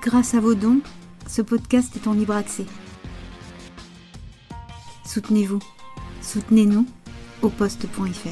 Grâce 0.00 0.34
à 0.34 0.40
vos 0.40 0.54
dons, 0.54 0.80
ce 1.28 1.42
podcast 1.42 1.94
est 1.96 2.06
en 2.08 2.14
libre 2.14 2.34
accès. 2.34 2.66
Soutenez-vous. 5.04 5.60
Soutenez-nous 6.22 6.86
au 7.42 7.48
poste.fr. 7.50 8.28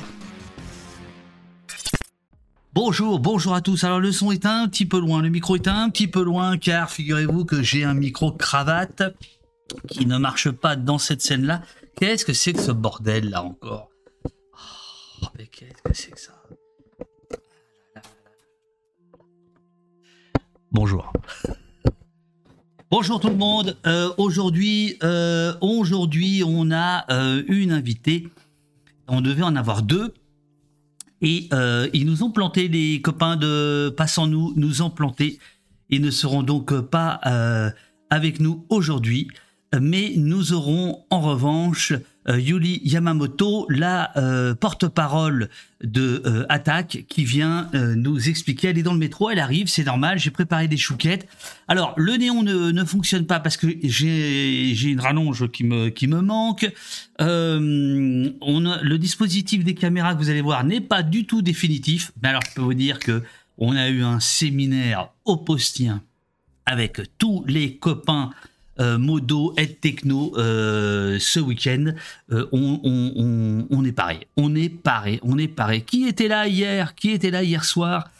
Bonjour, 2.73 3.19
bonjour 3.19 3.55
à 3.55 3.61
tous. 3.61 3.85
Alors 3.85 4.01
le 4.01 4.11
son 4.13 4.33
est 4.33 4.47
un 4.47 4.69
petit 4.69 4.87
peu 4.87 4.99
loin, 4.99 5.21
le 5.23 5.29
micro 5.29 5.57
est 5.57 5.69
un 5.69 5.91
petit 5.91 6.09
peu 6.09 6.23
loin 6.23 6.57
car 6.57 6.91
figurez-vous 6.91 7.45
que 7.45 7.63
j'ai 7.63 7.85
un 7.85 7.95
micro 7.95 8.33
cravate 8.33 9.03
qui 9.89 10.07
ne 10.07 10.17
marche 10.19 10.51
pas 10.51 10.77
dans 10.77 10.99
cette 10.99 11.21
scène-là. 11.21 11.63
Qu'est-ce 11.97 12.25
que 12.25 12.33
c'est 12.33 12.53
que 12.53 12.61
ce 12.61 12.73
bordel 12.73 13.31
là 13.31 13.43
encore? 13.43 13.91
Oh, 15.23 15.27
Mais 15.37 15.47
qu'est-ce 15.47 15.83
que 15.83 15.93
c'est 15.95 16.11
que 16.13 16.21
ça? 16.21 16.33
Bonjour. 20.73 21.13
Bonjour 22.93 23.19
tout 23.19 23.29
le 23.29 23.37
monde. 23.37 23.77
Euh, 23.87 24.11
aujourd'hui, 24.19 24.97
euh, 25.03 25.53
aujourd'hui, 25.61 26.43
on 26.47 26.71
a 26.71 27.05
euh, 27.11 27.43
une 27.49 27.73
invitée. 27.73 28.29
On 29.09 29.21
devait 29.21 29.43
en 29.43 29.57
avoir 29.57 29.83
deux. 29.83 30.15
Et 31.23 31.51
ils 31.93 32.07
nous 32.07 32.23
ont 32.23 32.31
planté, 32.31 32.69
les 32.69 33.03
copains 33.03 33.37
de 33.37 33.93
Passant 33.95 34.27
nous 34.27 34.83
ont 34.83 34.89
planté. 34.89 35.39
Ils 35.91 36.01
ne 36.01 36.11
seront 36.11 36.43
donc 36.43 36.81
pas 36.81 37.21
avec 38.09 38.41
nous 38.41 38.65
aujourd'hui 38.71 39.29
mais 39.79 40.15
nous 40.17 40.53
aurons 40.53 41.05
en 41.11 41.21
revanche 41.21 41.93
Yuli 42.29 42.81
Yamamoto, 42.85 43.67
la 43.71 44.17
euh, 44.17 44.55
porte-parole 44.55 45.49
de 45.83 46.23
euh, 46.27 46.45
Attaque, 46.49 47.05
qui 47.09 47.25
vient 47.25 47.69
nous 47.73 48.29
expliquer. 48.29 48.69
Elle 48.69 48.79
est 48.79 48.83
dans 48.83 48.93
le 48.93 48.99
métro, 48.99 49.31
elle 49.31 49.39
arrive, 49.39 49.69
c'est 49.69 49.85
normal, 49.85 50.19
j'ai 50.19 50.31
préparé 50.31 50.69
des 50.69 50.77
chouquettes. 50.77 51.27
Alors, 51.69 51.95
le 51.97 52.17
néon 52.17 52.43
ne, 52.43 52.85
fonctionne 52.85 53.27
pas 53.27 53.41
parce 53.41 53.57
que 53.57 53.67
j'ai 53.83 54.91
une 54.91 55.01
rallonge 55.01 55.51
qui 55.51 55.65
me, 55.65 55.89
qui 55.89 56.07
me 56.07 56.21
manque. 56.21 56.71
On 57.19 57.25
le 57.25 58.97
dispositif 58.97 59.65
des 59.65 59.75
caméras 59.75 60.15
que 60.15 60.19
vous 60.19 60.31
allez 60.31 60.43
voir 60.43 60.65
n'est 60.65 60.81
pas 60.81 61.03
du 61.03 61.27
tout 61.27 61.43
définitif, 61.43 62.13
mais 62.23 62.29
alors 62.29 62.43
je 62.49 62.55
peux 62.55 62.63
vous 62.63 62.75
dire 62.75 62.99
que 62.99 63.23
on 63.61 63.77
a 63.77 63.89
eu 63.89 64.03
un 64.03 64.21
séminaire 64.21 65.11
au 65.25 65.37
postien 65.37 66.03
avec 66.67 67.01
tous 67.19 67.45
les 67.47 67.77
copains 67.77 68.31
euh, 68.31 68.49
modo, 68.99 69.53
Ed 69.57 69.81
Techno 69.81 70.33
euh, 70.37 71.19
ce 71.21 71.41
week-end. 71.41 71.93
Euh, 72.33 72.47
on, 72.53 73.85
est 73.85 73.93
paré. 73.93 74.27
On 74.37 74.55
est 74.55 74.69
paré. 74.69 75.21
On 75.23 75.39
est 75.39 75.49
paré. 75.49 75.83
Qui 75.83 76.07
était 76.07 76.29
là 76.29 76.47
hier? 76.49 76.95
Qui 76.95 77.11
était 77.11 77.31
là 77.31 77.43
hier 77.43 77.65
soir 77.65 78.11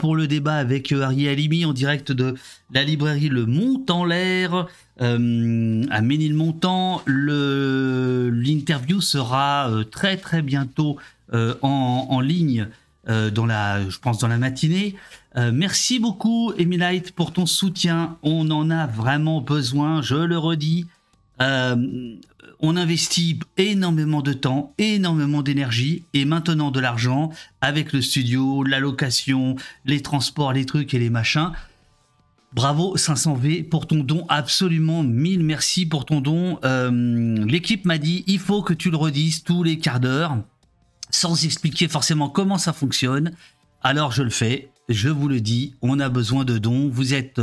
pour 0.00 0.16
le 0.16 0.26
débat 0.26 0.56
avec 0.56 0.90
Harry 0.90 1.28
Alimi 1.28 1.64
en 1.64 1.72
direct 1.72 2.10
de 2.10 2.34
la 2.74 2.82
librairie 2.82 3.28
Le 3.28 3.46
Mont 3.46 3.84
en 3.88 4.04
l'air 4.04 4.66
à 4.98 5.18
Ménilmontant. 5.18 7.00
L'interview 7.06 9.00
sera 9.00 9.70
très 9.92 10.16
très 10.16 10.42
bientôt 10.42 10.96
en, 11.32 12.06
en, 12.10 12.20
ligne 12.20 12.66
dans 13.06 13.46
la, 13.46 13.88
je 13.88 14.00
pense 14.00 14.18
dans 14.18 14.26
la 14.26 14.38
matinée. 14.38 14.96
Euh, 15.36 15.50
merci 15.52 15.98
beaucoup, 15.98 16.52
Emilite, 16.56 17.12
pour 17.12 17.32
ton 17.32 17.46
soutien. 17.46 18.16
On 18.22 18.50
en 18.50 18.70
a 18.70 18.86
vraiment 18.86 19.40
besoin, 19.40 20.02
je 20.02 20.14
le 20.14 20.38
redis. 20.38 20.86
Euh, 21.40 22.16
on 22.60 22.76
investit 22.76 23.38
énormément 23.56 24.22
de 24.22 24.32
temps, 24.32 24.74
énormément 24.78 25.42
d'énergie 25.42 26.04
et 26.12 26.24
maintenant 26.24 26.70
de 26.70 26.80
l'argent 26.80 27.30
avec 27.60 27.92
le 27.92 28.02
studio, 28.02 28.64
la 28.64 28.80
location, 28.80 29.54
les 29.84 30.00
transports, 30.00 30.52
les 30.52 30.66
trucs 30.66 30.92
et 30.94 30.98
les 30.98 31.10
machins. 31.10 31.52
Bravo 32.52 32.96
500V 32.96 33.68
pour 33.68 33.86
ton 33.86 33.98
don, 33.98 34.24
absolument 34.28 35.02
mille 35.02 35.44
merci 35.44 35.86
pour 35.86 36.06
ton 36.06 36.20
don. 36.20 36.58
Euh, 36.64 37.44
l'équipe 37.44 37.84
m'a 37.84 37.98
dit 37.98 38.24
il 38.26 38.38
faut 38.38 38.62
que 38.62 38.72
tu 38.72 38.90
le 38.90 38.96
redises 38.96 39.44
tous 39.44 39.62
les 39.62 39.78
quarts 39.78 40.00
d'heure 40.00 40.38
sans 41.10 41.44
expliquer 41.44 41.88
forcément 41.88 42.28
comment 42.28 42.58
ça 42.58 42.72
fonctionne. 42.72 43.32
Alors 43.82 44.12
je 44.12 44.22
le 44.22 44.30
fais 44.30 44.70
je 44.88 45.08
vous 45.08 45.28
le 45.28 45.40
dis, 45.40 45.74
on 45.82 46.00
a 46.00 46.08
besoin 46.08 46.44
de 46.44 46.58
dons. 46.58 46.88
Vous 46.88 47.14
êtes 47.14 47.40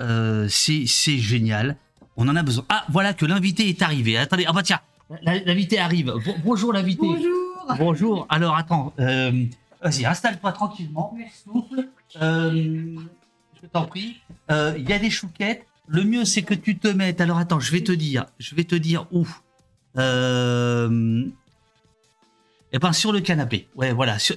c'est 0.49 0.87
génial. 0.87 1.77
On 2.17 2.29
en 2.29 2.37
a 2.37 2.43
besoin. 2.43 2.65
Ah, 2.69 2.85
voilà 2.91 3.15
que 3.15 3.25
l'invité 3.25 3.69
est 3.69 3.83
arrivé. 3.83 4.19
Attendez, 4.19 4.45
ah 4.47 4.53
bah 4.53 4.63
tiens, 4.63 4.81
l'invité 5.23 5.79
arrive. 5.79 6.13
bonjour 6.45 6.73
l'invité. 6.73 7.07
Bonjour. 7.07 7.77
Bonjour. 7.79 8.27
Alors 8.29 8.57
attends, 8.57 8.93
vas-y, 8.99 10.05
installe-toi 10.05 10.53
tranquillement. 10.53 11.17
Souffle. 11.45 11.89
Euh, 12.21 12.97
je 13.63 13.67
t'en 13.69 13.87
prie. 13.87 14.21
Euh, 14.51 14.75
il 14.77 14.89
y 14.89 14.93
a 14.93 14.99
des 14.99 15.11
chouquettes. 15.11 15.65
Le 15.89 16.05
mieux, 16.05 16.25
c'est 16.25 16.43
que 16.43 16.55
tu 16.55 16.79
te 16.79 16.89
mettes. 16.89 17.21
Alors 17.21 17.39
attends, 17.39 17.61
je 17.61 17.73
vais 17.73 17.83
te 17.83 17.93
dire. 17.93 18.27
Je 18.39 18.55
vais 18.55 18.65
te 18.65 18.75
dire 18.75 19.07
où. 19.13 19.27
Euh, 19.99 21.25
eh 22.73 22.79
ben 22.79 22.93
sur 22.93 23.13
le 23.13 23.21
canapé. 23.21 23.69
Ouais, 23.75 23.93
voilà, 23.93 24.19
sur, 24.19 24.37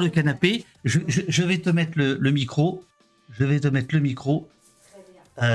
le 0.00 0.08
canapé. 0.08 0.64
Je, 0.84 1.42
vais 1.42 1.58
te 1.58 1.70
mettre 1.70 1.92
le, 1.96 2.30
micro. 2.30 2.84
Je 3.32 3.44
vais 3.44 3.58
te 3.58 3.68
mettre 3.68 3.94
le 3.94 4.00
micro. 4.00 4.48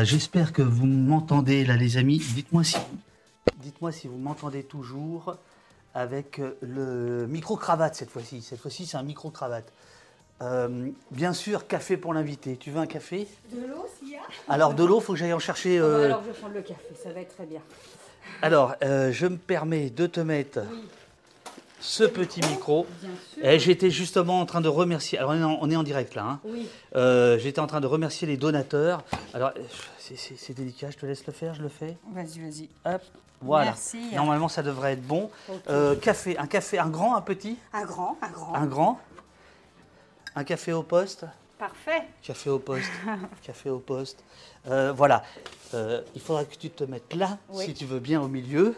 J'espère 0.03 0.51
que 0.51 0.63
vous 0.63 0.87
m'entendez 0.87 1.63
là, 1.63 1.77
les 1.77 1.97
amis. 1.97 2.21
Dites-moi 2.33 2.63
si, 2.63 2.77
dites-moi 3.61 3.91
si 3.91 4.07
vous 4.07 4.17
m'entendez 4.17 4.63
toujours 4.63 5.37
avec 5.93 6.41
le 6.61 7.27
micro 7.27 7.55
cravate 7.55 7.95
cette 7.95 8.09
fois-ci. 8.09 8.41
Cette 8.41 8.59
fois-ci, 8.59 8.85
c'est 8.85 8.97
un 8.97 9.03
micro 9.03 9.29
cravate. 9.29 9.71
Euh, 10.41 10.89
bien 11.11 11.33
sûr, 11.33 11.65
café 11.67 11.95
pour 11.95 12.13
l'invité. 12.13 12.57
Tu 12.57 12.69
veux 12.69 12.79
un 12.79 12.87
café? 12.87 13.27
De 13.51 13.65
l'eau, 13.65 13.85
s'il 13.97 14.09
y 14.09 14.15
a? 14.15 14.19
Alors, 14.49 14.73
de 14.73 14.83
l'eau, 14.83 14.99
il 14.99 15.03
faut 15.03 15.13
que 15.13 15.19
j'aille 15.19 15.33
en 15.33 15.39
chercher. 15.39 15.79
Euh, 15.79 16.05
alors, 16.05 16.21
je 16.23 16.31
vais 16.31 16.37
prendre 16.37 16.53
le 16.53 16.61
café, 16.61 16.93
ça 17.01 17.11
va 17.13 17.21
être 17.21 17.35
très 17.35 17.45
bien. 17.45 17.61
Alors, 18.41 18.75
euh, 18.83 19.11
je 19.13 19.27
me 19.27 19.37
permets 19.37 19.89
de 19.89 20.07
te 20.07 20.19
mettre 20.19 20.59
ce 21.79 22.03
petit 22.03 22.41
micro. 22.49 22.85
Et 23.41 23.59
j'étais 23.59 23.89
justement 23.89 24.41
en 24.41 24.45
train 24.45 24.59
de 24.59 24.67
remercier. 24.67 25.17
Alors, 25.17 25.31
on 25.61 25.69
est 25.69 25.75
en, 25.75 25.83
direct 25.83 26.15
là. 26.15 26.23
Hein. 26.23 26.39
Oui. 26.43 26.67
j'étais 27.39 27.59
en 27.59 27.67
train 27.67 27.79
de 27.79 27.87
remercier 27.87 28.27
les 28.27 28.35
donateurs. 28.35 29.03
Alors, 29.33 29.53
c'est 29.97 30.53
délicat, 30.53 30.89
je 30.91 30.97
te 30.97 31.05
laisse 31.05 31.25
le 31.25 31.33
faire, 31.33 31.53
je 31.53 31.61
le 31.61 31.69
fais. 31.69 31.95
Vas-y, 32.11 32.39
vas-y. 32.39 32.69
Hop. 32.85 33.01
Voilà. 33.41 33.65
Merci. 33.65 33.99
Normalement, 34.13 34.49
ça 34.49 34.63
devrait 34.63 34.93
être 34.93 35.07
bon. 35.07 35.29
café, 36.01 36.37
un 36.37 36.47
café, 36.47 36.77
un 36.77 36.89
grand, 36.89 37.15
un 37.15 37.21
petit? 37.21 37.57
Un 37.71 37.85
grand, 37.85 38.17
un 38.21 38.29
grand. 38.29 38.53
Un 38.53 38.65
grand? 38.65 38.99
Un 40.35 40.43
café 40.43 40.73
au 40.73 40.83
poste 40.83 41.25
Parfait. 41.57 42.03
Café 42.21 42.49
au 42.49 42.59
poste. 42.59 42.91
café 43.41 43.69
au 43.69 43.79
poste. 43.79 44.23
Euh, 44.67 44.91
voilà. 44.91 45.23
Euh, 45.73 46.01
il 46.13 46.21
faudra 46.21 46.43
que 46.43 46.55
tu 46.55 46.69
te 46.69 46.83
mettes 46.83 47.13
là, 47.13 47.37
si 47.53 47.73
tu 47.73 47.85
veux 47.85 47.99
bien, 47.99 48.21
au 48.21 48.27
milieu. 48.27 48.75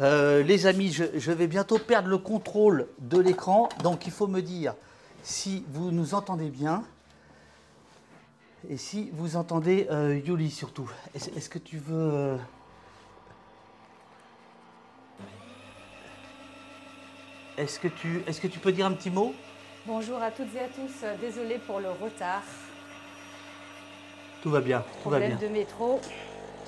Euh, 0.00 0.42
les 0.42 0.66
amis, 0.66 0.92
je, 0.92 1.30
vais 1.30 1.46
bientôt 1.46 1.78
perdre 1.78 2.08
le 2.08 2.18
contrôle 2.18 2.88
de 2.98 3.18
l'écran, 3.18 3.68
donc 3.84 4.06
il 4.06 4.12
faut 4.12 4.26
me 4.26 4.42
dire 4.42 4.74
si 5.22 5.64
vous 5.68 5.92
nous 5.92 6.14
entendez 6.14 6.50
bien 6.50 6.82
et 8.68 8.76
si 8.76 9.10
vous 9.12 9.36
entendez 9.36 9.86
Yuli 10.26 10.50
surtout. 10.50 10.90
Est-ce 11.14 11.48
que 11.48 11.60
tu 11.60 11.78
veux... 11.78 12.36
Est-ce 17.56 17.78
que, 17.78 17.86
tu, 17.86 18.24
est 18.26 18.32
-ce 18.32 18.40
que 18.40 18.48
tu 18.48 18.58
peux 18.58 18.72
dire 18.72 18.86
un 18.86 18.92
petit 18.94 19.10
mot? 19.10 19.32
Bonjour 19.86 20.22
à 20.22 20.30
toutes 20.30 20.54
et 20.54 20.60
à 20.60 20.68
tous, 20.68 21.04
désolé 21.20 21.58
pour 21.58 21.78
le 21.78 21.90
retard. 21.90 22.42
Tout 24.42 24.48
va 24.50 24.62
bien, 24.62 24.82
tout 25.02 25.10
va 25.10 25.20
bien. 25.20 25.36
de 25.36 25.46
métro. 25.48 26.00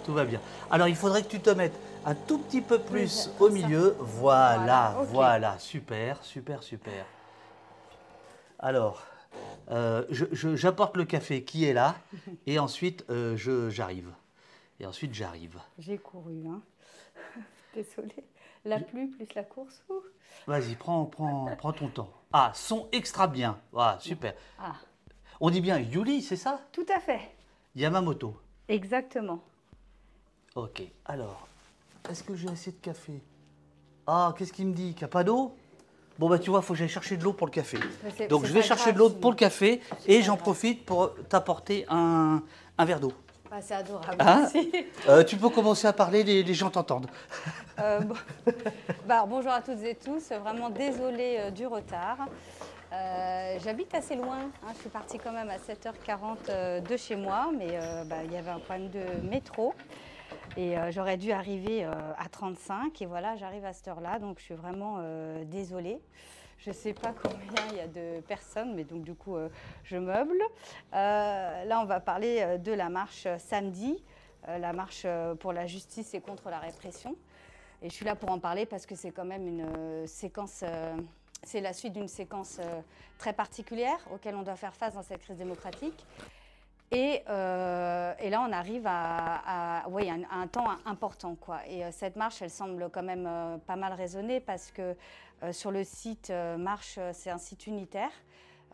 Tout 0.05 0.13
va 0.13 0.27
bien. 0.27 0.39
Alors 0.71 0.87
il 0.87 0.97
faudrait 0.97 1.23
que 1.23 1.29
tu 1.29 1.41
te 1.41 1.49
mettes 1.49 1.81
un 2.05 2.15
tout 2.15 2.37
petit 2.37 2.61
peu 2.61 2.79
plus 2.79 3.31
au 3.41 3.49
milieu. 3.49 3.97
Voilà, 4.01 4.97
voilà, 5.05 5.59
super, 5.59 6.23
super, 6.23 6.63
super. 6.63 7.07
Alors, 8.59 9.03
euh, 9.71 10.05
j'apporte 10.11 10.99
le 10.99 11.07
café 11.07 11.43
qui 11.43 11.65
est 11.65 11.73
là 11.73 11.97
et 12.47 12.59
ensuite 12.59 13.07
euh, 13.09 13.35
j'arrive. 13.71 14.11
Et 14.79 14.85
ensuite 14.85 15.15
j'arrive. 15.15 15.59
J'ai 15.79 15.97
couru, 15.97 16.49
hein. 16.49 16.61
Désolée. 17.75 18.27
La 18.67 18.81
pluie 18.81 19.07
plus 19.07 19.29
la 19.37 19.45
course. 19.45 19.81
Vas-y, 20.49 20.75
prends, 20.75 21.05
prends, 21.05 21.49
prends 21.57 21.73
ton 21.73 21.89
temps. 21.89 22.11
Ah, 22.33 22.51
son 22.53 22.89
extra 22.91 23.29
bien. 23.29 23.59
Voilà, 23.71 23.99
super. 24.01 24.35
Ah. 24.59 24.75
On 25.41 25.51
dit 25.51 25.61
bien 25.61 25.79
Yuli, 25.79 26.21
c'est 26.21 26.35
ça? 26.35 26.61
Tout 26.73 26.87
à 26.95 26.99
fait. 26.99 27.21
Yamamoto. 27.77 28.35
Exactement. 28.67 29.41
Ok, 30.57 30.83
alors, 31.05 31.47
est-ce 32.11 32.25
que 32.25 32.35
j'ai 32.35 32.49
assez 32.49 32.73
de 32.73 32.79
café? 32.79 33.23
Ah, 34.05 34.35
qu'est-ce 34.37 34.53
qu'il 34.53 34.67
me 34.67 34.75
dit? 34.75 34.95
Qu'il 34.95 35.03
n'y 35.03 35.05
a 35.05 35.09
pas 35.09 35.23
d'eau? 35.23 35.55
Bon, 36.19 36.29
bah 36.29 36.41
tu 36.41 36.51
vois, 36.51 36.59
il 36.61 36.65
faut 36.65 36.73
que 36.73 36.79
j'aille 36.79 36.89
chercher 36.89 37.17
de 37.17 37.23
l'eau 37.23 37.35
pour 37.35 37.47
le 37.47 37.53
café. 37.53 37.79
Donc 38.29 38.47
je 38.47 38.53
vais 38.53 38.63
chercher 38.63 38.93
de 38.93 38.99
l'eau 38.99 39.11
pour 39.11 39.31
le 39.31 39.37
café 39.37 39.81
et 40.07 40.23
j'en 40.23 40.37
profite 40.37 40.85
pour 40.85 41.15
t'apporter 41.29 41.85
un, 41.89 42.43
un 42.79 42.85
verre 42.85 42.99
d'eau. 42.99 43.13
Bah, 43.57 43.63
c'est 43.63 43.75
adorable. 43.75 44.17
Ah. 44.19 44.41
merci. 44.41 44.71
Euh, 45.09 45.25
tu 45.25 45.39
peux 45.39 45.49
commencer 45.49 45.87
à 45.87 45.95
parler, 45.95 46.23
les, 46.23 46.43
les 46.43 46.53
gens 46.53 46.69
t'entendent. 46.69 47.07
Euh, 47.81 48.01
bon- 48.01 48.15
bah, 49.07 49.25
bonjour 49.27 49.51
à 49.51 49.63
toutes 49.63 49.83
et 49.83 49.95
tous. 49.95 50.31
Vraiment 50.33 50.69
désolée 50.69 51.37
euh, 51.39 51.51
du 51.51 51.67
retard. 51.67 52.19
J'habite 53.65 53.95
assez 53.95 54.15
loin. 54.15 54.37
hein. 54.63 54.73
Je 54.75 54.81
suis 54.81 54.89
partie 54.91 55.17
quand 55.19 55.33
même 55.33 55.49
à 55.49 55.57
7h40 55.57 56.37
euh, 56.51 56.81
de 56.81 56.97
chez 56.99 57.17
moi, 57.17 57.51
mais 57.57 57.79
bah, 58.07 58.17
il 58.27 58.33
y 58.33 58.37
avait 58.37 58.51
un 58.51 58.59
problème 58.59 58.91
de 58.91 59.27
métro. 59.27 59.73
Et 60.59 60.75
j'aurais 60.91 61.17
dû 61.17 61.33
arriver 61.33 61.85
à 61.85 62.29
35. 62.31 63.01
Et 63.01 63.07
voilà, 63.07 63.37
j'arrive 63.37 63.65
à 63.65 63.73
cette 63.73 63.89
heure-là. 63.89 64.19
Donc 64.19 64.39
je 64.39 64.45
suis 64.45 64.55
vraiment 64.55 64.99
désolée. 65.45 65.99
Je 66.59 66.71
ne 66.71 66.75
sais 66.75 66.95
pas 66.95 67.15
combien 67.23 67.67
il 67.71 67.77
y 67.77 67.81
a 67.81 67.87
de 67.87 68.21
personnes, 68.23 68.75
mais 68.75 68.85
donc 68.85 69.03
du 69.03 69.15
coup, 69.15 69.37
euh, 69.37 69.49
je 69.85 69.97
meuble. 69.97 70.41
Euh, 70.95 71.65
là, 71.65 71.81
on 71.81 71.85
va 71.85 72.01
parler 72.01 72.39
euh, 72.41 72.59
de 72.59 72.73
la 72.73 72.89
marche 72.89 73.27
samedi, 73.39 74.03
la 74.49 74.73
marche 74.73 75.05
pour 75.41 75.53
la 75.53 75.67
justice 75.67 76.15
et 76.15 76.21
contre 76.21 76.51
la 76.51 76.61
répression. 76.61 77.17
Et 77.83 77.91
je 77.91 77.95
suis 77.95 78.05
là 78.05 78.15
pour 78.15 78.31
en 78.31 78.39
parler 78.39 78.65
parce 78.65 78.87
que 78.87 78.95
c'est 78.95 79.11
quand 79.11 79.25
même 79.25 79.45
une 79.45 80.07
séquence, 80.07 80.63
c'est 81.43 81.61
la 81.61 81.73
suite 81.73 81.95
d'une 81.95 82.07
séquence 82.07 82.61
très 83.19 83.33
particulière 83.33 83.99
auquel 84.15 84.37
on 84.37 84.43
doit 84.43 84.55
faire 84.55 84.77
face 84.77 84.95
dans 84.95 85.03
cette 85.03 85.19
crise 85.19 85.37
démocratique. 85.37 86.07
Et, 86.93 87.23
là, 87.27 88.47
on 88.49 88.53
arrive 88.53 88.87
à, 88.87 89.83
à- 89.83 89.87
un, 89.89 90.47
temps 90.47 90.69
important. 90.85 91.35
Quoi. 91.35 91.67
Et 91.67 91.83
cette 91.91 92.15
marche, 92.15 92.41
elle 92.41 92.51
semble 92.51 92.89
quand 92.91 93.03
même 93.03 93.29
pas 93.67 93.75
mal 93.75 93.95
raisonnée 93.95 94.39
parce 94.39 94.71
que 94.71 94.95
sur 95.53 95.71
le 95.71 95.85
site 95.85 96.31
euh, 96.31 96.57
Marche, 96.57 96.97
euh, 96.99 97.11
c'est 97.13 97.31
un 97.31 97.39
site 97.39 97.67
unitaire, 97.67 98.11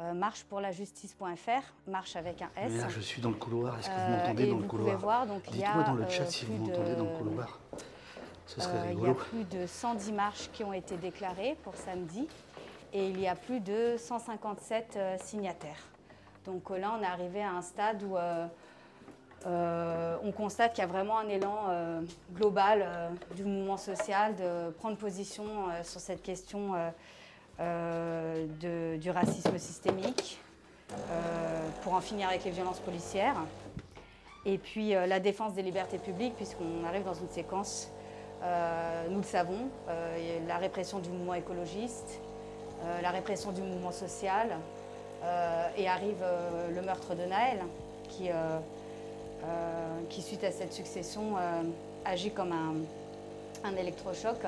euh, 0.00 0.12
marchepourlajustice.fr, 0.14 1.62
marche 1.86 2.16
avec 2.16 2.42
un 2.42 2.50
S. 2.56 2.72
Mais 2.72 2.78
là, 2.78 2.88
je 2.88 3.00
suis 3.00 3.20
dans 3.20 3.30
le 3.30 3.34
couloir. 3.36 3.78
Est-ce 3.78 3.88
que 3.88 3.94
vous 3.94 4.00
Euh, 4.00 4.16
m'entendez 4.16 4.46
dans 4.46 4.56
le 4.56 4.62
vous 4.62 4.68
pouvez 4.68 4.82
couloir 4.82 4.98
voir, 4.98 5.26
donc 5.26 5.42
Dites-moi 5.50 5.82
dans 5.84 5.94
le 5.94 6.04
euh, 6.04 6.26
si 6.28 6.44
vous 6.46 6.52
plus 6.56 6.70
m'entendez 6.70 6.94
dans 6.96 7.04
le 7.04 7.10
de- 7.10 7.16
couloir. 7.18 7.60
Ce 8.46 8.60
serait 8.60 8.78
euh, 8.88 8.92
il 8.92 9.00
y 9.02 9.06
a 9.08 9.14
plus 9.14 9.44
de 9.44 9.66
110 9.66 10.12
marches 10.12 10.50
qui 10.52 10.64
ont 10.64 10.72
été 10.72 10.96
déclarées 10.96 11.56
pour 11.62 11.74
samedi 11.76 12.26
et 12.92 13.08
il 13.08 13.20
y 13.20 13.26
a 13.28 13.34
plus 13.34 13.60
de 13.60 13.96
157 13.96 14.94
euh, 14.96 15.16
signataires. 15.18 15.88
Donc 16.44 16.70
euh, 16.70 16.78
là, 16.78 16.94
on 16.98 17.02
est 17.02 17.06
arrivé 17.06 17.42
à 17.42 17.52
un 17.52 17.62
stade 17.62 18.02
où 18.02 18.16
euh, 19.46 20.16
on 20.22 20.30
constate 20.30 20.72
qu'il 20.72 20.82
y 20.82 20.84
a 20.84 20.90
vraiment 20.90 21.18
un 21.18 21.28
élan 21.28 21.56
euh, 21.68 22.00
global 22.34 22.84
euh, 22.84 23.08
du 23.34 23.44
mouvement 23.44 23.76
social 23.76 24.36
de 24.36 24.70
prendre 24.70 24.96
position 24.96 25.44
sur 25.82 26.00
cette 26.00 26.22
question 26.22 26.72
du 27.58 29.10
racisme 29.10 29.58
systémique 29.58 30.40
pour 31.82 31.94
en 31.94 32.00
finir 32.00 32.28
avec 32.28 32.44
les 32.44 32.50
violences 32.50 32.80
policières. 32.80 33.36
Et 34.44 34.58
puis 34.58 34.90
la 34.90 35.20
défense 35.20 35.54
des 35.54 35.62
libertés 35.62 35.98
publiques, 35.98 36.34
puisqu'on 36.36 36.84
arrive 36.86 37.04
dans 37.04 37.14
une 37.14 37.28
séquence 37.28 37.88
nous 39.10 39.18
le 39.18 39.22
savons, 39.22 39.68
la 40.48 40.56
répression 40.56 40.98
du 40.98 41.10
mouvement 41.10 41.34
écologiste, 41.34 42.20
la 43.00 43.10
répression 43.10 43.52
du 43.52 43.60
mouvement 43.60 43.92
social, 43.92 44.48
et 45.76 45.88
arrive 45.88 46.24
le 46.74 46.82
meurtre 46.82 47.14
de 47.14 47.24
Naël, 47.24 47.60
qui, 48.08 48.30
qui 50.08 50.22
suite 50.22 50.44
à 50.44 50.50
cette 50.50 50.72
succession, 50.72 51.36
euh, 51.38 51.62
agit 52.04 52.30
comme 52.30 52.52
un, 52.52 52.74
un 53.64 53.76
électrochoc 53.76 54.38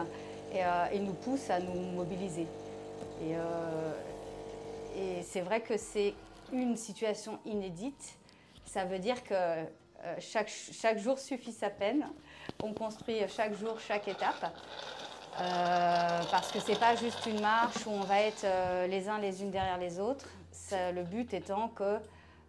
et 0.52 0.64
euh, 0.64 0.98
nous 1.00 1.14
pousse 1.14 1.50
à 1.50 1.58
nous 1.58 1.80
mobiliser. 1.92 2.46
Et, 3.22 3.36
euh, 3.36 3.92
c'est 5.22 5.40
vrai 5.40 5.60
que 5.60 5.76
c'est 5.76 6.14
une 6.52 6.76
situation 6.76 7.38
inédite. 7.44 8.16
Ça 8.64 8.84
veut 8.84 9.00
dire 9.00 9.24
que 9.24 9.34
euh, 9.34 9.64
chaque, 10.20 10.98
jour 10.98 11.18
suffit 11.18 11.52
sa 11.52 11.70
peine. 11.70 12.06
On 12.62 12.72
construit 12.72 13.16
chaque 13.28 13.54
jour, 13.54 13.80
chaque 13.80 14.06
étape. 14.06 14.54
Euh, 15.40 16.20
parce 16.30 16.52
que 16.52 16.60
c'est 16.60 16.78
pas 16.78 16.94
juste 16.94 17.26
une 17.26 17.40
marche 17.40 17.86
où 17.86 17.90
on 17.90 18.02
va 18.02 18.20
être 18.20 18.44
euh, 18.44 18.86
les 18.86 19.08
uns 19.08 19.18
les 19.18 19.42
unes 19.42 19.50
derrière 19.50 19.78
les 19.78 19.98
autres. 19.98 20.28
Le 20.72 21.02
but 21.02 21.32
étant 21.34 21.68
que 21.68 21.98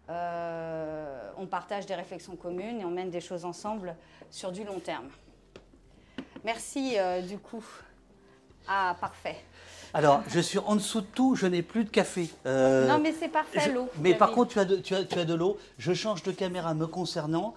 euh, 0.09 1.31
on 1.37 1.47
partage 1.47 1.85
des 1.85 1.95
réflexions 1.95 2.35
communes 2.35 2.81
et 2.81 2.85
on 2.85 2.91
mène 2.91 3.09
des 3.09 3.21
choses 3.21 3.45
ensemble 3.45 3.95
sur 4.29 4.51
du 4.51 4.63
long 4.63 4.79
terme. 4.79 5.07
Merci 6.43 6.95
euh, 6.97 7.21
du 7.21 7.37
coup. 7.37 7.63
Ah 8.67 8.95
parfait. 8.99 9.37
Alors, 9.93 10.21
je 10.27 10.39
suis 10.39 10.59
en 10.59 10.75
dessous 10.75 11.01
de 11.01 11.05
tout, 11.07 11.35
je 11.35 11.47
n'ai 11.47 11.61
plus 11.61 11.85
de 11.85 11.89
café. 11.89 12.29
Euh, 12.45 12.87
non 12.87 12.99
mais 12.99 13.13
c'est 13.13 13.29
parfait 13.29 13.71
l'eau. 13.71 13.87
mais 14.01 14.13
par 14.13 14.31
contre, 14.31 14.51
tu 14.51 14.59
as, 14.59 14.65
de, 14.65 14.75
tu, 14.75 14.93
as, 14.93 15.05
tu 15.05 15.17
as 15.17 15.25
de 15.25 15.33
l'eau. 15.33 15.57
Je 15.77 15.93
change 15.93 16.21
de 16.23 16.31
caméra 16.31 16.73
me 16.73 16.87
concernant. 16.87 17.53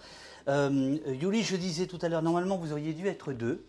Yuli, 0.46 1.42
je 1.42 1.56
disais 1.56 1.86
tout 1.86 1.98
à 2.00 2.08
l'heure, 2.08 2.22
normalement, 2.22 2.56
vous 2.56 2.72
auriez 2.72 2.94
dû 2.94 3.06
être 3.06 3.32
deux. 3.32 3.64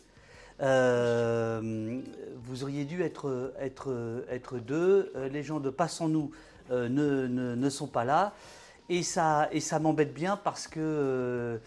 Vous 0.60 2.64
auriez 2.64 2.86
dû 2.86 3.02
être, 3.02 3.54
être, 3.60 4.24
être 4.30 4.60
deux. 4.60 5.12
Les 5.32 5.44
gens 5.44 5.60
de 5.60 5.70
Passons-nous 5.70 6.32
ne, 6.72 6.88
ne- 6.88 7.56
ne 7.56 7.70
sont 7.70 7.88
pas 7.88 8.06
là. 8.06 8.34
Et 8.90 9.04
ça, 9.04 9.50
m'embête 9.80 10.14
bien 10.14 10.36
parce 10.38 10.68
que 10.68 10.80
euh, 10.80 11.58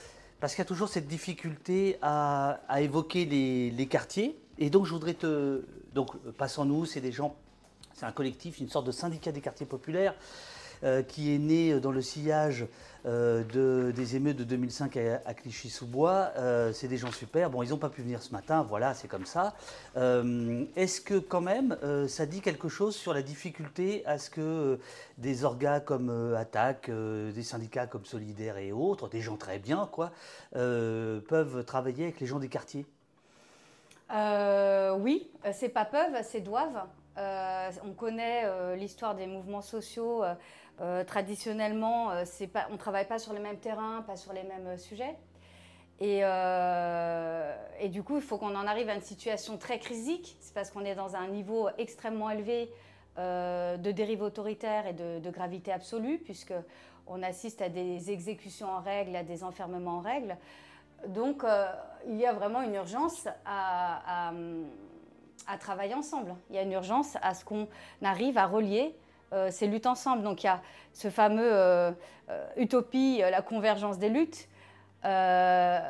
parce 0.41 0.55
qu'il 0.55 0.63
y 0.63 0.67
a 0.67 0.69
toujours 0.69 0.89
cette 0.89 1.07
difficulté 1.07 1.99
à, 2.03 2.59
évoquer 2.79 3.25
les, 3.25 3.71
les 3.71 3.87
quartiers. 3.87 4.37
Et 4.59 4.71
donc, 4.71 4.87
je 4.87 4.91
voudrais 4.91 5.15
te. 5.15 5.63
Donc, 5.95 6.17
Passons-nous, 6.37 6.85
c'est 6.87 7.01
des 7.01 7.13
gens 7.13 7.37
c'est 7.95 8.07
un 8.07 8.13
collectif, 8.13 8.59
une 8.59 8.69
sorte 8.69 8.87
de 8.87 8.93
syndicat 8.93 9.33
des 9.33 9.41
quartiers 9.41 9.67
populaires 9.67 10.15
euh, 10.85 11.03
qui 11.03 11.35
est 11.35 11.39
né 11.39 11.81
dans 11.81 11.93
le 11.93 12.03
sillage 12.03 12.67
euh, 13.05 13.43
de- 13.53 13.91
des 13.91 14.15
émeutes 14.15 14.37
de 14.37 14.45
2005 14.45 14.97
à, 14.97 15.35
Clichy-sous-Bois. 15.35 16.31
Euh, 16.37 16.73
c'est 16.73 16.87
des 16.87 16.97
gens 16.99 17.11
super. 17.11 17.51
Bon, 17.51 17.63
ils 17.63 17.71
n'ont 17.71 17.77
pas 17.77 17.89
pu 17.89 18.03
venir 18.03 18.23
ce 18.23 18.31
matin, 18.31 18.65
voilà, 18.69 18.95
c'est 18.95 19.09
comme 19.09 19.27
ça. 19.27 19.55
Euh, 19.97 20.65
Est-ce 20.77 21.01
que 21.01 21.19
quand 21.19 21.41
même, 21.41 21.77
euh, 21.83 22.07
ça 22.07 22.27
dit 22.27 22.41
quelque 22.41 22.69
chose 22.69 22.95
sur 22.95 23.13
la 23.13 23.23
difficulté 23.23 24.05
à 24.07 24.19
ce 24.19 24.31
que 24.31 24.41
euh, 24.41 24.77
des 25.19 25.45
orgas 25.45 25.81
comme 25.81 26.11
euh, 26.11 26.37
Attaque, 26.37 26.89
euh, 26.91 27.33
des 27.33 27.43
syndicats 27.43 27.87
comme 27.89 28.05
Solidaire 28.05 28.57
et 28.59 28.71
autres, 28.71 29.09
des 29.09 29.21
gens 29.21 29.37
très 29.37 29.59
bien, 29.59 29.89
quoi, 29.91 30.13
euh, 30.55 31.21
peuvent 31.29 31.65
travailler 31.65 32.05
avec 32.05 32.21
les 32.21 32.27
gens 32.27 32.39
des 32.39 32.49
quartiers? 32.49 32.87
Euh, 34.15 34.95
oui, 34.99 35.29
euh, 35.45 35.51
c'est 35.53 35.71
pas 35.71 35.85
peuvent, 35.85 36.17
c'est 36.23 36.41
doivent. 36.41 36.85
Euh, 37.19 37.71
on 37.85 37.93
connaît 37.93 38.43
euh, 38.45 38.77
l'histoire 38.77 39.15
des 39.15 39.27
mouvements 39.27 39.63
sociaux. 39.63 40.23
Euh, 40.81 41.05
traditionnellement, 41.05 42.11
euh, 42.11 42.25
on 42.71 42.73
ne 42.73 42.79
travaille 42.79 43.07
pas 43.07 43.19
sur 43.19 43.33
les 43.33 43.41
mêmes 43.41 43.59
terrains, 43.59 44.03
pas 44.07 44.17
sur 44.17 44.33
les 44.33 44.43
mêmes 44.43 44.67
euh, 44.67 44.79
sujets. 44.79 45.17
Et, 46.01 47.89
du 47.89 48.03
coup, 48.03 48.17
il 48.17 48.23
faut 48.23 48.37
qu'on 48.37 48.57
en 48.57 48.67
arrive 48.67 48.89
à 48.89 48.95
une 48.95 49.03
situation 49.03 49.57
très 49.57 49.79
crisique. 49.79 50.37
C'est 50.41 50.55
parce 50.55 50.71
qu'on 50.71 50.85
est 50.85 50.97
dans 50.97 51.15
un 51.15 51.29
niveau 51.29 51.69
extrêmement 51.79 52.29
élevé 52.31 52.73
de 53.17 53.91
dérive 53.93 54.23
autoritaire 54.23 54.89
et 54.89 54.95
de, 54.95 55.31
gravité 55.31 55.71
absolue, 55.71 56.19
puisque 56.19 56.55
on 57.07 57.23
assiste 57.23 57.63
à 57.63 57.69
des 57.69 58.11
exécutions 58.11 58.69
en 58.69 58.81
règle, 58.81 59.15
à 59.15 59.23
des 59.23 59.45
enfermements 59.45 59.99
en 59.99 60.01
règle. 60.01 60.37
Donc, 61.07 61.45
il 62.09 62.17
y 62.17 62.27
a 62.27 62.33
vraiment 62.33 62.63
une 62.63 62.75
urgence 62.75 63.29
à, 63.45 64.33
à, 65.47 65.59
travailler 65.59 65.95
ensemble. 65.95 66.35
Il 66.51 66.57
y 66.57 66.59
a 66.59 66.63
une 66.63 66.73
urgence 66.73 67.17
à 67.23 67.35
ce 67.35 67.45
qu'on 67.45 67.69
arrive 68.03 68.39
à 68.39 68.47
relier 68.47 68.97
ces 69.51 69.67
luttes 69.67 69.87
ensemble. 69.87 70.23
Donc, 70.23 70.43
il 70.43 70.47
y 70.47 70.51
a 70.51 70.61
ce 70.93 71.09
fameux 71.11 71.53
euh, 71.53 71.91
euh, 72.29 72.47
utopie, 72.57 73.21
euh, 73.23 73.31
la 73.31 73.43
convergence 73.43 73.99
des 73.99 74.09
luttes. 74.09 74.49
Euh, 75.05 75.81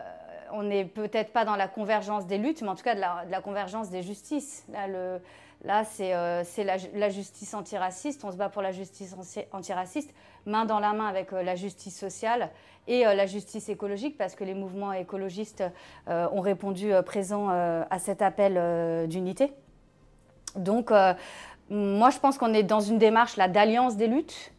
on 0.52 0.62
n'est 0.62 0.84
peut-être 0.84 1.32
pas 1.32 1.44
dans 1.44 1.56
la 1.56 1.68
convergence 1.68 2.26
des 2.26 2.38
luttes, 2.38 2.62
mais 2.62 2.68
en 2.68 2.75
tout 2.75 2.84
cas 2.84 2.94
de 2.94 3.00
la, 3.00 3.40
convergence 3.40 3.90
des 3.90 4.02
justices. 4.02 4.66
Là, 5.64 5.84
c'est 5.84 6.12
euh, 6.14 6.42
la, 6.58 6.76
la 6.94 7.08
justice 7.08 7.54
antiraciste. 7.54 8.25
On 8.25 8.32
se 8.32 8.37
bat 8.37 8.49
pour 8.49 8.62
la 8.62 8.72
justice 8.72 9.14
anti- 9.16 9.46
antiraciste, 9.52 10.12
main 10.44 10.64
dans 10.64 10.80
la 10.80 10.92
main 10.92 11.06
avec 11.06 11.32
euh, 11.32 11.42
la 11.42 11.54
justice 11.54 11.99
sociale 11.99 12.50
et 12.88 13.06
euh, 13.06 13.14
la 13.14 13.26
justice 13.26 13.68
écologique, 13.68 14.18
parce 14.18 14.34
que 14.34 14.44
les 14.44 14.54
mouvements 14.54 14.92
écologistes 14.92 15.62
euh, 16.08 16.28
ont 16.32 16.40
répondu 16.40 16.92
euh, 16.92 17.02
présent 17.02 17.50
euh, 17.50 17.84
à 17.90 17.99
cet 17.99 18.22
appel 18.22 18.56
euh, 18.56 19.06
d'unité. 19.06 19.52
Donc, 20.56 20.90
euh, 20.90 21.14
moi, 21.71 22.11
je 22.11 22.19
pense 22.19 22.38
qu'on 22.38 22.52
est 22.52 22.62
dans 22.62 22.81
une 22.81 22.99
démarche 22.99 23.37
d'alliance 23.37 23.97
des 23.97 24.07
luttes 24.07 24.52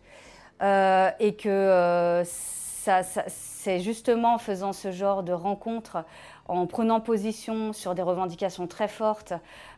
euh, 0.61 1.09
et 1.19 1.35
que 1.35 1.49
euh, 1.49 2.23
ça, 2.25 3.03
c'est 3.03 3.79
justement 3.79 4.35
en 4.35 4.37
faisant 4.37 4.73
ce 4.73 4.91
genre 4.91 5.23
de 5.23 5.31
rencontres, 5.31 6.03
en 6.47 6.65
prenant 6.67 6.99
position 6.99 7.71
sur 7.71 7.95
des 7.95 8.01
revendications 8.01 8.67
très 8.67 8.87
fortes, 8.87 9.33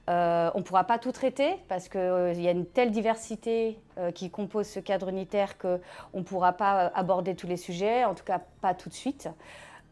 euh, 0.10 0.50
on 0.56 0.60
ne 0.60 0.64
pourra 0.64 0.84
pas 0.84 0.98
tout 0.98 1.12
traiter 1.12 1.58
parce 1.68 1.90
qu'il 1.90 2.42
y 2.42 2.48
a 2.48 2.52
une 2.52 2.66
telle 2.66 2.92
diversité 2.92 3.80
qui 4.14 4.30
compose 4.30 4.68
ce 4.68 4.80
cadre 4.80 5.10
unitaire 5.10 5.58
qu'on 5.58 5.80
ne 6.14 6.24
pourra 6.24 6.54
pas 6.54 6.92
aborder 6.96 7.36
tous 7.36 7.48
les 7.48 7.58
sujets, 7.58 8.04
en 8.06 8.16
tout 8.16 8.24
cas 8.24 8.42
pas 8.62 8.74
tout 8.74 8.90
de 8.90 8.94
suite. 8.94 9.30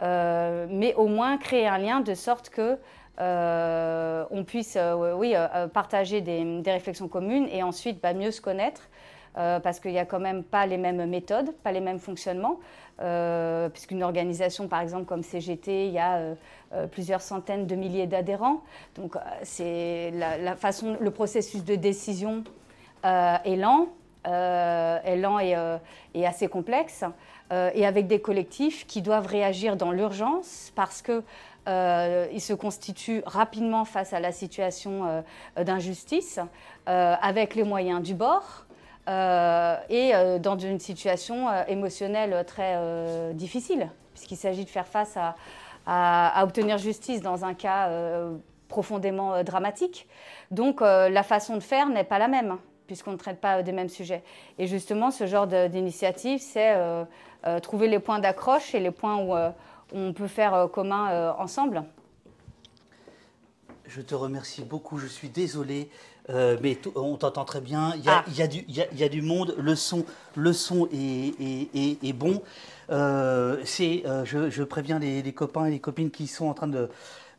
Mais 0.02 0.94
au 0.96 1.08
moins 1.08 1.38
créer 1.38 1.68
un 1.68 1.78
lien 1.78 2.02
de 2.02 2.14
sorte 2.16 2.50
que 2.50 2.78
euh, 3.20 4.26
on 4.32 4.44
puisse 4.44 4.76
euh, 4.76 5.14
oui, 5.14 5.34
euh, 5.36 5.68
partager 5.68 6.22
des, 6.22 6.62
réflexions 6.66 7.08
communes 7.08 7.48
et 7.52 7.62
ensuite 7.62 8.02
bah, 8.02 8.14
mieux 8.14 8.32
se 8.32 8.42
connaître 8.42 8.90
parce 9.36 9.80
qu'il 9.80 9.90
n'y 9.90 9.98
a 9.98 10.06
quand 10.06 10.20
même 10.20 10.44
pas 10.44 10.68
les 10.68 10.78
mêmes 10.78 11.10
méthodes, 11.10 11.56
pas 11.64 11.72
les 11.72 11.80
mêmes 11.80 11.98
fonctionnements. 11.98 12.60
Puisqu'une 13.74 14.04
organisation, 14.04 14.68
par 14.68 14.82
exemple, 14.82 15.06
comme 15.06 15.24
CGT, 15.24 15.88
il 15.88 15.92
y 15.92 15.98
a 15.98 16.36
plusieurs 16.92 17.22
centaines 17.22 17.66
de 17.66 17.74
milliers 17.74 18.06
d'adhérents. 18.06 18.62
Donc, 18.94 19.16
c'est 19.42 20.12
la, 20.12 20.56
façon, 20.56 20.98
le 21.00 21.10
processus 21.10 21.64
de 21.64 21.74
décision 21.74 22.44
est 23.04 23.56
lent. 23.56 23.88
est 24.24 25.18
lent 25.18 25.40
et, 25.40 26.28
assez 26.28 26.48
complexe, 26.48 27.04
et 27.52 27.88
avec 27.88 28.06
des 28.06 28.22
collectifs 28.22 28.86
qui 28.86 29.02
doivent 29.02 29.26
réagir 29.26 29.78
dans 29.78 29.92
l'urgence 29.92 30.72
parce 30.76 31.02
que 31.02 31.24
euh, 31.68 32.28
il 32.34 32.42
se 32.42 32.54
constitue 32.54 33.22
rapidement 33.26 33.86
face 33.86 34.14
à 34.14 34.20
la 34.20 34.32
situation 34.32 35.24
euh, 35.58 35.64
d'injustice, 35.64 36.40
euh, 36.90 37.16
avec 37.22 37.56
les 37.56 37.64
moyens 37.64 38.02
du 38.02 38.14
bord. 38.14 38.66
et 39.08 40.14
dans 40.40 40.58
une 40.58 40.80
situation 40.80 41.50
émotionnelle 41.68 42.46
très 42.46 42.80
difficile, 43.34 43.90
puisqu'il 44.14 44.38
s'agit 44.38 44.64
de 44.64 44.70
faire 44.70 44.88
face 44.88 45.18
à, 45.86 46.44
obtenir 46.44 46.78
justice 46.78 47.22
dans 47.22 47.44
un 47.44 47.54
cas 47.54 47.90
profondément 48.70 49.44
dramatique. 49.44 50.08
Donc 50.52 50.80
la 50.80 51.24
façon 51.24 51.56
de 51.58 51.64
faire 51.64 51.90
n'est 51.90 52.06
pas 52.06 52.18
la 52.18 52.30
même, 52.30 52.58
puisqu'on 52.88 53.12
ne 53.12 53.18
traite 53.18 53.42
pas 53.42 53.62
des 53.62 53.74
mêmes 53.74 53.90
sujets. 53.90 54.24
Et 54.58 54.68
justement, 54.68 55.12
ce 55.12 55.28
genre 55.28 55.48
d'initiative, 55.48 56.40
c'est 56.40 56.74
trouver 57.62 57.90
les 57.90 58.00
points 58.00 58.20
d'accroche 58.20 58.74
et 58.74 58.80
les 58.80 58.92
points 58.92 59.18
où 59.18 59.36
on 59.94 60.14
peut 60.14 60.28
faire 60.28 60.54
euh, 60.54 60.68
commun 60.68 61.10
euh, 61.12 61.32
ensemble. 61.38 61.84
Je 63.88 64.02
te 64.02 64.16
remercie 64.16 64.64
beaucoup, 64.64 64.98
je 64.98 65.06
suis 65.08 65.30
désolé, 65.30 65.90
euh, 66.30 66.58
mais 66.62 66.80
on 66.96 67.16
t'entend 67.16 67.46
très 67.46 67.62
bien. 67.62 67.94
Il 67.96 68.04
y, 68.04 68.10
a, 68.10 68.24
ah. 68.26 68.32
y, 68.32 69.04
a 69.04 69.10
du, 69.10 69.22
monde, 69.22 69.56
le 69.60 69.76
son, 69.76 70.06
le 70.36 70.52
son 70.52 70.88
est, 70.92 72.14
bon. 72.14 72.42
c'est, 72.90 74.04
je, 74.26 74.64
préviens 74.64 74.98
les, 74.98 75.34
copains 75.34 75.66
et 75.66 75.72
les 75.72 75.80
copines 75.80 76.10
qui 76.10 76.26
sont 76.28 76.48
en 76.48 76.56
train 76.56 76.68
de, 76.68 76.90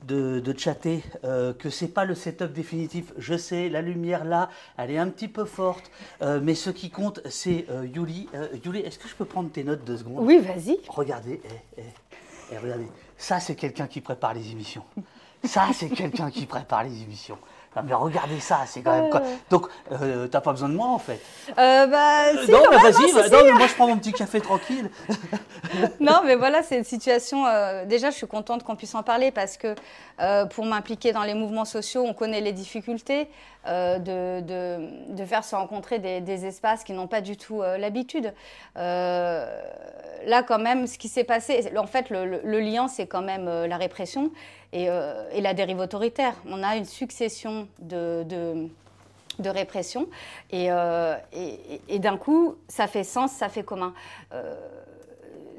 de, 0.06 0.54
chatter 0.56 1.02
que 1.22 1.70
c'est 1.70 1.88
pas 1.88 2.04
le 2.04 2.14
setup 2.14 2.52
définitif. 2.52 3.12
Je 3.18 3.36
sais, 3.36 3.68
la 3.68 3.82
lumière 3.82 4.24
là, 4.24 4.48
elle 4.76 4.92
est 4.92 4.98
un 4.98 5.08
petit 5.08 5.28
peu 5.28 5.46
forte, 5.46 5.90
mais 6.20 6.54
ce 6.54 6.70
qui 6.70 6.90
compte, 6.90 7.20
c'est 7.28 7.66
Yuli. 7.82 8.28
Yuli, 8.64 8.80
est-ce 8.80 9.00
que 9.00 9.08
je 9.08 9.14
peux 9.16 9.24
prendre 9.24 9.50
tes 9.50 9.64
notes 9.64 9.82
deux 9.84 9.96
secondes? 9.96 10.18
Oui, 10.20 10.38
vas-y. 10.38 10.78
Regardez. 10.88 11.40
Eh, 11.42 11.80
eh. 11.80 11.82
Et 12.54 12.58
regardez, 12.58 12.86
ça 13.18 13.40
c'est 13.40 13.56
quelqu'un 13.56 13.88
qui 13.88 14.00
prépare 14.00 14.32
les 14.32 14.52
émissions. 14.52 14.84
Ça 15.42 15.68
c'est 15.74 15.90
quelqu'un 15.90 16.30
qui 16.30 16.46
prépare 16.46 16.84
les 16.84 17.02
émissions. 17.02 17.38
Mais 17.82 17.94
regardez 17.94 18.40
ça, 18.40 18.60
c'est 18.66 18.82
quand 18.82 18.92
même 18.92 19.10
quoi. 19.10 19.22
Donc, 19.50 19.66
euh, 19.92 20.26
t'as 20.28 20.40
pas 20.40 20.52
besoin 20.52 20.68
de 20.68 20.74
moi 20.74 20.88
en 20.88 20.98
fait. 20.98 21.20
Euh, 21.58 21.86
bah, 21.86 22.30
si, 22.44 22.50
non, 22.50 22.62
mais 22.70 22.78
vas-y, 22.78 23.12
bah, 23.12 23.28
non, 23.30 23.44
mais 23.44 23.52
moi 23.52 23.66
je 23.66 23.74
prends 23.74 23.88
mon 23.88 23.98
petit 23.98 24.12
café 24.12 24.40
tranquille. 24.40 24.90
non, 26.00 26.22
mais 26.24 26.36
voilà, 26.36 26.62
c'est 26.62 26.78
une 26.78 26.84
situation. 26.84 27.46
Euh, 27.46 27.84
déjà, 27.84 28.10
je 28.10 28.16
suis 28.16 28.26
contente 28.26 28.62
qu'on 28.62 28.76
puisse 28.76 28.94
en 28.94 29.02
parler 29.02 29.30
parce 29.30 29.56
que 29.56 29.74
euh, 30.20 30.46
pour 30.46 30.64
m'impliquer 30.64 31.12
dans 31.12 31.22
les 31.22 31.34
mouvements 31.34 31.64
sociaux, 31.64 32.04
on 32.06 32.14
connaît 32.14 32.40
les 32.40 32.52
difficultés 32.52 33.28
euh, 33.66 33.98
de, 33.98 35.14
de, 35.14 35.24
faire 35.24 35.44
se 35.44 35.56
rencontrer 35.56 35.98
des, 35.98 36.46
espaces 36.46 36.84
qui 36.84 36.92
n'ont 36.92 37.06
pas 37.06 37.20
du 37.20 37.36
tout 37.36 37.62
l'habitude. 37.78 38.32
là, 38.76 40.42
quand 40.46 40.58
même, 40.58 40.86
ce 40.86 40.98
qui 40.98 41.08
s'est 41.08 41.24
passé, 41.24 41.70
en 41.76 41.86
fait, 41.86 42.10
le, 42.10 42.60
lien, 42.60 42.88
c'est 42.88 43.06
quand 43.06 43.22
même 43.22 43.46
la 43.46 43.76
répression 43.76 44.30
et, 44.74 45.40
la 45.40 45.54
dérive 45.54 45.78
autoritaire. 45.78 46.34
On 46.46 46.62
a 46.62 46.76
une 46.76 46.84
succession 46.84 47.68
de, 47.78 48.24
de 49.38 49.48
répression. 49.48 50.08
Et, 50.50 50.68
et, 51.88 51.98
d'un 51.98 52.16
coup, 52.16 52.56
ça 52.68 52.86
fait 52.86 53.04
sens, 53.04 53.32
ça 53.32 53.48
fait 53.48 53.62
commun. 53.62 53.94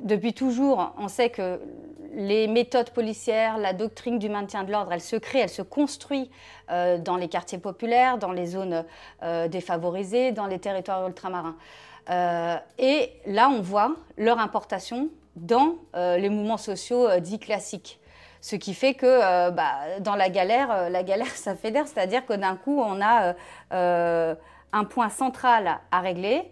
depuis 0.03 0.33
toujours, 0.33 0.93
on 0.97 1.07
sait 1.07 1.29
que 1.29 1.59
les 2.15 2.47
méthodes 2.47 2.89
policières, 2.91 3.57
la 3.57 3.73
doctrine 3.73 4.17
du 4.17 4.29
maintien 4.29 4.63
de 4.63 4.71
l'ordre, 4.71 4.93
elle 4.93 5.01
se 5.01 5.17
crée, 5.17 5.39
elle 5.39 5.49
se 5.49 5.61
construit 5.61 6.31
euh, 6.71 6.97
dans 6.97 7.17
les 7.17 7.27
quartiers 7.27 7.57
populaires, 7.57 8.17
dans 8.17 8.31
les 8.31 8.47
zones 8.47 8.85
euh, 9.21 9.47
défavorisées, 9.47 10.31
dans 10.31 10.47
les 10.47 10.59
territoires 10.59 11.05
ultramarins. 11.07 11.55
Euh, 12.09 12.55
et 12.79 13.11
là, 13.25 13.49
on 13.49 13.61
voit 13.61 13.95
leur 14.17 14.39
importation 14.39 15.09
dans 15.35 15.75
les 15.93 16.29
mouvements 16.29 16.55
sociaux 16.55 17.19
dits 17.19 17.39
classiques. 17.39 17.99
Ce 18.45 18.55
qui 18.55 18.75
fait 18.75 18.93
que 18.93 19.49
bah, 19.49 19.99
dans 20.01 20.15
la 20.15 20.29
galère, 20.29 20.89
la 20.91 21.01
galère, 21.01 21.27
ça 21.35 21.55
fédère, 21.55 21.87
c'est-à-dire 21.87 22.25
que 22.27 22.33
d'un 22.33 22.55
coup, 22.55 22.79
on 22.79 23.01
a 23.01 23.33
un 23.71 24.83
point 24.83 25.09
central 25.09 25.79
à 25.91 25.99
régler, 25.99 26.51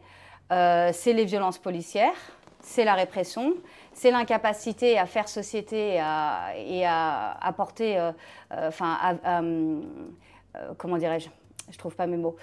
c'est 0.50 1.14
les 1.14 1.26
violences 1.26 1.60
policières, 1.60 2.16
c'est 2.64 2.86
la 2.86 2.96
répression, 2.96 3.54
c'est 3.94 4.10
l'incapacité 4.10 4.98
à 4.98 5.06
faire 5.06 5.28
société 5.28 5.96
et 5.96 6.86
à, 6.86 7.38
apporter, 7.42 8.00
euh, 8.00 8.12
euh, 8.54 8.70
enfin, 8.70 8.98
euh, 9.26 9.82
comment 10.78 10.98
dirais-je 10.98 11.30
je 11.70 11.78
trouve 11.78 11.96
pas 11.96 12.08
mes 12.08 12.18
mots. 12.18 12.36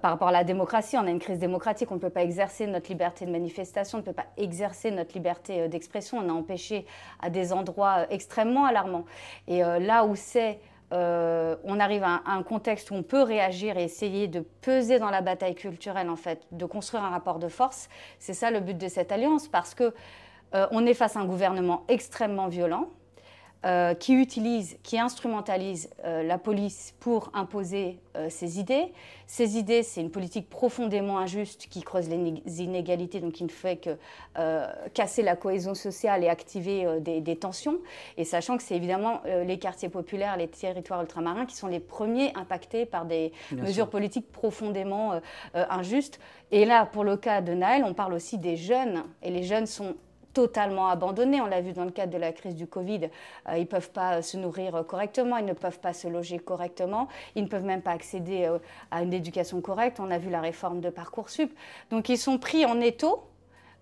par 0.00 0.12
rapport 0.12 0.28
à 0.28 0.32
la 0.32 0.44
démocratie, 0.44 0.96
on 0.96 1.06
a 1.06 1.10
une 1.10 1.18
crise 1.18 1.38
démocratique, 1.38 1.90
on 1.90 1.96
ne 1.96 2.00
peut 2.00 2.10
pas 2.10 2.22
exercer 2.22 2.66
notre 2.66 2.88
liberté 2.88 3.26
de 3.26 3.30
manifestation, 3.30 3.98
on 3.98 4.00
ne 4.00 4.06
peut 4.06 4.12
pas 4.12 4.26
exercer 4.36 4.90
notre 4.90 5.12
liberté 5.14 5.68
d'expression, 5.68 6.18
on 6.18 6.28
a 6.28 6.32
empêché 6.32 6.86
à 7.20 7.30
des 7.30 7.52
endroits 7.52 8.06
extrêmement 8.10 8.64
alarmants. 8.64 9.04
Et 9.48 9.60
là 9.60 10.04
où 10.04 10.14
c'est 10.14 10.60
on 10.92 11.80
arrive 11.80 12.02
à 12.02 12.22
un, 12.26 12.42
contexte 12.42 12.90
où 12.90 12.94
on 12.94 13.02
peut 13.02 13.22
réagir 13.22 13.78
et 13.78 13.84
essayer 13.84 14.28
de 14.28 14.40
peser 14.40 14.98
dans 14.98 15.10
la 15.10 15.20
bataille 15.20 15.54
culturelle, 15.54 16.08
en 16.08 16.16
fait, 16.16 16.46
de 16.52 16.64
construire 16.64 17.04
un 17.04 17.10
rapport 17.10 17.38
de 17.38 17.48
force. 17.48 17.88
C'est 18.18 18.34
ça 18.34 18.50
le 18.50 18.60
but 18.60 18.76
de 18.76 18.88
cette 18.88 19.12
alliance, 19.12 19.48
parce 19.48 19.74
que 19.74 19.94
euh, 20.54 20.66
on 20.72 20.84
est 20.86 20.94
face 20.94 21.16
à 21.16 21.20
un 21.20 21.26
gouvernement 21.26 21.84
extrêmement 21.88 22.48
violent 22.48 22.88
euh, 23.66 23.92
qui 23.92 24.14
utilise, 24.14 24.78
qui 24.82 24.98
instrumentalise 24.98 25.90
euh, 26.04 26.22
la 26.22 26.38
police 26.38 26.94
pour 26.98 27.30
imposer 27.34 27.98
ses 28.28 28.58
idées. 28.58 28.92
Ces 29.28 29.56
idées, 29.56 29.84
c'est 29.84 30.00
une 30.00 30.10
politique 30.10 30.50
profondément 30.50 31.18
injuste 31.18 31.68
qui 31.70 31.80
creuse 31.80 32.08
les 32.08 32.60
inégalités, 32.60 33.20
donc 33.20 33.34
qui 33.34 33.44
ne 33.44 33.48
fait 33.48 33.76
que 33.76 33.96
casser 34.94 35.22
la 35.22 35.36
cohésion 35.36 35.74
sociale 35.74 36.24
et 36.24 36.28
activer 36.28 36.98
des, 37.00 37.36
tensions. 37.36 37.78
Et 38.16 38.24
sachant 38.24 38.56
que 38.56 38.64
c'est 38.64 38.74
évidemment 38.74 39.22
les 39.24 39.60
quartiers 39.60 39.88
populaires, 39.88 40.36
les 40.36 40.48
territoires 40.48 41.02
ultramarins 41.02 41.46
qui 41.46 41.54
sont 41.54 41.68
les 41.68 41.78
premiers 41.78 42.32
impactés 42.34 42.84
par 42.84 43.04
des 43.04 43.32
mesures 43.52 43.88
politiques 43.88 44.32
profondément 44.32 45.20
injustes. 45.54 46.18
Et 46.50 46.64
là, 46.64 46.84
pour 46.84 47.04
le 47.04 47.16
cas 47.16 47.42
de 47.42 47.52
Naël, 47.52 47.84
on 47.84 47.94
parle 47.94 48.12
aussi 48.12 48.38
des 48.38 48.56
jeunes, 48.56 49.04
et 49.22 49.30
les 49.30 49.44
jeunes 49.44 49.66
sont 49.66 49.94
totalement 50.32 50.88
abandonnés. 50.88 51.40
On 51.40 51.46
l'a 51.46 51.60
vu 51.60 51.72
dans 51.72 51.84
le 51.84 51.90
cadre 51.90 52.12
de 52.12 52.18
la 52.18 52.32
crise 52.32 52.54
du 52.54 52.66
Covid. 52.66 53.10
Euh, 53.48 53.56
ils 53.56 53.60
ne 53.60 53.64
peuvent 53.64 53.90
pas 53.90 54.22
se 54.22 54.36
nourrir 54.36 54.84
correctement, 54.86 55.36
ils 55.36 55.44
ne 55.44 55.52
peuvent 55.52 55.80
pas 55.80 55.92
se 55.92 56.08
loger 56.08 56.38
correctement, 56.38 57.08
ils 57.34 57.44
ne 57.44 57.48
peuvent 57.48 57.64
même 57.64 57.82
pas 57.82 57.92
accéder 57.92 58.46
euh, 58.46 58.58
à 58.90 59.02
une 59.02 59.12
éducation 59.12 59.60
correcte. 59.60 60.00
On 60.00 60.10
a 60.10 60.18
vu 60.18 60.30
la 60.30 60.40
réforme 60.40 60.80
de 60.80 60.90
Parcoursup. 60.90 61.52
Donc 61.90 62.08
ils 62.08 62.18
sont 62.18 62.38
pris 62.38 62.64
en 62.64 62.80
étau. 62.80 63.24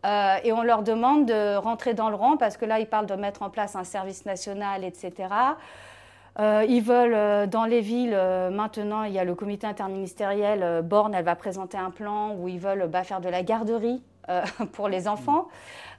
Euh, 0.07 0.37
et 0.45 0.53
on 0.53 0.63
leur 0.63 0.85
demande 0.85 1.27
de 1.27 1.57
rentrer 1.57 1.93
dans 1.93 2.09
le 2.09 2.15
rang 2.15 2.37
parce 2.37 2.57
que 2.57 2.65
là, 2.65 2.79
ils 2.79 2.87
parlent 2.87 3.07
de 3.07 3.17
mettre 3.17 3.43
en 3.43 3.51
place 3.51 3.75
un 3.75 3.83
service 3.83 4.27
national, 4.27 4.85
etc. 4.85 5.29
ils 6.39 6.81
veulent, 6.81 7.49
dans 7.49 7.65
les 7.65 7.81
villes, 7.81 8.17
maintenant, 8.53 9.03
il 9.03 9.13
y 9.13 9.19
a 9.19 9.25
le 9.25 9.35
comité 9.35 9.67
interministériel, 9.67 10.83
Borne, 10.83 11.17
elle 11.17 11.25
va 11.25 11.35
présenter 11.35 11.77
un 11.77 11.91
plan 11.91 12.37
où 12.37 12.47
ils 12.47 12.61
veulent 12.61 12.87
bah, 12.87 13.03
faire 13.03 13.21
de 13.21 13.29
la 13.29 13.43
garderie 13.43 14.01
pour 14.73 14.89
les 14.89 15.09
enfants. 15.09 15.49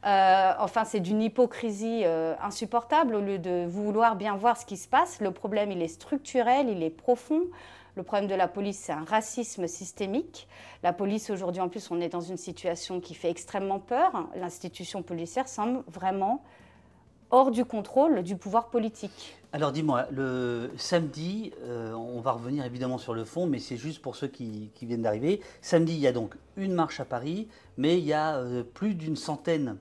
Euh, 0.06 0.54
enfin, 0.60 0.86
c'est 0.86 1.00
d'une 1.00 1.22
hypocrisie 1.22 2.04
euh, 2.06 2.36
insupportable 2.42 3.16
au 3.16 3.22
lieu 3.22 3.38
de 3.38 3.66
vouloir 3.68 4.16
bien 4.16 4.36
voir 4.36 4.58
ce 4.58 4.66
qui 4.66 4.78
se 4.78 4.88
passe. 4.88 5.20
Le 5.20 5.32
problème, 5.32 5.72
il 5.72 5.82
est 5.82 5.90
structurel, 5.90 6.70
il 6.70 6.84
est 6.84 6.90
profond. 6.90 7.42
Le 7.96 8.04
problème 8.04 8.30
de 8.30 8.36
la 8.36 8.48
police, 8.48 8.80
c'est 8.80 8.94
un 8.94 9.04
racisme 9.04 9.68
systémique. 9.68 10.48
La 10.84 10.94
police, 10.94 11.30
aujourd'hui, 11.30 11.62
en 11.62 11.68
plus, 11.68 11.92
on 11.92 12.00
est 12.00 12.10
dans 12.10 12.22
une 12.22 12.38
situation 12.38 13.02
qui 13.02 13.14
fait 13.14 13.30
extrêmement 13.30 13.80
peur. 13.80 14.30
L'institution 14.36 15.04
policière 15.04 15.50
semble 15.50 15.84
vraiment 15.88 16.42
hors 17.32 17.52
du 17.52 17.66
contrôle 17.66 18.24
du 18.24 18.36
pouvoir 18.36 18.70
politique. 18.70 19.38
Alors 19.52 19.72
dis-moi, 19.72 20.06
le 20.12 20.72
samedi, 20.78 21.52
euh, 21.64 21.94
on 21.94 22.22
va 22.22 22.32
revenir 22.32 22.66
évidemment 22.66 22.98
sur 22.98 23.14
le 23.14 23.24
fond, 23.24 23.48
mais 23.48 23.60
c'est 23.60 23.78
juste 23.78 24.02
pour 24.02 24.16
ceux 24.16 24.28
qui, 24.28 24.70
viennent 24.82 25.02
d'arriver. 25.02 25.42
Samedi, 25.62 25.94
il 25.94 26.00
y 26.00 26.08
a 26.08 26.12
donc 26.12 26.36
une 26.56 26.74
marche 26.74 27.00
à 27.00 27.06
Paris, 27.06 27.48
mais 27.80 27.98
il 27.98 28.04
y 28.04 28.14
a 28.14 28.36
euh, 28.36 28.62
plus 28.62 28.94
d'une 28.94 29.16
centaine 29.16 29.78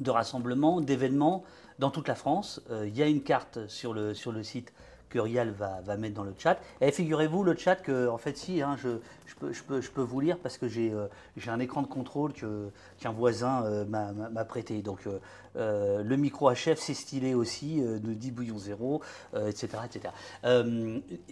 de 0.00 0.10
rassemblements, 0.10 0.80
d'événements 0.80 1.44
dans 1.78 1.90
toute 1.90 2.08
la 2.08 2.14
France. 2.14 2.62
Euh, 2.70 2.88
il 2.88 2.96
y 2.96 3.02
a 3.02 3.06
une 3.06 3.22
carte 3.22 3.68
sur 3.68 3.92
le, 3.92 4.14
sur 4.14 4.32
le 4.32 4.42
site 4.42 4.72
que 5.10 5.18
Rial 5.18 5.50
va, 5.50 5.82
va, 5.82 5.98
mettre 5.98 6.14
dans 6.14 6.24
le 6.24 6.34
chat. 6.36 6.58
Et 6.80 6.90
figurez-vous, 6.90 7.44
le 7.44 7.54
chat, 7.54 7.76
que, 7.76 8.08
en 8.08 8.16
fait, 8.16 8.38
si, 8.38 8.62
hein, 8.62 8.76
je, 8.82 8.88
je, 9.26 9.34
peux, 9.34 9.52
je, 9.52 9.62
peux, 9.62 9.80
je, 9.82 9.90
peux, 9.90 10.00
vous 10.00 10.18
lire 10.20 10.38
parce 10.38 10.56
que 10.56 10.66
j'ai 10.66 10.90
euh, 10.90 11.08
un 11.46 11.60
écran 11.60 11.82
de 11.82 11.86
contrôle 11.86 12.32
qu'un 12.32 13.12
voisin 13.12 13.84
m'a 13.84 14.44
prêté. 14.46 14.80
Donc, 14.80 15.06
le 15.54 16.16
micro 16.16 16.50
HF, 16.50 16.78
c'est 16.78 16.94
stylé 16.94 17.34
aussi, 17.34 17.82
de 17.82 18.14
10 18.14 18.30
bouillons 18.30 18.58
zéro, 18.58 19.02
etc. 19.34 19.78
etc. 19.84 20.14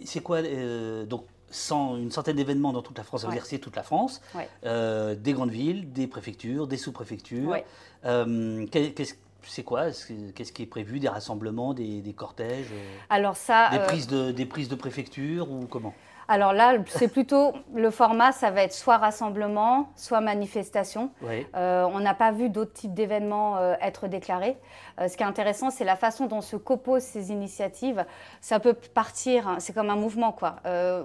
c'est 0.05 0.21
quoi 0.21 0.41
Donc, 1.07 1.25
une 1.51 2.11
centaine 2.11 2.35
d'événements 2.35 2.73
dans 2.73 2.81
toute 2.81 2.97
la 2.97 3.03
France, 3.03 3.21
ça 3.21 3.27
veut 3.27 3.31
Ouais. 3.33 3.37
dire 3.39 3.45
c'est 3.45 3.59
toute 3.59 3.75
la 3.75 3.83
France, 3.83 4.21
Ouais. 4.33 4.49
euh, 4.65 5.15
des 5.15 5.33
grandes 5.33 5.51
villes, 5.51 5.91
des 5.93 6.07
préfectures, 6.07 6.67
des 6.67 6.77
sous-préfectures. 6.77 7.49
Ouais. 7.49 7.65
Euh, 8.05 8.65
qu'est-ce- 8.71 9.15
c'est 9.47 9.63
quoi? 9.63 9.87
Est-ce 9.89 10.07
que- 10.07 10.31
Qu'est-ce 10.31 10.51
qui 10.51 10.63
est 10.63 10.67
prévu? 10.67 10.99
Des 10.99 11.07
rassemblements, 11.07 11.73
des, 11.73 12.01
des 12.01 12.13
cortèges 12.13 12.71
euh, 12.73 12.97
Alors 13.09 13.37
ça, 13.37 13.69
des, 13.69 13.77
euh, 13.77 13.85
prises 13.85 14.07
de, 14.07 14.31
des 14.31 14.45
prises 14.45 14.69
de 14.69 14.75
préfecture 14.75 15.49
ou 15.51 15.65
comment? 15.67 15.93
Alors 16.27 16.53
là, 16.53 16.75
c'est 16.87 17.07
plutôt 17.07 17.53
le 17.73 17.91
format, 17.91 18.31
ça 18.31 18.49
va 18.49 18.63
être 18.63 18.73
soit 18.73 18.97
rassemblement, 18.97 19.91
soit 19.95 20.21
manifestation. 20.21 21.11
Euh, 21.55 21.87
on 21.91 21.99
n'a 21.99 22.13
pas 22.13 22.31
vu 22.31 22.49
d'autres 22.49 22.73
types 22.73 22.93
d'événements 22.93 23.57
euh, 23.57 23.75
être 23.81 24.07
déclarés. 24.07 24.57
Euh, 24.99 25.07
ce 25.07 25.17
qui 25.17 25.23
est 25.23 25.25
intéressant, 25.25 25.69
c'est 25.69 25.83
la 25.83 25.95
façon 25.95 26.25
dont 26.25 26.41
se 26.41 26.55
composent 26.55 27.03
ces 27.03 27.31
initiatives. 27.31 28.05
Ça 28.41 28.59
peut 28.59 28.73
partir, 28.73 29.47
hein, 29.47 29.57
c'est 29.59 29.73
comme 29.73 29.89
un 29.89 29.95
mouvement, 29.95 30.31
quoi. 30.31 30.55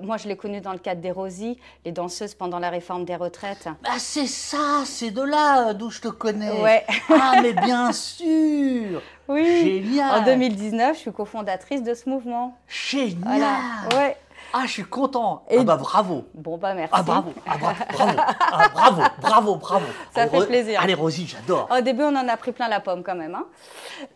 Moi, 0.02 0.16
je 0.16 0.28
l'ai 0.28 0.36
connu 0.36 0.60
dans 0.60 0.72
le 0.72 0.78
cadre 0.78 1.00
des 1.00 1.10
Rosies, 1.10 1.58
les 1.84 1.92
danseuses 1.92 2.34
pendant 2.34 2.58
la 2.58 2.70
réforme 2.70 3.04
des 3.04 3.16
retraites. 3.16 3.68
Ah, 3.84 3.98
c'est 3.98 4.26
ça, 4.26 4.82
c'est 4.84 5.10
de 5.10 5.22
là 5.22 5.74
d'où 5.74 5.90
je 5.90 6.00
te 6.00 6.08
connais. 6.08 6.62
Ouais, 6.62 6.84
Ah, 7.10 7.40
mais 7.42 7.52
bien 7.52 7.92
sûr 7.92 9.02
oui. 9.30 9.82
Génial 9.84 10.22
En 10.22 10.24
2019, 10.24 10.96
je 10.96 11.00
suis 11.00 11.12
cofondatrice 11.12 11.84
de 11.84 11.94
ce 11.94 12.08
mouvement. 12.08 12.56
Génial 12.68 13.16
Voilà. 13.24 13.56
Ouais. 13.96 14.16
Ah, 14.52 14.62
je 14.66 14.72
suis 14.72 14.84
content 14.84 15.44
Et- 15.48 15.58
Ah 15.60 15.64
bah 15.64 15.76
bravo 15.76 16.24
Bon, 16.34 16.56
bah 16.58 16.74
merci. 16.74 16.92
Ah 16.96 17.02
bravo 17.02 17.32
Ah 17.46 17.56
bra- 17.58 17.74
bravo 17.92 18.18
Ah 18.52 18.68
bravo 18.72 19.02
Bravo 19.20 19.56
Bravo 19.56 19.86
Ça 20.14 20.22
Allez, 20.22 20.30
fait 20.40 20.46
plaisir. 20.46 20.80
Allez, 20.82 20.94
Rosie, 20.94 21.26
j'adore 21.26 21.68
Au 21.76 21.80
début, 21.80 22.02
on 22.02 22.16
en 22.16 22.26
a 22.28 22.36
pris 22.36 22.52
plein 22.52 22.68
la 22.68 22.80
pomme 22.80 23.02
quand 23.02 23.14
même. 23.14 23.34
hein. 23.34 23.46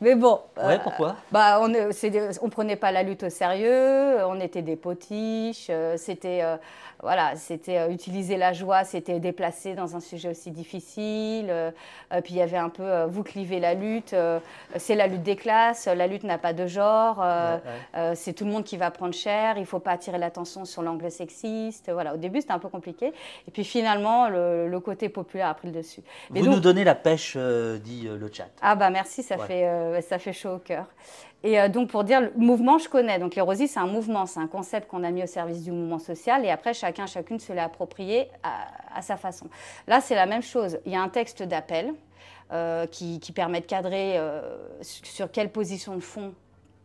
Mais 0.01 0.15
bon. 0.15 0.41
Ouais, 0.57 0.75
euh, 0.75 0.79
pourquoi? 0.83 1.17
bah, 1.31 1.59
on 1.61 1.69
ne 1.69 1.93
c'est 1.93 2.11
des- 2.11 2.31
on 2.43 2.49
prenait 2.49 2.77
pas 2.77 2.91
la 2.91 3.03
lutte 3.03 3.23
au 3.25 3.31
sérieux, 3.31 4.25
on 4.27 4.41
était 4.41 4.63
des 4.63 4.77
potiches, 4.77 5.69
euh, 5.71 5.97
c'était 5.97 6.41
euh, 6.43 6.57
voilà, 7.03 7.37
c'était 7.37 7.79
euh, 7.79 7.91
utiliser 7.91 8.37
la 8.37 8.53
joie, 8.53 8.85
c'était 8.85 9.21
déplacer 9.21 9.75
dans 9.75 9.97
un 9.97 10.01
sujet 10.01 10.29
aussi 10.31 10.51
difficile. 10.51 11.47
euh, 11.51 11.71
euh, 12.13 12.21
puis 12.21 12.35
il 12.35 12.37
y 12.39 12.43
avait 12.43 12.57
un 12.57 12.69
peu 12.69 13.05
vous 13.05 13.23
clivez 13.23 13.61
la 13.61 13.75
lutte, 13.75 14.15
c'est 14.77 14.95
la 14.95 15.07
lutte 15.07 15.23
des 15.23 15.37
classes, 15.37 15.87
la 15.87 16.07
lutte 16.07 16.25
n'a 16.25 16.39
pas 16.39 16.53
de 16.53 16.67
genre, 16.67 17.19
Ouais, 17.19 17.61
ouais. 18.01 18.15
c'est 18.15 18.33
tout 18.33 18.45
le 18.45 18.51
monde 18.51 18.65
qui 18.65 18.77
va 18.77 18.91
prendre 18.91 19.15
cher, 19.15 19.59
il 19.59 19.67
faut 19.67 19.79
pas 19.81 19.93
attirer 19.93 20.19
l'attention 20.19 20.65
sur 20.65 20.83
l'angle 20.83 21.11
sexiste. 21.11 21.91
Voilà, 21.93 22.15
au 22.15 22.17
début 22.17 22.41
c'était 22.41 22.53
un 22.53 22.59
peu 22.59 22.69
compliqué, 22.69 23.09
et 23.47 23.51
puis 23.51 23.65
finalement 23.65 24.29
le, 24.29 24.69
le 24.69 24.81
côté 24.81 25.09
populaire 25.09 25.49
a 25.49 25.55
pris 25.55 25.69
le 25.69 25.75
dessus. 25.75 26.03
Mais 26.31 26.41
Vous 26.41 26.47
donc- 26.47 26.55
nous 26.57 26.61
donnez 26.61 26.85
la 26.85 26.95
pêche, 26.95 27.37
dit 27.37 28.09
le 28.09 28.31
chat. 28.33 28.49
ah 28.63 28.75
bah 28.75 28.91
merci, 28.91 29.23
ça, 29.23 29.37
Ouais. 29.37 29.47
fait, 29.47 30.03
ça 30.03 30.19
fait 30.19 30.33
chaud 30.33 30.55
au 30.55 30.59
cœur. 30.59 30.87
Et 31.45 31.61
euh, 31.61 31.69
donc 31.69 31.91
pour 31.91 32.03
dire, 32.05 32.21
le 32.23 32.33
mouvement, 32.37 32.79
je 32.79 32.89
connais. 32.89 33.19
Donc 33.19 33.35
les 33.37 33.43
Rosies, 33.43 33.69
c'est 33.69 33.79
un 33.79 33.87
mouvement, 33.87 34.25
c'est 34.27 34.41
un 34.41 34.49
concept 34.49 34.89
qu'on 34.89 35.05
a 35.05 35.11
mis 35.11 35.23
au 35.23 35.27
service 35.27 35.63
du 35.63 35.71
mouvement 35.71 35.99
social 36.01 36.45
et 36.45 36.51
après 36.51 36.73
chacun, 36.75 37.07
chacune 37.07 37.39
se 37.39 37.53
l'a 37.53 37.65
approprié 37.65 38.29
à, 38.43 38.99
à 38.99 39.03
sa 39.03 39.17
façon. 39.17 39.47
Là, 39.87 40.01
c'est 40.01 40.15
la 40.17 40.27
même 40.27 40.43
chose. 40.43 40.79
Il 40.87 40.93
y 40.93 40.97
a 40.97 41.03
un 41.03 41.11
texte 41.11 41.43
d'appel 41.43 41.93
euh, 42.53 42.87
qui, 42.87 43.21
qui 43.21 43.33
permet 43.33 43.61
de 43.61 43.67
cadrer 43.67 44.17
euh, 44.19 44.57
sur 44.83 45.07
sur 45.07 45.31
quelle 45.31 45.51
position 45.51 45.95
de 45.97 46.01
fond 46.01 46.33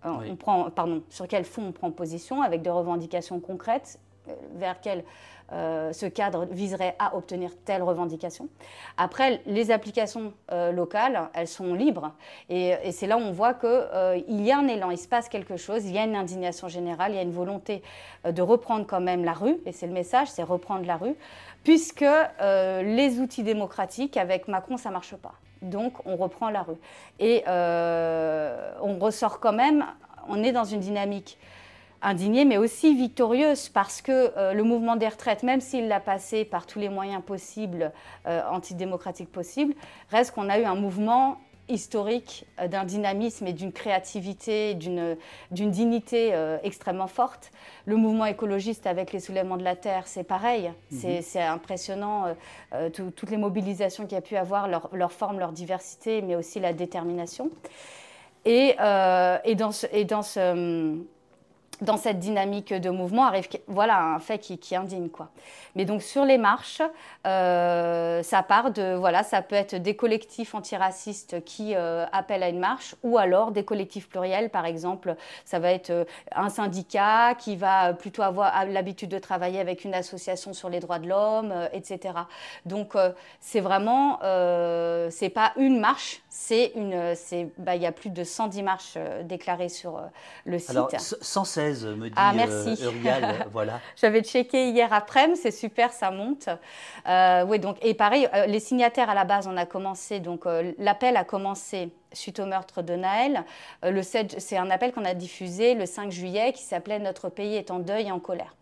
euh, 0.06 0.10
Oui. 0.20 0.28
on 0.32 0.36
prend, 0.36 0.70
pardon, 0.70 1.04
sur 1.10 1.28
quel 1.28 1.46
fond 1.46 1.63
on 1.68 1.72
prend 1.72 1.89
position 1.92 2.42
avec 2.42 2.62
des 2.62 2.70
revendications 2.70 3.39
concrètes 3.39 3.98
euh, 4.28 4.34
vers 4.56 4.82
quel 4.82 5.04
euh, 5.51 5.94
ce 5.94 6.06
cadre 6.06 6.46
viserait 6.46 6.96
à 7.00 7.15
obtenir 7.15 7.51
telle 7.65 7.84
revendication. 7.84 8.50
Après, 8.98 9.41
les 9.46 9.72
applications 9.72 10.34
euh, 10.51 10.72
locales, 10.72 11.29
elles 11.34 11.48
sont 11.48 11.74
libres. 11.74 12.12
Et, 12.50 12.75
c'est 12.91 13.08
là 13.08 13.18
où 13.18 13.22
on 13.22 13.32
voit 13.32 13.53
qu'il 13.53 14.41
y 14.41 14.51
a 14.51 14.58
un 14.58 14.68
élan, 14.68 14.91
il 14.91 14.98
se 14.98 15.08
passe 15.08 15.29
quelque 15.29 15.58
chose, 15.58 15.86
il 15.86 15.94
y 15.94 15.98
a 15.98 16.03
une 16.03 16.15
indignation 16.15 16.68
générale, 16.68 17.12
il 17.13 17.15
y 17.15 17.20
a 17.20 17.24
une 17.24 17.32
volonté 17.32 17.82
euh, 18.25 18.32
de 18.32 18.41
reprendre 18.41 18.86
quand 18.88 19.01
même 19.01 19.24
la 19.24 19.34
rue. 19.34 19.58
Et 19.65 19.72
c'est 19.72 19.88
le 19.88 19.94
message, 19.94 20.29
c'est 20.29 20.44
reprendre 20.44 20.86
la 20.86 20.98
rue. 20.98 21.15
Puisque 21.63 22.03
euh, 22.03 22.82
les 22.82 23.20
outils 23.20 23.44
démocratiques, 23.44 24.18
avec 24.18 24.48
Macron, 24.48 24.77
ça 24.77 24.89
ne 24.89 24.94
marche 24.94 25.15
pas. 25.15 25.34
Donc, 25.62 25.94
on 26.06 26.15
reprend 26.15 26.50
la 26.50 26.63
rue. 26.63 26.77
Et 27.20 27.44
euh, 27.48 28.72
on 28.82 28.98
ressort 28.98 29.39
quand 29.39 29.54
même, 29.54 29.86
on 30.28 30.41
est 30.43 30.52
dans 30.52 30.63
une 30.63 30.80
dynamique 30.80 31.38
indignée, 32.02 32.46
mais 32.46 32.58
aussi 32.58 32.96
victorieuse, 32.96 33.70
parce 33.70 34.02
que 34.02 34.32
euh, 34.38 34.54
le 34.54 34.64
mouvement 34.64 34.96
des 34.96 35.08
retraites, 35.08 35.44
même 35.44 35.60
s'il 35.60 35.88
l'a 35.88 36.00
passé 36.00 36.46
par 36.46 36.66
tous 36.66 36.80
les 36.80 36.90
moyens 36.90 37.22
possibles, 37.22 37.92
euh, 38.26 38.42
antidémocratiques 38.50 39.32
possibles, 39.32 39.74
reste 40.10 40.32
qu'on 40.32 40.50
a 40.50 40.60
eu 40.60 40.64
un 40.64 40.76
mouvement 40.76 41.38
historique 41.68 42.46
euh, 42.60 42.68
d'un 42.68 42.86
dynamisme 42.86 43.48
et 43.48 43.54
d'une 43.54 43.74
créativité, 43.74 44.76
d'une 44.76 45.18
dignité 45.52 46.34
extrêmement 46.64 47.08
forte. 47.08 47.52
Le 47.86 47.96
mouvement 47.96 48.26
écologiste 48.26 48.88
avec 48.88 49.12
les 49.12 49.20
soulèvements 49.20 49.58
de 49.58 49.64
la 49.64 49.76
terre, 49.76 50.08
c'est 50.08 50.24
pareil. 50.24 50.72
C'est 50.92 51.22
c'est 51.22 51.42
impressionnant, 51.42 52.34
tout- 52.94 53.12
toutes 53.12 53.30
les 53.30 53.38
mobilisations 53.38 54.06
qu'il 54.06 54.14
y 54.14 54.18
a 54.18 54.22
pu 54.22 54.36
avoir, 54.38 54.68
leur, 54.68 54.90
leur 54.94 55.12
forme, 55.12 55.40
leur 55.40 55.52
diversité, 55.52 56.22
mais 56.22 56.36
aussi 56.36 56.60
la 56.60 56.74
détermination. 56.74 57.50
Et, 58.46 58.76
et 59.44 59.56
dans 59.56 59.72
ce... 59.72 59.86
Et 59.92 60.06
dans 60.06 60.22
ce 60.24 60.96
dans 61.82 61.98
cette 61.98 62.20
dynamique 62.20 62.74
de 62.74 62.89
mouvement 62.89 63.26
arrive 63.26 63.48
voilà 63.68 64.02
un 64.02 64.20
fait 64.20 64.39
qui, 64.39 64.76
indigne 64.76 65.10
quoi. 65.10 65.30
Mais 65.76 65.86
donc 65.86 66.02
sur 66.02 66.26
les 66.26 66.38
marches, 66.38 66.82
euh, 67.26 68.22
ça 68.24 68.44
part 68.44 68.72
de 68.72 68.96
voilà 68.96 69.24
ça 69.24 69.42
peut 69.42 69.56
être 69.56 69.76
des 69.76 69.96
collectifs 69.96 70.56
antiracistes 70.56 71.44
qui 71.44 71.76
euh, 71.76 72.06
appellent 72.12 72.44
à 72.44 72.50
une 72.50 72.60
marche 72.60 72.96
ou 73.04 73.18
alors 73.18 73.52
des 73.52 73.63
collectifs 73.63 74.10
pluriels 74.10 74.50
par 74.50 74.65
exemple 74.65 75.15
ça 75.46 75.60
va 75.60 75.72
être 75.72 75.89
euh, 75.89 76.06
un 76.36 76.50
syndicat 76.50 77.36
qui 77.36 77.56
va 77.56 77.94
plutôt 77.94 78.24
avoir 78.24 78.65
l'habitude 78.65 79.10
de 79.10 79.20
travailler 79.20 79.60
avec 79.60 79.86
une 79.86 79.94
association 79.94 80.54
sur 80.54 80.70
les 80.70 80.80
droits 80.80 81.00
de 81.00 81.08
l'homme 81.08 81.54
etc. 81.74 82.13
Donc 82.65 82.94
c'est 83.39 83.62
vraiment 83.62 84.20
c'est 85.10 85.30
pas 85.30 85.54
une 85.56 85.80
marche 85.80 86.22
c'est 86.30 86.72
une 86.76 87.15
c'est 87.15 87.50
bah, 87.58 87.76
il 87.76 87.82
y 87.82 87.86
a 87.86 87.92
plus 87.92 88.10
de 88.10 88.24
110 88.24 88.63
marches 88.63 88.98
déclarées 89.24 89.70
sur 89.70 90.02
le 90.46 90.60
site. 90.60 90.72
Alors 90.72 90.89
116 90.98 91.68
me 91.69 92.08
dit 92.08 92.13
ah, 92.15 92.32
euh, 92.32 92.36
merci. 92.36 92.84
Voilà. 93.51 93.79
J'avais 93.95 94.21
checké 94.21 94.69
hier 94.69 94.91
après-midi, 94.91 95.39
c'est 95.41 95.51
super, 95.51 95.91
ça 95.91 96.12
monte. 96.12 96.49
Euh, 97.08 97.45
oui, 97.47 97.60
donc, 97.60 97.77
et 97.82 97.93
pareil, 97.93 98.27
euh, 98.34 98.45
les 98.45 98.60
signataires 98.60 99.10
à 99.10 99.13
la 99.13 99.25
base, 99.25 99.47
on 99.47 99.58
a 99.58 99.65
commencé, 99.65 100.19
donc 100.19 100.45
l'appel 100.77 101.17
a 101.17 101.23
commencé 101.23 101.89
suite 102.12 102.39
au 102.39 102.45
meurtre 102.45 102.82
de 102.82 102.93
Naël. 102.95 103.43
C'est 104.03 104.58
un 104.58 104.69
appel 104.69 104.91
qu'on 104.91 105.05
a 105.05 105.13
diffusé 105.13 105.75
le 105.75 105.86
5 105.86 106.12
juillet 106.12 106.53
qui 106.53 106.63
s'appelait 106.63 106.99
Notre 106.99 107.29
pays 107.29 107.55
est 107.55 107.71
en 107.71 107.79
deuil 107.79 108.08
et 108.08 108.12
en 108.12 108.19
colère. 108.19 108.55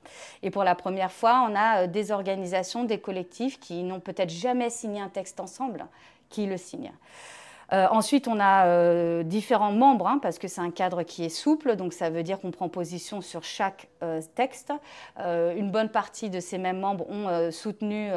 Et 0.43 0.51
pour 0.51 0.63
la 0.63 0.75
première 0.75 1.11
fois, 1.11 1.47
on 1.49 1.55
a 1.55 1.87
des 1.87 2.11
organisations, 2.11 2.83
des 2.83 2.99
collectifs 2.99 3.59
qui 3.59 3.83
n'ont 3.83 3.99
peut-être 3.99 4.31
jamais 4.31 4.69
signé 4.69 5.01
un 5.01 5.09
texte 5.09 5.39
ensemble, 5.39 5.85
qui 6.29 6.45
le 6.45 6.57
signent. 6.57 6.91
Euh, 7.73 7.85
ensuite, 7.91 8.27
on 8.27 8.39
a 8.39 8.65
euh, 8.67 9.23
différents 9.23 9.71
membres, 9.71 10.07
hein, 10.07 10.19
parce 10.21 10.39
que 10.39 10.47
c'est 10.47 10.61
un 10.61 10.71
cadre 10.71 11.03
qui 11.03 11.25
est 11.25 11.29
souple, 11.29 11.75
donc 11.75 11.93
ça 11.93 12.09
veut 12.09 12.23
dire 12.23 12.39
qu'on 12.39 12.51
prend 12.51 12.69
position 12.69 13.21
sur 13.21 13.43
chaque 13.43 13.89
euh, 14.03 14.21
texte. 14.35 14.71
Une 15.17 15.71
bonne 15.71 15.89
partie 15.89 16.29
de 16.29 16.39
ces 16.39 16.57
mêmes 16.57 16.79
membres 16.79 17.09
ont 17.09 17.51
soutenu 17.51 18.09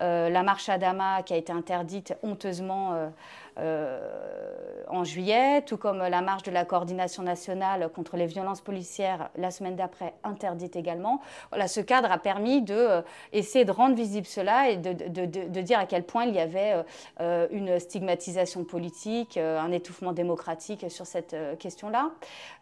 la 0.00 0.42
marche 0.42 0.68
à 0.68 0.78
Dama 0.78 1.22
qui 1.22 1.32
a 1.32 1.36
été 1.36 1.52
interdite 1.52 2.14
honteusement 2.22 3.10
en 3.58 5.04
juillet, 5.04 5.62
tout 5.62 5.76
comme 5.78 5.98
la 5.98 6.20
marche 6.20 6.42
de 6.42 6.50
la 6.50 6.64
coordination 6.64 7.22
nationale 7.22 7.88
contre 7.94 8.16
les 8.16 8.26
violences 8.26 8.60
policières 8.60 9.30
la 9.36 9.50
semaine 9.50 9.74
d'après, 9.76 10.14
interdite 10.24 10.76
également. 10.76 11.20
Voilà, 11.50 11.66
ce 11.68 11.80
cadre 11.80 12.10
a 12.12 12.18
permis 12.18 12.60
de 12.62 12.74
euh, 12.74 13.02
essayer 13.32 13.64
de 13.64 13.70
rendre 13.70 13.94
visible 13.94 14.26
cela 14.26 14.68
et 14.70 14.76
de, 14.76 14.92
de- 14.92 15.26
de- 15.26 15.48
de 15.48 15.60
dire 15.60 15.78
à 15.78 15.86
quel 15.86 16.04
point 16.04 16.24
il 16.24 16.34
y 16.34 16.40
avait 16.40 16.72
euh, 16.74 16.82
euh, 17.20 17.46
une 17.50 17.78
stigmatisation 17.78 18.64
politique, 18.64 19.36
euh, 19.36 19.58
un 19.58 19.72
étouffement 19.72 20.12
démocratique 20.12 20.90
sur 20.90 21.06
cette 21.06 21.34
euh, 21.34 21.56
question-là. 21.56 22.10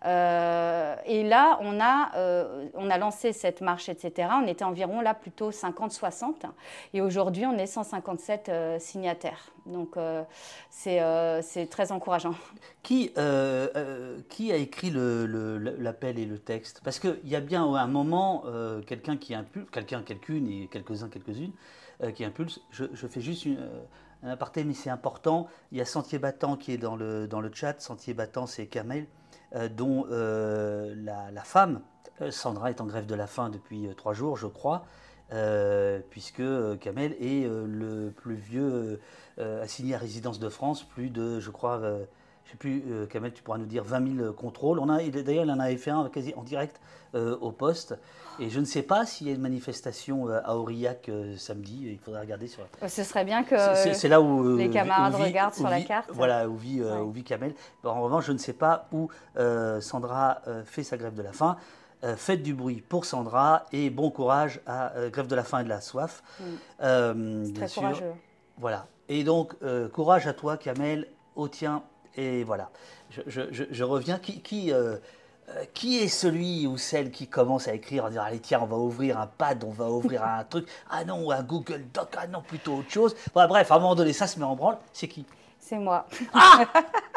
Euh, 0.06 0.96
et 1.06 1.24
là, 1.24 1.58
on 1.62 1.80
a, 1.80 2.10
euh, 2.16 2.66
on 2.74 2.90
a 2.90 2.98
lancé 2.98 3.32
cette 3.32 3.60
marche, 3.60 3.88
etc. 3.88 4.28
On 4.42 4.46
était 4.46 4.64
environ 4.64 5.00
là 5.00 5.14
plutôt 5.14 5.50
50-60. 5.50 6.34
Et 6.94 7.00
aujourd'hui, 7.00 7.46
on 7.46 7.56
est 7.58 7.66
157 7.66 8.48
euh, 8.48 8.78
signataires. 8.78 9.52
Donc, 9.66 9.96
euh, 9.96 10.22
c'est 10.82 11.02
euh, 11.02 11.42
c'est 11.42 11.66
très 11.66 11.92
encourageant. 11.92 12.34
Qui, 12.82 13.12
euh, 13.18 13.68
euh, 13.76 14.18
a 14.50 14.56
écrit 14.56 14.90
l'appel 14.90 16.18
et 16.18 16.24
le 16.24 16.38
texte? 16.38 16.80
Parce 16.82 16.98
qu'il 16.98 17.20
y 17.24 17.36
a 17.36 17.40
bien 17.40 17.62
un 17.62 17.86
moment 17.86 18.44
quelqu'un 18.86 19.18
qui 19.18 19.34
impulse, 19.34 19.68
quelqu'un, 19.70 20.02
quelqu'une 20.02 20.48
et 20.48 20.68
quelques-uns, 20.68 21.08
quelques-unes 21.08 21.52
qui 22.14 22.24
impulse. 22.24 22.60
Je, 22.70 22.86
fais 23.06 23.20
juste 23.20 23.46
un 24.22 24.28
aparté, 24.30 24.64
mais 24.64 24.72
c'est 24.72 24.88
important. 24.88 25.48
Il 25.70 25.76
y 25.76 25.80
a 25.82 25.84
Sentier 25.84 26.18
Battant 26.18 26.56
qui 26.56 26.72
est 26.72 26.78
dans 26.78 26.96
le, 26.96 27.28
dans 27.28 27.42
le 27.42 27.50
chat. 27.52 27.78
Sentier 27.78 28.14
Battant, 28.14 28.46
c'est 28.46 28.66
Kamel, 28.66 29.06
dont 29.72 30.06
la, 30.08 31.44
femme, 31.44 31.82
Sandra, 32.30 32.70
est 32.70 32.80
en 32.80 32.86
grève 32.86 33.04
de 33.04 33.14
la 33.14 33.26
faim 33.26 33.50
depuis 33.50 33.86
trois 33.98 34.14
jours, 34.14 34.38
je 34.38 34.46
crois. 34.46 34.86
puisque 36.08 36.42
Kamel 36.80 37.12
est 37.20 37.46
le 37.46 38.12
plus 38.16 38.36
vieux 38.36 38.98
assigné 39.62 39.94
à 39.94 39.98
résidence 39.98 40.38
de 40.38 40.48
France, 40.48 40.82
plus 40.82 41.10
de, 41.10 41.40
je 41.40 41.50
crois, 41.50 41.78
euh, 41.78 42.04
je 42.50 42.54
sais 42.54 42.56
plus, 42.56 42.82
euh, 42.88 43.06
Kamel, 43.06 43.32
tu 43.32 43.44
pourras 43.44 43.58
nous 43.58 43.66
dire 43.66 43.84
20 43.84 44.16
000 44.16 44.32
contrôles. 44.32 44.80
On 44.80 44.88
a, 44.88 45.00
d'ailleurs, 45.02 45.44
il 45.44 45.50
en 45.52 45.60
avait 45.60 45.76
fait 45.76 45.92
un 45.92 46.08
quasi 46.08 46.34
en 46.34 46.42
direct 46.42 46.80
euh, 47.14 47.36
au 47.40 47.52
poste. 47.52 47.96
Et 48.40 48.50
je 48.50 48.58
ne 48.58 48.64
sais 48.64 48.82
pas 48.82 49.06
s'il 49.06 49.28
y 49.28 49.30
a 49.30 49.34
une 49.34 49.40
manifestation 49.40 50.28
euh, 50.28 50.40
à 50.44 50.56
Aurillac 50.56 51.08
samedi. 51.36 51.90
Il 51.92 51.98
faudrait 51.98 52.22
regarder 52.22 52.48
sur. 52.48 52.66
Ce 52.88 53.04
serait 53.04 53.24
bien 53.24 53.44
que 53.44 53.54
c'est, 53.94 54.08
là 54.08 54.20
où 54.20 54.56
les 54.56 54.68
camarades 54.68 55.14
regardent 55.14 55.54
sur 55.54 55.68
la 55.68 55.80
carte. 55.82 56.10
Voilà, 56.12 56.48
où 56.48 56.56
vit, 56.56 56.82
où 56.82 57.12
vit 57.12 57.22
Kamel. 57.22 57.54
En 57.84 58.02
revanche, 58.02 58.26
je 58.26 58.32
ne 58.32 58.38
sais 58.38 58.54
pas 58.54 58.88
où 58.90 59.08
Sandra 59.80 60.42
fait 60.64 60.82
sa 60.82 60.96
grève 60.96 61.14
de 61.14 61.22
la 61.22 61.32
faim. 61.32 61.56
faites 62.16 62.42
du 62.42 62.54
bruit 62.54 62.80
pour 62.80 63.04
Sandra 63.04 63.66
et 63.72 63.90
bon 63.90 64.10
courage 64.10 64.60
à 64.66 64.92
Grève 65.12 65.28
de 65.28 65.36
la 65.36 65.44
faim 65.44 65.60
et 65.60 65.64
de 65.64 65.68
la 65.68 65.80
soif. 65.80 66.24
Mm. 66.80 67.52
Très 67.52 67.68
courageux. 67.68 68.12
Voilà. 68.60 68.86
Et 69.08 69.24
donc, 69.24 69.54
courage 69.92 70.26
à 70.28 70.32
toi, 70.32 70.56
Kamel, 70.56 71.08
au 71.34 71.48
tien 71.48 71.82
et 72.16 72.44
voilà, 72.44 72.70
je, 73.26 73.84
reviens. 73.84 74.18
Qui, 74.18 74.40
qui, 74.40 74.72
euh, 74.72 74.96
euh, 75.48 75.64
qui, 75.74 75.98
est 75.98 76.08
celui 76.08 76.66
ou 76.66 76.76
celle 76.76 77.10
qui 77.10 77.28
commence 77.28 77.68
à 77.68 77.74
écrire 77.74 78.04
en 78.04 78.08
disant 78.08 78.22
Allez, 78.22 78.40
tiens, 78.40 78.60
on 78.62 78.66
va 78.66 78.76
ouvrir 78.76 79.18
un 79.18 79.26
pad, 79.26 79.62
on 79.64 79.70
va 79.70 79.88
ouvrir 79.88 80.24
un 80.24 80.44
truc. 80.44 80.68
Ah 80.90 81.04
non, 81.04 81.30
un 81.30 81.42
Google 81.42 81.84
Doc, 81.94 82.14
ah 82.18 82.26
non, 82.26 82.42
plutôt 82.42 82.78
autre 82.78 82.90
chose. 82.90 83.14
bref, 83.32 83.70
à 83.70 83.76
un 83.76 83.78
moment 83.78 83.94
donné, 83.94 84.12
ça 84.12 84.26
se 84.26 84.38
met 84.38 84.44
en 84.44 84.56
branle. 84.56 84.78
C'est 84.92 85.08
qui? 85.08 85.24
C'est 85.58 85.78
moi. 85.78 86.06
Ah 86.32 86.64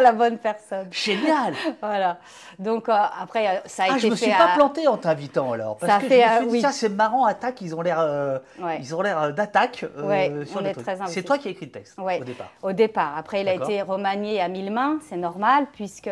La 0.00 0.12
bonne 0.12 0.38
personne. 0.38 0.88
Génial. 0.90 1.54
voilà. 1.82 2.18
Donc 2.58 2.88
euh, 2.88 2.92
après, 3.20 3.62
ça 3.66 3.84
a 3.84 3.86
ah, 3.90 3.92
été 3.92 4.00
je 4.00 4.08
me 4.08 4.16
suis 4.16 4.30
pas 4.30 4.54
planté 4.54 4.88
en 4.88 4.96
t'invitant 4.96 5.52
alors. 5.52 5.76
Parce 5.76 5.92
ça 5.92 5.98
que 6.00 6.06
fait, 6.06 6.22
je 6.22 6.44
me 6.44 6.48
suis 6.50 6.58
dit, 6.58 6.62
ça 6.62 6.72
c'est 6.72 6.88
marrant, 6.88 7.24
attaque, 7.24 7.60
ils 7.60 7.74
ont 7.74 7.82
l'air, 7.82 7.98
euh, 8.00 8.38
ils 8.78 8.94
ont 8.94 9.02
l'air 9.02 9.18
euh, 9.20 9.32
d'attaque. 9.32 9.84
Euh, 9.96 10.44
on 10.54 10.64
est 10.64 10.74
très 10.74 10.96
C'est 11.06 11.22
toi 11.22 11.38
qui 11.38 11.48
as 11.48 11.50
écrit 11.50 11.66
le 11.66 11.72
texte 11.72 11.98
au 11.98 12.24
départ. 12.24 12.50
Au 12.62 12.72
départ. 12.72 13.16
Après, 13.16 13.42
il 13.42 13.48
a 13.48 13.54
été 13.54 13.82
remanié 13.82 14.40
à 14.40 14.48
mille 14.48 14.70
mains, 14.72 14.98
c'est 15.08 15.16
normal 15.16 15.66
puisque 15.72 16.10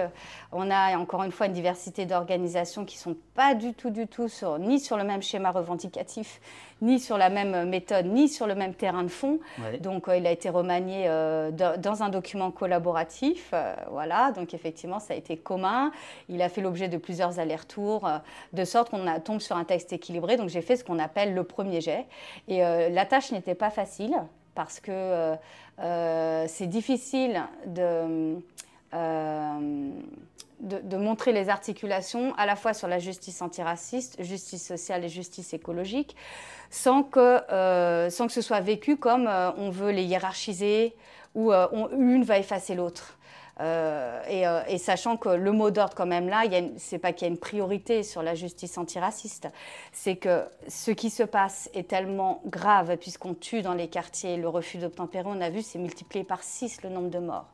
on 0.53 0.71
a 0.71 0.97
encore 0.97 1.23
une 1.23 1.33
fois 1.33 1.47
une 1.47 1.53
diversité 1.53 2.07
d'organisations 2.07 2.85
qui 2.85 2.99
sont 2.99 3.17
pas 3.35 3.55
du 3.55 3.75
tout, 3.75 3.91
du 3.91 4.07
tout 4.07 4.29
sur, 4.29 4.59
ni 4.59 4.81
sur 4.81 4.97
le 4.97 5.05
même 5.05 5.23
schéma 5.23 5.51
revendicatif 5.51 6.41
ni 6.83 6.99
sur 6.99 7.19
la 7.19 7.29
même 7.29 7.69
méthode, 7.69 8.07
ni 8.07 8.29
sur 8.29 8.47
le 8.47 8.55
même 8.55 8.75
terrain 8.75 9.03
de 9.03 9.09
fond. 9.09 9.39
Donc, 9.81 10.09
euh, 10.09 10.17
il 10.17 10.27
a 10.27 10.31
été 10.31 10.49
remanié 10.49 11.05
euh, 11.07 11.51
dans 11.51 12.03
un 12.03 12.09
document 12.09 12.51
collaboratif. 12.51 13.51
Euh, 13.53 13.75
voilà, 13.91 14.33
donc 14.33 14.55
effectivement, 14.55 14.99
ça 14.99 15.15
a 15.15 15.17
été 15.17 15.37
commun. 15.37 15.93
Il 16.29 16.43
a 16.43 16.49
fait 16.49 16.61
l'objet 16.61 16.89
de 16.89 16.97
plusieurs 16.97 17.39
allers-retours, 17.39 18.09
de 18.53 18.65
sorte 18.65 18.91
qu'on 18.91 19.05
tombe 19.21 19.41
sur 19.41 19.57
un 19.57 19.65
texte 19.65 19.93
équilibré. 19.93 20.37
Donc, 20.37 20.49
j'ai 20.49 20.63
fait 20.63 20.77
ce 20.77 20.85
qu'on 20.85 20.99
appelle 20.99 21.35
le 21.35 21.45
premier 21.45 21.81
jet. 21.81 22.07
Et 22.49 22.61
la 22.61 23.07
tâche 23.07 23.33
n'était 23.33 23.55
pas 23.55 23.71
facile 23.71 24.15
parce 24.55 24.81
que 24.81 25.35
c'est 26.47 26.67
difficile 26.67 27.43
de 27.67 28.39
de, 30.61 30.97
montrer 30.97 31.33
les 31.33 31.49
articulations 31.49 32.35
à 32.37 32.47
la 32.47 32.57
fois 32.57 32.75
sur 32.75 32.89
la 32.89 32.99
justice 32.99 33.43
antiraciste, 33.43 34.23
justice 34.23 34.67
sociale 34.67 35.05
et 35.05 35.09
justice 35.09 35.55
écologique, 35.55 36.17
sans 36.71 37.03
que, 37.03 37.51
euh, 37.53 38.11
sans 38.11 38.27
que 38.27 38.33
ce 38.33 38.43
soit 38.43 38.61
vécu 38.61 38.97
comme 38.97 39.27
euh, 39.27 39.51
on 39.57 39.71
veut 39.71 39.91
les 39.91 40.05
hiérarchiser 40.05 40.95
ou 41.35 41.53
euh, 41.53 41.67
une 41.93 42.25
va 42.25 42.39
effacer 42.39 42.75
l'autre. 42.75 43.17
Et, 43.63 44.79
sachant 44.79 45.19
que 45.19 45.29
le 45.29 45.53
mot 45.53 45.71
d'ordre 45.71 45.95
quand 45.95 46.07
même 46.07 46.31
là, 46.31 46.45
c'est 46.79 46.99
pas 46.99 47.13
qu'il 47.13 47.29
y 47.29 47.31
a 47.31 47.33
une 47.33 47.39
priorité 47.39 48.03
sur 48.03 48.23
la 48.23 48.35
justice 48.35 48.79
antiraciste, 48.79 49.49
c'est 49.93 50.17
que 50.17 50.45
ce 50.67 50.91
qui 50.93 51.11
se 51.11 51.23
passe 51.23 51.69
est 51.75 51.87
tellement 51.87 52.41
grave 52.47 52.97
puisqu'on 52.97 53.35
tue 53.35 53.61
dans 53.61 53.75
les 53.75 53.89
quartiers, 53.89 54.39
le 54.39 54.49
refus 54.49 54.79
d'obtempérer, 54.79 55.29
on 55.29 55.43
a 55.43 55.51
vu, 55.51 55.61
c'est 55.61 55.79
multiplié 55.79 56.25
par 56.25 56.43
6 56.43 56.85
le 56.85 56.89
nombre 56.89 57.11
de 57.11 57.19
morts. 57.19 57.53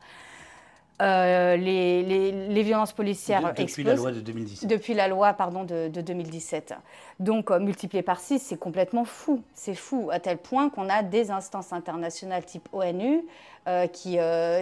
Euh, 1.02 1.56
les, 1.56 2.62
violences 2.62 2.92
policières 2.92 3.42
de, 3.52 3.62
depuis 3.62 3.84
la 3.84 3.94
loi 3.96 4.12
de 4.12 4.20
2017. 4.20 4.68
Depuis 4.68 4.94
la 4.94 5.08
loi 5.08 5.34
pardon, 5.34 5.64
de, 5.64 5.88
2017. 5.88 6.74
Donc, 7.20 7.50
euh, 7.50 7.58
multiplié 7.58 8.02
par 8.02 8.18
6, 8.18 8.38
c'est 8.38 8.56
complètement 8.56 9.04
fou. 9.04 9.42
C'est 9.52 9.74
fou, 9.74 10.08
à 10.10 10.20
tel 10.20 10.38
point 10.38 10.70
qu'on 10.70 10.88
a 10.88 11.02
des 11.02 11.30
instances 11.30 11.74
internationales 11.74 12.46
type 12.46 12.66
ONU 12.72 13.26
euh, 13.68 13.86
qui, 13.88 14.18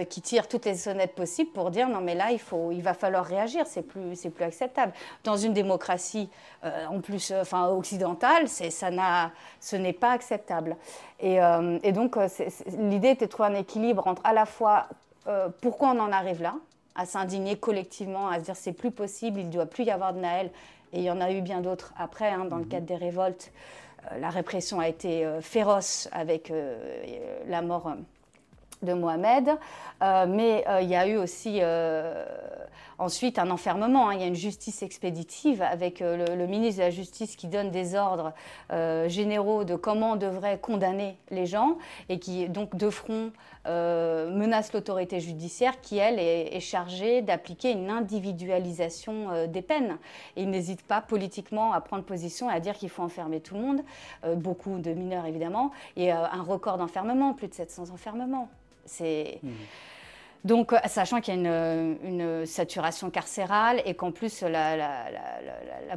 qui 0.09 0.21
tirent 0.21 0.49
toutes 0.49 0.65
les 0.65 0.75
sonnettes 0.75 1.15
possibles 1.15 1.51
pour 1.51 1.71
dire 1.71 1.87
non, 1.87 2.01
mais 2.01 2.15
là, 2.15 2.31
il, 2.31 2.39
faut, 2.39 2.71
il 2.73 2.81
va 2.81 2.93
falloir 2.93 3.23
réagir, 3.23 3.65
c'est 3.65 3.83
plus, 3.83 4.15
c'est 4.15 4.29
plus 4.29 4.43
acceptable. 4.43 4.91
Dans 5.23 5.37
une 5.37 5.53
démocratie, 5.53 6.29
en 6.63 6.99
plus 6.99 7.31
enfin, 7.31 7.69
occidentale, 7.69 8.49
c'est, 8.49 8.71
ça 8.71 8.91
n'a, 8.91 9.31
ce 9.61 9.77
n'est 9.77 9.93
pas 9.93 10.11
acceptable. 10.11 10.75
Et, 11.21 11.37
et 11.83 11.91
donc, 11.93 12.17
l'idée 12.77 13.11
était 13.11 13.25
de 13.25 13.31
trouver 13.31 13.49
un 13.49 13.55
équilibre 13.55 14.05
entre 14.07 14.21
à 14.25 14.33
la 14.33 14.45
fois 14.45 14.87
euh, 15.27 15.49
pourquoi 15.61 15.89
on 15.89 15.99
en 15.99 16.11
arrive 16.11 16.41
là, 16.41 16.55
à 16.95 17.05
s'indigner 17.05 17.57
collectivement, 17.57 18.29
à 18.29 18.39
se 18.39 18.45
dire 18.45 18.55
c'est 18.55 18.73
plus 18.73 18.91
possible, 18.91 19.39
il 19.39 19.47
ne 19.47 19.51
doit 19.51 19.65
plus 19.65 19.83
y 19.83 19.91
avoir 19.91 20.13
de 20.13 20.19
Naël. 20.19 20.51
Et 20.93 20.99
il 20.99 21.03
y 21.03 21.11
en 21.11 21.19
a 21.19 21.31
eu 21.31 21.41
bien 21.41 21.61
d'autres 21.61 21.93
après, 21.97 22.29
hein, 22.29 22.45
dans 22.45 22.57
le 22.57 22.63
mhm. 22.63 22.69
cadre 22.69 22.85
des 22.85 22.95
révoltes. 22.95 23.51
Euh, 24.11 24.19
la 24.19 24.29
répression 24.29 24.79
a 24.79 24.87
été 24.87 25.25
euh, 25.25 25.41
féroce 25.41 26.09
avec 26.11 26.51
la 27.47 27.61
mort 27.61 27.93
de 28.81 28.93
Mohamed, 28.93 29.57
mais 30.01 30.63
il 30.81 30.87
y 30.87 30.95
a 30.95 31.07
eu 31.07 31.17
aussi 31.17 31.61
Ensuite, 32.97 33.39
un 33.39 33.51
enfermement. 33.51 34.09
Hein. 34.09 34.13
Il 34.13 34.21
y 34.21 34.23
a 34.23 34.27
une 34.27 34.35
justice 34.35 34.81
expéditive 34.81 35.61
avec 35.61 36.01
euh, 36.01 36.35
le, 36.35 36.47
ministre 36.47 36.79
de 36.79 36.85
la 36.85 36.91
Justice 36.91 37.35
qui 37.35 37.47
donne 37.47 37.69
des 37.69 37.95
ordres 37.95 38.33
euh, 38.71 39.09
généraux 39.09 39.65
de 39.65 39.75
comment 39.75 40.13
on 40.13 40.15
devrait 40.15 40.59
condamner 40.59 41.17
les 41.29 41.45
gens 41.45 41.77
et 42.07 42.19
qui, 42.19 42.47
donc, 42.47 42.75
de 42.75 42.89
front, 42.89 43.31
euh, 43.67 44.29
menace 44.29 44.71
l'autorité 44.71 45.19
judiciaire 45.19 45.81
qui, 45.81 45.97
elle, 45.97 46.19
est, 46.19 46.59
chargée 46.59 47.21
d'appliquer 47.21 47.71
une 47.71 47.89
individualisation 47.89 49.47
des 49.47 49.61
peines. 49.61 49.97
Il 50.37 50.49
n'hésite 50.49 50.83
pas 50.83 51.01
politiquement 51.01 51.73
à 51.73 51.81
prendre 51.81 52.03
position 52.03 52.49
et 52.49 52.53
à 52.53 52.59
dire 52.59 52.75
qu'il 52.75 52.89
faut 52.89 53.03
enfermer 53.03 53.41
tout 53.41 53.55
le 53.55 53.61
monde, 53.61 53.81
beaucoup 54.37 54.79
de 54.79 54.91
mineurs 54.91 55.25
évidemment, 55.25 55.71
et 55.97 56.11
un 56.11 56.41
record 56.41 56.77
d'enfermement, 56.77 57.33
plus 57.33 57.47
de 57.47 57.53
700 57.53 57.89
enfermements. 57.91 58.49
C'est. 58.85 59.39
Mmh. 59.43 59.49
Donc, 60.45 60.73
euh, 60.73 60.77
sachant 60.85 61.21
qu'il 61.21 61.33
y 61.33 61.47
a 61.47 61.73
une, 61.73 62.45
saturation 62.45 63.09
carcérale 63.09 63.81
et 63.85 63.95
qu'en 63.95 64.11
plus 64.11 64.41
la, 64.41 65.07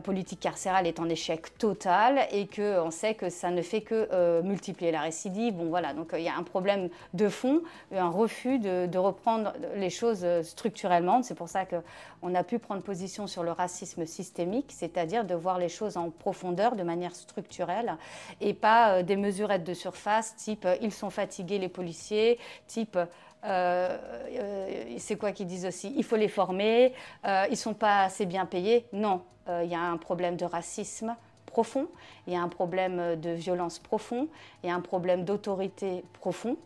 politique 0.02 0.40
carcérale 0.40 0.86
est 0.86 1.00
en 1.00 1.08
échec 1.08 1.58
total 1.58 2.26
et 2.30 2.46
qu'on 2.46 2.90
sait 2.90 3.14
que 3.14 3.28
ça 3.28 3.50
ne 3.50 3.60
fait 3.60 3.82
que 3.82 4.08
euh, 4.12 4.42
multiplier 4.42 4.90
la 4.90 5.02
récidive. 5.02 5.54
Bon, 5.54 5.66
voilà, 5.66 5.92
donc 5.92 6.14
euh, 6.14 6.18
il 6.18 6.24
y 6.24 6.28
a 6.28 6.36
un 6.36 6.42
problème 6.42 6.88
de 7.12 7.28
fond, 7.28 7.60
un 7.94 8.08
refus 8.08 8.58
de, 8.58 8.98
reprendre 8.98 9.52
les 9.76 9.90
choses 9.90 10.26
structurellement. 10.42 11.22
C'est 11.22 11.34
pour 11.34 11.48
ça 11.48 11.64
qu'on 11.66 12.34
a 12.34 12.42
pu 12.42 12.58
prendre 12.58 12.82
position 12.82 13.26
sur 13.26 13.42
le 13.42 13.52
racisme 13.52 14.06
systémique, 14.06 14.70
c'est-à-dire 14.70 15.24
de 15.24 15.34
voir 15.34 15.58
les 15.58 15.68
choses 15.68 15.96
en 15.96 16.10
profondeur, 16.10 16.74
de 16.74 16.82
manière 16.82 17.14
structurelle, 17.14 17.96
et 18.40 18.54
pas 18.54 19.02
des 19.02 19.16
mesurettes 19.16 19.64
de 19.64 19.74
surface 19.74 20.34
type 20.36 20.66
ils 20.80 20.92
sont 20.92 21.10
fatigués 21.10 21.58
les 21.58 21.68
policiers, 21.68 22.38
type 22.66 22.96
euh, 22.96 23.04
euh, 23.04 23.27
c'est 23.42 25.16
quoi 25.18 25.32
qu'ils 25.32 25.46
disent 25.46 25.66
aussi? 25.66 25.92
Il 25.96 26.04
faut 26.04 26.16
les 26.16 26.28
former, 26.28 26.92
euh, 27.24 27.44
ils 27.48 27.52
ne 27.52 27.56
sont 27.56 27.74
pas 27.74 28.02
assez 28.02 28.26
bien 28.26 28.46
payés. 28.46 28.86
Non, 28.92 29.22
il 29.62 29.68
y 29.68 29.74
a 29.74 29.80
un 29.80 29.96
problème 29.96 30.36
de 30.36 30.44
racisme 30.44 31.16
profond, 31.46 31.88
il 32.26 32.34
y 32.34 32.36
a 32.36 32.42
un 32.42 32.48
problème 32.48 33.16
de 33.16 33.30
violence 33.30 33.78
profond, 33.78 34.28
il 34.62 34.68
y 34.68 34.70
a 34.70 34.74
un 34.74 34.80
problème 34.80 35.24
d'autorité 35.24 36.04
profond 36.12 36.56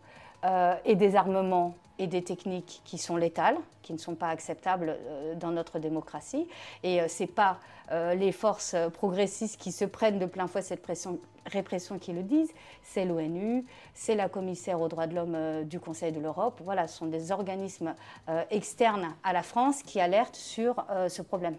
et 0.83 0.95
des 0.95 1.15
armements 1.15 1.75
et 1.99 2.07
des 2.07 2.23
techniques 2.23 2.81
qui 2.85 2.97
sont 2.97 3.17
létales, 3.17 3.57
qui 3.81 3.93
ne 3.93 3.97
sont 3.97 4.15
pas 4.15 4.29
acceptables 4.29 4.97
dans 5.37 5.51
notre 5.51 5.79
démocratie. 5.79 6.47
Et 6.83 7.07
ce 7.07 7.23
n'est 7.23 7.27
pas 7.27 7.59
les 7.91 8.31
forces 8.31 8.75
progressistes 8.93 9.59
qui 9.59 9.71
se 9.71 9.85
prennent 9.85 10.19
de 10.19 10.25
plein 10.25 10.47
fouet 10.47 10.61
cette 10.61 10.81
pression 10.81 11.19
répression 11.45 11.99
qui 11.99 12.13
le 12.13 12.23
disent, 12.23 12.51
c'est 12.81 13.05
l'ONU, 13.05 13.65
c'est 13.93 14.15
la 14.15 14.29
commissaire 14.29 14.81
aux 14.81 14.87
droits 14.87 15.07
de 15.07 15.15
l'homme 15.15 15.35
euh, 15.35 15.63
du 15.63 15.79
Conseil 15.79 16.11
de 16.11 16.19
l'Europe. 16.19 16.61
Voilà, 16.63 16.87
ce 16.87 16.97
sont 16.97 17.07
des 17.07 17.31
organismes 17.31 17.95
euh, 18.29 18.43
externes 18.49 19.15
à 19.23 19.33
la 19.33 19.43
France 19.43 19.83
qui 19.83 19.99
alertent 19.99 20.35
sur 20.35 20.85
euh, 20.89 21.09
ce 21.09 21.21
problème. 21.21 21.57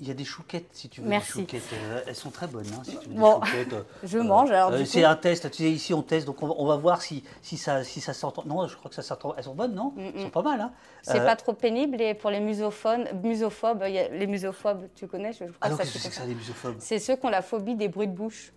Il 0.00 0.06
y 0.06 0.10
a 0.12 0.14
des 0.14 0.24
chouquettes, 0.24 0.68
si 0.72 0.88
tu 0.88 1.00
veux. 1.00 1.08
Merci. 1.08 1.32
Des 1.32 1.40
chouquettes. 1.40 1.74
elles 2.06 2.14
sont 2.14 2.30
très 2.30 2.46
bonnes, 2.46 2.66
hein, 2.72 2.82
si 2.84 2.96
tu 2.98 3.08
veux. 3.08 3.14
Bon, 3.16 3.40
je 4.04 4.18
mange 4.18 4.50
alors. 4.50 4.72
c'est 4.86 5.04
un 5.04 5.16
test. 5.16 5.50
Tu 5.50 5.64
sais, 5.64 5.70
ici 5.70 5.92
on 5.92 6.02
teste, 6.02 6.26
donc 6.26 6.42
on, 6.42 6.66
va 6.66 6.76
voir 6.76 7.02
si, 7.02 7.24
si 7.42 7.56
ça, 7.56 7.82
si 7.82 8.00
ça 8.00 8.12
s'entend. 8.12 8.44
Non, 8.46 8.68
je 8.68 8.76
crois 8.76 8.88
que 8.88 8.94
ça 8.94 9.02
s'entend. 9.02 9.34
Elles 9.36 9.44
sont 9.44 9.54
bonnes, 9.54 9.74
non? 9.74 9.92
Elles 9.98 10.22
sont 10.22 10.30
pas 10.30 10.42
mal. 10.42 10.60
Hein 10.60 10.72
c'est 11.02 11.24
pas 11.24 11.36
trop 11.36 11.52
pénible. 11.52 12.00
Et 12.00 12.14
pour 12.14 12.30
les 12.30 12.40
musophones, 12.40 13.08
musophobes, 13.22 13.82
les 13.82 14.26
musophobes, 14.26 14.88
tu 14.94 15.06
connais 15.06 15.32
je, 15.32 15.44
Ah 15.60 15.70
non, 15.70 15.76
qu'est-ce 15.76 15.94
que 15.94 15.98
c'est 15.98 16.08
que 16.10 16.14
ça, 16.14 16.26
les 16.26 16.34
musophobes? 16.34 16.76
C'est 16.78 16.98
ceux 16.98 17.16
qui 17.16 17.26
ont 17.26 17.30
la 17.30 17.42
phobie 17.42 17.74
des 17.74 17.88
bruits 17.88 18.08
de 18.08 18.14
bouche. 18.14 18.52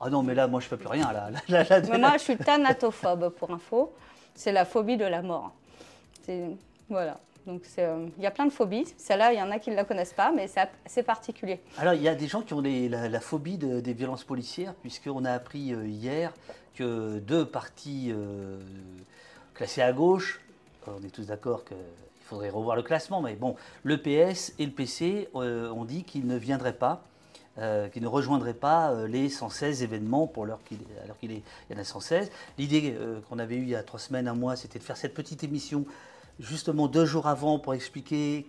Ah 0.00 0.10
non, 0.10 0.22
mais 0.22 0.34
là, 0.34 0.46
moi, 0.48 0.60
je 0.60 0.66
fais 0.66 0.76
plus 0.76 0.88
rien. 0.88 1.12
Là, 1.12 1.30
moi, 1.98 2.12
je 2.14 2.22
suis 2.22 2.36
thanatophobe, 2.36 3.30
pour 3.30 3.50
info. 3.50 3.94
C'est 4.34 4.52
la 4.52 4.64
phobie 4.64 4.96
de 4.96 5.04
la 5.04 5.22
mort. 5.22 5.52
Voilà. 6.88 7.18
Donc 7.46 7.62
euh, 7.78 8.06
il 8.16 8.22
y 8.22 8.26
a 8.26 8.30
plein 8.30 8.46
de 8.46 8.52
phobies. 8.52 8.94
Celle-là, 8.96 9.32
il 9.32 9.38
y 9.38 9.42
en 9.42 9.50
a 9.50 9.58
qui 9.58 9.70
ne 9.70 9.76
la 9.76 9.84
connaissent 9.84 10.14
pas, 10.14 10.32
mais 10.32 10.48
c'est 10.86 11.02
particulier. 11.02 11.60
Alors 11.78 11.94
il 11.94 12.02
y 12.02 12.08
a 12.08 12.14
des 12.14 12.26
gens 12.26 12.42
qui 12.42 12.54
ont 12.54 12.62
la, 12.62 13.20
phobie 13.20 13.58
des 13.58 13.92
violences 13.92 14.24
policières, 14.24 14.74
puisqu'on 14.74 15.24
a 15.24 15.32
appris 15.32 15.72
euh, 15.72 15.86
hier 15.86 16.32
que 16.74 17.18
deux 17.18 17.44
partis 17.44 18.10
euh, 18.12 18.58
classés 19.54 19.82
à 19.82 19.92
gauche 19.92 20.40
on 20.86 21.02
est 21.02 21.10
tous 21.10 21.28
d'accord 21.28 21.64
qu'il 21.64 21.78
faudrait 22.26 22.50
revoir 22.50 22.76
le 22.76 22.82
classement, 22.82 23.22
mais 23.22 23.36
bon, 23.36 23.56
le 23.84 23.96
PS 23.96 24.52
et 24.58 24.66
le 24.66 24.70
PC 24.70 25.30
ont 25.32 25.84
dit 25.86 26.04
qu'ils 26.04 26.26
ne 26.26 26.36
viendraient 26.36 26.74
pas 26.74 27.04
euh, 27.56 27.88
qui 27.88 28.02
ne 28.02 28.06
rejoindrait 28.06 28.52
pas 28.52 29.06
les 29.06 29.30
116 29.30 29.82
événements 29.82 30.26
pour 30.26 30.44
alors 30.44 30.62
qu'il 30.64 30.78
y 31.32 31.74
en 31.74 31.78
a 31.78 31.84
116. 31.84 32.30
L'idée 32.58 32.94
qu'on 33.30 33.38
avait 33.38 33.54
eue 33.54 33.62
il 33.62 33.68
y 33.70 33.76
a 33.76 33.82
trois 33.82 33.98
semaines, 33.98 34.28
un 34.28 34.34
mois, 34.34 34.56
c'était 34.56 34.78
de 34.78 34.84
faire 34.84 34.98
cette 34.98 35.14
petite 35.14 35.42
émission 35.42 35.86
justement 36.40 36.88
deux 36.88 37.06
jours 37.06 37.26
avant 37.26 37.58
pour 37.58 37.74
expliquer 37.74 38.46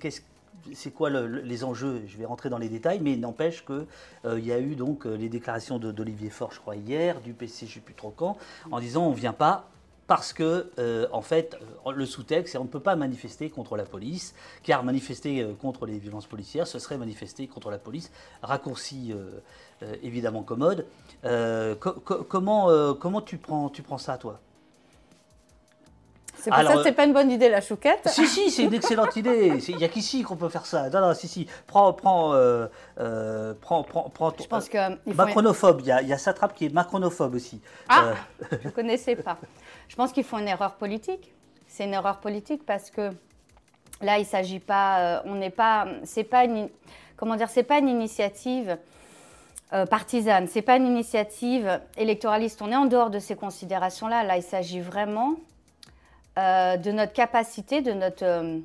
c'est 0.74 0.92
quoi 0.92 1.10
les 1.10 1.64
enjeux 1.64 2.02
Je 2.08 2.18
vais 2.18 2.26
rentrer 2.26 2.50
dans 2.50 2.58
les 2.58 2.70
détails, 2.70 3.00
mais 3.00 3.14
il 3.14 3.20
n'empêche 3.20 3.64
qu'il 3.66 4.46
y 4.46 4.52
a 4.52 4.60
eu 4.60 4.76
donc 4.76 5.06
les 5.06 5.30
déclarations 5.30 5.78
d'Olivier 5.78 6.30
Faure, 6.32 6.52
je 6.52 6.60
crois, 6.60 6.76
hier, 6.76 7.22
du 7.22 7.34
PC, 7.34 7.68
je 7.68 7.72
ne 7.72 7.74
sais 7.76 7.80
plus 7.82 7.94
trop 7.94 8.12
quand, 8.16 8.38
en 8.72 8.80
disant 8.80 9.06
on 9.06 9.12
ne 9.12 9.16
vient 9.16 9.34
pas 9.34 9.70
parce 10.08 10.34
que, 10.34 10.72
euh, 10.78 11.08
en 11.12 11.22
fait, 11.22 11.58
euh, 11.86 11.92
le 11.92 12.06
sous-texte, 12.06 12.52
c'est 12.52 12.58
on 12.58 12.66
ne 12.66 12.70
peut 12.70 12.80
pas 12.80 12.96
manifester 12.96 13.50
contre 13.50 13.76
la 13.76 13.86
police, 13.86 14.36
car 14.64 14.84
manifester 14.84 15.42
euh, 15.42 15.54
contre 15.54 15.86
les 15.86 15.98
violences 15.98 16.28
policières, 16.28 16.68
ce 16.68 16.80
serait 16.80 16.98
manifester 16.98 17.48
contre 17.48 17.72
la 17.72 17.78
police. 17.78 18.12
Raccourci 18.42 19.14
évidemment 20.04 20.44
commode. 20.44 20.86
comment, 21.80 22.94
comment 22.96 23.22
tu, 23.22 23.38
prends, 23.38 23.70
tu 23.70 23.82
prends 23.82 23.98
ça, 23.98 24.18
toi? 24.18 24.40
C'est 26.46 26.52
pour 26.52 26.70
ça 26.70 26.74
que 26.76 26.84
c'est 26.84 26.92
pas 26.92 27.06
une 27.06 27.14
bonne 27.14 27.32
idée 27.32 27.50
la 27.50 27.62
chouquette. 27.62 28.08
Si 28.08 28.28
si, 28.28 28.52
c'est 28.52 28.64
une 28.64 28.74
excellente 28.74 29.16
idée. 29.16 29.60
Il 29.68 29.78
n'y 29.78 29.84
a 29.84 29.90
qu'ici 29.90 30.24
qu'on 30.24 30.36
peut 30.36 30.50
faire 30.50 30.66
ça. 30.66 30.90
Non 30.90 31.02
non, 31.02 31.14
si 31.14 31.28
si. 31.28 31.48
Prends 31.68 31.92
prends 31.94 32.32
prends 33.62 33.84
prends 33.84 34.10
prends. 34.10 34.34
Je 34.40 34.48
pense 34.48 34.70
que 34.70 34.78
macronophobe. 35.12 35.82
Il 35.82 35.88
y 35.88 35.92
a, 35.92 36.02
il 36.02 36.08
y 36.08 36.14
a 36.14 36.18
Satrap 36.18 36.54
qui 36.54 36.66
est 36.66 36.74
macronophobe 36.74 37.36
aussi. 37.36 37.62
Ah, 37.90 38.14
je 38.64 38.70
connaissais 38.70 39.16
pas. 39.16 39.38
Je 39.88 39.96
pense 39.96 40.12
qu'ils 40.12 40.24
font 40.24 40.40
une 40.40 40.48
erreur 40.48 40.76
politique. 40.76 41.34
C'est 41.68 41.84
une 41.84 41.94
erreur 41.94 42.20
politique 42.20 42.66
parce 42.66 42.90
que 42.90 43.12
là, 44.02 44.18
il 44.18 44.26
s'agit 44.26 44.60
pas, 44.60 45.00
euh, 45.00 45.22
on 45.26 45.36
n'est 45.36 45.50
pas, 45.50 45.88
c'est 46.04 46.24
pas 46.24 46.46
une, 46.46 46.70
comment 47.18 47.36
dire, 47.36 47.50
c'est 47.50 47.64
pas 47.64 47.80
une 47.80 47.90
initiative 47.90 48.78
euh, 49.74 49.86
partisane, 49.86 50.48
c'est 50.48 50.62
pas 50.62 50.78
une 50.78 50.88
initiative 50.88 51.82
électoraliste. 51.98 52.62
On 52.62 52.72
est 52.72 52.76
en 52.76 52.86
dehors 52.86 53.10
de 53.10 53.20
ces 53.20 53.36
considérations-là. 53.36 54.24
Là, 54.24 54.38
il 54.38 54.44
s'agit 54.44 54.80
vraiment 54.80 55.36
euh, 56.38 56.78
de 56.78 56.92
notre 56.92 57.14
capacité, 57.14 57.82
de 57.82 57.94
notre 57.94 58.62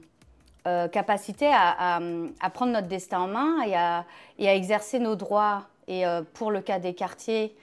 capacité 0.92 1.50
à, 1.52 2.00
prendre 2.52 2.72
notre 2.72 2.88
destin 2.88 3.20
en 3.20 3.28
main 3.28 3.62
et 3.62 3.74
à, 3.74 4.04
et 4.38 4.48
à 4.48 4.54
exercer 4.54 4.98
nos 4.98 5.16
droits. 5.16 5.66
Et 5.88 6.04
pour 6.35 6.50
le 6.50 6.61
cas 6.61 6.78
des 6.78 6.94
quartiers, 6.94 7.56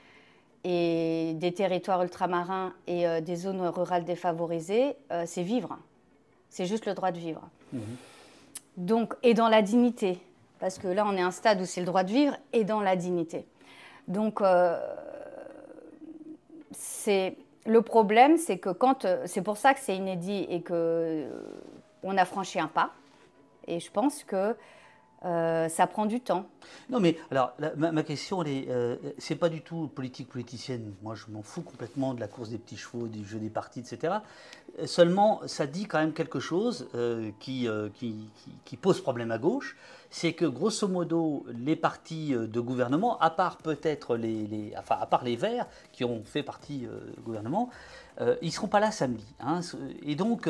et 0.64 1.34
des 1.36 1.52
territoires 1.52 2.02
ultramarins 2.02 2.72
et 2.86 3.06
euh, 3.06 3.20
des 3.20 3.36
zones 3.36 3.60
rurales 3.60 4.04
défavorisées, 4.04 4.96
euh, 5.12 5.24
c'est 5.26 5.42
vivre. 5.42 5.78
C'est 6.50 6.66
juste 6.66 6.86
le 6.86 6.94
droit 6.94 7.12
de 7.12 7.18
vivre. 7.18 7.48
Mhm. 7.72 7.80
Donc, 8.76 9.14
et 9.22 9.34
dans 9.34 9.48
la 9.48 9.62
dignité, 9.62 10.20
parce 10.58 10.78
que 10.78 10.88
là, 10.88 11.04
on 11.06 11.16
est 11.16 11.22
à 11.22 11.26
un 11.26 11.30
stade 11.30 11.60
où 11.60 11.64
c'est 11.64 11.80
le 11.80 11.86
droit 11.86 12.04
de 12.04 12.12
vivre 12.12 12.36
et 12.52 12.64
dans 12.64 12.80
la 12.80 12.96
dignité. 12.96 13.46
Donc, 14.08 14.40
euh, 14.40 14.78
c'est 16.70 17.36
le 17.68 17.82
problème, 17.82 18.36
c'est 18.38 18.58
que 18.58 18.70
quand, 18.70 19.06
c'est 19.26 19.42
pour 19.42 19.56
ça 19.56 19.74
que 19.74 19.80
c'est 19.80 19.96
inédit 19.96 20.46
et 20.48 20.62
que 20.62 21.26
on 22.02 22.16
a 22.16 22.24
franchi 22.24 22.58
un 22.58 22.68
pas. 22.68 22.92
Et 23.66 23.80
je 23.80 23.90
pense 23.90 24.24
que 24.24 24.56
euh, 25.24 25.68
ça 25.68 25.86
prend 25.88 26.06
du 26.06 26.20
temps. 26.20 26.46
Non, 26.90 27.00
mais 27.00 27.16
alors, 27.30 27.52
ma, 27.76 28.02
question, 28.04 28.44
euh, 28.46 28.96
c'est 29.18 29.34
pas 29.34 29.48
du 29.48 29.62
tout 29.62 29.88
politique 29.88 30.28
politicienne. 30.28 30.94
Moi, 31.02 31.16
je 31.16 31.24
m'en 31.30 31.42
fous 31.42 31.62
complètement 31.62 32.14
de 32.14 32.20
la 32.20 32.28
course 32.28 32.50
des 32.50 32.58
petits 32.58 32.76
chevaux, 32.76 33.08
du 33.08 33.26
jeu 33.26 33.38
des 33.38 33.50
partis, 33.50 33.80
etc. 33.80 34.14
Seulement, 34.84 35.40
ça 35.46 35.66
dit 35.66 35.86
quand 35.86 35.98
même 35.98 36.12
quelque 36.12 36.38
chose 36.38 36.88
euh, 36.94 37.30
qui, 37.40 37.68
pose 38.80 39.00
problème 39.00 39.32
à 39.32 39.38
gauche. 39.38 39.76
C'est 40.10 40.32
que, 40.32 40.46
grosso 40.46 40.88
modo, 40.88 41.44
les 41.52 41.76
partis 41.76 42.30
de 42.30 42.60
gouvernement, 42.60 43.18
à 43.18 43.30
part 43.30 43.58
peut-être 43.58 44.16
les, 44.16 44.72
enfin, 44.78 44.96
à 45.00 45.06
part 45.06 45.22
les 45.22 45.36
Verts, 45.36 45.66
qui 45.92 46.04
ont 46.04 46.22
fait 46.24 46.42
partie 46.42 46.86
du 47.16 47.22
gouvernement, 47.22 47.68
ils 48.20 48.46
ne 48.46 48.50
seront 48.50 48.68
pas 48.68 48.80
là 48.80 48.90
samedi. 48.90 49.26
Hein. 49.38 49.60
et 50.02 50.14
donc, 50.14 50.48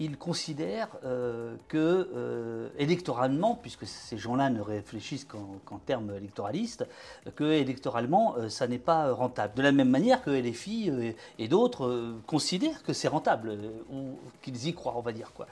ils 0.00 0.16
considèrent 0.16 0.88
euh, 1.04 1.56
que 1.68 2.10
euh, 2.14 2.68
électoralement, 2.78 3.58
puisque 3.60 3.86
ces 3.86 4.16
gens-là 4.16 4.50
ne 4.50 4.60
réfléchissent 4.60 5.24
qu'en 5.24 5.78
termes 5.78 6.14
électoralistes, 6.16 6.86
que 7.34 7.44
électoralement, 7.44 8.36
euh, 8.36 8.48
ça 8.48 8.68
n'est 8.68 8.78
pas 8.78 9.12
rentable. 9.12 9.54
De 9.54 9.62
la 9.62 9.72
même 9.72 9.88
manière 9.90 10.22
que 10.22 10.38
filles 10.52 11.14
et 11.38 11.48
d'autres 11.48 12.14
considèrent 12.26 12.82
que 12.82 12.92
c'est 12.92 13.08
rentable, 13.08 13.58
ou 13.92 14.18
qu'ils 14.40 14.68
y 14.68 14.74
croient, 14.74 14.94
on 14.96 15.02
va 15.02 15.12
dire. 15.12 15.32
quoi. 15.34 15.46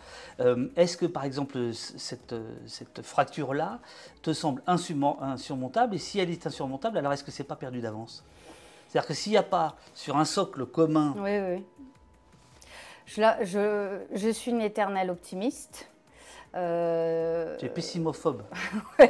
Est-ce 0.77 0.97
que, 0.97 1.05
par 1.05 1.25
exemple, 1.25 1.73
cette, 1.75 2.35
cette 2.67 3.03
fracture-là 3.03 3.81
te 4.23 4.33
semble 4.33 4.63
insurmontable 4.67 5.97
Et 5.97 5.99
si 5.99 6.19
elle 6.19 6.31
est 6.31 6.47
insurmontable, 6.47 6.97
alors 6.97 7.13
est-ce 7.13 7.25
que 7.25 7.31
c'est 7.31 7.45
pas 7.45 7.57
perdu 7.57 7.81
d'avance? 7.81 8.25
C'est-à-dire 8.89 9.09
que 9.09 9.15
s'il 9.15 9.33
n'y 9.33 9.39
a 9.39 9.43
pas 9.43 9.77
sur 9.95 10.17
un 10.17 10.25
socle 10.25 10.65
commun 10.67 11.15
oui, 11.19 11.39
oui. 11.39 11.65
Je, 13.07 14.01
je, 14.13 14.31
suis 14.31 14.51
une 14.51 14.61
éternelle 14.61 15.11
optimiste. 15.11 15.89
Euh... 16.57 17.57
Tu 17.59 17.67
es 17.67 17.69
pessimophobe. 17.69 18.43
oui, 18.99 19.07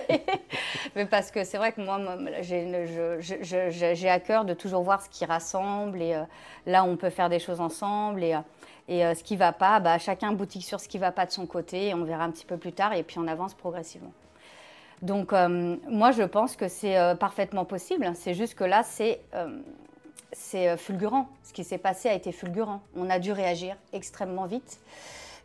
mais 0.95 1.07
parce 1.07 1.31
que 1.31 1.45
c'est 1.45 1.57
vrai 1.57 1.73
que 1.73 1.81
moi, 1.81 1.99
j'ai 2.43 4.09
à 4.09 4.21
cœur 4.21 4.45
de 4.45 4.53
toujours 4.53 4.83
voir 4.83 5.01
ce 5.01 5.09
qui 5.09 5.25
rassemble 5.25 6.03
et 6.03 6.15
euh, 6.15 6.23
là, 6.67 6.85
on 6.85 6.97
peut 6.97 7.11
faire 7.11 7.31
des 7.31 7.39
choses 7.39 7.61
ensemble 7.61 8.23
et, 8.23 8.35
euh, 8.35 8.41
et 8.89 9.07
euh, 9.07 9.15
ce 9.15 9.25
qui 9.25 9.35
ne 9.35 9.39
va 9.39 9.53
pas, 9.53 9.81
bah, 9.81 9.99
chacun 9.99 10.33
boutique 10.33 10.65
sur 10.65 10.79
ce 10.79 10.89
qui 10.89 10.99
ne 10.99 11.03
va 11.03 11.13
pas 11.13 11.25
de 11.25 11.31
son 11.31 11.47
côté 11.47 11.89
et 11.89 11.95
on 11.95 12.05
verra 12.05 12.25
un 12.25 12.31
petit 12.31 12.47
peu 12.47 12.59
plus 12.59 12.73
tard 12.73 12.93
et 12.93 13.03
puis 13.03 13.19
on 13.19 13.27
avance 13.27 13.55
progressivement. 13.55 14.13
Donc, 15.03 15.33
moi, 15.33 16.11
je 16.11 16.23
pense 16.23 16.57
que 16.57 16.69
c'est 16.69 16.97
parfaitement 17.21 17.67
possible. 17.67 18.11
C'est 18.15 18.33
juste 18.33 18.55
que 18.55 18.65
là, 18.65 18.83
c'est 18.83 19.21
c'est 20.37 20.68
euh, 20.68 20.77
fulgurant. 20.77 21.29
Ce 21.42 21.53
qui 21.53 21.64
s'est 21.64 21.79
passé 21.79 22.09
a 22.09 22.12
été 22.12 22.31
fulgurant. 22.31 22.81
On 22.94 23.09
a 23.11 23.18
dû 23.18 23.33
réagir 23.33 23.77
extrêmement 23.92 24.46
vite. 24.46 24.79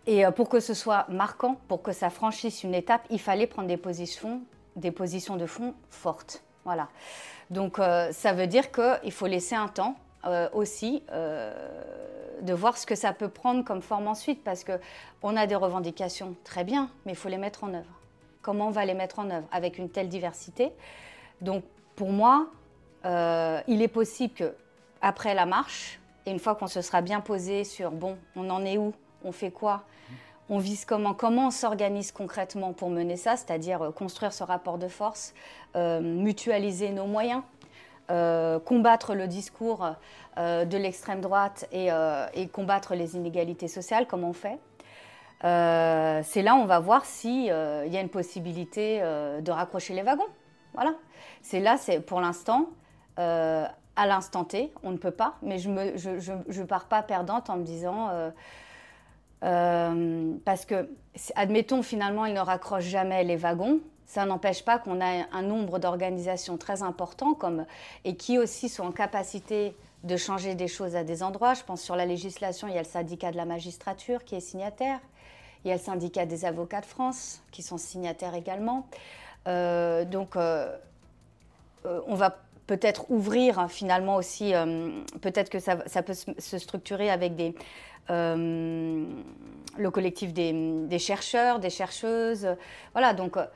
Et 0.05 0.25
euh, 0.25 0.31
pour 0.31 0.49
que 0.49 0.59
ce 0.59 0.73
soit 0.73 1.05
marquant, 1.09 1.57
pour 1.67 1.81
que 1.81 1.91
ça 1.91 2.09
franchisse 2.09 2.63
une 2.63 2.75
étape, 2.75 3.01
il 3.09 3.19
fallait 3.19 3.47
prendre 3.47 3.67
des 3.67 3.77
positions, 3.77 4.41
des 4.75 4.91
positions 4.91 5.37
de 5.37 5.45
fond 5.45 5.73
fortes. 5.89 6.43
Voilà. 6.65 6.89
Donc 7.49 7.79
euh, 7.79 8.11
ça 8.11 8.33
veut 8.33 8.47
dire 8.47 8.71
qu'il 8.71 9.11
faut 9.11 9.27
laisser 9.27 9.55
un 9.55 9.67
temps 9.67 9.95
aussi 10.53 11.01
de 12.43 12.53
voir 12.53 12.77
ce 12.77 12.85
que 12.85 12.93
ça 12.93 13.11
peut 13.11 13.27
prendre 13.27 13.63
comme 13.63 13.81
forme 13.81 14.07
ensuite, 14.07 14.43
parce 14.43 14.63
qu'on 14.63 15.35
a 15.35 15.47
des 15.47 15.55
revendications 15.55 16.35
très 16.43 16.63
bien, 16.63 16.91
mais 17.07 17.13
il 17.13 17.15
faut 17.15 17.27
les 17.27 17.39
mettre 17.39 17.63
en 17.63 17.73
œuvre. 17.73 17.89
Comment 18.43 18.67
on 18.67 18.69
va 18.69 18.85
les 18.85 18.93
mettre 18.93 19.17
en 19.17 19.31
œuvre? 19.31 19.47
Avec 19.51 19.79
une 19.79 19.89
telle 19.89 20.09
diversité 20.09 20.71
Donc 21.41 21.63
pour 21.95 22.11
moi, 22.11 22.45
il 23.03 23.81
est 23.81 23.91
possible 23.91 24.35
que 24.35 24.53
après 25.01 25.33
la 25.33 25.45
marche, 25.45 25.99
et 26.25 26.31
une 26.31 26.39
fois 26.39 26.55
qu'on 26.55 26.67
se 26.67 26.81
sera 26.81 27.01
bien 27.01 27.19
posé 27.19 27.63
sur, 27.63 27.91
bon, 27.91 28.17
on 28.35 28.49
en 28.49 28.63
est 28.63 28.77
où 28.77 28.93
On 29.23 29.31
fait 29.31 29.51
quoi 29.51 29.83
on 30.51 30.57
vise 30.57 30.83
comment 30.83 31.13
Comment 31.13 31.47
on 31.47 31.51
s'organise 31.51 32.11
concrètement 32.11 32.73
pour 32.73 32.89
mener 32.89 33.15
ça 33.15 33.37
C'est-à-dire 33.37 33.81
euh, 33.81 33.91
construire 33.91 34.33
ce 34.33 34.43
rapport 34.43 34.77
de 34.77 34.89
force, 34.89 35.33
euh, 35.77 36.01
mutualiser 36.01 36.89
nos 36.89 37.05
moyens, 37.05 37.41
euh, 38.11 38.59
combattre 38.59 39.15
le 39.15 39.27
discours 39.27 39.87
de 40.37 40.77
l'extrême 40.77 41.21
droite 41.21 41.67
et, 41.71 41.89
combattre 42.51 42.95
les 42.95 43.15
inégalités 43.15 43.67
sociales, 43.67 44.07
comment 44.07 44.29
on 44.29 44.33
fait 44.33 44.59
C'est 45.41 46.41
là 46.41 46.55
on 46.55 46.65
va 46.65 46.79
voir 46.79 47.05
s'il 47.05 47.45
y 47.45 47.51
a 47.51 48.01
une 48.01 48.09
possibilité 48.09 49.01
de 49.01 49.51
raccrocher 49.51 49.93
les 49.93 50.03
wagons. 50.03 50.23
Voilà. 50.73 50.93
C'est 51.41 51.59
là, 51.59 51.75
c'est 51.77 51.99
pour 51.99 52.21
l'instant, 52.21 52.69
à 53.95 54.07
l'instant 54.07 54.43
T, 54.43 54.71
on 54.83 54.91
ne 54.91 54.97
peut 54.97 55.11
pas, 55.11 55.35
mais 55.41 55.57
je 55.57 55.69
ne 55.69 55.97
je, 55.97 56.33
je, 56.47 56.63
pars 56.63 56.85
pas 56.85 57.03
perdante 57.03 57.49
en 57.49 57.57
me 57.57 57.63
disant, 57.63 58.09
euh, 58.09 58.29
euh, 59.43 60.33
parce 60.45 60.65
que, 60.65 60.89
admettons, 61.35 61.83
finalement, 61.83 62.25
ils 62.25 62.33
ne 62.33 62.39
raccrochent 62.39 62.85
jamais 62.85 63.23
les 63.23 63.35
wagons, 63.35 63.79
ça 64.05 64.25
n'empêche 64.25 64.63
pas 64.63 64.79
qu'on 64.79 65.01
a 65.01 65.25
un 65.31 65.41
nombre 65.41 65.79
d'organisations 65.79 66.57
très 66.57 66.83
important 66.83 67.33
comme, 67.33 67.65
et 68.05 68.15
qui 68.15 68.37
aussi 68.37 68.69
sont 68.69 68.83
en 68.83 68.91
capacité 68.91 69.75
de 70.03 70.17
changer 70.17 70.55
des 70.55 70.67
choses 70.67 70.95
à 70.95 71.03
des 71.03 71.21
endroits. 71.21 71.53
Je 71.53 71.63
pense 71.63 71.81
sur 71.81 71.95
la 71.95 72.05
législation, 72.05 72.67
il 72.67 72.73
y 72.73 72.77
a 72.77 72.81
le 72.81 72.87
syndicat 72.87 73.31
de 73.31 73.37
la 73.37 73.45
magistrature 73.45 74.23
qui 74.23 74.35
est 74.35 74.41
signataire, 74.41 74.99
il 75.63 75.67
y 75.67 75.71
a 75.71 75.75
le 75.75 75.81
syndicat 75.81 76.25
des 76.25 76.43
avocats 76.45 76.81
de 76.81 76.85
France 76.85 77.41
qui 77.51 77.61
sont 77.61 77.77
signataires 77.77 78.35
également. 78.35 78.87
Euh, 79.47 80.05
donc, 80.05 80.35
on 80.35 82.15
va 82.15 82.37
peut-être 82.71 83.11
ouvrir 83.11 83.59
hein, 83.59 83.67
finalement 83.67 84.15
aussi, 84.15 84.55
euh, 84.55 84.91
peut-être 85.19 85.49
que 85.49 85.59
ça, 85.59 85.75
peut 85.75 86.13
se 86.13 86.57
structurer 86.57 87.09
avec 87.09 87.35
des, 87.35 87.53
euh, 88.09 89.03
le 89.77 89.91
collectif 89.91 90.31
des, 90.31 90.99
chercheurs, 90.99 91.59
des 91.59 91.69
chercheuses. 91.69 92.47
Voilà, 92.93 93.13
donc 93.13 93.33
il 93.35 93.47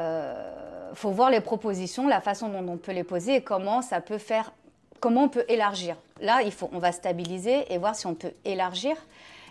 euh, 0.00 0.94
faut 0.94 1.12
voir 1.12 1.30
les 1.30 1.40
propositions, 1.40 2.08
la 2.08 2.20
façon 2.20 2.48
dont 2.48 2.66
on 2.68 2.76
peut 2.76 2.90
les 2.90 3.04
poser 3.04 3.36
et 3.36 3.40
comment 3.40 3.82
ça 3.82 4.00
peut 4.00 4.18
faire, 4.18 4.52
comment 4.98 5.22
on 5.22 5.28
peut 5.28 5.44
élargir. 5.46 5.94
Là, 6.20 6.42
il 6.42 6.50
faut, 6.50 6.68
on 6.72 6.80
va 6.80 6.90
stabiliser 6.90 7.72
et 7.72 7.78
voir 7.78 7.94
si 7.94 8.08
on 8.08 8.16
peut 8.16 8.32
élargir. 8.44 8.96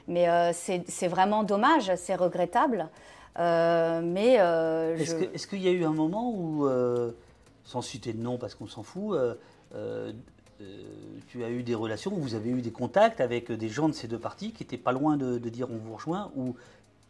Mais 0.10 0.28
c'est 0.54 1.08
vraiment 1.08 1.43
dommage, 1.43 1.89
c'est 1.95 2.15
regrettable. 2.15 2.89
mais 3.38 4.34
est-ce 4.34 5.47
qu'il 5.47 5.63
y 5.63 5.69
a 5.69 5.71
eu 5.71 5.86
un 5.86 5.93
moment 5.93 6.34
où, 6.36 6.67
sans 7.65 7.82
citer 7.82 8.13
de 8.13 8.21
nom 8.21 8.38
parce 8.38 8.56
qu'on 8.56 8.67
s'en 8.67 8.84
fout, 8.84 9.17
tu 11.28 11.43
as 11.43 11.49
eu 11.49 11.63
des 11.63 11.75
relations, 11.75 12.12
vous 12.12 12.36
avez 12.36 12.49
eu 12.49 12.62
des 12.62 12.71
contacts 12.71 13.19
avec 13.19 13.51
des 13.51 13.69
gens 13.69 13.89
de 13.89 13.93
ces 13.93 14.08
deux 14.08 14.19
partis 14.19 14.54
qui 14.54 14.63
étaient 14.63 14.78
pas 14.78 14.93
loin 14.93 15.17
de, 15.17 15.38
dire 15.49 15.67
on 15.69 15.78
vous 15.78 15.95
rejoint, 15.95 16.32
ou 16.36 16.56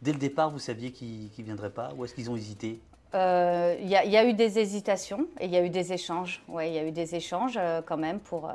dès 0.02 0.12
le 0.12 0.18
départ 0.18 0.50
vous 0.50 0.58
saviez 0.58 0.90
qu'ils 0.90 1.30
ne 1.38 1.44
viendraient 1.44 1.70
pas, 1.70 1.90
ou 1.96 2.04
est-ce 2.04 2.14
qu'ils 2.14 2.30
ont 2.30 2.36
hésité? 2.36 2.80
Euh, 3.14 3.76
Il 3.80 3.88
y, 3.88 3.96
a 3.96 4.24
eu 4.24 4.34
des 4.34 4.58
hésitations 4.58 5.26
et 5.40 5.46
il 5.46 5.50
y 5.50 5.56
a 5.56 5.64
eu 5.64 5.70
des 5.70 5.92
échanges. 5.92 6.42
Il 6.48 6.72
y 6.72 6.78
a 6.78 6.84
eu 6.84 6.90
des 6.90 7.14
échanges 7.14 7.56
euh, 7.56 7.80
quand 7.84 7.96
même 7.96 8.18
pour, 8.20 8.50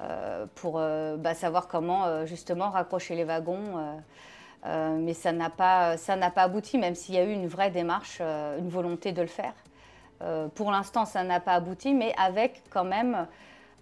euh, 0.00 0.46
pour 0.54 0.74
bah, 0.74 1.34
savoir 1.34 1.68
comment 1.68 2.26
justement 2.26 2.70
raccrocher 2.70 3.14
les 3.14 3.24
wagons. 3.24 3.94
mais 4.64 5.14
ça 5.14 5.32
n'a 5.32 5.50
pas, 5.50 5.96
pas 5.96 6.42
abouti, 6.42 6.78
même 6.78 6.94
s'il 6.94 7.14
y 7.14 7.18
a 7.18 7.24
eu 7.24 7.32
une 7.32 7.46
vraie 7.46 7.70
démarche, 7.70 8.20
une 8.20 8.68
volonté 8.68 9.12
de 9.12 9.22
le 9.22 9.28
faire. 9.28 9.54
Pour 10.54 10.70
l'instant, 10.70 11.04
ça 11.04 11.22
n'a 11.22 11.40
pas 11.40 11.54
abouti, 11.54 11.92
mais 11.92 12.14
avec 12.16 12.62
quand 12.70 12.84
même 12.84 13.26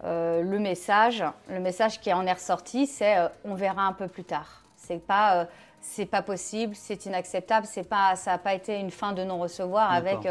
euh, 0.05 0.43
le 0.43 0.59
message, 0.59 1.23
le 1.49 1.61
message 1.61 2.01
qui 2.01 2.13
en 2.13 2.27
est 2.27 2.33
ressorti, 2.33 2.87
c'est 2.89 3.19
euh, 3.19 3.29
on 3.45 3.55
verra 3.55 3.83
un 3.83 3.93
peu 3.93 4.09
plus 4.09 4.25
tard. 4.25 4.63
C'est 4.77 4.99
pas 4.99 5.37
euh, 5.37 5.45
c'est 5.81 6.07
pas 6.07 6.23
possible, 6.23 6.75
c'est 6.75 7.07
inacceptable, 7.07 7.67
c'est 7.67 7.89
pas, 7.89 8.17
ça 8.17 8.33
n'a 8.33 8.39
pas 8.39 8.55
été 8.55 8.79
une 8.79 8.91
fin 8.91 9.13
de 9.13 9.23
non-recevoir 9.25 9.93
avec 9.93 10.29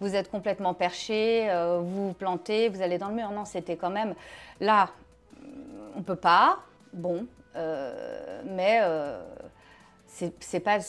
vous 0.00 0.14
êtes 0.14 0.30
complètement 0.30 0.72
perché, 0.72 1.46
vous 1.82 2.08
vous 2.08 2.14
plantez, 2.14 2.70
vous 2.70 2.80
allez 2.80 2.96
dans 2.96 3.08
le 3.08 3.14
mur. 3.14 3.30
Non, 3.30 3.44
c'était 3.44 3.76
quand 3.76 3.90
même 3.90 4.14
là, 4.60 4.88
on 5.94 6.00
peut 6.00 6.16
pas, 6.16 6.56
bon, 6.94 7.26
mais 8.46 8.80
c'est 10.40 10.60
pas, 10.60 10.80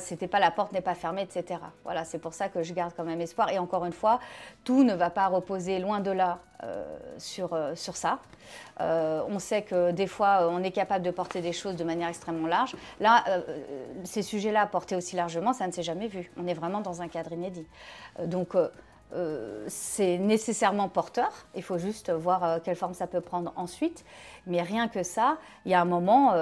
c'était 0.00 0.26
pas 0.26 0.40
la 0.40 0.50
porte 0.50 0.72
n'est 0.72 0.80
pas 0.80 0.94
fermée, 0.94 1.22
etc. 1.22 1.60
Voilà, 1.84 2.04
c'est 2.04 2.18
pour 2.18 2.34
ça 2.34 2.48
que 2.48 2.62
je 2.62 2.72
garde 2.72 2.92
quand 2.96 3.04
même 3.04 3.20
espoir. 3.20 3.50
Et 3.50 3.58
encore 3.58 3.84
une 3.84 3.92
fois, 3.92 4.18
tout 4.64 4.82
ne 4.82 4.94
va 4.94 5.10
pas 5.10 5.28
reposer 5.28 5.78
loin 5.78 6.00
de 6.00 6.10
là 6.10 6.40
euh, 6.64 6.84
sur, 7.18 7.52
euh, 7.52 7.74
sur 7.76 7.96
ça. 7.96 8.18
Euh, 8.80 9.22
on 9.28 9.38
sait 9.38 9.62
que 9.62 9.92
des 9.92 10.08
fois, 10.08 10.48
on 10.50 10.62
est 10.64 10.72
capable 10.72 11.04
de 11.04 11.12
porter 11.12 11.40
des 11.40 11.52
choses 11.52 11.76
de 11.76 11.84
manière 11.84 12.08
extrêmement 12.08 12.48
large. 12.48 12.74
Là, 12.98 13.24
ces 14.04 14.22
sujets-là 14.22 14.66
portés 14.66 14.96
aussi 14.96 15.14
largement, 15.14 15.52
ça 15.52 15.66
ne 15.66 15.72
s'est 15.72 15.82
jamais 15.82 16.08
vu. 16.08 16.30
On 16.36 16.46
est 16.46 16.54
vraiment 16.54 16.80
dans 16.80 17.02
un 17.02 17.08
cadre 17.08 17.32
inédit. 17.32 17.66
donc 18.24 18.56
c'est 19.68 20.16
nécessairement 20.16 20.88
porteur. 20.88 21.30
Il 21.54 21.62
faut 21.62 21.76
juste 21.78 22.10
voir 22.10 22.62
quelle 22.62 22.76
forme 22.76 22.94
ça 22.94 23.06
peut 23.06 23.20
prendre 23.20 23.52
ensuite. 23.56 24.04
Mais 24.46 24.62
rien 24.62 24.88
que 24.88 25.02
ça, 25.02 25.36
il 25.66 25.70
y 25.70 25.74
a 25.74 25.80
un 25.80 25.84
moment. 25.84 26.34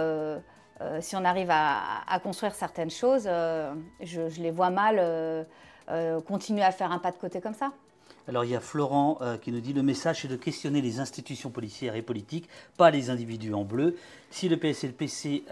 Si 1.01 1.17
on 1.17 1.25
arrive 1.25 1.51
à, 1.51 2.19
construire 2.23 2.55
certaines 2.55 2.91
choses, 2.91 3.25
euh, 3.27 3.73
je, 4.01 4.23
les 4.41 4.51
vois 4.51 4.71
mal 4.71 4.97
euh, 4.99 6.21
continuer 6.23 6.63
à 6.63 6.73
faire 6.73 6.93
un 6.93 6.99
pas 6.99 7.11
de 7.11 7.17
côté 7.17 7.41
comme 7.41 7.55
ça. 7.55 7.73
Alors 8.29 8.45
il 8.45 8.51
y 8.51 8.57
a 8.57 8.61
Florent 8.61 9.19
qui 9.43 9.51
nous 9.51 9.61
dit 9.61 9.73
le 9.73 9.83
message 9.83 10.23
c'est 10.23 10.29
de 10.29 10.37
questionner 10.37 10.81
les 10.83 11.01
institutions 11.01 11.51
policières 11.51 11.97
et 11.97 12.03
politiques, 12.03 12.49
pas 12.77 12.91
les 12.91 13.11
individus 13.11 13.55
en 13.55 13.65
bleu. 13.65 13.97
Si 14.31 14.49
le 14.49 14.57
PS 14.57 14.85
et 14.85 14.87
le 14.89 14.93
PC 14.93 15.45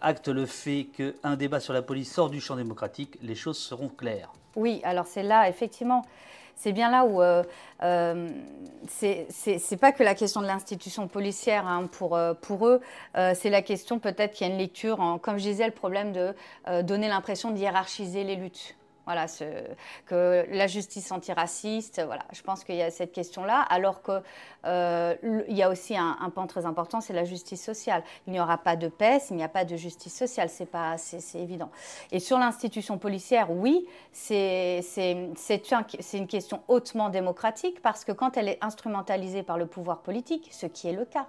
actent 0.00 0.28
le 0.28 0.46
fait 0.46 0.88
qu'un 0.96 1.36
débat 1.36 1.60
sur 1.60 1.72
la 1.72 1.82
police 1.82 2.12
sort 2.12 2.30
du 2.30 2.40
champ 2.40 2.56
démocratique, 2.56 3.18
les 3.22 3.36
choses 3.36 3.58
seront 3.58 3.88
claires. 3.88 4.32
Oui, 4.56 4.80
alors 4.84 5.06
c'est 5.06 5.22
là 5.22 5.48
effectivement 5.48 6.02
c'est 6.56 6.72
bien 6.72 6.90
là 6.90 7.04
où 7.04 7.22
euh, 7.22 7.42
euh, 7.82 8.28
c'est 8.88 9.80
pas 9.80 9.92
que 9.92 10.02
la 10.02 10.14
question 10.14 10.40
de 10.40 10.46
l'institution 10.46 11.08
policière 11.08 11.66
hein, 11.66 11.88
pour, 11.90 12.16
euh, 12.16 12.34
pour 12.34 12.66
eux, 12.66 12.80
euh, 13.16 13.32
c'est 13.34 13.50
la 13.50 13.62
question 13.62 13.98
peut-être 13.98 14.32
qu'il 14.34 14.46
y 14.46 14.50
a 14.50 14.52
une 14.52 14.58
lecture, 14.58 15.00
en, 15.00 15.18
comme 15.18 15.38
je 15.38 15.44
disais, 15.44 15.66
le 15.66 15.72
problème 15.72 16.12
de 16.12 16.34
donner 16.82 17.08
l'impression 17.08 17.50
de 17.50 17.58
hiérarchiser 17.58 18.24
les 18.24 18.36
luttes. 18.36 18.76
Voilà, 19.04 19.26
que 20.06 20.46
la 20.48 20.66
justice 20.68 21.10
antiraciste, 21.10 22.00
voilà, 22.06 22.22
je 22.32 22.42
pense 22.42 22.62
qu'il 22.62 22.76
y 22.76 22.82
a 22.82 22.90
cette 22.92 23.10
question-là, 23.10 23.60
alors 23.62 24.00
qu'il 24.02 24.22
euh, 24.66 25.42
y 25.48 25.60
a 25.60 25.68
aussi 25.68 25.96
un, 25.96 26.16
un 26.20 26.30
pan 26.30 26.46
très 26.46 26.66
important, 26.66 27.00
c'est 27.00 27.12
la 27.12 27.24
justice 27.24 27.62
sociale. 27.62 28.04
Il 28.28 28.32
n'y 28.32 28.38
aura 28.38 28.58
pas 28.58 28.76
de 28.76 28.86
paix 28.86 29.18
s'il 29.18 29.36
n'y 29.36 29.42
a 29.42 29.48
pas 29.48 29.64
de 29.64 29.76
justice 29.76 30.14
sociale, 30.14 30.48
c'est 30.48 31.38
évident. 31.38 31.70
Et 32.12 32.20
sur 32.20 32.38
l'institution 32.38 32.96
policière, 32.98 33.50
oui, 33.50 33.88
c'est 34.12 34.84
une 36.12 36.26
question 36.28 36.62
hautement 36.68 37.08
démocratique 37.08 37.82
parce 37.82 38.04
que 38.04 38.12
quand 38.12 38.36
elle 38.36 38.48
est 38.48 38.58
instrumentalisée 38.60 39.42
par 39.42 39.58
le 39.58 39.66
pouvoir 39.66 40.02
politique, 40.02 40.48
ce 40.52 40.66
qui 40.66 40.88
est 40.88 40.92
le 40.92 41.04
cas, 41.04 41.26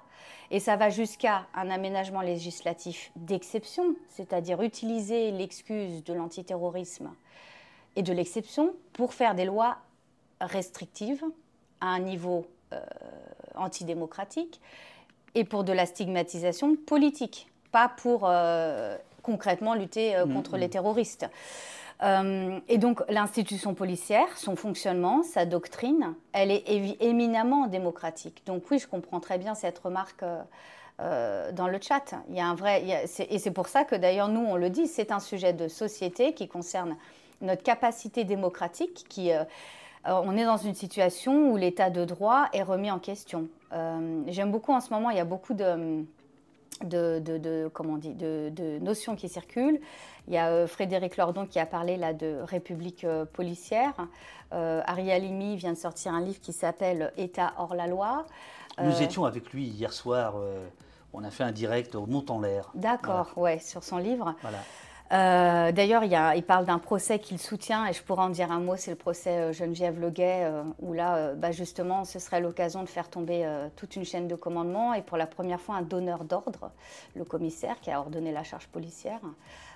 et 0.52 0.60
ça 0.60 0.76
va 0.76 0.90
jusqu'à 0.90 1.48
un 1.56 1.72
aménagement 1.72 2.22
législatif 2.22 3.12
d'exception, 3.16 3.96
c'est-à-dire 4.10 4.62
utiliser 4.62 5.32
l'excuse 5.32 6.04
de 6.04 6.14
l'antiterrorisme 6.14 7.10
et 7.96 8.04
de 8.04 8.14
l'exception 8.14 8.74
pour 8.94 9.14
faire 9.14 9.36
des 9.36 9.46
lois 9.46 9.78
restrictives 10.42 11.24
à 11.82 11.88
un 11.88 12.00
niveau 12.00 12.46
euh, 12.74 12.80
antidémocratique 13.56 14.60
et 15.36 15.44
pour 15.44 15.64
de 15.64 15.72
la 15.74 15.86
stigmatisation 15.86 16.76
politique, 16.76 17.48
pas 17.72 17.88
pour 17.88 18.24
euh, 18.24 18.98
concrètement 19.22 19.76
lutter 19.76 20.16
euh, 20.16 20.26
mm, 20.26 20.34
contre 20.34 20.58
les 20.58 20.68
mm. 20.68 20.72
terroristes. 20.72 21.28
et 22.68 22.78
donc 22.80 23.02
l'institution 23.10 23.74
policière, 23.76 24.38
son 24.38 24.56
fonctionnement, 24.56 25.24
sa 25.24 25.46
doctrine, 25.46 26.16
elle 26.34 26.52
est 26.52 26.64
éminemment 27.00 27.68
démocratique. 27.68 28.44
Donc 28.46 28.64
oui, 28.72 28.80
je 28.80 28.88
comprends 28.88 29.22
très 29.22 29.38
bien 29.38 29.56
cette 29.56 29.80
remarque. 29.80 30.26
dans 31.00 31.68
le 31.68 31.80
chat. 31.82 32.14
Il 32.30 32.36
y 32.36 32.42
a 32.42 32.48
un 32.48 32.56
vrai, 32.56 33.06
et 33.30 33.40
c'est 33.40 33.52
pour 33.52 33.68
ça 33.68 33.84
que 33.86 33.96
d'ailleurs 33.96 34.28
nous 34.28 34.46
on 34.54 34.58
le 34.58 34.70
dit, 34.70 34.88
c'est 34.88 35.12
un 35.12 35.20
sujet 35.20 35.54
de 35.54 35.68
société 35.68 36.34
qui 36.34 36.48
concerne 36.48 36.98
notre 37.41 37.63
capacité 37.63 38.24
démocratique 38.24 39.06
qui... 39.10 39.32
Euh, 39.32 39.43
euh, 40.06 40.22
on 40.26 40.36
est 40.36 40.43
dans 40.43 40.58
une 40.58 40.74
situation 40.74 41.52
où 41.52 41.56
l'état 41.56 41.89
de 41.89 42.04
droit 42.04 42.48
est 42.52 42.63
remis 42.63 42.91
en 42.91 43.00
question. 43.00 43.48
Euh, 43.72 44.22
j'aime 44.28 44.52
beaucoup 44.52 44.74
en 44.74 44.82
ce 44.82 44.93
moment, 44.93 45.10
il 45.10 45.15
y 45.15 45.22
a 45.22 45.26
beaucoup 45.26 45.54
de, 45.54 46.04
de, 46.84 47.69
comment 47.74 47.93
on 47.93 47.98
dit, 47.98 48.13
de, 48.13 48.80
notions 48.80 49.15
qui 49.15 49.30
circulent. 49.30 49.80
Il 50.28 50.34
y 50.34 50.38
a 50.38 50.67
Frédéric 50.67 51.15
Lordon 51.15 51.46
qui 51.46 51.58
a 51.58 51.65
parlé 51.65 51.96
là 51.96 52.13
de 52.13 52.39
république 52.43 53.06
policière. 53.32 53.93
Ariel 54.52 55.24
Limi 55.24 55.56
vient 55.56 55.72
de 55.72 55.78
sortir 55.78 56.13
un 56.13 56.22
livre 56.22 56.41
qui 56.41 56.52
s'appelle 56.52 57.13
État 57.15 57.54
hors 57.58 57.74
la 57.74 57.88
loi. 57.88 58.26
Nous 58.82 59.02
étions 59.02 59.24
avec 59.24 59.54
lui 59.54 59.63
hier 59.65 59.93
soir. 59.93 60.36
on 61.13 61.24
a 61.24 61.32
fait 61.32 61.43
un 61.43 61.54
direct 61.54 61.96
au 61.96 62.06
Mont 62.08 62.26
en 62.28 62.41
l'air. 62.41 62.72
D'accord, 62.76 63.32
ouais, 63.38 63.60
sur 63.60 63.86
son 63.86 63.98
livre. 63.98 64.36
Voilà. 64.41 64.60
Euh, 65.13 65.71
d'ailleurs, 65.71 66.04
il, 66.04 66.43
parle 66.43 66.65
d'un 66.65 66.80
procès 66.80 67.19
qu'il 67.19 67.38
soutient, 67.38 67.86
et 67.86 67.93
je 67.93 68.02
pourrais 68.02 68.23
en 68.23 68.30
dire 68.30 68.52
un 68.52 68.60
mot, 68.60 68.76
c'est 68.78 68.89
le 68.89 68.97
procès 68.97 69.38
euh, 69.38 69.54
Geneviève 69.54 69.99
Leguet, 69.99 70.45
euh, 70.45 70.63
où 70.80 70.93
là, 70.93 71.36
bah, 71.36 71.52
justement, 71.52 72.04
ce 72.04 72.17
serait 72.17 72.41
l'occasion 72.41 72.82
de 72.82 72.89
faire 72.89 73.10
tomber 73.10 73.47
toute 73.76 73.95
une 73.95 74.06
chaîne 74.06 74.28
de 74.28 74.36
commandement, 74.36 74.93
et 74.93 75.04
pour 75.04 75.17
la 75.17 75.28
première 75.28 75.62
fois, 75.62 75.76
un 75.76 75.84
donneur 75.84 76.23
d'ordre, 76.23 76.71
le 77.15 77.26
commissaire 77.26 77.80
qui 77.80 77.91
a 77.91 77.99
ordonné 77.99 78.32
la 78.32 78.43
charge 78.43 78.67
policière, 78.67 79.19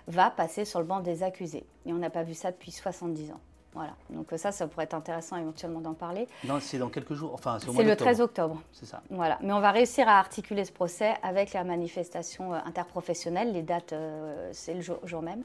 va 0.07 0.31
passer 0.31 0.65
sur 0.65 0.79
le 0.79 0.85
banc 0.85 1.01
des 1.01 1.21
accusés. 1.21 1.65
Et 1.85 1.93
on 1.93 1.97
n'a 1.97 2.09
pas 2.09 2.23
vu 2.23 2.33
ça 2.33 2.51
depuis 2.51 2.71
70 2.71 3.31
ans. 3.31 3.41
Voilà. 3.77 3.93
Donc 4.09 4.27
ça, 4.37 4.51
ça 4.51 4.65
pourrait 4.65 4.85
être 4.85 4.95
intéressant 4.95 5.37
éventuellement 5.37 5.81
d'en 5.81 5.93
parler. 5.93 6.27
Non, 6.43 6.59
c'est 6.59 6.79
dans 6.79 6.89
quelques 6.89 7.13
jours. 7.13 7.31
Enfin, 7.35 7.59
c'est 7.59 7.83
le 7.83 7.95
13 7.95 8.21
octobre. 8.21 8.59
C'est 8.73 8.87
ça. 8.87 9.03
Voilà. 9.11 9.37
Mais 9.43 9.53
on 9.53 9.59
va 9.59 9.69
réussir 9.69 10.09
à 10.09 10.17
articuler 10.17 10.65
ce 10.65 10.71
procès 10.71 11.13
avec 11.21 11.53
la 11.53 11.63
manifestation 11.63 12.55
euh, 12.55 12.57
interprofessionnelle. 12.65 13.53
Les 13.53 13.61
dates, 13.61 13.93
euh, 13.93 14.49
c'est 14.51 14.73
le 14.73 14.81
jour, 14.81 15.21
même. 15.21 15.43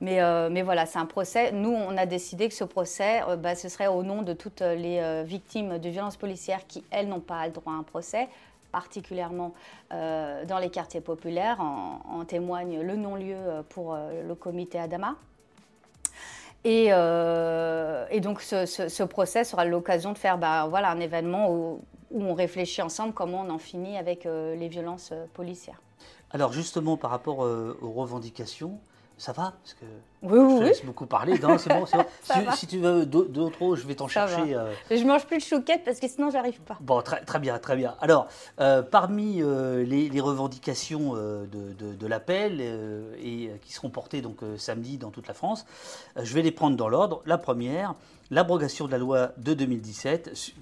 Mais, 0.00 0.22
euh, 0.22 0.48
mais 0.48 0.62
voilà, 0.62 0.86
c'est 0.86 1.00
un 1.00 1.06
procès. 1.06 1.50
Nous, 1.50 1.72
on 1.72 1.96
a 1.96 2.06
décidé 2.06 2.48
que 2.48 2.54
ce 2.54 2.62
procès, 2.62 3.22
bah, 3.38 3.56
ce 3.56 3.68
serait 3.68 3.88
au 3.88 4.04
nom 4.04 4.22
de 4.22 4.32
toutes 4.32 4.60
les 4.60 5.24
victimes 5.24 5.78
de 5.78 5.88
violences 5.88 6.16
policières 6.16 6.64
qui, 6.68 6.84
elles, 6.92 7.08
n'ont 7.08 7.20
pas 7.20 7.44
le 7.46 7.52
droit 7.52 7.72
à 7.72 7.76
un 7.76 7.82
procès 7.82 8.28
particulièrement 8.70 9.52
dans 9.90 10.58
les 10.60 10.70
quartiers 10.70 11.00
populaires. 11.00 11.60
En, 11.60 12.00
en 12.08 12.24
témoigne 12.24 12.80
le 12.80 12.96
non-lieu 12.96 13.36
pour 13.68 13.94
le 13.94 14.34
comité 14.34 14.78
Adama, 14.78 15.16
euh, 16.66 18.06
et, 18.10 18.20
donc 18.20 18.40
ce, 18.40 19.02
procès 19.02 19.44
sera 19.44 19.64
l'occasion 19.64 20.12
de 20.12 20.18
faire 20.18 20.38
bah, 20.38 20.66
voilà, 20.68 20.90
un 20.90 21.00
événement 21.00 21.52
où, 21.52 21.80
on 22.14 22.34
réfléchit 22.34 22.82
ensemble 22.82 23.14
comment 23.14 23.40
on 23.40 23.50
en 23.50 23.58
finit 23.58 23.96
avec 23.96 24.26
euh, 24.26 24.54
les 24.54 24.68
violences 24.68 25.10
euh, 25.12 25.24
policières. 25.32 25.80
Alors 26.30 26.52
justement 26.52 26.96
par 26.98 27.10
rapport 27.10 27.38
aux 27.38 27.90
revendications, 27.90 28.78
ça 29.22 29.30
va? 29.32 29.52
Parce 29.62 29.74
que 29.74 29.84
Oui, 30.22 30.36
oui, 30.38 30.50
Je 30.50 30.56
te 30.56 30.60
oui. 30.62 30.64
laisse 30.68 30.84
beaucoup 30.84 31.06
parler. 31.06 31.38
Non, 31.38 31.56
c'est 31.58 31.72
bon, 31.72 31.86
c'est 31.86 31.96
bon. 31.96 32.50
Si, 32.56 32.66
tu 32.66 32.78
veux 32.78 33.06
d'au- 33.06 33.24
d'autres 33.24 33.76
je 33.76 33.86
vais 33.86 33.94
t'en 33.94 34.08
chercher. 34.08 34.54
euh, 34.54 34.72
je 34.90 35.04
mange 35.04 35.26
plus 35.26 35.38
de 35.38 35.42
chouquette 35.42 35.82
parce 35.84 36.00
que 36.00 36.08
sinon, 36.08 36.30
j'arrive 36.30 36.60
pas. 36.62 36.76
Bon, 36.80 37.00
très, 37.02 37.20
très 37.24 37.38
bien, 37.38 37.58
très 37.60 37.76
bien. 37.76 37.94
Alors, 38.00 38.26
euh, 38.60 38.82
parmi 38.82 39.40
euh, 39.42 39.84
les, 39.84 40.08
les 40.08 40.20
revendications 40.20 41.12
euh, 41.14 41.46
de, 41.46 41.72
de- 41.74 41.94
de 41.94 42.06
l'appel 42.08 42.60
et 43.22 43.50
qui 43.62 43.72
seront 43.72 43.90
portées 43.90 44.22
donc 44.22 44.38
samedi 44.56 44.98
dans 44.98 45.10
toute 45.10 45.28
la 45.28 45.34
France, 45.34 45.66
je 46.20 46.34
vais 46.34 46.42
les 46.42 46.52
prendre 46.52 46.76
dans 46.76 46.88
l'ordre. 46.88 47.22
La 47.24 47.38
première, 47.38 47.94
l'abrogation 48.36 48.86
de 48.86 48.90
la 48.92 48.98
loi 48.98 49.30
de 49.36 49.54
2017 49.54 50.30
su- 50.34 50.54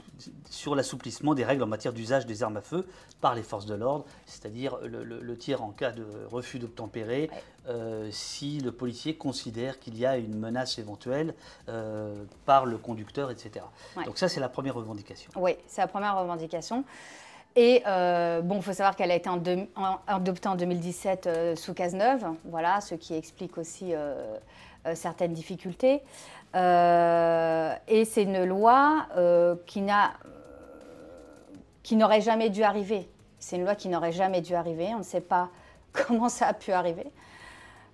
sur 0.50 0.74
l'assouplissement 0.74 1.32
des 1.34 1.44
règles 1.44 1.62
en 1.62 1.66
matière 1.66 1.92
d'usage 1.94 2.26
des 2.26 2.42
armes 2.42 2.56
à 2.58 2.60
feu 2.60 2.86
par 3.22 3.34
les 3.34 3.42
forces 3.42 3.64
de 3.64 3.74
l'ordre, 3.74 4.04
c'est-à-dire 4.26 4.76
le, 4.82 5.04
le- 5.04 5.20
le 5.20 5.36
tir 5.38 5.62
en 5.62 5.70
cas 5.70 5.92
de 5.92 6.04
refus 6.30 6.58
d'obtempérer, 6.58 7.30
euh, 7.68 8.08
si 8.10 8.58
le 8.60 8.72
policier 8.72 9.14
considère 9.14 9.78
qu'il 9.78 9.96
y 9.96 10.04
a 10.04 10.16
une 10.18 10.34
menace 10.36 10.78
éventuelle 10.78 11.34
euh, 11.68 12.14
par 12.44 12.66
le 12.66 12.76
conducteur, 12.76 13.30
etc. 13.30 13.64
Ouais. 13.96 14.04
Donc 14.04 14.18
ça, 14.18 14.28
c'est 14.28 14.40
la 14.40 14.48
première 14.48 14.74
revendication. 14.74 15.30
Oui, 15.36 15.52
c'est 15.68 15.80
la 15.80 15.86
première 15.86 16.18
revendication. 16.18 16.84
Et 17.56 17.82
euh, 17.86 18.42
bon, 18.42 18.56
il 18.56 18.62
faut 18.62 18.72
savoir 18.72 18.96
qu'elle 18.96 19.10
a 19.12 19.16
été 19.16 19.28
en 19.28 19.36
deux- 19.36 19.66
en- 19.76 19.98
adoptée 20.06 20.48
en 20.48 20.56
2017 20.56 21.26
euh, 21.26 21.56
sous 21.56 21.72
Cazeneuve, 21.74 22.24
voilà, 22.44 22.80
ce 22.80 22.94
qui 22.96 23.14
explique 23.14 23.56
aussi 23.58 23.92
euh, 23.94 24.36
certaines 24.94 25.34
difficultés. 25.34 26.00
Euh, 26.56 27.74
et 27.88 28.04
c'est 28.04 28.24
une 28.24 28.44
loi 28.44 29.06
euh, 29.16 29.54
qui 29.66 29.80
n'a, 29.82 30.14
qui 31.82 31.96
n'aurait 31.96 32.20
jamais 32.20 32.50
dû 32.50 32.62
arriver. 32.62 33.08
C'est 33.38 33.56
une 33.56 33.64
loi 33.64 33.74
qui 33.74 33.88
n'aurait 33.88 34.12
jamais 34.12 34.40
dû 34.40 34.54
arriver. 34.54 34.88
On 34.94 34.98
ne 34.98 35.02
sait 35.04 35.20
pas 35.20 35.50
comment 35.92 36.28
ça 36.28 36.48
a 36.48 36.54
pu 36.54 36.72
arriver. 36.72 37.06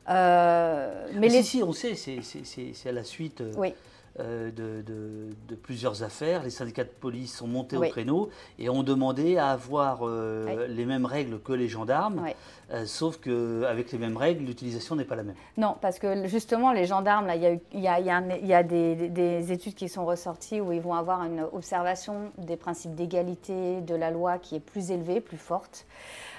Euh, 0.08 1.06
mais 1.14 1.20
Mais 1.20 1.28
les... 1.28 1.42
si, 1.42 1.58
si, 1.58 1.62
on 1.62 1.72
sait, 1.72 1.94
c'est- 1.94 2.88
à 2.88 2.92
la 2.92 3.02
suite 3.04 3.42
Oui, 3.56 3.74
euh, 4.18 4.50
de, 4.50 4.82
de- 4.82 5.30
de 5.48 5.54
plusieurs 5.54 6.02
affaires. 6.02 6.42
Les 6.42 6.50
syndicats 6.50 6.84
de 6.84 6.88
police 6.88 7.34
sont 7.36 7.46
montés 7.46 7.76
Oui. 7.76 7.88
au 7.88 7.90
créneau 7.90 8.30
et 8.58 8.68
ont 8.70 8.82
demandé 8.82 9.36
à 9.36 9.48
avoir 9.50 10.00
euh, 10.02 10.46
Oui. 10.66 10.74
les 10.74 10.84
mêmes 10.86 11.04
règles 11.06 11.38
que 11.40 11.52
les 11.52 11.68
gendarmes, 11.68 12.22
oui. 12.24 12.30
euh, 12.72 12.86
sauf 12.86 13.18
qu'avec 13.18 13.92
les 13.92 13.98
mêmes 13.98 14.16
règles, 14.16 14.44
l'utilisation 14.44 14.96
n'est 14.96 15.04
pas 15.04 15.16
la 15.16 15.22
même. 15.24 15.34
Non, 15.56 15.76
parce 15.80 15.98
que 15.98 16.26
justement, 16.26 16.72
les 16.72 16.86
gendarmes, 16.86 17.30
il 17.34 17.42
y 17.42 17.46
a, 17.46 17.52
eu- 17.52 17.60
il 17.72 17.80
y 17.80 17.88
a- 17.88 18.00
il 18.00 18.06
y 18.06 18.10
a 18.10 18.16
un- 18.16 18.30
il 18.30 18.46
y 18.46 18.54
a 18.54 18.62
des, 18.62 18.94
des- 18.94 19.08
des 19.08 19.52
études 19.52 19.74
qui 19.74 19.88
sont 19.88 20.06
ressorties 20.06 20.60
où 20.60 20.72
ils 20.72 20.80
vont 20.80 20.94
avoir 20.94 21.22
une 21.24 21.42
observation 21.52 22.32
des 22.38 22.56
principes 22.56 22.94
d'égalité 22.94 23.80
de 23.82 23.94
la 23.94 24.10
loi 24.10 24.38
qui 24.38 24.56
est 24.56 24.60
plus 24.60 24.90
élevée, 24.90 25.20
plus 25.20 25.36
forte. 25.38 25.86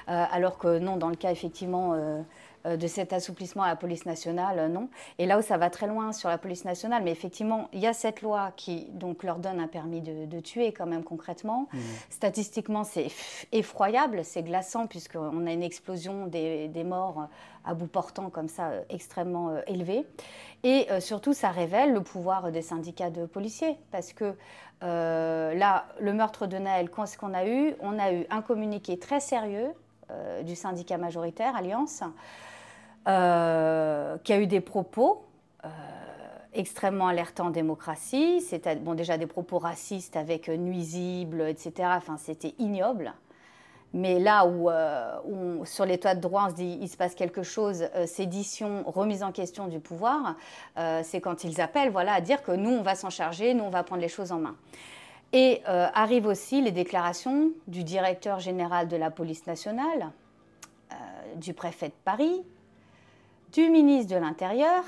Alors 0.07 0.57
que 0.57 0.79
non, 0.79 0.95
dans 0.95 1.09
le 1.09 1.17
cas 1.17 1.31
effectivement 1.31 1.93
de 2.65 2.87
cet 2.87 3.13
assouplissement 3.13 3.63
à 3.63 3.67
la 3.67 3.75
police 3.75 4.05
nationale, 4.05 4.59
euh, 4.59 4.67
non. 4.67 4.89
Et 5.19 5.25
là 5.25 5.37
où 5.37 5.41
ça 5.41 5.57
va 5.57 5.69
très 5.69 5.87
loin 5.87 6.13
sur 6.13 6.29
la 6.29 6.37
police 6.37 6.65
nationale, 6.65 7.03
mais 7.03 7.11
effectivement, 7.11 7.69
il 7.73 7.79
y 7.79 7.87
a 7.87 7.93
cette 7.93 8.21
loi 8.21 8.51
qui 8.55 8.87
donc 8.91 9.23
leur 9.23 9.37
donne 9.37 9.59
un 9.59 9.67
permis 9.67 10.01
de, 10.01 10.25
de 10.25 10.39
tuer 10.39 10.71
quand 10.71 10.85
même 10.85 11.03
concrètement. 11.03 11.67
Statistiquement, 12.09 12.83
c'est 12.83 13.07
effroyable, 13.51 14.23
c'est 14.23 14.43
glaçant 14.43 14.87
puisqu'on 14.87 15.45
a 15.47 15.51
une 15.51 15.63
explosion 15.63 16.27
des, 16.27 16.67
des 16.67 16.83
morts 16.83 17.27
à 17.65 17.73
bout 17.73 17.87
portant 17.87 18.29
comme 18.29 18.47
ça 18.47 18.69
euh, 18.69 18.81
extrêmement 18.89 19.49
euh, 19.49 19.61
élevée. 19.67 20.05
Et 20.63 20.87
euh, 20.89 20.99
surtout, 20.99 21.33
ça 21.33 21.49
révèle 21.49 21.93
le 21.93 22.01
pouvoir 22.01 22.51
des 22.51 22.61
syndicats 22.61 23.09
de 23.09 23.25
policiers 23.25 23.77
parce 23.91 24.13
que 24.13 24.35
euh, 24.83 25.53
là, 25.53 25.85
le 25.99 26.13
meurtre 26.13 26.47
de 26.47 26.57
Naël, 26.57 26.89
qu'est-ce 26.89 27.17
qu'on 27.17 27.33
a 27.33 27.45
eu? 27.45 27.75
On 27.81 27.99
a 27.99 28.13
eu 28.13 28.25
un 28.29 28.41
communiqué 28.41 28.97
très 28.97 29.19
sérieux 29.19 29.71
euh, 30.11 30.43
du 30.43 30.55
syndicat 30.55 30.97
majoritaire, 30.97 31.55
Alliance, 31.55 32.03
euh, 33.07 34.17
qui 34.25 34.33
a 34.33 34.39
eu 34.39 34.47
des 34.47 34.59
propos 34.59 35.23
euh, 35.63 35.69
extrêmement 36.53 37.07
alertants 37.07 37.47
en 37.47 37.51
démocratie. 37.51 38.41
C'était 38.41 38.75
bon, 38.75 38.95
déjà 38.95 39.17
des 39.17 39.27
propos 39.27 39.59
racistes 39.59 40.17
avec 40.17 40.49
euh, 40.49 40.57
nuisibles, 40.57 41.41
etc. 41.47 41.71
Enfin, 41.95 42.17
c'était 42.17 42.53
ignoble. 42.59 43.13
Mais 43.93 44.19
là 44.19 44.45
où, 44.45 44.69
sur 45.65 45.85
l'état 45.85 46.13
de 46.13 46.19
droit, 46.19 46.47
on 46.47 46.49
se 46.49 46.55
dit 46.55 46.77
il 46.81 46.89
se 46.89 46.97
passe 46.97 47.15
quelque 47.15 47.41
chose, 47.41 47.87
sédition, 48.05 48.83
remise 48.85 49.23
en 49.23 49.31
question 49.31 49.67
du 49.67 49.79
pouvoir, 49.79 50.35
c'est 51.03 51.21
quand 51.21 51.45
ils 51.45 51.61
appellent 51.61 51.89
voilà, 51.89 52.15
à 52.15 52.21
dire 52.21 52.43
que 52.43 52.51
nous, 52.51 52.69
on 52.69 52.81
va 52.81 52.95
s'en 52.95 53.09
charger, 53.09 53.53
nous, 53.53 53.63
on 53.63 53.69
va 53.69 53.83
prendre 53.83 54.01
les 54.01 54.09
choses 54.09 54.33
en 54.33 54.39
main. 54.39 54.57
Et 55.31 55.61
arrivent 55.65 56.27
aussi 56.27 56.61
les 56.61 56.73
déclarations 56.73 57.51
du 57.67 57.85
directeur 57.85 58.39
général 58.41 58.89
de 58.89 58.97
la 58.97 59.09
police 59.09 59.47
nationale, 59.47 60.11
du 61.37 61.53
préfet 61.53 61.87
de 61.87 61.93
Paris, 62.03 62.43
du 63.53 63.69
ministre 63.69 64.13
de 64.13 64.19
l'Intérieur, 64.19 64.83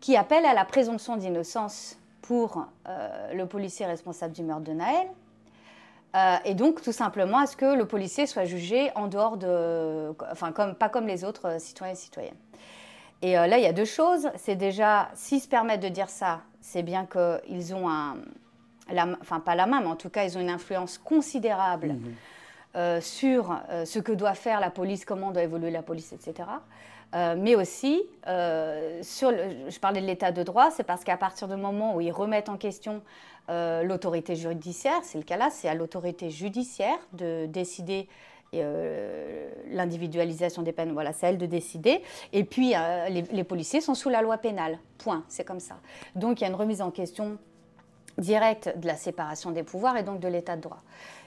qui 0.00 0.16
appelle 0.16 0.44
à 0.44 0.54
la 0.54 0.64
présomption 0.64 1.16
d'innocence 1.16 1.98
pour 2.22 2.66
euh, 2.86 3.32
le 3.34 3.46
policier 3.46 3.86
responsable 3.86 4.34
du 4.34 4.42
meurtre 4.42 4.64
de 4.64 4.72
Naël. 4.72 5.08
Euh, 6.16 6.36
et 6.44 6.54
donc, 6.54 6.80
tout 6.82 6.92
simplement, 6.92 7.38
à 7.38 7.46
ce 7.46 7.56
que 7.56 7.76
le 7.76 7.86
policier 7.86 8.26
soit 8.26 8.44
jugé 8.44 8.90
en 8.94 9.08
dehors 9.08 9.36
de. 9.36 10.10
Enfin, 10.30 10.52
comme, 10.52 10.74
pas 10.74 10.88
comme 10.88 11.06
les 11.06 11.24
autres 11.24 11.48
euh, 11.48 11.58
citoyens 11.58 11.92
et 11.92 11.96
citoyennes. 11.96 12.36
Et 13.20 13.38
euh, 13.38 13.46
là, 13.46 13.58
il 13.58 13.64
y 13.64 13.66
a 13.66 13.72
deux 13.72 13.84
choses. 13.84 14.30
C'est 14.36 14.56
déjà, 14.56 15.10
s'ils 15.14 15.40
se 15.40 15.48
permettent 15.48 15.82
de 15.82 15.88
dire 15.88 16.08
ça, 16.08 16.40
c'est 16.60 16.82
bien 16.82 17.06
qu'ils 17.06 17.74
ont 17.74 17.88
un. 17.88 18.16
La, 18.90 19.06
enfin, 19.20 19.40
pas 19.40 19.54
la 19.54 19.66
main, 19.66 19.80
mais 19.80 19.88
en 19.88 19.96
tout 19.96 20.08
cas, 20.08 20.24
ils 20.24 20.38
ont 20.38 20.40
une 20.40 20.48
influence 20.48 20.96
considérable 20.96 21.96
euh, 22.74 23.02
sur 23.02 23.60
ce 23.84 23.98
que 23.98 24.12
doit 24.12 24.32
faire 24.32 24.60
la 24.60 24.70
police, 24.70 25.04
comment 25.04 25.30
doit 25.30 25.42
évoluer 25.42 25.70
la 25.70 25.82
police, 25.82 26.14
etc. 26.14 26.48
Euh, 27.14 27.36
mais 27.38 27.54
aussi, 27.54 28.02
euh, 28.26 29.02
sur 29.02 29.30
je 29.30 29.78
parlais 29.78 30.00
de 30.00 30.06
l'état 30.06 30.32
de 30.32 30.42
droit, 30.42 30.70
c'est 30.70 30.84
parce 30.84 31.04
qu'à 31.04 31.16
partir 31.16 31.48
du 31.48 31.56
moment 31.56 31.96
où 31.96 32.00
ils 32.00 32.12
remettent 32.12 32.50
en 32.50 32.58
question 32.58 33.02
euh, 33.48 33.82
l'autorité 33.82 34.36
judiciaire, 34.36 35.00
c'est 35.02 35.16
le 35.16 35.24
cas 35.24 35.38
là, 35.38 35.48
c'est 35.50 35.68
à 35.68 35.74
l'autorité 35.74 36.30
judiciaire 36.30 36.98
de 37.12 37.46
décider 37.46 38.08
l'individualisation 39.70 40.62
des 40.62 40.72
peines, 40.72 40.92
voilà, 40.92 41.12
c'est 41.12 41.26
à 41.26 41.28
elle 41.28 41.36
de 41.36 41.44
décider. 41.44 42.00
Et 42.32 42.44
puis, 42.44 42.72
les, 43.10 43.20
les 43.20 43.44
policiers 43.44 43.82
sont 43.82 43.94
sous 43.94 44.08
la 44.08 44.22
loi 44.22 44.38
pénale, 44.38 44.78
point, 44.96 45.22
c'est 45.28 45.44
comme 45.44 45.60
ça. 45.60 45.76
Donc, 46.14 46.40
il 46.40 46.44
y 46.44 46.46
a 46.46 46.48
une 46.48 46.54
remise 46.54 46.80
en 46.80 46.90
question 46.90 47.36
directe 48.16 48.72
de 48.78 48.86
la 48.86 48.96
séparation 48.96 49.50
des 49.50 49.64
pouvoirs 49.64 49.98
et 49.98 50.02
donc 50.02 50.20
de 50.20 50.28
l'état 50.28 50.56
de 50.56 50.62
droit. 50.62 50.80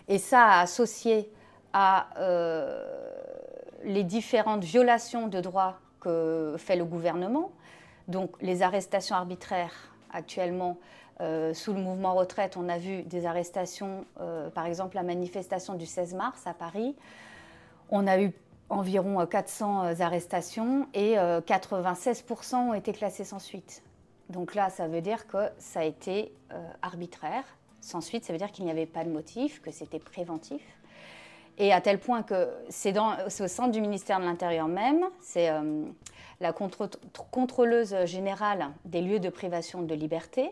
Et 0.07 0.17
ça, 0.17 0.61
associé 0.61 1.29
à 1.73 2.07
les 3.83 4.03
différentes 4.03 4.63
violations 4.63 5.27
de 5.27 5.39
droits 5.39 5.79
que 5.99 6.55
fait 6.57 6.75
le 6.75 6.85
gouvernement, 6.85 7.51
donc 8.07 8.31
les 8.41 8.61
arrestations 8.61 9.15
arbitraires 9.15 9.93
actuellement, 10.11 10.77
euh, 11.19 11.53
sous 11.53 11.73
le 11.73 11.79
mouvement 11.79 12.15
retraite, 12.15 12.57
on 12.57 12.67
a 12.67 12.77
vu 12.77 13.03
des 13.03 13.25
arrestations, 13.25 14.05
euh, 14.19 14.49
par 14.49 14.65
exemple 14.65 14.95
la 14.95 15.03
manifestation 15.03 15.75
du 15.75 15.85
16 15.85 16.15
mars 16.15 16.47
à 16.47 16.53
Paris, 16.53 16.95
on 17.89 18.07
a 18.07 18.19
eu 18.19 18.31
environ 18.71 19.19
euh, 19.19 19.25
400 19.25 19.99
arrestations 19.99 20.87
et 20.93 21.19
euh, 21.19 21.41
96% 21.41 22.55
ont 22.55 22.73
été 22.73 22.93
classés 22.93 23.25
sans 23.25 23.39
suite. 23.39 23.83
Donc 24.29 24.55
là, 24.55 24.69
ça 24.69 24.87
veut 24.87 25.01
dire 25.01 25.27
que 25.27 25.49
ça 25.59 25.81
a 25.81 25.83
été 25.83 26.33
euh, 26.51 26.69
arbitraire. 26.81 27.43
Sans 27.81 28.01
suite, 28.01 28.23
ça 28.23 28.31
veut 28.31 28.39
dire 28.39 28.51
qu'il 28.51 28.65
n'y 28.65 28.71
avait 28.71 28.85
pas 28.85 29.03
de 29.03 29.09
motif, 29.09 29.61
que 29.61 29.71
c'était 29.71 29.99
préventif. 29.99 30.61
Et 31.57 31.73
à 31.73 31.81
tel 31.81 31.99
point 31.99 32.23
que 32.23 32.49
c'est 32.69 32.93
au 32.97 33.47
centre 33.47 33.71
du 33.71 33.81
ministère 33.81 34.19
de 34.19 34.25
l'Intérieur 34.25 34.67
même, 34.67 35.03
c'est 35.19 35.49
euh, 35.49 35.83
la 36.39 36.53
contre- 36.53 36.89
contrôleuse 37.31 37.95
générale 38.05 38.69
des 38.85 39.01
lieux 39.01 39.19
de 39.19 39.29
privation 39.29 39.81
de 39.83 39.93
liberté 39.93 40.51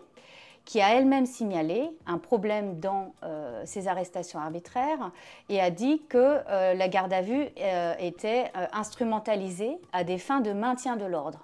qui 0.66 0.82
a 0.82 0.94
elle-même 0.94 1.26
signalé 1.26 1.90
un 2.06 2.20
problème 2.20 2.80
dans 2.80 3.14
euh, 3.24 3.64
ces 3.66 3.88
arrestations 3.88 4.40
arbitraires 4.40 5.10
et 5.48 5.60
a 5.60 5.72
dit 5.72 6.02
que 6.08 6.18
euh, 6.48 6.76
la 6.76 6.88
garde 6.90 7.12
à 7.12 7.22
vue 7.22 7.48
euh, 7.60 7.94
était 7.98 8.52
euh, 8.56 8.68
instrumentalisée 8.74 9.80
à 9.94 10.04
des 10.04 10.20
fins 10.20 10.42
de 10.42 10.52
maintien 10.52 10.96
de 10.96 11.06
l'ordre. 11.06 11.40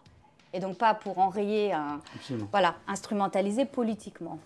Et 0.54 0.60
donc 0.60 0.78
pas 0.78 0.94
pour 0.94 1.18
enrayer 1.18 1.74
un, 1.74 2.00
Absolument. 2.16 2.48
voilà, 2.52 2.76
instrumentalisé 2.88 3.66
politiquement. 3.66 4.38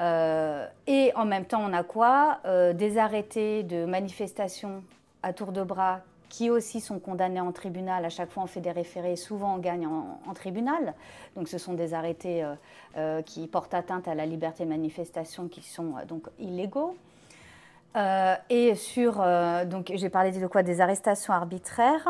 Euh, 0.00 0.66
et 0.86 1.12
en 1.14 1.24
même 1.24 1.44
temps, 1.44 1.62
on 1.62 1.72
a 1.72 1.82
quoi? 1.82 2.38
Euh, 2.46 2.72
Des 2.72 2.98
arrêtés 2.98 3.62
de 3.62 3.84
manifestations 3.84 4.82
à 5.22 5.32
tour 5.32 5.52
de 5.52 5.62
bras 5.62 6.00
qui 6.30 6.48
aussi 6.48 6.80
sont 6.80 7.00
condamnés 7.00 7.40
en 7.40 7.52
tribunal. 7.52 8.04
À 8.04 8.08
chaque 8.08 8.30
fois, 8.30 8.44
on 8.44 8.46
fait 8.46 8.60
des 8.60 8.70
référés, 8.70 9.16
souvent 9.16 9.56
on 9.56 9.58
gagne 9.58 9.86
en, 9.86 10.32
tribunal. 10.32 10.94
Donc 11.34 11.48
ce 11.48 11.58
sont 11.58 11.74
des 11.74 11.92
arrêtés 11.92 12.46
euh, 12.96 13.20
qui 13.22 13.48
portent 13.48 13.74
atteinte 13.74 14.06
à 14.06 14.14
la 14.14 14.26
liberté 14.26 14.64
de 14.64 14.68
manifestation 14.68 15.48
qui 15.48 15.62
sont 15.62 15.94
donc 16.06 16.28
illégaux. 16.38 16.96
Et 18.48 18.76
sur, 18.76 19.24
donc 19.66 19.90
j'ai 19.92 20.08
parlé 20.08 20.30
de 20.30 20.46
quoi? 20.46 20.62
Des 20.62 20.80
arrestations 20.80 21.32
arbitraires, 21.32 22.08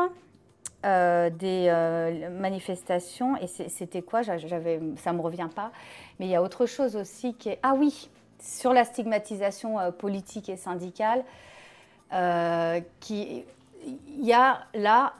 euh, 0.85 1.29
des 1.29 1.67
euh, 1.69 2.29
manifestations, 2.29 3.37
et 3.37 3.47
c'était 3.47 4.01
quoi? 4.01 4.21
J'a- 4.21 4.37
J'avais, 4.37 4.79
ça 4.97 5.13
me 5.13 5.21
revient 5.21 5.49
pas. 5.53 5.71
Mais 6.19 6.25
il 6.27 6.31
y 6.31 6.35
a 6.35 6.41
autre 6.41 6.65
chose 6.65 6.95
aussi 6.95 7.33
qui 7.33 7.49
est 7.49 7.59
ah 7.63 7.73
oui, 7.75 8.09
sur 8.39 8.73
la 8.73 8.83
stigmatisation 8.83 9.79
euh, 9.79 9.91
politique 9.91 10.49
et 10.49 10.57
syndicale, 10.57 11.23
qui 12.99 13.45
il 14.19 14.25
y 14.25 14.33
a 14.33 14.65
là, 14.73 15.13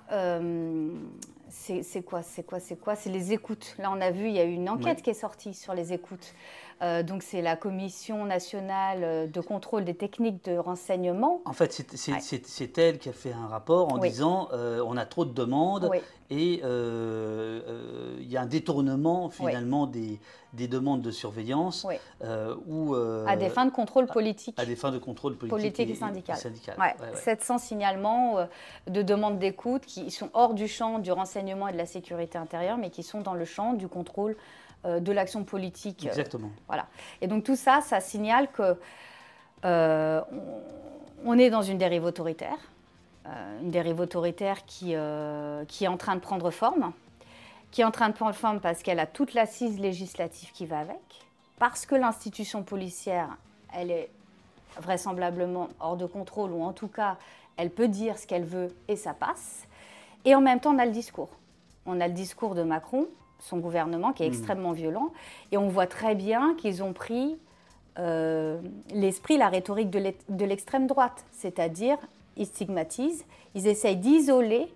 c'est 1.50 2.04
quoi, 2.04 2.22
c'est 2.22 2.44
quoi, 2.44 2.60
c'est 2.60 2.76
quoi? 2.76 2.96
C'est 2.96 3.10
les 3.10 3.34
écoutes. 3.34 3.76
Là, 3.80 3.92
on 3.92 4.00
a 4.02 4.12
vu, 4.12 4.28
il 4.28 4.34
y 4.34 4.40
a 4.40 4.44
eu 4.44 4.54
une 4.54 4.70
enquête 4.70 5.02
qui 5.02 5.10
est 5.10 5.16
sortie 5.16 5.54
sur 5.54 5.74
les 5.74 5.94
écoutes. 5.94 6.34
Euh, 6.82 7.04
donc, 7.04 7.22
c'est 7.22 7.42
la 7.42 7.56
Commission 7.56 8.26
nationale 8.26 9.30
de 9.30 9.42
contrôle 9.42 9.86
des 9.86 9.94
techniques 9.94 10.44
de 10.46 10.58
renseignement. 10.58 11.42
En 11.46 11.54
fait, 11.54 11.72
c'est 11.72 12.78
elle 12.78 12.98
qui 12.98 13.10
a 13.10 13.14
fait 13.14 13.34
un 13.34 13.48
rapport 13.48 13.94
en 13.94 13.98
disant 13.98 14.50
euh, 14.52 14.84
on 14.86 14.98
a 14.98 15.06
trop 15.06 15.26
de 15.26 15.34
demandes 15.34 15.90
et 16.30 16.62
euh, 16.64 18.18
il 18.20 18.32
y 18.32 18.38
a 18.38 18.42
un 18.42 18.46
détournement 18.46 19.30
finalement 19.30 19.86
des, 19.86 20.20
des, 20.54 20.68
demandes 20.68 21.02
de 21.02 21.12
surveillance. 21.12 21.86
ou, 22.68 22.96
à 22.96 23.36
des 23.36 23.50
fins 23.50 23.66
de 23.66 23.72
contrôle 23.72 24.08
politique. 24.08 24.60
À, 24.60 24.66
des 24.66 24.76
fins 24.76 24.92
de 24.92 24.98
contrôle 24.98 25.36
politique, 25.36 25.76
politique 25.76 25.90
et, 25.90 25.96
syndical. 25.96 26.38
700 27.14 27.58
signalements 27.60 28.48
de 28.88 29.02
demandes 29.02 29.40
d'écoute 29.40 29.86
qui 29.86 30.10
sont 30.10 30.30
hors 30.34 30.54
du 30.54 30.68
champ 30.68 31.00
du 31.00 31.12
renseignement 31.12 31.68
et 31.68 31.74
de 31.74 31.78
la 31.78 31.86
sécurité 31.86 32.38
intérieure, 32.38 32.78
mais 32.78 32.90
qui 32.90 33.04
sont 33.04 33.22
dans 33.22 33.36
le 33.36 33.46
champ 33.46 33.74
du 33.74 33.88
contrôle 33.88 34.32
euh, 34.32 34.71
de 34.86 35.12
l'action 35.12 35.44
politique. 35.44 36.06
Euh, 36.06 36.10
Exactement. 36.10 36.50
voilà. 36.68 36.88
Et 37.22 37.28
donc 37.28 37.44
tout 37.44 37.56
ça, 37.56 37.82
ça 37.82 38.00
signale 38.00 38.50
que 38.52 38.78
euh, 39.66 40.22
on 41.24 41.38
est 41.38 41.50
dans 41.50 41.62
une 41.62 41.78
dérive 41.78 42.04
autoritaire, 42.04 42.58
une 43.62 43.70
dérive 43.70 44.00
autoritaire 44.00 44.66
qui, 44.66 44.96
qui 45.68 45.84
est 45.84 45.88
en 45.88 45.98
train 45.98 46.16
de 46.16 46.20
prendre 46.20 46.50
forme, 46.50 46.92
qui 47.70 47.82
est 47.82 47.84
en 47.84 47.92
train 47.92 48.10
de 48.10 48.16
prendre 48.16 48.34
forme 48.34 48.60
parce 48.60 48.82
qu'elle 48.82 49.00
a 49.00 49.06
toute 49.06 49.34
l'assise 49.34 49.80
législative 49.80 50.52
qui 50.52 50.66
va 50.66 50.80
avec, 50.80 50.98
parce 51.60 51.86
que 51.86 51.94
l'institution 51.94 52.64
policière, 52.64 53.30
elle 53.74 53.92
est 53.92 54.10
vraisemblablement 54.80 55.70
hors 55.80 55.98
de 55.98 56.06
contrôle, 56.06 56.52
ou 56.52 56.64
en 56.64 56.74
tout 56.74 56.88
cas, 56.88 57.18
elle 57.58 57.70
peut 57.70 57.88
dire 57.88 58.18
ce 58.18 58.26
qu'elle 58.26 58.46
veut 58.46 58.74
et 58.88 58.96
ça 58.96 59.14
passe. 59.14 59.68
Et 60.26 60.36
en 60.36 60.42
même 60.42 60.60
temps, 60.60 60.74
on 60.74 60.80
a 60.80 60.86
le 60.86 60.92
discours. 60.92 61.30
On 61.86 62.00
a 62.00 62.08
le 62.08 62.14
discours 62.14 62.56
de 62.56 62.64
Macron 62.64 63.08
son 63.42 63.58
gouvernement, 63.58 64.14
qui 64.14 64.24
est 64.24 64.30
hmm. 64.30 64.34
extrêmement 64.34 64.72
violent. 64.72 65.12
Et 65.52 65.58
on 65.58 65.68
voit 65.68 65.88
très 65.88 66.16
bien 66.16 66.56
qu'ils 66.56 66.82
ont 66.84 66.94
pris 66.94 67.38
euh, 68.00 68.60
l'esprit, 68.94 69.38
la 69.38 69.50
rhétorique 69.50 69.90
de 69.90 70.46
l'extrême 70.46 70.88
droite, 70.88 71.26
c'est-à-dire 71.34 71.98
ils 72.38 72.46
stigmatisent, 72.46 73.26
ils 73.54 73.68
essayent 73.68 73.98
d'isoler 73.98 74.72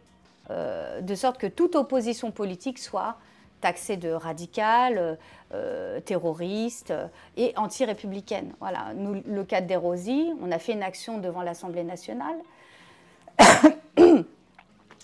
euh, 0.51 0.99
de 0.99 1.15
sorte 1.15 1.37
que 1.37 1.47
toute 1.47 1.75
opposition 1.75 2.31
politique 2.31 2.77
soit 2.77 3.15
taxée 3.61 3.95
de 3.95 4.09
radicale, 4.09 5.17
euh, 5.53 5.99
terroriste 6.01 6.93
et 7.37 7.53
anti-républicaine. 7.55 8.53
Voilà, 8.59 8.93
nous, 8.95 9.23
le 9.25 9.43
cas 9.45 9.61
de 9.61 9.67
Desrosiers, 9.67 10.33
on 10.41 10.51
a 10.51 10.59
fait 10.59 10.73
une 10.73 10.83
action 10.83 11.17
devant 11.17 11.41
l'Assemblée 11.41 11.83
nationale. 11.83 12.35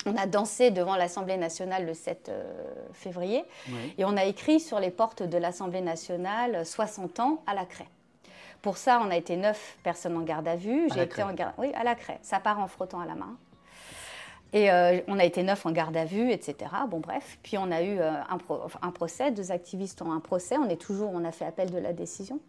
On 0.06 0.16
a 0.16 0.26
dansé 0.26 0.72
devant 0.72 0.96
l'Assemblée 0.96 1.38
nationale 1.38 1.86
le 1.86 1.94
7 1.94 2.30
euh, 2.30 2.44
février 2.94 3.44
et 3.98 4.06
on 4.06 4.18
a 4.18 4.26
écrit 4.26 4.60
sur 4.60 4.80
les 4.80 4.90
portes 4.90 5.22
de 5.24 5.38
l'Assemblée 5.38 5.82
nationale 5.82 6.66
60 6.66 7.20
ans 7.20 7.44
à 7.46 7.54
la 7.54 7.66
craie. 7.66 7.88
Pour 8.62 8.78
ça, 8.78 9.02
on 9.04 9.10
a 9.10 9.16
été 9.16 9.38
neuf 9.38 9.78
personnes 9.84 10.18
en 10.18 10.22
garde 10.22 10.48
à 10.48 10.56
vue. 10.56 10.88
J'ai 10.94 11.04
été 11.04 11.24
en 11.24 11.34
garde, 11.34 11.54
oui, 11.58 11.72
à 11.76 11.84
la 11.84 11.96
craie. 11.96 12.20
Ça 12.22 12.40
part 12.40 12.60
en 12.60 12.68
frottant 12.68 13.00
à 13.00 13.06
la 13.06 13.16
main. 13.16 13.36
Et 14.54 14.70
euh, 14.72 15.00
on 15.08 15.18
a 15.18 15.24
été 15.24 15.44
neuf 15.44 15.66
en 15.66 15.72
garde 15.72 15.96
à 15.96 16.06
vue, 16.06 16.32
etc. 16.32 16.70
Bon, 16.90 17.00
bref. 17.00 17.40
Puis 17.42 17.58
on 17.58 17.72
a 17.72 17.82
eu 17.82 18.00
euh, 18.00 18.12
un, 18.82 18.92
procès. 18.92 19.32
Deux 19.32 19.52
activistes 19.52 20.02
ont 20.02 20.12
un 20.12 20.20
procès. 20.20 20.58
On 20.58 20.70
est 20.70 20.82
toujours, 20.82 21.12
on 21.14 21.24
a 21.26 21.32
fait 21.32 21.46
appel 21.46 21.72
de 21.72 21.78
la 21.80 21.94
décision. 21.94 22.40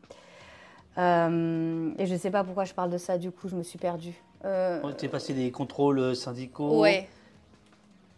et 0.96 1.00
je 1.00 2.12
ne 2.12 2.18
sais 2.18 2.30
pas 2.30 2.44
pourquoi 2.44 2.64
je 2.64 2.74
parle 2.74 2.90
de 2.90 2.98
ça. 2.98 3.16
Du 3.16 3.30
coup, 3.30 3.48
je 3.48 3.56
me 3.56 3.62
suis 3.62 3.78
perdue. 3.78 4.14
on 4.44 4.90
était 4.90 5.08
passé 5.08 5.32
des 5.32 5.50
contrôles 5.50 6.14
syndicaux. 6.16 6.82
Oui. 6.82 7.06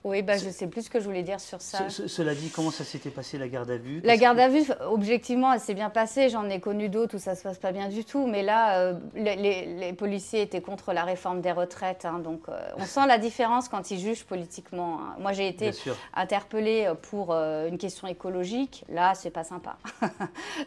Oui, 0.05 0.21
bah, 0.21 0.37
je 0.37 0.51
sais 0.51 0.67
plus 0.67 0.83
ce 0.83 0.91
que 0.91 1.01
je 1.01 1.07
voulais 1.07 1.23
dire 1.23 1.41
sur 1.41 1.63
ça. 1.63 1.89
cela 1.89 2.35
dit, 2.35 2.51
comment 2.51 2.71
ça 2.71 2.85
s'était 2.85 3.09
passé 3.09 3.39
la 3.39 3.49
garde 3.49 3.71
à 3.71 3.79
vue? 3.79 4.03
La 4.05 4.19
garde 4.19 4.39
à 4.39 4.51
vue, 4.51 4.63
objectivement, 4.87 5.51
elle 5.51 5.61
s'est 5.61 5.73
bien 5.73 5.89
passée. 5.89 6.29
J'en 6.29 6.51
ai 6.51 6.61
connu 6.61 6.91
d'autres 6.91 7.17
où 7.17 7.19
ça 7.19 7.31
ne 7.31 7.37
se 7.37 7.43
passe 7.43 7.57
pas 7.57 7.73
bien 7.73 7.89
du 7.89 8.05
tout. 8.05 8.27
Mais 8.27 8.43
là, 8.43 8.81
euh, 8.81 8.95
les, 9.15 9.95
policiers 9.95 10.43
étaient 10.43 10.61
contre 10.61 10.93
la 10.93 11.05
réforme 11.05 11.41
des 11.41 11.53
retraites. 11.53 12.05
Hein, 12.05 12.19
donc, 12.19 12.43
euh, 12.51 12.61
on 12.77 12.85
sent 12.85 13.07
la 13.09 13.17
différence 13.17 13.71
quand 13.71 13.91
ils 13.91 13.99
jugent 13.99 14.25
politiquement. 14.25 14.99
Hein. 15.01 15.17
Moi, 15.21 15.33
j'ai 15.33 15.49
été 15.49 15.71
interpellée 16.13 16.93
pour 17.11 17.33
euh, 17.33 17.67
une 17.69 17.79
question 17.79 18.07
écologique. 18.07 18.85
Là, 18.91 19.15
c'est 19.15 19.31
pas 19.31 19.45
sympa. 19.45 19.79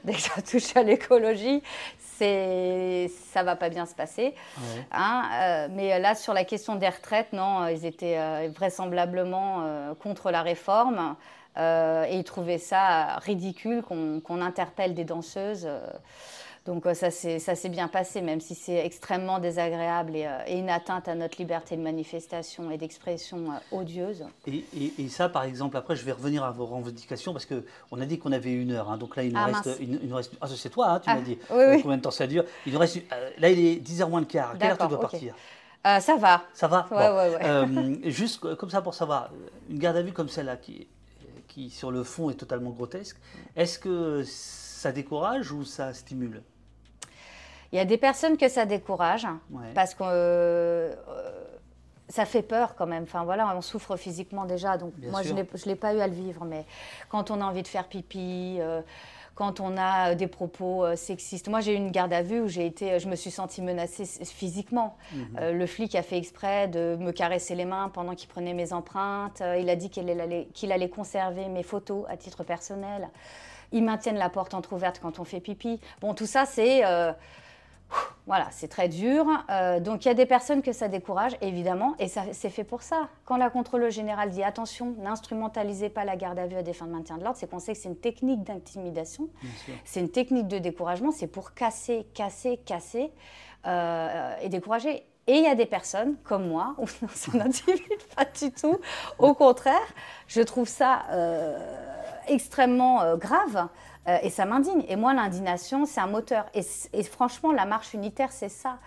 Dès 0.04 0.14
que 0.14 0.22
ça 0.22 0.42
touche 0.42 0.76
à 0.76 0.82
l'écologie, 0.82 1.62
c'est 2.00 3.12
ça 3.32 3.44
va 3.44 3.56
pas 3.56 3.70
bien 3.70 3.86
se 3.86 3.94
passer. 3.94 4.34
Hein, 4.92 5.68
mais 5.74 6.00
là, 6.00 6.16
sur 6.16 6.34
la 6.34 6.44
question 6.44 6.74
des 6.74 6.90
retraites, 6.90 7.34
non, 7.34 7.68
ils 7.68 7.86
étaient 7.86 8.48
vraisemblablement 8.48 9.27
euh, 9.34 9.94
contre 9.96 10.32
la 10.32 10.42
réforme 10.42 11.16
euh, 11.58 12.06
et 12.10 12.18
ils 12.18 12.24
trouvaient 12.24 12.58
ça 12.58 13.18
ridicule 13.18 13.84
qu'on 13.84 14.42
interpelle 14.42 14.94
des 14.94 15.04
danseuses. 15.04 15.66
Euh. 15.66 15.80
Donc 16.66 16.86
ça 16.96 17.12
s'est 17.12 17.70
bien 17.70 17.88
passé, 17.88 18.20
même 18.22 18.42
si 18.42 18.54
c'est 18.54 18.86
extrêmement 18.86 19.40
désagréable 19.40 20.18
et, 20.18 20.28
une 20.50 20.70
atteinte 20.70 21.08
à 21.08 21.16
notre 21.16 21.38
liberté 21.38 21.78
de 21.78 21.82
manifestation 21.82 22.70
et 22.72 22.78
d'expression 22.78 23.46
odieuse. 23.72 24.26
Et, 24.46 25.08
ça, 25.08 25.30
par 25.30 25.46
exemple, 25.46 25.78
après, 25.78 25.96
je 25.96 26.04
vais 26.04 26.12
revenir 26.12 26.44
à 26.44 26.52
vos 26.52 26.66
revendications 26.66 27.32
parce 27.32 27.46
qu'on 27.46 28.02
a 28.02 28.06
dit 28.06 28.20
qu'on 28.20 28.34
avait 28.34 28.52
une 28.52 28.74
heure. 28.74 28.92
Hein. 28.92 28.98
donc 28.98 29.16
là, 29.16 29.24
il 29.24 29.32
nous 29.32 29.40
ah, 29.40 29.46
reste, 29.46 29.78
il, 29.80 30.14
reste... 30.14 30.34
Ah, 30.42 30.48
c'est 30.54 30.70
toi, 30.70 30.90
hein, 30.90 31.00
tu 31.00 31.10
m'as 31.10 31.16
ah, 31.16 31.22
dit. 31.22 31.40
Combien 31.48 31.96
de 31.96 32.02
temps 32.02 32.12
ça 32.12 32.28
dure? 32.28 32.44
Il 32.66 32.74
nous 32.74 32.80
reste... 32.80 33.02
Là, 33.38 33.50
il 33.50 33.66
est 33.66 33.76
10h 33.76 34.10
moins 34.10 34.20
le 34.20 34.26
quart. 34.26 34.54
Quelle 34.60 34.72
heure 34.72 34.78
tu 34.78 34.88
dois 34.90 35.00
partir? 35.00 35.36
Euh, 35.86 36.00
ça 36.00 36.16
va. 36.18 36.44
Ça 36.54 36.68
va 36.68 36.88
ouais, 36.92 37.38
euh, 37.44 37.96
Juste 38.10 38.56
comme 38.56 38.70
ça 38.70 38.82
pour 38.82 38.94
savoir, 38.94 39.30
une 39.70 39.80
garde 39.80 39.98
à 39.98 40.02
vue 40.02 40.12
comme 40.12 40.30
celle-là, 40.30 40.58
qui, 40.58 40.88
qui 41.48 41.70
sur 41.70 41.92
le 41.92 42.04
fond 42.04 42.30
est 42.30 42.36
totalement 42.36 42.72
grotesque, 42.72 43.18
est-ce 43.56 43.80
que 43.80 44.24
ça 44.26 44.92
décourage 44.92 45.52
ou 45.52 45.64
ça 45.64 45.94
stimule? 45.94 46.42
Il 47.72 47.78
y 47.78 47.80
a 47.80 47.86
des 47.86 47.98
personnes 47.98 48.38
que 48.38 48.48
ça 48.48 48.66
décourage, 48.66 49.28
parce 49.76 49.94
que 49.94 50.04
euh, 50.04 50.96
ça 52.08 52.26
fait 52.26 52.42
peur 52.42 52.76
quand 52.76 52.88
même. 52.88 53.04
Enfin 53.04 53.26
voilà, 53.26 53.54
on 53.56 53.62
souffre 53.62 53.98
physiquement 53.98 54.46
déjà, 54.46 54.78
donc 54.78 54.94
moi 55.10 55.22
je 55.22 55.34
ne 55.34 55.44
l'ai 55.66 55.76
pas 55.76 55.94
eu 55.94 56.00
à 56.00 56.08
le 56.08 56.14
vivre, 56.14 56.46
mais 56.46 56.66
quand 57.10 57.32
on 57.32 57.42
a 57.42 57.46
envie 57.46 57.64
de 57.64 57.68
faire 57.68 57.88
pipi 57.88 58.60
quand 59.38 59.60
on 59.60 59.78
a 59.78 60.12
euh, 60.12 60.16
des 60.16 60.28
propos 60.28 60.84
euh, 60.84 60.96
sexistes. 60.96 61.48
Moi, 61.48 61.62
j'ai 61.62 61.74
eu 61.74 61.76
une 61.76 61.92
garde 61.92 62.12
à 62.12 62.24
vue 62.24 62.42
où 62.42 62.48
j'ai 62.48 62.66
été, 62.66 62.94
euh, 62.94 63.00
je 63.00 63.08
me 63.08 63.16
suis 63.16 63.30
sentie 63.30 63.62
menacée 63.62 64.06
physiquement. 64.26 64.98
Mhm. 65.14 65.52
le 65.52 65.66
flic 65.68 65.94
a 65.96 66.02
fait 66.02 66.18
exprès 66.18 66.68
de 66.68 66.98
me 67.00 67.12
caresser 67.12 67.54
les 67.54 67.66
mains 67.66 67.90
pendant 67.90 68.16
qu'il 68.16 68.28
prenait 68.28 68.54
mes 68.54 68.74
empreintes. 68.74 69.44
il 69.60 69.70
a 69.70 69.76
dit 69.76 69.90
qu'il 69.90 70.10
allait, 70.10 70.48
allait, 70.72 70.90
conserver 70.90 71.48
mes 71.50 71.64
photos 71.64 72.06
à 72.10 72.18
titre 72.18 72.44
personnel. 72.44 73.10
Ils 73.72 73.84
maintiennent 73.84 74.18
la 74.18 74.30
porte 74.30 74.54
entrouverte 74.54 75.00
quand 75.00 75.20
on 75.20 75.24
fait 75.24 75.40
pipi. 75.40 75.80
Bon, 76.02 76.14
tout 76.14 76.26
ça, 76.26 76.46
c'est 76.46 76.82
voilà, 78.28 78.50
c'est 78.52 78.68
très 78.68 78.90
dur. 78.90 79.26
Euh, 79.50 79.80
donc 79.80 80.04
il 80.04 80.10
y 80.10 80.12
a 80.12 80.14
des 80.14 80.26
personnes 80.26 80.62
que 80.62 80.74
ça 80.74 80.90
décourage, 80.90 81.38
évidemment, 81.42 81.96
et 81.98 82.08
c'est 82.10 82.50
fait 82.50 82.66
pour 82.66 82.82
ça. 82.82 83.08
Quand 83.24 83.38
la 83.38 83.50
contrôleuse 83.50 83.94
générale 83.94 84.30
dit 84.32 84.44
attention, 84.44 84.96
n'instrumentalisez 85.00 85.90
pas 85.90 86.04
la 86.04 86.18
garde 86.18 86.38
à 86.38 86.46
vue 86.46 86.58
à 86.58 86.62
des 86.62 86.74
fins 86.74 86.88
de 86.88 86.92
maintien 86.92 87.18
de 87.18 87.24
l'ordre, 87.24 87.38
c'est 87.40 87.50
qu'on 87.50 87.60
sait 87.60 87.72
que 87.72 87.80
c'est 87.80 87.88
une 87.88 87.96
technique 87.96 88.44
d'intimidation, 88.44 89.30
c'est 89.86 90.02
une 90.02 90.12
technique 90.12 90.50
de 90.50 90.58
découragement, 90.58 91.12
c'est 91.12 91.28
pour 91.28 91.54
casser, 91.54 92.06
casser, 92.14 92.58
casser 92.66 93.12
euh, 93.66 94.36
et 94.42 94.50
décourager. 94.50 95.06
Et 95.30 95.38
il 95.38 95.44
y 95.44 95.48
a 95.48 95.56
des 95.56 95.66
personnes 95.66 96.18
comme 96.26 96.50
moi, 96.50 96.76
où 96.80 96.88
ça 96.88 97.32
n'intimide 97.32 98.04
pas 98.14 98.26
du 98.26 98.52
tout. 98.52 98.78
Au 99.20 99.34
contraire, 99.36 99.88
je 100.28 100.42
trouve 100.42 100.68
ça 100.68 101.04
euh, 101.12 101.58
extrêmement 102.28 103.16
grave. 103.16 103.70
Euh, 104.08 104.18
et 104.22 104.30
ça 104.30 104.46
m'indigne. 104.46 104.84
Et 104.88 104.96
moi, 104.96 105.14
l'indignation, 105.14 105.86
c'est 105.86 106.00
un 106.00 106.08
moteur. 106.08 106.46
Et, 106.54 107.04
franchement, 107.04 107.52
la 107.52 107.66
marche 107.66 107.94
unitaire, 107.94 108.32
c'est 108.32 108.50
ça. 108.50 108.78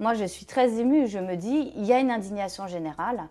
Moi, 0.00 0.14
je 0.14 0.24
suis 0.24 0.46
très 0.46 0.78
émue. 0.78 1.06
Je 1.06 1.18
me 1.18 1.36
dis, 1.36 1.72
il 1.76 1.84
y 1.84 1.92
a 1.92 2.00
une 2.00 2.10
indignation 2.10 2.66
générale. 2.66 3.22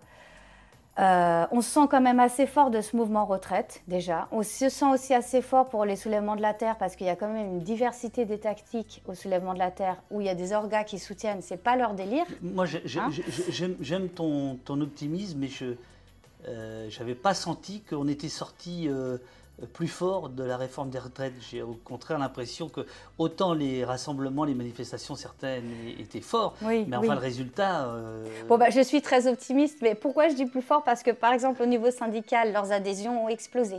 Euh, 1.00 1.48
on 1.52 1.62
se 1.62 1.70
sent 1.70 1.88
quand 1.90 2.02
même 2.02 2.20
assez 2.20 2.46
fort 2.46 2.70
de 2.70 2.82
ce 2.82 2.96
mouvement 2.96 3.26
retraite, 3.26 3.82
déjà. 3.88 4.28
On 4.32 4.44
se 4.44 4.70
sent 4.70 4.86
aussi 4.86 5.14
assez 5.14 5.42
fort 5.42 5.70
pour 5.70 5.86
les 5.86 5.96
soulèvements 5.96 6.36
de 6.36 6.42
la 6.42 6.54
Terre, 6.54 6.78
parce 6.78 6.96
qu'il 6.96 7.08
y 7.08 7.10
a 7.10 7.16
quand 7.16 7.30
même 7.30 7.48
une 7.48 7.60
diversité 7.62 8.26
des 8.26 8.40
tactiques 8.40 9.02
au 9.08 9.16
soulèvement 9.16 9.54
de 9.54 9.60
la 9.60 9.72
Terre, 9.72 9.96
où 10.12 10.20
il 10.20 10.28
y 10.28 10.30
a 10.30 10.36
des 10.36 10.52
orgas 10.52 10.84
qui 10.84 11.00
soutiennent, 11.00 11.42
c'est 11.42 11.58
pas 11.58 11.78
leur 11.78 11.94
délire. 11.94 12.26
Moi, 12.42 12.66
hein 12.98 13.10
j'aime 13.80 14.10
ton, 14.10 14.58
ton, 14.66 14.82
optimisme, 14.82 15.40
mais 15.40 15.48
je 15.48 15.66
n'avais 16.46 17.14
euh, 17.14 17.16
pas 17.16 17.34
senti 17.34 17.82
qu'on 17.82 18.10
était 18.10 18.30
sorti 18.30 18.90
plus 19.66 19.88
fort 19.88 20.30
de 20.30 20.44
la 20.44 20.58
réforme 20.58 20.90
des 20.90 21.00
retraites. 21.00 21.34
J'ai 21.50 21.62
au 21.62 21.78
contraire 21.84 22.20
l'impression 22.20 22.70
que 22.70 22.86
autant 23.18 23.54
les 23.54 23.84
rassemblements, 23.86 24.44
les 24.44 24.54
manifestations, 24.54 25.16
certaines 25.16 25.72
étaient 26.00 26.22
forts, 26.22 26.56
mais 26.62 26.96
enfin 26.96 27.14
le 27.14 27.20
résultat... 27.20 27.86
Euh, 27.86 28.26
bon, 28.48 28.58
bah, 28.58 28.70
je 28.70 28.82
suis 28.82 29.02
très 29.02 29.28
optimiste, 29.28 29.80
mais 29.82 29.96
pourquoi 29.96 30.30
je 30.30 30.36
dis 30.36 30.46
plus 30.46 30.62
fort? 30.62 30.84
Parce 30.84 31.04
que 31.04 31.12
par 31.12 31.34
exemple 31.34 31.62
au 31.62 31.66
niveau 31.66 31.92
syndical, 31.92 32.52
leurs 32.54 32.72
adhésions 32.72 33.26
ont 33.26 33.30
explosé. 33.30 33.78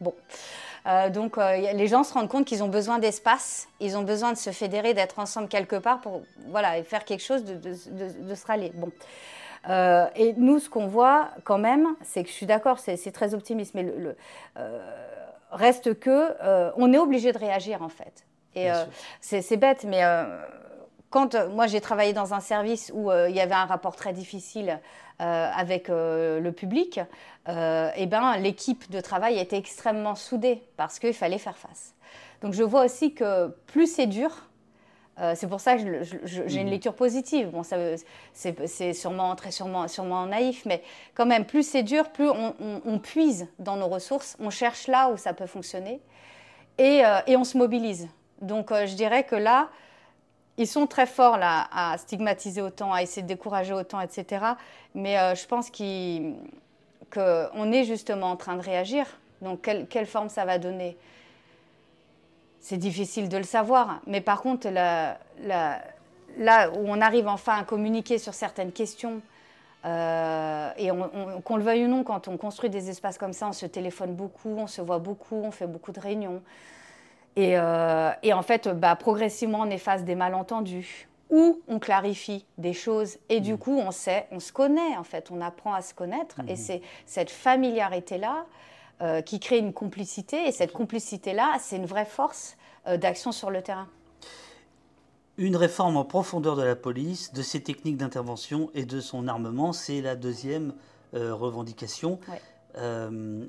Bon. 0.00 0.14
Euh, 0.86 1.10
donc 1.10 1.36
euh, 1.36 1.72
les 1.72 1.88
gens 1.88 2.04
se 2.04 2.14
rendent 2.14 2.28
compte 2.28 2.46
qu'ils 2.46 2.62
ont 2.62 2.68
besoin 2.68 2.98
d'espace, 2.98 3.68
ils 3.80 3.96
ont 3.96 4.02
besoin 4.02 4.32
de 4.32 4.38
se 4.38 4.50
fédérer, 4.50 4.94
d'être 4.94 5.18
ensemble 5.18 5.48
quelque 5.48 5.76
part 5.76 6.00
pour 6.00 6.22
voilà, 6.48 6.82
faire 6.84 7.04
quelque 7.04 7.22
chose, 7.22 7.44
de, 7.44 7.54
de, 7.54 8.28
de, 8.28 8.34
se 8.34 8.46
rallier. 8.46 8.72
Bon. 8.74 8.90
Et 9.68 10.34
nous, 10.36 10.58
ce 10.58 10.68
qu'on 10.70 10.86
voit 10.86 11.30
quand 11.44 11.58
même, 11.58 11.88
c'est 12.02 12.22
que 12.22 12.28
je 12.28 12.34
suis 12.34 12.46
d'accord, 12.46 12.78
c'est 12.78 13.12
très 13.12 13.34
optimiste, 13.34 13.74
mais 13.74 13.82
le, 13.82 14.16
reste 15.50 15.98
que 15.98 16.34
on 16.76 16.92
est 16.92 16.98
obligé 16.98 17.32
de 17.32 17.38
réagir 17.38 17.82
en 17.82 17.88
fait. 17.88 18.26
Et 18.54 18.68
c'est 19.20 19.56
bête, 19.56 19.84
mais 19.84 20.02
quand 21.10 21.34
moi 21.50 21.66
j'ai 21.66 21.80
travaillé 21.80 22.12
dans 22.12 22.34
un 22.34 22.40
service 22.40 22.90
où 22.94 23.10
il 23.12 23.34
y 23.34 23.40
avait 23.40 23.54
un 23.54 23.66
rapport 23.66 23.96
très 23.96 24.12
difficile 24.12 24.80
avec 25.18 25.88
le 25.88 26.50
public, 26.50 27.00
eh 27.48 28.06
ben, 28.06 28.36
l'équipe 28.38 28.90
de 28.90 29.00
travail 29.00 29.38
était 29.38 29.58
extrêmement 29.58 30.14
soudée 30.14 30.62
parce 30.76 30.98
qu'il 30.98 31.14
fallait 31.14 31.38
faire 31.38 31.56
face. 31.56 31.94
Donc 32.42 32.54
je 32.54 32.62
vois 32.62 32.84
aussi 32.84 33.14
que 33.14 33.48
plus 33.66 33.86
c'est 33.86 34.06
dur, 34.06 34.49
euh, 35.20 35.34
c'est 35.36 35.46
pour 35.46 35.60
ça 35.60 35.76
que 35.76 36.02
j'ai 36.24 36.60
une 36.60 36.64
mhm. 36.64 36.70
lecture 36.70 36.94
positive. 36.94 37.50
Bon, 37.50 37.62
c'est 38.32 38.92
sûrement 38.94 39.36
très 39.36 39.50
sûrement, 39.50 39.86
sûrement 39.86 40.26
naïf, 40.26 40.64
mais 40.64 40.82
quand 41.14 41.26
même, 41.26 41.44
plus 41.44 41.62
c'est 41.62 41.82
dur, 41.82 42.08
plus 42.10 42.30
on, 42.30 42.98
puise 42.98 43.48
dans 43.58 43.76
nos 43.76 43.88
ressources, 43.88 44.36
on 44.40 44.50
cherche 44.50 44.86
là 44.86 45.10
où 45.10 45.16
ça 45.16 45.32
peut 45.32 45.46
fonctionner 45.46 46.00
et, 46.78 47.04
euh, 47.04 47.20
et 47.26 47.36
on 47.36 47.44
se 47.44 47.58
mobilise. 47.58 48.08
Donc 48.40 48.72
euh, 48.72 48.86
je 48.86 48.94
dirais 48.94 49.24
que 49.24 49.36
là, 49.36 49.68
ils 50.56 50.66
sont 50.66 50.86
très 50.86 51.06
forts 51.06 51.36
là 51.36 51.68
à 51.72 51.98
stigmatiser 51.98 52.62
autant, 52.62 52.92
à 52.92 53.02
essayer 53.02 53.22
de 53.22 53.28
décourager 53.28 53.72
autant, 53.72 54.00
etc. 54.00 54.44
Mais 54.94 55.16
je 55.34 55.46
pense 55.46 55.70
qu'on 55.70 57.72
est 57.72 57.84
justement 57.84 58.30
en 58.30 58.36
train 58.36 58.56
de 58.56 58.62
réagir. 58.62 59.06
Donc 59.40 59.62
quelle, 59.62 59.86
quelle 59.86 60.06
forme 60.06 60.28
ça 60.28 60.44
va 60.44 60.58
donner? 60.58 60.98
C'est 62.60 62.76
difficile 62.76 63.28
de 63.28 63.36
le 63.36 63.44
savoir. 63.44 64.00
Mais 64.06 64.20
par 64.20 64.42
contre, 64.42 64.68
là 64.68 65.18
où 66.70 66.84
on 66.86 67.00
arrive 67.00 67.28
enfin 67.28 67.58
à 67.58 67.64
communiquer 67.64 68.18
sur 68.18 68.34
certaines 68.34 68.72
questions, 68.72 69.20
euh, 69.86 70.70
et 70.76 70.90
qu'on 71.44 71.56
le 71.56 71.62
veuille 71.62 71.86
ou 71.86 71.88
non, 71.88 72.04
quand 72.04 72.28
on 72.28 72.36
construit 72.36 72.70
des 72.70 72.90
espaces 72.90 73.16
comme 73.16 73.32
ça, 73.32 73.48
on 73.48 73.52
se 73.52 73.66
téléphone 73.66 74.14
beaucoup, 74.14 74.50
on 74.50 74.66
se 74.66 74.82
voit 74.82 74.98
beaucoup, 74.98 75.36
on 75.36 75.50
fait 75.50 75.66
beaucoup 75.66 75.92
de 75.92 76.00
réunions. 76.00 76.42
Et, 77.36 77.56
euh, 77.56 78.10
en 78.32 78.42
fait, 78.42 78.68
bah, 78.68 78.94
progressivement, 78.96 79.60
on 79.60 79.70
efface 79.70 80.04
des 80.04 80.14
malentendus 80.14 81.08
ou 81.30 81.60
on 81.68 81.78
clarifie 81.78 82.44
des 82.58 82.72
choses. 82.72 83.18
Et 83.28 83.40
du 83.40 83.54
mmh. 83.54 83.58
coup, 83.58 83.78
on 83.78 83.92
sait, 83.92 84.26
on 84.32 84.40
se 84.40 84.52
connaît, 84.52 84.96
en 84.98 85.04
fait, 85.04 85.30
on 85.30 85.40
apprend 85.40 85.72
à 85.72 85.80
se 85.80 85.94
connaître. 85.94 86.40
Et 86.48 86.54
mmh. 86.54 86.56
c'est 86.56 86.82
cette 87.06 87.30
familiarité-là 87.30 88.44
euh, 89.02 89.22
qui 89.22 89.40
crée 89.40 89.56
une 89.56 89.72
complicité. 89.72 90.46
Et 90.46 90.52
cette 90.52 90.72
complicité-là, 90.72 91.56
c'est 91.58 91.76
une 91.76 91.86
vraie 91.86 92.04
force 92.04 92.58
euh, 92.86 92.98
d'action 92.98 93.32
sur 93.32 93.50
le 93.50 93.62
terrain. 93.62 93.88
Une 95.38 95.56
réforme 95.56 95.96
en 95.96 96.04
profondeur 96.04 96.54
de 96.54 96.62
la 96.62 96.76
police, 96.76 97.32
de 97.32 97.40
ses 97.40 97.62
techniques 97.62 97.96
d'intervention 97.96 98.70
et 98.74 98.84
de 98.84 99.00
son 99.00 99.26
armement, 99.26 99.72
c'est 99.72 100.02
la 100.02 100.16
deuxième 100.16 100.74
euh, 101.14 101.34
revendication. 101.34 102.20
il 102.76 103.48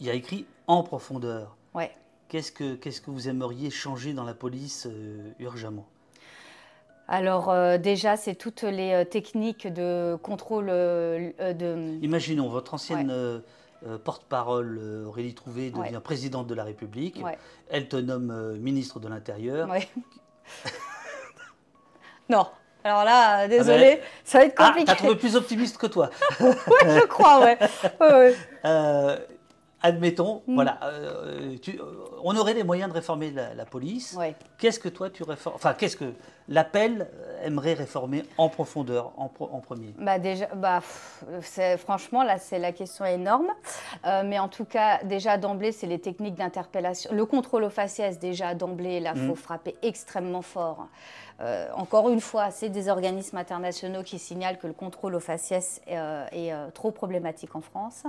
y 0.00 0.10
a 0.10 0.14
écrit 0.14 0.44
en 0.66 0.82
profondeur. 0.82 1.56
Ouais. 1.72 1.92
Qu'est-ce 2.28 2.50
que, 2.50 2.74
qu'est-ce 2.74 3.00
que 3.00 3.12
vous 3.12 3.28
aimeriez 3.28 3.70
changer 3.70 4.12
dans 4.12 4.24
la 4.24 4.34
police 4.34 4.88
urgemment? 5.38 5.86
Alors 7.06 7.52
déjà, 7.78 8.16
c'est 8.16 8.34
toutes 8.34 8.62
les 8.62 9.04
techniques 9.08 9.66
de 9.72 10.16
contrôle 10.20 10.66
de... 10.66 11.98
Imaginons 12.02 12.48
votre 12.48 12.74
ancienne 12.74 13.42
euh, 13.86 13.98
porte-parole, 13.98 14.78
euh, 14.80 15.06
Aurélie 15.06 15.34
Trouvé 15.34 15.70
devient 15.70 16.00
présidente 16.02 16.46
de 16.46 16.54
la 16.54 16.64
République. 16.64 17.22
Elle 17.68 17.88
te 17.88 17.96
nomme 17.96 18.30
euh, 18.30 18.56
ministre 18.56 19.00
de 19.00 19.08
l'Intérieur. 19.08 19.68
non. 22.28 22.46
Alors 22.82 23.04
là, 23.04 23.46
désolé, 23.46 23.92
ah 23.92 23.96
ben, 23.96 24.04
ça 24.24 24.38
va 24.38 24.44
être 24.44 24.54
ah, 24.56 24.68
compliqué. 24.68 24.90
Ah, 24.90 24.94
t'as 24.94 24.98
trouvé 24.98 25.16
plus 25.16 25.36
optimiste 25.36 25.76
que 25.76 25.86
toi. 25.86 26.08
oui, 26.40 26.54
je 26.82 27.06
crois, 27.06 27.40
ouais. 27.40 27.58
Admettons, 29.82 30.42
mm. 30.46 30.54
voilà, 30.54 30.80
on 32.22 32.36
aurait 32.36 32.54
les 32.54 32.64
moyens 32.64 32.90
de 32.90 32.94
réformer 32.94 33.30
la, 33.30 33.64
police. 33.64 34.18
Qu'est-ce 34.58 34.78
que 34.78 34.88
toi 34.88 35.10
tu 35.10 35.22
réformes 35.22 35.56
Enfin, 35.56 35.74
qu'est-ce 35.74 35.96
que 35.96 36.12
l'appel 36.48 37.08
aimerait 37.42 37.74
réformer 37.74 38.24
en 38.36 38.48
profondeur, 38.48 39.12
en, 39.16 39.28
premier? 39.28 39.94
Bah 39.98 40.18
déjà, 40.18 40.46
bah, 40.54 40.80
Franchement, 41.78 42.22
là, 42.22 42.38
c'est 42.38 42.58
la 42.58 42.72
question 42.72 43.04
énorme. 43.04 43.48
Euh, 44.06 44.22
mais 44.24 44.38
en 44.38 44.48
tout 44.48 44.64
cas, 44.64 45.02
déjà 45.04 45.38
d'emblée, 45.38 45.72
c'est 45.72 45.86
les 45.86 46.00
techniques 46.00 46.34
d'interpellation. 46.34 47.10
Le 47.12 47.24
contrôle 47.24 47.64
aux 47.64 47.70
faciès, 47.70 48.18
déjà 48.18 48.54
d'emblée, 48.54 49.00
là, 49.00 49.12
il 49.14 49.26
faut 49.26 49.32
mm. 49.32 49.36
frapper 49.36 49.76
extrêmement 49.82 50.42
fort. 50.42 50.88
Euh, 51.40 51.68
encore 51.74 52.10
une 52.10 52.20
fois, 52.20 52.50
c'est 52.50 52.68
des 52.68 52.88
organismes 52.88 53.36
internationaux 53.36 54.02
qui 54.02 54.18
signalent 54.18 54.58
que 54.58 54.66
le 54.66 54.72
contrôle 54.72 55.14
aux 55.14 55.20
faciès 55.20 55.80
euh, 55.88 56.26
est 56.32 56.52
trop 56.72 56.90
problématique 56.90 57.56
en 57.56 57.60
France. 57.60 58.04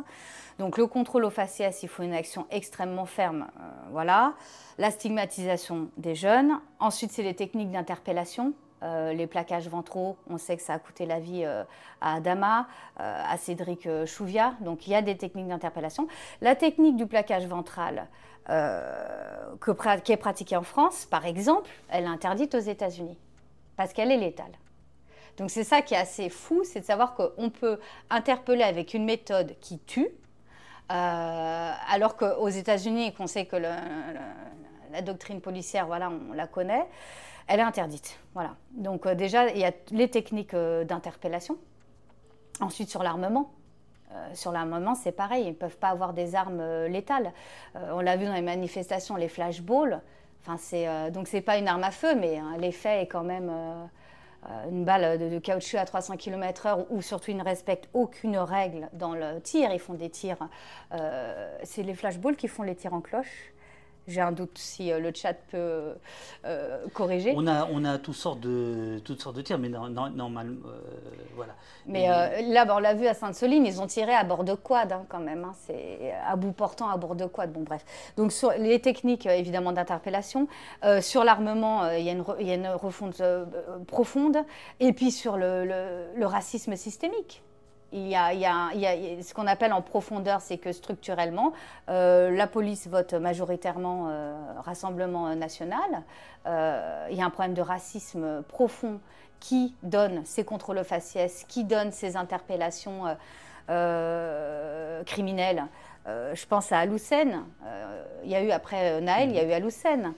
Donc 0.60 0.78
le 0.78 0.88
contrôle 0.88 1.26
aux 1.26 1.30
faciès, 1.30 1.84
il 1.84 1.90
faut 1.90 2.04
une 2.04 2.14
action 2.14 2.46
extrêmement 2.52 3.06
ferme. 3.06 3.48
voilà. 3.92 4.34
La 4.78 4.92
stigmatisation 4.92 5.90
des 5.98 6.16
jeunes. 6.16 6.60
Ensuite, 6.80 7.12
c'est 7.12 7.24
les 7.24 7.36
techniques 7.36 7.72
d'interpellation. 7.72 8.54
Euh, 8.84 9.14
les 9.14 9.28
plaquages 9.28 9.70
ventraux, 9.70 10.18
on 10.28 10.38
sait 10.38 10.58
que 10.58 10.64
ça 10.64 10.74
a 10.74 10.80
coûté 10.80 11.06
la 11.06 11.20
vie 11.20 11.44
euh, 11.46 11.64
à 12.02 12.16
Adama, 12.16 12.68
euh, 13.00 13.24
à 13.28 13.38
Cédric 13.38 13.88
Chouvia. 14.06 14.56
Donc 14.62 14.88
il 14.88 14.92
y 14.92 14.96
a 14.96 15.04
des 15.04 15.16
techniques 15.16 15.48
d'interpellation. 15.48 16.08
La 16.42 16.56
technique 16.56 16.96
du 16.96 17.06
plaquage 17.06 17.46
ventral, 17.46 18.08
que, 18.48 20.00
qui 20.00 20.12
est 20.12 20.18
pratiquée 20.18 20.58
en 20.58 20.64
France, 20.64 21.06
par 21.06 21.26
exemple, 21.26 21.70
elle 21.90 22.06
est 22.06 22.08
interdite 22.08 22.56
aux 22.56 22.60
États-Unis 22.60 23.18
parce 23.78 23.94
qu'elle 23.94 24.12
est 24.12 24.18
létale. 24.18 24.52
Donc 25.38 25.50
c'est 25.50 25.64
ça 25.64 25.82
qui 25.82 25.94
est 25.94 25.98
assez 25.98 26.30
fou, 26.30 26.64
c'est 26.64 26.82
de 26.82 26.86
savoir 26.86 27.16
qu'on 27.16 27.50
peut 27.50 27.80
interpeller 28.10 28.64
avec 28.64 28.94
une 28.94 29.06
méthode 29.06 29.56
qui 29.62 29.80
tue, 29.80 30.10
alors 30.90 32.18
qu'aux 32.18 32.50
États-Unis, 32.50 33.14
qu'on 33.14 33.28
sait 33.28 33.46
que 33.46 33.56
la 33.56 35.02
doctrine 35.02 35.40
policière, 35.40 35.88
voilà, 35.88 36.12
on 36.30 36.34
la 36.34 36.48
connaît 36.48 36.88
elle 37.52 37.60
est 37.60 37.64
interdite. 37.64 38.18
Voilà. 38.34 38.56
Donc 38.72 39.06
euh, 39.06 39.14
déjà, 39.14 39.50
il 39.50 39.60
y 39.60 39.66
a 39.66 39.74
les 39.92 40.10
techniques 40.10 40.54
euh, 40.54 40.86
d'interpellation. 40.86 41.58
Ensuite, 42.62 42.90
sur 42.90 43.04
l'armement. 43.04 43.52
Euh, 44.14 44.30
sur 44.34 44.52
l'armement, 44.52 44.96
c'est 44.96 45.12
pareil, 45.12 45.46
ils 45.46 45.50
ne 45.50 45.56
peuvent 45.56 45.78
pas 45.78 45.90
avoir 45.90 46.14
des 46.14 46.36
armes 46.36 46.86
létales. 46.86 47.32
on 47.76 48.02
l'a 48.02 48.18
vu 48.18 48.26
dans 48.26 48.34
les 48.34 48.42
manifestations, 48.42 49.16
les 49.16 49.30
flashballs. 49.30 50.02
Enfin, 50.42 50.58
c'est, 50.58 51.12
donc, 51.12 51.30
pas 51.42 51.58
une 51.58 51.68
arme 51.68 51.84
à 51.84 51.92
feu, 51.92 52.16
mais 52.16 52.38
hein, 52.38 52.56
l'effet 52.58 53.04
est 53.04 53.08
quand 53.08 53.24
même 53.24 53.52
une 54.70 54.84
balle 54.84 55.20
de, 55.20 55.30
de, 55.30 55.38
caoutchouc 55.38 55.78
à 55.78 55.86
300 55.86 56.18
km/h, 56.18 56.86
ou 56.90 57.04
surtout 57.04 57.30
ils 57.30 57.38
ne 57.38 57.44
respectent 57.44 57.90
aucune 57.94 58.38
règle 58.38 58.90
dans 58.94 59.14
le 59.14 59.40
tir. 59.40 59.72
Ils 59.72 59.80
font 59.80 59.94
des 59.94 60.10
tirs. 60.10 60.50
c'est 61.64 61.84
les 61.84 61.94
flashballs 61.94 62.36
qui 62.36 62.48
font 62.48 62.64
les 62.64 62.76
tirs 62.76 62.96
en 62.96 63.02
cloche. 63.02 63.54
J'ai 64.08 64.22
un 64.22 64.32
doute 64.32 64.58
si 64.58 64.92
euh, 64.92 65.00
le 65.00 65.12
chat 65.14 65.34
peut 65.34 65.94
euh, 66.46 66.88
corriger. 66.94 67.34
On 67.36 67.46
a, 67.46 67.68
on 67.72 67.86
a 67.86 68.00
toutes 68.00 68.16
sortes 68.16 68.40
de, 68.40 69.00
toutes 69.06 69.22
sortes 69.22 69.36
de 69.36 69.42
tirs, 69.42 69.60
mais 69.60 69.70
normalement, 69.70 70.42
euh, 70.42 70.82
voilà. 71.36 71.54
Mais 71.86 72.08
là, 72.08 72.66
on 72.76 72.80
l'a 72.80 72.94
vu 72.94 73.08
à 73.08 73.14
Sainte-Soline, 73.14 73.66
ils 73.66 73.80
ont 73.82 73.88
tiré 73.88 74.14
à 74.14 74.24
bord 74.24 74.44
de 74.44 74.54
quad 74.54 74.92
hein, 74.92 75.06
quand 75.08 75.20
même. 75.20 75.44
Hein. 75.44 75.54
c'est 75.66 76.14
à 76.26 76.36
bout 76.36 76.52
portant, 76.52 76.90
à 76.90 76.98
bord 76.98 77.16
de 77.16 77.26
quad. 77.26 77.52
Bon, 77.52 77.62
bref. 77.62 77.86
Donc, 78.18 78.32
sur 78.32 78.52
les 78.54 78.80
techniques, 78.80 79.26
évidemment, 79.28 79.72
d'interpellation. 79.72 80.48
sur 81.02 81.24
l'armement, 81.24 81.90
il 81.92 82.04
y, 82.04 82.10
a 82.10 82.56
une 82.56 82.68
refonte 82.68 83.22
profonde. 83.88 84.38
Et 84.80 84.94
puis 84.94 85.12
sur 85.12 85.38
le, 85.38 85.66
le 86.16 86.26
racisme 86.26 86.76
systémique 86.76 87.44
il 87.94 88.08
y, 88.08 88.16
a, 88.16 88.32
ce 89.22 89.34
qu'on 89.34 89.48
appelle 89.48 89.74
en 89.74 89.82
profondeur, 89.82 90.42
c'est 90.42 90.58
que 90.58 90.72
structurellement, 90.72 91.54
euh, 91.90 92.32
la 92.32 92.48
police 92.48 92.88
vote 92.88 93.14
majoritairement 93.14 94.08
euh, 94.10 94.34
Rassemblement 94.60 95.36
national. 95.36 96.04
Euh, 96.46 97.08
il 97.12 97.18
y 97.18 97.22
a 97.22 97.26
un 97.26 97.30
problème 97.30 97.54
de 97.54 97.62
racisme 97.62 98.44
profond 98.44 99.00
qui 99.40 99.76
donne 99.84 100.24
ces 100.26 100.46
contrôles 100.46 100.84
faciès, 100.84 101.46
qui 101.48 101.64
donne 101.64 101.92
ces 101.92 102.16
interpellations 102.16 103.18
criminelles. 105.06 105.64
je 106.06 106.46
pense 106.46 106.72
à 106.72 106.80
Aloussen. 106.80 107.44
il 108.24 108.30
y 108.30 108.36
a 108.36 108.44
eu 108.44 108.52
après 108.52 109.02
Naël, 109.02 109.30
il 109.30 109.36
y 109.36 109.40
a 109.40 109.44
eu 109.44 109.52
Aloussen. 109.52 110.14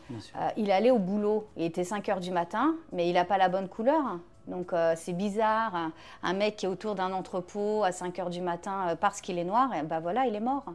il 0.58 0.72
allait 0.72 0.92
au 0.92 1.00
boulot. 1.00 1.48
Il 1.56 1.64
était 1.64 1.84
5 1.84 2.10
heures 2.10 2.20
du 2.20 2.32
matin, 2.32 2.76
mais 2.92 3.08
il 3.08 3.14
n'a 3.14 3.26
pas 3.26 3.38
la 3.38 3.48
bonne 3.48 3.70
couleur. 3.70 4.20
Donc 4.48 4.74
euh, 4.74 4.94
c'est 4.98 5.14
bizarre, 5.14 5.92
un, 6.22 6.34
mec 6.34 6.58
qui 6.58 6.66
est 6.66 6.70
autour 6.70 6.96
d'un 6.96 7.14
entrepôt 7.14 7.84
à 7.84 7.92
5 7.92 8.20
heures 8.20 8.30
du 8.30 8.42
matin 8.42 8.90
euh, 8.90 8.96
parce 8.96 9.22
qu'il 9.22 9.40
est 9.40 9.44
noir, 9.44 9.74
et 9.74 9.84
ben 9.84 10.00
voilà, 10.00 10.26
il 10.26 10.36
est 10.36 10.42
mort. 10.42 10.66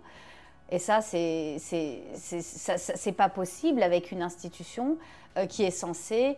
Et 0.71 0.79
ça, 0.79 1.01
c'est 1.01 1.57
pas 3.17 3.29
possible 3.31 3.83
avec 3.83 4.13
une 4.13 4.21
institution 4.21 4.99
euh, 5.37 5.47
qui 5.47 5.65
est 5.65 5.71
censée 5.71 6.37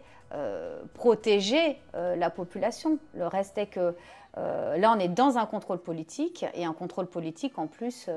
protéger 0.95 1.77
la 1.93 2.31
population. 2.31 3.01
Le 3.15 3.27
reste 3.27 3.59
est 3.59 3.67
que 3.67 3.97
là, 4.37 4.95
on 4.97 4.99
est 5.01 5.09
dans 5.09 5.39
un 5.39 5.47
contrôle 5.47 5.81
politique 5.81 6.47
et 6.55 6.65
un 6.65 6.73
contrôle 6.73 7.09
politique 7.09 7.59
en 7.59 7.67
plus 7.67 8.09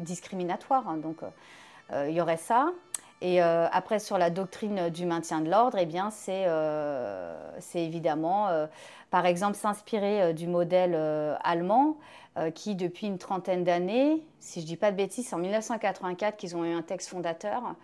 discriminatoire. 0.00 0.96
Donc 0.96 1.18
il 1.94 2.10
y 2.10 2.20
aurait 2.20 2.38
ça. 2.38 2.72
Et 3.22 3.40
après, 3.40 3.98
sur 3.98 4.16
la 4.16 4.30
doctrine 4.30 4.88
du 4.88 5.04
maintien 5.04 5.40
de 5.40 5.50
l'ordre, 5.50 5.76
eh 5.78 5.86
bien, 5.86 6.10
c'est 6.10 6.46
évidemment, 7.74 8.48
par 9.10 9.26
exemple, 9.26 9.56
s'inspirer 9.56 10.32
du 10.32 10.46
modèle 10.46 10.94
allemand 11.44 11.96
qui, 12.54 12.76
depuis 12.76 13.08
une 13.08 13.18
trentaine 13.18 13.62
d'années, 13.64 14.22
si 14.38 14.60
je 14.60 14.64
ne 14.64 14.68
dis 14.68 14.76
pas 14.76 14.90
de 14.90 14.96
bêtises, 14.96 15.26
c'est 15.28 15.34
en 15.34 15.38
1984 15.38 16.38
qu'ils 16.38 16.56
ont 16.56 16.64
eu 16.64 16.72
un 16.72 16.82
texte 16.82 17.10
fondateur, 17.10 17.74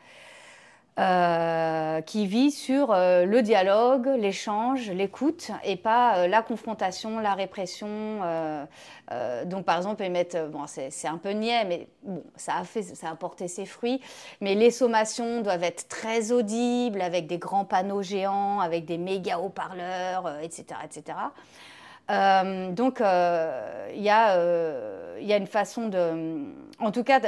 euh, 0.98 2.00
qui 2.00 2.26
vit 2.26 2.50
sur 2.50 2.90
euh, 2.90 3.26
le 3.26 3.42
dialogue, 3.42 4.06
l'échange, 4.18 4.90
l'écoute 4.90 5.50
et 5.62 5.76
pas 5.76 6.16
euh, 6.16 6.26
la 6.26 6.40
confrontation, 6.40 7.18
la 7.18 7.34
répression. 7.34 7.86
donc 9.44 9.66
par 9.66 9.76
exemple, 9.76 10.08
mettent, 10.08 10.38
bon, 10.50 10.64
c'est 10.66 11.06
un 11.06 11.18
peu 11.18 11.32
niais, 11.32 11.66
mais 11.66 11.88
bon, 12.02 12.22
ça 12.36 12.56
a, 12.56 12.64
fait, 12.64 12.82
ça 12.82 13.10
a 13.10 13.14
porté 13.14 13.46
ses 13.46 13.66
fruits. 13.66 14.00
Mais 14.40 14.54
les 14.54 14.70
sommations 14.70 15.42
doivent 15.42 15.64
être 15.64 15.86
très 15.88 16.32
audibles, 16.32 17.02
avec 17.02 17.26
des 17.26 17.38
grands 17.38 17.66
panneaux 17.66 18.02
géants, 18.02 18.60
avec 18.60 18.86
des 18.86 18.96
méga 18.96 19.38
haut-parleurs, 19.38 20.38
etc., 20.40 20.80
etc. 20.82 21.18
Euh, 22.10 22.72
donc, 22.72 23.00
euh, 23.00 23.88
il 23.94 24.02
y, 24.02 24.10
euh, 24.10 25.18
y, 25.20 25.32
a 25.32 25.36
une 25.36 25.46
façon 25.46 25.88
de. 25.88 26.44
En 26.78 26.92
tout 26.92 27.02
cas, 27.02 27.20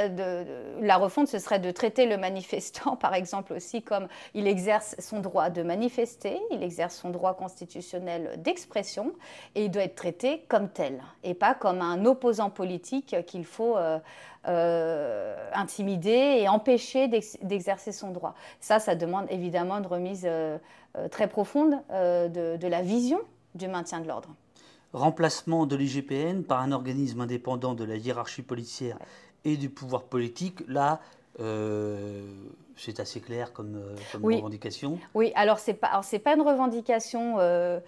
la 0.79 0.97
refonte, 0.97 1.27
ce 1.27 1.39
serait 1.39 1.59
de 1.59 1.71
traiter 1.71 2.05
le 2.05 2.17
manifestant, 2.17 2.95
par 2.99 3.13
exemple, 3.13 3.53
aussi 3.53 3.81
comme 3.81 4.07
il 4.33 4.47
exerce 4.47 4.95
son 4.99 5.19
droit 5.19 5.49
de 5.49 5.63
manifester, 5.63 6.39
il 6.51 6.63
exerce 6.63 6.95
son 6.95 7.09
droit 7.09 7.35
constitutionnel 7.35 8.35
d'expression, 8.37 9.13
et 9.55 9.65
il 9.65 9.71
doit 9.71 9.83
être 9.83 9.95
traité 9.95 10.45
comme 10.47 10.69
tel, 10.69 11.01
et 11.23 11.33
pas 11.33 11.55
comme 11.55 11.81
un 11.81 12.05
opposant 12.05 12.49
politique 12.49 13.15
qu'il 13.25 13.45
faut. 13.45 13.75
intimider 15.53 16.39
et 16.39 16.47
empêcher 16.47 17.07
d'exercer 17.07 17.91
son 17.91 18.11
droit. 18.11 18.35
Ça, 18.61 18.79
ça 18.79 18.95
demande 18.95 19.25
évidemment 19.29 19.77
une 19.77 19.85
remise 19.85 20.27
très 21.11 21.27
profonde 21.27 21.75
de, 21.89 22.55
de 22.55 22.67
la 22.67 22.81
vision 22.81 23.19
du 23.55 23.67
maintien 23.67 23.99
de 23.99 24.07
l'ordre 24.07 24.29
remplacement 24.93 25.65
de 25.65 25.75
l'IGPN 25.75 26.43
par 26.43 26.61
un 26.61 26.71
organisme 26.71 27.21
indépendant 27.21 27.73
de 27.73 27.83
la 27.83 27.95
hiérarchie 27.95 28.41
policière 28.41 28.97
et 29.45 29.57
du 29.57 29.69
pouvoir 29.69 30.03
politique, 30.03 30.61
là, 30.67 30.99
euh, 31.39 32.23
c'est 32.75 32.99
assez 32.99 33.21
clair 33.21 33.53
comme, 33.53 33.75
euh, 33.75 33.95
revendication. 34.21 34.99
Oui, 35.13 35.31
alors 35.35 35.59
c'est 35.59 35.73
pas, 35.73 36.01
pas 36.23 36.33
une 36.33 36.41
revendication 36.41 37.35
euh, 37.39 37.79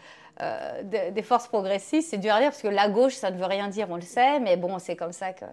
des, 0.83 1.21
forces 1.21 1.47
progressistes, 1.47 2.09
c'est 2.09 2.17
dur 2.17 2.33
à 2.33 2.39
dire 2.39 2.49
parce 2.49 2.61
que 2.61 2.67
la 2.67 2.89
gauche, 2.89 3.15
ça 3.15 3.31
ne 3.31 3.37
veut 3.37 3.45
rien 3.45 3.67
dire, 3.67 3.87
on 3.89 3.95
le 3.95 4.01
sait, 4.01 4.39
mais 4.39 4.57
bon, 4.57 4.79
c'est 4.79 4.95
comme 4.95 5.11
ça 5.11 5.33
que 5.33 5.45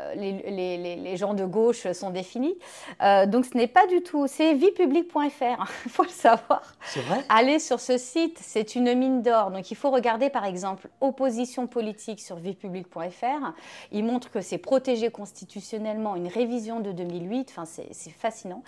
euh, 0.00 0.14
les, 0.14 1.16
gens 1.16 1.34
de 1.34 1.44
gauche 1.44 1.90
sont 1.92 2.10
définis. 2.10 2.56
Euh, 3.02 3.26
donc 3.26 3.44
ce 3.44 3.56
n'est 3.56 3.68
pas 3.68 3.86
du 3.86 4.02
tout, 4.02 4.26
c'est 4.26 4.54
viepublique.fr, 4.54 5.72
il 5.84 5.90
faut 5.90 6.02
le 6.02 6.08
savoir. 6.08 6.74
C'est 6.86 7.00
vrai? 7.00 7.24
Allez 7.28 7.58
sur 7.60 7.78
ce 7.78 7.96
site, 7.96 8.38
c'est 8.40 8.74
une 8.74 8.92
mine 8.94 9.22
d'or. 9.22 9.50
Donc 9.50 9.70
il 9.70 9.76
faut 9.76 9.90
regarder 9.90 10.30
par 10.30 10.44
exemple 10.44 10.88
opposition 11.00 11.66
politique 11.66 12.20
sur 12.20 12.36
viepublique.fr. 12.36 13.52
Il 13.92 14.04
montre 14.04 14.30
que 14.30 14.40
c'est 14.40 14.58
protégé 14.58 15.10
constitutionnellement, 15.10 16.16
une 16.16 16.28
révision 16.28 16.80
de 16.80 16.90
2008, 16.90 17.50
enfin 17.50 17.64
c'est 17.64 18.10
fascinant. 18.10 18.62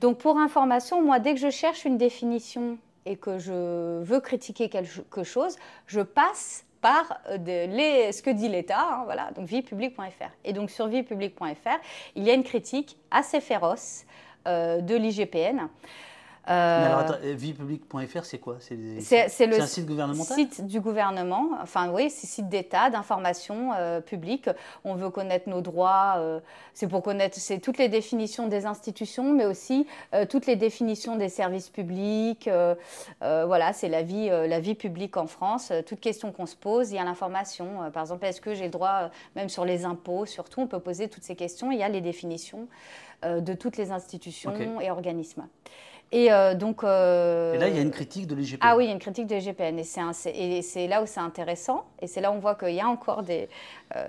Donc 0.00 0.18
pour 0.18 0.38
information, 0.38 1.02
moi 1.02 1.18
dès 1.18 1.34
que 1.34 1.40
je 1.40 1.50
cherche 1.50 1.84
une 1.84 1.98
définition 1.98 2.78
et 3.06 3.16
que 3.16 3.38
je 3.38 4.02
veux 4.02 4.20
critiquer 4.20 4.68
quelque 4.68 5.22
chose, 5.24 5.56
je 5.86 6.00
passe 6.00 6.64
par 6.80 7.20
euh, 7.28 7.36
ce 8.12 8.22
que 8.22 8.30
dit 8.30 8.48
l'État, 8.48 8.80
hein, 8.80 9.02
voilà, 9.04 9.30
donc 9.32 9.46
viepublique.fr. 9.46 10.30
Et 10.44 10.52
donc 10.52 10.70
sur 10.70 10.86
viepublique.fr, 10.88 11.78
il 12.16 12.24
y 12.24 12.30
a 12.30 12.34
une 12.34 12.44
critique 12.44 12.96
assez 13.10 13.40
féroce 13.40 14.04
euh, 14.46 14.80
de 14.80 14.94
l'IGPN. 14.94 15.68
Euh, 16.48 16.86
alors, 16.86 16.98
attends, 17.00 17.18
viepublique.fr, 17.22 18.24
c'est 18.24 18.38
quoi? 18.38 18.56
C'est 18.60 18.74
le 18.74 19.60
un 19.60 19.66
site 19.66 19.86
gouvernemental? 19.86 20.36
site 20.36 20.66
du 20.66 20.80
gouvernement, 20.80 21.50
enfin 21.62 21.90
oui, 21.90 22.08
c'est 22.08 22.26
site 22.26 22.48
d'État, 22.48 22.88
d'information 22.88 23.72
euh, 23.76 24.00
publique. 24.00 24.48
On 24.84 24.94
veut 24.94 25.10
connaître 25.10 25.50
nos 25.50 25.60
droits, 25.60 26.14
euh, 26.16 26.40
c'est 26.72 26.88
pour 26.88 27.02
connaître 27.02 27.38
toutes 27.60 27.76
les 27.76 27.88
définitions 27.88 28.46
des 28.46 28.64
institutions, 28.64 29.32
mais 29.32 29.44
aussi 29.44 29.86
toutes 30.30 30.46
les 30.46 30.56
définitions 30.56 31.16
des 31.16 31.28
services 31.28 31.68
publics. 31.68 32.48
voilà, 33.20 33.72
c'est 33.72 33.88
la 33.88 34.02
vie, 34.02 34.28
la 34.28 34.60
vie 34.60 34.74
publique 34.74 35.16
en 35.16 35.26
France. 35.26 35.72
Toute 35.86 36.00
question 36.00 36.32
qu'on 36.32 36.46
se 36.46 36.56
pose, 36.56 36.90
il 36.90 36.96
y 36.96 36.98
a 36.98 37.04
l'information. 37.04 37.90
par 37.92 38.02
exemple, 38.02 38.24
est-ce 38.24 38.40
que 38.40 38.54
j'ai 38.54 38.64
le 38.64 38.70
droit, 38.70 39.10
même 39.36 39.48
sur 39.48 39.64
les 39.64 39.84
impôts, 39.84 40.26
surtout, 40.26 40.62
on 40.62 40.66
peut 40.66 40.80
poser 40.80 41.08
toutes 41.08 41.24
ces 41.24 41.36
questions. 41.36 41.70
Il 41.70 41.78
y 41.78 41.82
a 41.82 41.88
les 41.88 42.00
définitions 42.00 42.66
de 43.24 43.52
toutes 43.52 43.76
les 43.76 43.90
institutions 43.90 44.80
et 44.80 44.90
organismes. 44.90 45.46
Et 46.12 46.32
euh, 46.32 46.54
donc. 46.54 46.82
Euh, 46.82 47.54
et 47.54 47.58
là, 47.58 47.68
il 47.68 47.76
y 47.76 47.78
a 47.78 47.82
une 47.82 47.90
critique 47.90 48.26
de 48.26 48.34
l'IGPN. 48.34 48.58
Ah 48.60 48.76
oui, 48.76 48.84
il 48.84 48.86
y 48.88 48.90
a 48.90 48.92
une 48.92 48.98
critique 48.98 49.26
de 49.26 49.34
l'IGPN. 49.34 49.78
Et 49.78 50.62
c'est 50.62 50.86
là 50.88 51.02
où 51.02 51.06
c'est 51.06 51.20
intéressant. 51.20 51.84
Et 52.00 52.06
c'est 52.06 52.20
là 52.20 52.32
où 52.32 52.34
on 52.34 52.40
voit 52.40 52.56
qu'il 52.56 52.74
y 52.74 52.80
a 52.80 52.88
encore 52.88 53.22
des. 53.22 53.48
Euh, 53.96 54.08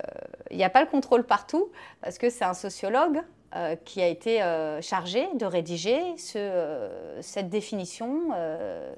il 0.50 0.56
n'y 0.56 0.64
a 0.64 0.70
pas 0.70 0.80
le 0.80 0.88
contrôle 0.88 1.24
partout, 1.24 1.70
parce 2.00 2.18
que 2.18 2.30
c'est 2.30 2.44
un 2.44 2.54
sociologue 2.54 3.22
euh, 3.54 3.76
qui 3.84 4.00
a 4.00 4.08
été 4.08 4.42
euh, 4.42 4.80
chargé 4.80 5.28
de 5.34 5.44
rédiger 5.44 6.00
euh, 6.36 7.18
cette 7.20 7.50
définition 7.50 8.30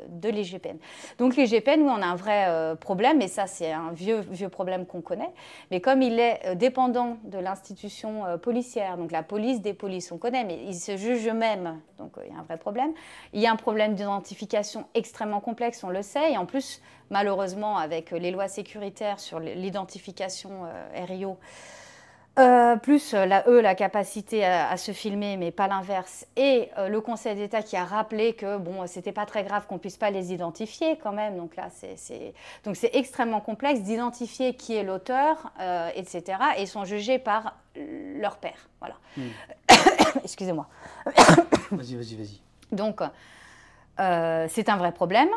de 0.08 0.28
l'IGPN. 0.28 0.76
Donc 1.18 1.34
l'IGPN, 1.34 1.80
oui, 1.80 1.90
on 1.90 2.00
a 2.00 2.06
un 2.06 2.14
vrai 2.14 2.76
problème, 2.78 3.20
et 3.20 3.26
ça 3.26 3.48
c'est 3.48 3.72
un 3.72 3.90
vieux, 3.90 4.20
vieux 4.30 4.48
problème 4.48 4.86
qu'on 4.86 5.00
connaît, 5.00 5.30
mais 5.72 5.80
comme 5.80 6.02
il 6.02 6.20
est 6.20 6.54
dépendant 6.54 7.16
de 7.24 7.38
l'institution 7.38 8.38
policière, 8.40 8.96
donc 8.96 9.10
la 9.10 9.24
police 9.24 9.60
des 9.60 9.74
polices, 9.74 10.12
on 10.12 10.18
connaît, 10.18 10.44
mais 10.44 10.60
ils 10.64 10.76
se 10.78 10.96
jugent 10.96 11.26
eux-mêmes, 11.26 11.80
donc 11.98 12.12
il 12.24 12.32
y 12.32 12.36
a 12.36 12.38
un 12.38 12.44
vrai 12.44 12.56
problème. 12.56 12.92
Il 13.32 13.40
y 13.40 13.46
a 13.46 13.52
un 13.52 13.56
problème 13.56 13.94
d'identification 13.94 14.86
extrêmement 14.94 15.40
complexe, 15.40 15.82
on 15.82 15.90
le 15.90 16.02
sait, 16.02 16.32
et 16.32 16.38
en 16.38 16.46
plus, 16.46 16.80
malheureusement, 17.10 17.76
avec 17.76 18.12
les 18.12 18.30
lois 18.30 18.48
sécuritaires 18.48 19.18
sur 19.18 19.40
l'identification 19.40 20.50
RIO, 20.94 21.38
euh, 22.36 22.74
plus 22.74 23.14
euh, 23.14 23.26
la, 23.26 23.48
eux, 23.48 23.60
la 23.60 23.76
capacité 23.76 24.44
à, 24.44 24.76
se 24.76 24.90
filmer, 24.90 25.36
mais 25.36 25.52
pas 25.52 25.68
l'inverse, 25.68 26.26
et 26.36 26.68
euh, 26.78 26.88
le 26.88 27.00
Conseil 27.00 27.36
d'État 27.36 27.62
qui 27.62 27.76
a 27.76 27.84
rappelé 27.84 28.32
que 28.32 28.58
bon, 28.58 28.84
c'était 28.88 29.12
pas 29.12 29.24
très 29.24 29.44
grave 29.44 29.66
qu'on 29.68 29.78
puisse 29.78 29.96
pas 29.96 30.10
les 30.10 30.32
identifier 30.32 30.98
quand 31.00 31.12
même. 31.12 31.36
Donc 31.36 31.54
là, 31.54 31.68
c'est 31.70 32.34
donc 32.64 32.74
c'est 32.74 32.90
extrêmement 32.94 33.40
complexe 33.40 33.82
d'identifier 33.82 34.54
qui 34.54 34.74
est 34.74 34.82
l'auteur, 34.82 35.52
etc. 35.94 36.38
Et 36.56 36.62
ils 36.62 36.68
sont 36.68 36.84
jugés 36.84 37.20
par 37.20 37.54
leur 37.76 38.38
père. 38.38 38.68
Voilà. 38.80 38.96
Hmm. 39.16 39.28
Excusez-moi. 40.24 40.66
vas-y, 41.70 41.94
vas-y, 41.94 42.16
vas-y. 42.16 42.40
Donc 42.72 43.00
c'est 44.50 44.68
un 44.68 44.76
vrai 44.76 44.90
problème. 44.90 45.30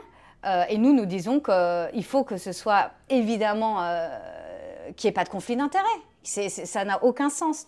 et 0.67 0.77
nous, 0.79 0.93
nous 0.93 1.05
disons 1.05 1.41
qu'il 1.41 2.03
faut 2.05 2.23
que 2.23 2.37
ce 2.37 2.51
soit 2.53 2.89
évidemment 3.09 3.87
qu'il 4.95 5.07
n'y 5.07 5.11
ait 5.11 5.13
pas 5.13 5.25
de 5.25 5.29
conflit 5.29 5.55
d'intérêts 5.55 5.85
ça 6.27 6.85
n'a 6.85 7.03
aucun 7.03 7.29
sens. 7.29 7.65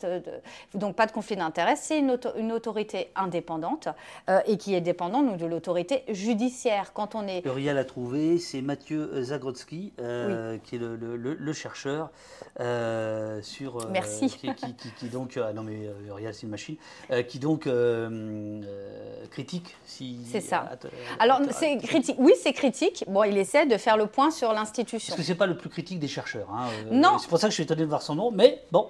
donc 0.73 0.95
pas 0.95 1.05
de 1.05 1.11
conflit 1.11 1.35
d'intérêt, 1.35 1.75
c'est 1.75 1.99
une, 1.99 2.51
autorité 2.51 3.09
indépendante 3.15 3.87
euh, 4.29 4.39
et 4.45 4.57
qui 4.57 4.73
est 4.75 4.81
dépendante 4.81 5.37
de 5.37 5.45
l'autorité 5.45 6.03
judiciaire. 6.09 6.91
Quand 6.93 7.15
on 7.15 7.27
est... 7.27 7.45
Uriel 7.45 7.77
a 7.77 7.85
trouvé, 7.85 8.37
c'est 8.37 8.61
Mathieu 8.61 9.23
Zagrodzki, 9.23 9.93
euh, 9.99 10.57
qui 10.63 10.75
est 10.75 10.79
le, 10.79 11.53
chercheur 11.53 12.11
euh, 12.59 13.41
sur... 13.41 13.89
Merci. 13.91 14.29
Qui, 14.29 15.09
donc... 15.09 15.39
Ah 15.41 15.53
non 15.53 15.63
mais 15.63 15.89
Uriel 16.07 16.33
c'est 16.33 16.43
une 16.43 16.49
machine. 16.49 16.75
qui 17.27 17.39
donc 17.39 17.69
critique 19.31 19.75
si... 19.85 20.19
C'est 20.29 20.41
ça. 20.41 20.69
Alors 21.19 21.39
c'est 21.51 21.77
critique. 21.77 22.17
Oui 22.19 22.33
c'est 22.41 22.53
critique. 22.53 23.05
Bon 23.07 23.23
il 23.23 23.37
essaie 23.37 23.65
de 23.65 23.77
faire 23.77 23.95
le 23.95 24.07
point 24.07 24.31
sur 24.31 24.51
l'institution. 24.53 25.11
Parce 25.11 25.21
que 25.21 25.25
c'est 25.25 25.35
pas 25.35 25.47
le 25.47 25.57
plus 25.57 25.69
critique 25.69 25.99
des 25.99 26.07
chercheurs. 26.07 26.49
Hein. 26.51 26.67
non. 26.91 27.17
C'est 27.19 27.29
pour 27.29 27.37
ça 27.37 27.47
que 27.47 27.51
je 27.51 27.55
suis 27.55 27.63
étonné 27.63 27.83
de 27.83 27.87
voir 27.87 28.01
son 28.01 28.15
nom, 28.15 28.31
mais 28.31 28.48
bon. 28.71 28.87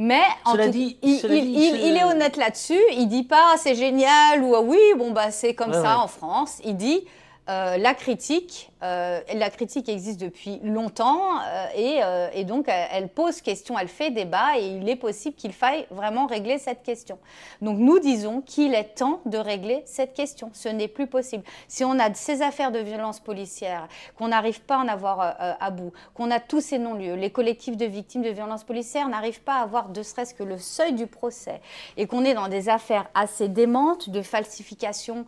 Mais 0.00 0.22
en 0.44 0.52
tout, 0.56 0.68
dit, 0.68 0.96
il, 1.02 1.24
il, 1.24 1.96
est 1.96 2.04
honnête 2.04 2.36
là-dessus. 2.36 2.80
Il 2.92 3.08
dit 3.08 3.24
pas 3.24 3.56
c'est 3.56 3.74
génial 3.74 4.44
ou 4.44 4.56
oui 4.58 4.78
bon 4.96 5.10
bah 5.10 5.32
c'est 5.32 5.54
comme 5.54 5.72
ça 5.72 5.98
en 5.98 6.06
France. 6.06 6.58
Il 6.64 6.76
dit 6.76 7.04
euh, 7.48 7.78
la 7.78 7.94
critique, 7.94 8.70
euh, 8.82 9.20
la 9.32 9.48
critique 9.48 9.88
existe 9.88 10.20
depuis 10.20 10.60
longtemps 10.62 11.40
euh, 11.40 12.28
et, 12.34 12.44
donc 12.44 12.66
elle 12.68 13.08
pose 13.08 13.40
question, 13.40 13.78
elle 13.78 13.88
fait 13.88 14.10
débat 14.10 14.58
et 14.58 14.66
il 14.66 14.88
est 14.88 14.96
possible 14.96 15.34
qu'il 15.34 15.54
faille 15.54 15.86
vraiment 15.90 16.26
régler 16.26 16.58
cette 16.58 16.82
question. 16.82 17.18
Donc 17.62 17.78
nous 17.78 18.00
disons 18.00 18.42
qu'il 18.42 18.74
est 18.74 18.96
temps 18.96 19.20
de 19.24 19.38
régler 19.38 19.82
cette 19.86 20.12
question. 20.12 20.50
Ce 20.52 20.68
n'est 20.68 20.88
plus 20.88 21.06
possible. 21.06 21.42
Si 21.68 21.84
on 21.84 21.98
a 21.98 22.12
ces 22.12 22.42
affaires 22.42 22.70
de 22.70 22.80
violence 22.80 23.18
policière, 23.18 23.88
qu'on 24.16 24.28
n'arrive 24.28 24.60
pas 24.60 24.76
à 24.76 24.80
en 24.80 24.88
avoir 24.88 25.36
à 25.38 25.70
bout, 25.70 25.92
qu'on 26.12 26.30
a 26.30 26.40
tous 26.40 26.60
ces 26.60 26.78
non-lieux, 26.78 27.14
les 27.14 27.30
collectifs 27.30 27.76
de 27.76 27.86
victimes 27.86 28.22
de 28.22 28.30
violences 28.30 28.64
policières 28.64 29.08
n'arrivent 29.08 29.42
pas 29.42 29.54
à 29.54 29.62
avoir 29.62 29.88
de 29.88 30.02
serait-ce 30.02 30.34
que 30.34 30.42
le 30.42 30.58
seuil 30.58 30.92
du 30.92 31.06
procès 31.06 31.60
et 31.96 32.06
qu'on 32.06 32.24
est 32.24 32.34
dans 32.34 32.48
des 32.48 32.68
affaires 32.68 33.08
assez 33.14 33.48
démentes 33.48 34.10
de 34.10 34.20
falsification 34.20 35.24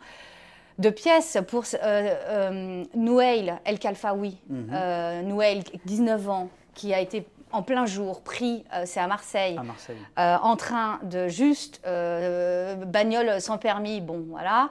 de 0.80 0.90
pièces 0.90 1.38
pour 1.46 1.64
euh, 1.74 1.76
euh, 1.82 2.84
Nouail 2.94 3.54
El 3.64 3.78
Khalfaoui, 3.78 4.38
mhm. 4.48 4.70
euh, 4.72 5.22
Nouail, 5.22 5.62
19 5.84 6.28
ans, 6.28 6.48
qui 6.74 6.94
a 6.94 7.00
été 7.00 7.26
en 7.52 7.62
plein 7.62 7.84
jour, 7.84 8.22
pris, 8.22 8.64
euh, 8.74 8.84
c'est 8.86 9.00
à 9.00 9.06
Marseille, 9.06 9.56
À 9.58 9.62
Marseille. 9.62 9.96
euh, 10.18 10.36
en 10.40 10.56
train 10.56 11.00
de 11.02 11.28
juste 11.28 11.80
euh, 11.84 12.76
bagnole 12.76 13.40
sans 13.40 13.58
permis, 13.58 14.00
bon 14.00 14.24
voilà. 14.28 14.70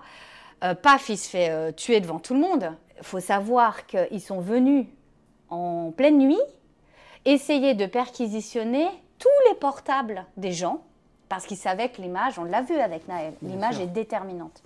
Paf, 0.81 1.07
il 1.07 1.17
se 1.17 1.29
fait 1.29 1.71
tuer 1.77 2.01
devant 2.01 2.19
tout 2.19 2.33
le 2.33 2.41
monde. 2.41 2.73
Il 2.97 3.05
faut 3.05 3.21
savoir 3.21 3.85
qu'ils 3.85 4.19
sont 4.19 4.41
venus 4.41 4.87
en 5.49 5.91
pleine 5.95 6.17
nuit 6.17 6.41
essayer 7.23 7.75
de 7.75 7.85
perquisitionner 7.85 8.85
tous 9.19 9.29
les 9.49 9.55
portables 9.55 10.25
des 10.35 10.51
gens 10.51 10.81
parce 11.29 11.45
qu'ils 11.45 11.55
savaient 11.55 11.87
que 11.87 12.01
l'image, 12.01 12.39
on 12.39 12.43
l'a 12.43 12.61
vu 12.61 12.75
avec 12.75 13.07
Naël, 13.07 13.35
l'image 13.41 13.79
est 13.79 13.87
déterminante. 13.87 14.61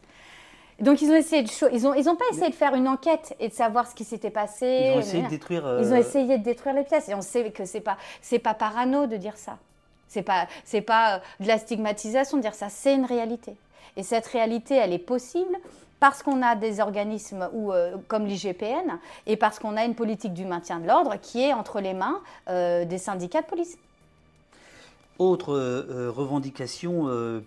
Donc 0.80 1.02
ils 1.02 1.10
ont 1.12 1.16
essayé 1.16 1.44
de 1.44 1.50
ils 1.74 1.88
ont 1.88 1.94
ils 1.94 2.10
ont 2.10 2.16
pas 2.16 2.26
essayé 2.32 2.50
de 2.50 2.56
faire 2.56 2.76
une 2.76 2.88
enquête 2.88 3.36
et 3.40 3.50
de 3.50 3.54
savoir 3.54 3.88
ce 3.88 3.96
qui 3.96 4.04
s'était 4.04 4.32
passé. 4.32 4.66
Ils 4.66 4.98
ont 4.98 5.00
essayé 5.00 5.24
de 5.24 5.30
détruire. 5.30 5.80
ils 5.82 5.88
ont 5.88 5.96
euh, 5.96 6.00
essayé 6.00 6.38
de 6.38 6.44
détruire 6.44 6.76
les 6.76 6.84
pièces 6.84 7.10
et 7.10 7.16
on 7.16 7.22
sait 7.22 7.52
que 7.52 7.66
c'est 7.66 7.82
pas 7.82 7.98
c'est 8.22 8.40
pas 8.40 8.54
parano 8.54 9.06
de 9.08 9.18
dire 9.18 9.38
ça. 9.38 9.58
C'est 10.08 10.24
pas 10.24 10.48
c'est 10.66 10.82
pas 10.82 11.16
euh, 11.16 11.20
de 11.40 11.48
la 11.48 11.58
stigmatisation 11.58 12.38
de 12.38 12.42
dire 12.42 12.56
ça, 12.56 12.70
c'est 12.70 12.96
une 12.96 13.06
réalité. 13.06 13.54
Et 13.96 14.04
cette 14.04 14.26
réalité, 14.28 14.76
elle 14.76 14.94
est 14.94 14.98
possible 14.98 15.56
parce 16.00 16.22
qu'on 16.22 16.42
a 16.42 16.56
des 16.56 16.82
organismes 16.82 17.48
euh, 17.54 17.96
comme 18.08 18.26
l'IGPN 18.26 19.00
et 19.26 19.38
parce 19.38 19.60
qu'on 19.60 19.78
a 19.78 19.86
une 19.86 19.96
politique 19.96 20.34
du 20.34 20.46
maintien 20.46 20.80
de 20.80 20.88
l'ordre 20.88 21.16
qui 21.22 21.42
est 21.42 21.54
entre 21.54 21.80
les 21.80 21.94
mains 21.94 22.20
euh, 22.50 22.84
des 22.84 22.98
syndicats 22.98 23.42
de 23.42 23.48
police. 23.48 23.78
Autre 25.20 25.54
euh, 25.54 25.88
euh, 25.90 26.12
revendication 26.12 27.08
euh, 27.08 27.42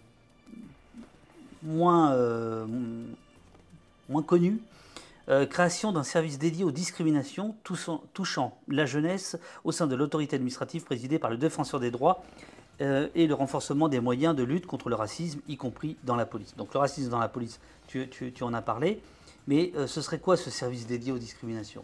moins, 1.71 2.13
euh, 2.15 2.65
moins 4.09 4.23
connue, 4.23 4.59
euh, 5.29 5.45
création 5.45 5.91
d'un 5.93 6.05
service 6.05 6.39
dédié 6.39 6.65
aux 6.65 6.71
discriminations 6.71 7.55
touchant, 8.15 8.57
la 8.69 8.87
jeunesse 8.87 9.37
au 9.65 9.73
sein 9.73 9.87
de 9.89 9.97
l'autorité 9.97 10.37
administrative 10.37 10.85
présidée 10.85 11.19
par 11.19 11.31
le 11.31 11.37
défenseur 11.37 11.81
des 11.81 11.91
droits 11.91 12.23
euh, 12.81 13.09
et 13.17 13.27
le 13.27 13.35
renforcement 13.35 13.89
des 13.89 14.01
moyens 14.01 14.37
de 14.37 14.45
lutte 14.45 14.67
contre 14.67 14.89
le 14.89 14.95
racisme, 14.95 15.41
y 15.49 15.57
compris 15.57 15.97
dans 16.05 16.15
la 16.17 16.27
police. 16.27 16.55
Donc 16.57 16.73
le 16.75 16.79
racisme 16.81 17.11
dans 17.11 17.19
la 17.19 17.29
police, 17.29 17.59
tu, 17.89 18.09
tu- 18.09 18.33
tu 18.33 18.45
en 18.45 18.55
as 18.55 18.63
parlé, 18.63 19.01
mais 19.49 19.73
euh, 19.77 19.87
ce 19.89 20.01
serait 20.01 20.19
quoi 20.19 20.37
ce 20.37 20.51
service 20.51 20.87
dédié 20.87 21.11
aux 21.13 21.19
discriminations? 21.19 21.83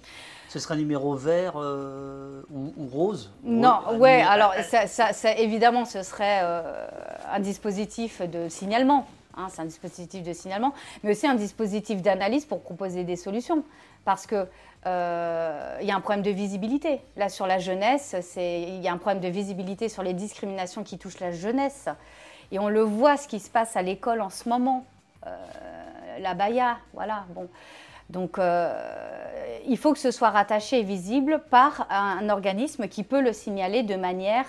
Ce 0.48 0.58
serait 0.60 0.74
un 0.74 0.78
numéro 0.78 1.14
vert 1.16 1.54
euh, 1.56 2.42
ou, 2.52 2.72
ou 2.76 2.86
rose 2.86 3.32
Non, 3.42 3.80
un 3.88 3.96
ouais, 3.98 4.18
numéro- 4.18 4.30
alors 4.30 4.54
ça, 4.62 4.86
ça- 4.86 5.12
ça, 5.12 5.36
évidemment, 5.36 5.84
ce 5.84 6.02
serait 6.02 6.40
euh, 6.42 6.86
un 7.32 7.40
dispositif 7.40 8.20
de 8.22 8.48
signalement. 8.48 9.08
Hein, 9.36 9.48
c'est 9.50 9.62
un 9.62 9.66
dispositif 9.66 10.22
de 10.22 10.32
signalement, 10.32 10.72
mais 11.02 11.12
aussi 11.12 11.26
un 11.26 11.34
dispositif 11.34 12.02
d'analyse 12.02 12.44
pour 12.44 12.62
proposer 12.62 13.04
des 13.04 13.16
solutions. 13.16 13.64
Parce 14.04 14.26
que 14.26 14.48
euh, 14.86 15.78
y 15.80 15.90
a 15.90 15.96
un 15.96 16.00
problème 16.00 16.24
de 16.24 16.30
visibilité. 16.30 17.00
Là, 17.16 17.28
sur 17.28 17.46
la 17.46 17.58
jeunesse, 17.58 18.16
il 18.36 18.80
y 18.80 18.88
a 18.88 18.92
un 18.92 18.98
problème 18.98 19.22
de 19.22 19.28
visibilité 19.28 19.88
sur 19.88 20.02
les 20.02 20.12
discriminations 20.12 20.82
qui 20.82 20.98
touchent 20.98 21.20
la 21.20 21.30
jeunesse. 21.30 21.88
Et 22.50 22.58
on 22.58 22.68
le 22.68 22.82
voit, 22.82 23.16
ce 23.16 23.28
qui 23.28 23.40
se 23.40 23.48
passe 23.48 23.76
à 23.76 23.82
l'école 23.82 24.20
en 24.20 24.30
ce 24.30 24.48
moment. 24.48 24.84
Euh, 25.26 26.18
la 26.18 26.34
Baïa, 26.34 26.78
voilà. 26.92 27.24
Donc, 28.10 28.38
euh, 28.38 29.60
il 29.66 29.78
faut 29.78 29.92
que 29.92 29.98
ce 29.98 30.10
soit 30.10 30.30
rattaché 30.30 30.80
et 30.80 30.82
visible 30.82 31.42
par 31.50 31.86
un 31.90 32.28
organisme 32.28 32.88
qui 32.88 33.04
peut 33.04 33.22
le 33.22 33.32
signaler 33.32 33.82
de 33.82 33.96
manière, 33.96 34.46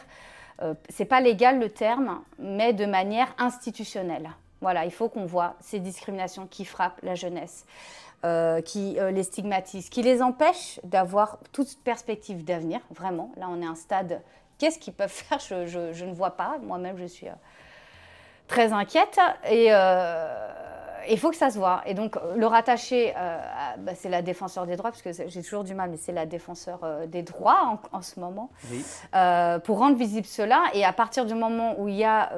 euh, 0.62 0.74
c'est 0.90 1.06
pas 1.06 1.22
légal 1.22 1.60
le 1.60 1.70
terme, 1.70 2.22
mais 2.40 2.74
de 2.74 2.86
manière 2.86 3.34
institutionnelle. 3.38 4.32
Voilà, 4.64 4.86
il 4.86 4.92
faut 4.92 5.10
qu'on 5.10 5.26
voit 5.26 5.56
ces 5.60 5.80
discriminations 5.80 6.48
qui 6.48 6.64
frappent 6.64 7.02
la 7.04 7.16
jeunesse, 7.16 7.66
euh, 8.24 8.62
qui 8.62 8.98
euh, 8.98 9.12
les 9.12 9.24
stigmatisent, 9.24 9.90
qui 9.90 10.02
les 10.02 10.22
empêchent 10.22 10.80
d'avoir 10.86 11.38
toute 11.52 11.78
perspective 11.84 12.46
d'avenir, 12.46 12.80
vraiment. 12.90 13.34
Là, 13.36 13.48
on 13.50 13.62
est 13.62 13.66
à 13.66 13.72
un 13.72 13.76
stade, 13.76 14.22
qu'est-ce 14.58 14.80
qu'ils 14.80 14.94
peuvent 14.94 15.10
faire? 15.12 15.40
Je, 15.40 16.06
ne 16.06 16.14
vois 16.14 16.38
pas. 16.38 16.60
Moi-même, 16.64 16.98
je 16.98 17.04
suis 17.04 17.28
euh, 17.28 17.34
très 18.48 18.72
inquiète. 18.72 19.20
Et 19.50 19.68
il 21.10 21.20
faut 21.20 21.30
que 21.30 21.36
ça 21.36 21.50
se 21.50 21.58
voit. 21.58 21.82
Et 21.86 21.94
donc, 21.94 22.18
euh, 22.18 22.36
le 22.36 22.46
rattacher, 22.48 23.14
euh, 23.16 23.38
à- 23.40 23.78
bah, 23.78 23.94
c'est 23.96 24.10
la 24.10 24.22
défenseur 24.22 24.66
des 24.66 24.76
droits, 24.76 24.92
parce 24.92 25.02
que 25.02 25.12
j'ai 25.14 25.42
toujours 25.42 25.64
du 25.64 25.74
mal, 25.74 25.90
mais 25.90 25.98
c'est 25.98 26.12
la 26.12 26.26
défenseur 26.26 26.80
euh, 26.84 27.06
des 27.08 27.24
droits 27.24 27.80
en, 27.92 27.98
en 27.98 28.02
ce 28.02 28.20
moment, 28.20 28.50
Oui. 28.72 28.84
euh, 29.16 29.60
pour 29.60 29.80
rendre 29.80 29.98
visible 29.98 30.26
cela. 30.28 30.64
Et 30.74 30.84
à 30.86 30.94
partir 30.94 31.26
du 31.26 31.34
moment 31.36 31.76
où 31.80 31.88
il 31.88 31.96
y 31.96 32.04
a 32.04 32.32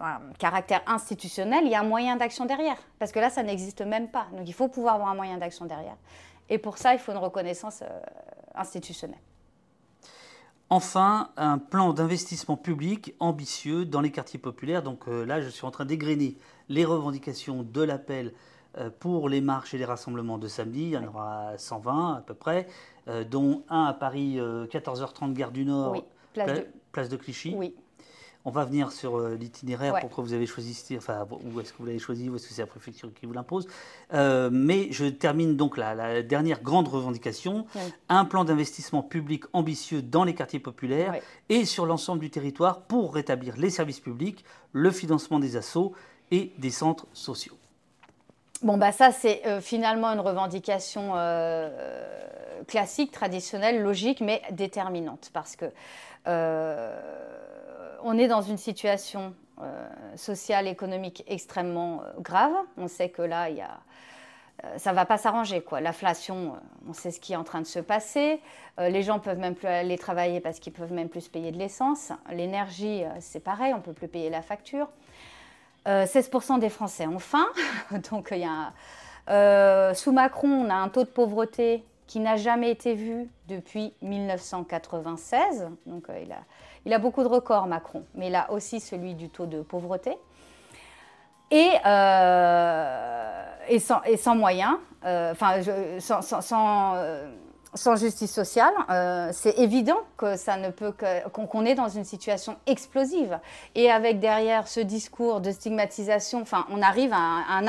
un 0.00 0.20
caractère 0.38 0.82
institutionnel, 0.86 1.60
il 1.64 1.70
y 1.70 1.74
a 1.74 1.80
un 1.80 1.84
moyen 1.84 2.16
d'action 2.16 2.44
derrière. 2.44 2.76
Parce 2.98 3.12
que 3.12 3.18
là, 3.20 3.30
ça 3.30 3.42
n'existe 3.42 3.82
même 3.82 4.08
pas. 4.08 4.26
Donc, 4.32 4.48
il 4.48 4.54
faut 4.54 4.68
pouvoir 4.68 4.94
avoir 4.96 5.10
un 5.10 5.14
moyen 5.14 5.38
d'action 5.38 5.64
derrière. 5.66 5.96
Et 6.48 6.58
pour 6.58 6.78
ça, 6.78 6.92
il 6.94 6.98
faut 6.98 7.12
une 7.12 7.18
reconnaissance 7.18 7.82
institutionnelle. 8.54 9.18
Enfin, 10.70 11.30
un 11.38 11.56
plan 11.58 11.94
d'investissement 11.94 12.56
public 12.56 13.14
ambitieux 13.20 13.84
dans 13.86 14.00
les 14.02 14.10
quartiers 14.10 14.38
populaires. 14.38 14.82
Donc 14.82 15.08
euh, 15.08 15.24
là, 15.24 15.40
je 15.40 15.48
suis 15.48 15.64
en 15.64 15.70
train 15.70 15.86
d'égrener 15.86 16.36
les 16.68 16.84
revendications 16.84 17.62
de 17.62 17.82
l'appel 17.82 18.34
euh, 18.76 18.90
pour 19.00 19.30
les 19.30 19.40
marches 19.40 19.72
et 19.72 19.78
les 19.78 19.86
rassemblements 19.86 20.36
de 20.36 20.46
samedi. 20.46 20.82
Il 20.82 20.90
y 20.90 20.96
en 20.98 21.06
aura 21.06 21.56
120 21.56 22.16
à 22.16 22.20
peu 22.20 22.34
près, 22.34 22.66
euh, 23.08 23.24
dont 23.24 23.62
un 23.70 23.84
à 23.84 23.94
Paris, 23.94 24.38
euh, 24.38 24.66
14h30 24.66 25.32
gare 25.32 25.52
du 25.52 25.64
Nord, 25.64 25.92
Oui, 25.92 26.02
place 26.34 26.46
pla- 26.50 26.58
de... 26.60 26.66
place 26.92 27.08
de 27.08 27.16
Clichy. 27.16 27.54
Oui. 27.56 27.74
On 28.48 28.50
va 28.50 28.64
venir 28.64 28.92
sur 28.92 29.18
euh, 29.18 29.34
l'itinéraire, 29.34 29.92
Ouais. 29.92 30.00
pourquoi 30.00 30.24
vous 30.24 30.32
avez 30.32 30.46
choisi, 30.46 30.74
enfin, 30.96 31.26
où 31.30 31.60
est-ce 31.60 31.70
que 31.74 31.78
vous 31.80 31.84
l'avez 31.84 31.98
choisi, 31.98 32.30
ou 32.30 32.36
est-ce 32.36 32.48
que 32.48 32.54
c'est 32.54 32.62
la 32.62 32.66
préfecture 32.66 33.12
qui 33.12 33.26
vous 33.26 33.34
l'impose. 33.34 33.68
Euh, 34.14 34.48
mais 34.50 34.90
je 34.90 35.04
termine 35.04 35.54
donc 35.54 35.76
la, 35.76 35.94
la 35.94 36.22
dernière 36.22 36.62
grande 36.62 36.88
revendication, 36.88 37.66
Oui. 37.74 37.82
un 38.08 38.24
plan 38.24 38.44
d'investissement 38.44 39.02
public 39.02 39.44
ambitieux 39.52 40.00
dans 40.00 40.24
les 40.24 40.34
quartiers 40.34 40.60
populaires 40.60 41.14
et 41.50 41.66
sur 41.66 41.84
l'ensemble 41.84 42.20
du 42.20 42.30
territoire 42.30 42.80
pour 42.80 43.12
rétablir 43.12 43.58
les 43.58 43.68
services 43.68 44.00
publics, 44.00 44.46
le 44.72 44.90
financement 44.92 45.38
des 45.40 45.56
assos 45.56 45.92
et 46.30 46.50
des 46.56 46.70
centres 46.70 47.06
sociaux. 47.12 47.58
Bon, 48.62 48.78
bah 48.78 48.92
ça, 48.92 49.12
c'est 49.12 49.46
euh, 49.46 49.60
finalement 49.60 50.08
une 50.08 50.20
revendication 50.20 51.12
euh, 51.16 51.68
classique, 52.66 53.12
traditionnelle, 53.12 53.82
logique, 53.82 54.22
mais 54.22 54.40
déterminante. 54.52 55.28
Parce 55.34 55.54
que 55.54 55.66
euh, 56.26 56.98
on 58.02 58.18
est 58.18 58.28
dans 58.28 58.42
une 58.42 58.58
situation 58.58 59.34
euh, 59.60 59.88
sociale, 60.14 60.68
économique 60.68 61.24
extrêmement 61.26 62.02
euh, 62.02 62.20
grave. 62.20 62.52
On 62.76 62.86
sait 62.86 63.08
que 63.08 63.22
là, 63.22 63.48
euh, 63.48 64.78
Ça 64.78 64.90
ne 64.90 64.94
va 64.96 65.04
pas 65.04 65.18
s'arranger. 65.18 65.64
L'inflation, 65.80 66.54
on 66.88 66.92
sait 66.92 67.10
ce 67.10 67.18
qui 67.18 67.32
est 67.32 67.36
en 67.36 67.42
train 67.42 67.60
de 67.60 67.66
se 67.66 67.80
passer. 67.80 68.40
Les 68.78 69.02
gens 69.02 69.18
peuvent 69.18 69.38
même 69.38 69.54
plus 69.56 69.66
aller 69.66 69.98
travailler 69.98 70.40
parce 70.40 70.60
qu'ils 70.60 70.72
peuvent 70.72 70.92
même 70.92 71.08
plus 71.08 71.28
payer 71.28 71.50
de 71.50 71.58
l'essence. 71.58 72.12
L'énergie, 72.30 73.02
c'est 73.18 73.40
pareil, 73.40 73.74
on 73.74 73.80
peut 73.80 73.92
plus 73.92 74.08
payer 74.08 74.30
la 74.30 74.42
facture. 74.42 74.88
Euh, 75.88 76.06
16% 76.06 76.60
des 76.60 76.68
Français 76.68 77.06
ont 77.06 77.18
faim. 77.18 77.46
Donc, 78.10 78.32
y 78.32 78.44
a, 78.44 79.94
sous 79.94 80.12
Macron, 80.12 80.48
on 80.48 80.70
a 80.70 80.74
un 80.74 80.88
taux 80.88 81.04
de 81.04 81.08
pauvreté 81.08 81.84
qui 82.06 82.20
n'a 82.20 82.36
jamais 82.36 82.70
été 82.70 82.94
vu 82.94 83.28
depuis 83.48 83.92
1996. 84.02 85.68
Donc, 85.86 86.06
il, 86.22 86.32
a, 86.32 86.38
il 86.88 86.94
a 86.94 86.98
beaucoup 86.98 87.22
de 87.22 87.28
records, 87.28 87.66
Macron, 87.66 88.06
mais 88.14 88.28
il 88.28 88.34
a 88.34 88.50
aussi 88.50 88.80
celui 88.80 89.14
du 89.14 89.28
taux 89.28 89.44
de 89.44 89.60
pauvreté. 89.60 90.16
Et, 91.50 91.68
euh, 91.84 93.44
sans, 94.16 94.34
moyens, 94.34 94.76
euh, 95.04 95.32
enfin, 95.32 95.60
euh, 95.68 96.00
sans 97.74 97.96
justice 97.96 98.32
sociale, 98.32 98.72
c'est 99.32 99.58
évident 99.58 99.98
que 100.16 100.36
ça 100.36 100.56
ne 100.56 100.70
peut 100.70 100.94
qu'on 101.30 101.66
est 101.66 101.74
dans 101.74 101.90
une 101.90 102.04
situation 102.04 102.56
explosive. 102.66 103.38
Et 103.74 103.90
avec 103.90 104.18
derrière 104.18 104.66
ce 104.66 104.80
discours 104.80 105.42
de 105.42 105.50
stigmatisation, 105.50 106.40
enfin, 106.40 106.64
on 106.70 106.80
arrive 106.80 107.12
à 107.12 107.18
un, 107.50 107.66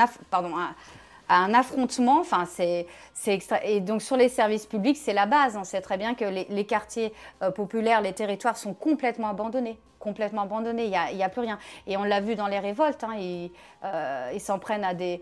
un 1.36 1.54
affrontement. 1.54 2.20
Enfin, 2.20 2.44
c'est 2.46 2.86
extra- 3.26 3.64
Et 3.64 3.80
donc 3.80 4.02
sur 4.02 4.16
les 4.16 4.28
services 4.28 4.66
publics, 4.66 4.96
c'est 4.96 5.12
la 5.12 5.26
base. 5.26 5.56
On 5.56 5.64
sait 5.64 5.80
très 5.80 5.96
bien 5.96 6.14
que 6.14 6.24
les, 6.24 6.66
quartiers 6.66 7.12
euh, 7.42 7.50
populaires, 7.50 8.00
les 8.00 8.12
territoires 8.12 8.56
sont 8.56 8.74
complètement 8.74 9.28
abandonnés. 9.28 9.78
Complètement 9.98 10.42
abandonnés, 10.42 10.84
il 10.84 11.16
n'y 11.16 11.22
a, 11.22 11.28
plus 11.28 11.42
rien. 11.42 11.58
Et 11.86 11.96
on 11.98 12.04
l'a 12.04 12.20
vu 12.20 12.34
dans 12.34 12.46
les 12.46 12.58
révoltes, 12.58 13.04
hein, 13.04 13.14
ils 13.18 13.50
euh, 13.84 14.30
ils 14.32 14.40
s'en 14.40 14.58
prennent 14.58 14.84
à 14.84 14.94
des, 14.94 15.20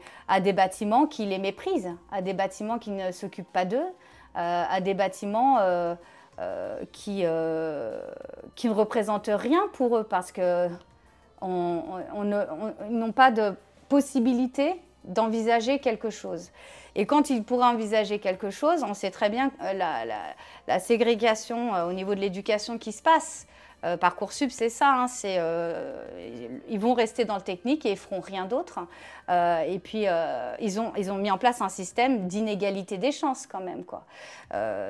bâtiments 0.53 1.07
qui 1.07 1.27
les 1.27 1.39
méprisent, 1.39 1.91
à 2.13 2.23
des 2.23 2.33
bâtiments 2.33 2.79
qui 2.79 2.93
ne 2.93 3.11
s'occupent 3.11 3.53
pas 3.53 3.65
d'eux, 3.65 3.77
euh, 3.77 4.65
à 4.71 4.81
des 4.81 4.95
bâtiments 4.95 5.59
qui, 6.93 7.25
ne 7.25 8.71
représentent 8.71 9.31
rien 9.33 9.63
pour 9.73 9.97
eux 9.97 10.05
parce 10.05 10.31
que 10.31 10.69
on, 11.41 11.49
on- 12.15 12.21
on 12.21 12.25
ne- 12.25 12.37
on- 12.37 12.75
ils 12.89 12.97
n'ont 12.99 13.11
pas 13.13 13.33
de 13.33 13.55
possibilité 13.89 14.81
d'envisager 15.09 15.81
quelque 15.81 16.11
chose. 16.11 16.51
Et 16.95 17.05
quand 17.07 17.31
ils 17.31 17.43
pourraient 17.43 17.67
envisager 17.67 18.19
quelque 18.19 18.51
chose, 18.51 18.83
on 18.83 18.95
sait 18.95 19.11
très 19.11 19.31
bien 19.31 19.51
euh, 19.63 19.73
la, 19.73 20.05
la- 20.67 20.79
ségrégation 20.81 21.75
euh, 21.75 21.89
au 21.89 21.93
niveau 21.93 22.15
de 22.15 22.21
l'éducation 22.21 22.79
qui 22.79 22.93
se 22.93 23.03
passe 23.03 23.47
Euh, 23.85 23.97
Parcoursup, 23.97 24.51
c'est 24.51 24.71
ça. 24.71 24.89
hein, 24.89 25.07
euh, 25.25 26.05
ils 26.69 26.81
vont 26.81 26.95
rester 26.95 27.25
dans 27.25 27.37
le 27.37 27.43
technique 27.43 27.87
et 27.87 27.93
ils 27.93 27.97
feront 27.97 28.21
rien 28.21 28.45
d'autre. 28.45 28.81
Et 29.29 29.79
puis, 29.79 30.07
ils, 30.59 30.81
ont, 30.81 30.93
ils 30.97 31.13
ont 31.13 31.19
mis 31.19 31.31
en 31.31 31.39
place 31.39 31.61
un 31.61 31.69
système 31.69 32.27
d'inégalité 32.27 32.99
des 32.99 33.13
chances 33.13 33.47
quand 33.47 33.61
même. 33.61 33.85
Quoi. 33.85 34.03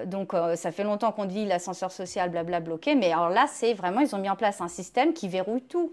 Donc, 0.06 0.32
ça 0.54 0.70
fait 0.72 0.84
longtemps 0.84 1.12
qu'on 1.12 1.26
dit 1.26 1.44
l'ascenseur 1.44 1.92
social, 1.92 2.30
blabla, 2.30 2.60
bloqué. 2.60 2.94
Mais 2.94 3.12
alors 3.12 3.28
là, 3.28 3.46
c'est 3.46 3.74
vraiment, 3.74 4.00
ils 4.00 4.14
ont 4.14 4.18
mis 4.20 4.30
en 4.30 4.36
place 4.36 4.62
un 4.62 4.68
système 4.68 5.12
qui 5.12 5.28
verrouille 5.28 5.66
tout. 5.68 5.92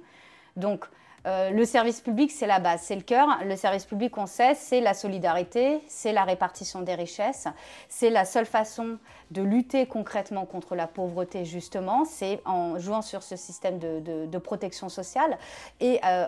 Donc, 0.56 0.86
euh, 1.26 1.50
le 1.50 1.66
service 1.66 2.02
public, 2.02 2.32
c'est 2.32 2.46
la 2.48 2.60
base, 2.60 2.82
c'est 2.84 2.96
le 2.96 3.02
cœur. 3.02 3.28
Le 3.44 3.56
service 3.56 3.86
public, 3.86 4.16
on 4.18 4.28
sait, 4.28 4.54
c'est 4.54 4.80
la 4.82 4.94
solidarité, 4.94 5.82
c'est 5.88 6.14
la 6.14 6.24
répartition 6.24 6.82
des 6.82 6.94
richesses. 6.94 7.48
C'est 7.90 8.10
la 8.10 8.26
seule 8.26 8.46
façon 8.46 8.98
de 9.32 9.42
lutter 9.42 9.88
concrètement 9.88 10.46
contre 10.46 10.76
la 10.76 10.86
pauvreté, 10.88 11.44
justement, 11.46 12.06
c'est 12.06 12.42
en 12.46 12.78
jouant 12.78 13.02
sur 13.02 13.24
ce 13.24 13.36
système 13.36 13.80
de, 13.80 14.00
de- 14.28 14.38
protection 14.38 14.90
sociale. 14.90 15.40
Et, 15.80 16.00
euh, 16.06 16.26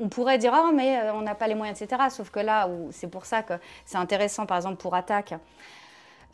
on 0.00 0.08
pourrait 0.08 0.38
dire, 0.38 0.52
ah, 0.52 0.70
mais 0.74 0.98
euh, 0.98 1.14
on 1.14 1.20
n'a 1.20 1.34
pas 1.34 1.46
les 1.46 1.54
moyens, 1.54 1.80
etc. 1.80 2.02
Sauf 2.10 2.30
que 2.30 2.40
là, 2.40 2.68
c'est 2.90 3.06
pour 3.06 3.26
ça 3.26 3.42
que 3.42 3.54
c'est 3.84 3.98
intéressant, 3.98 4.46
par 4.46 4.56
exemple, 4.56 4.76
pour 4.76 4.94
Attaque, 4.94 5.34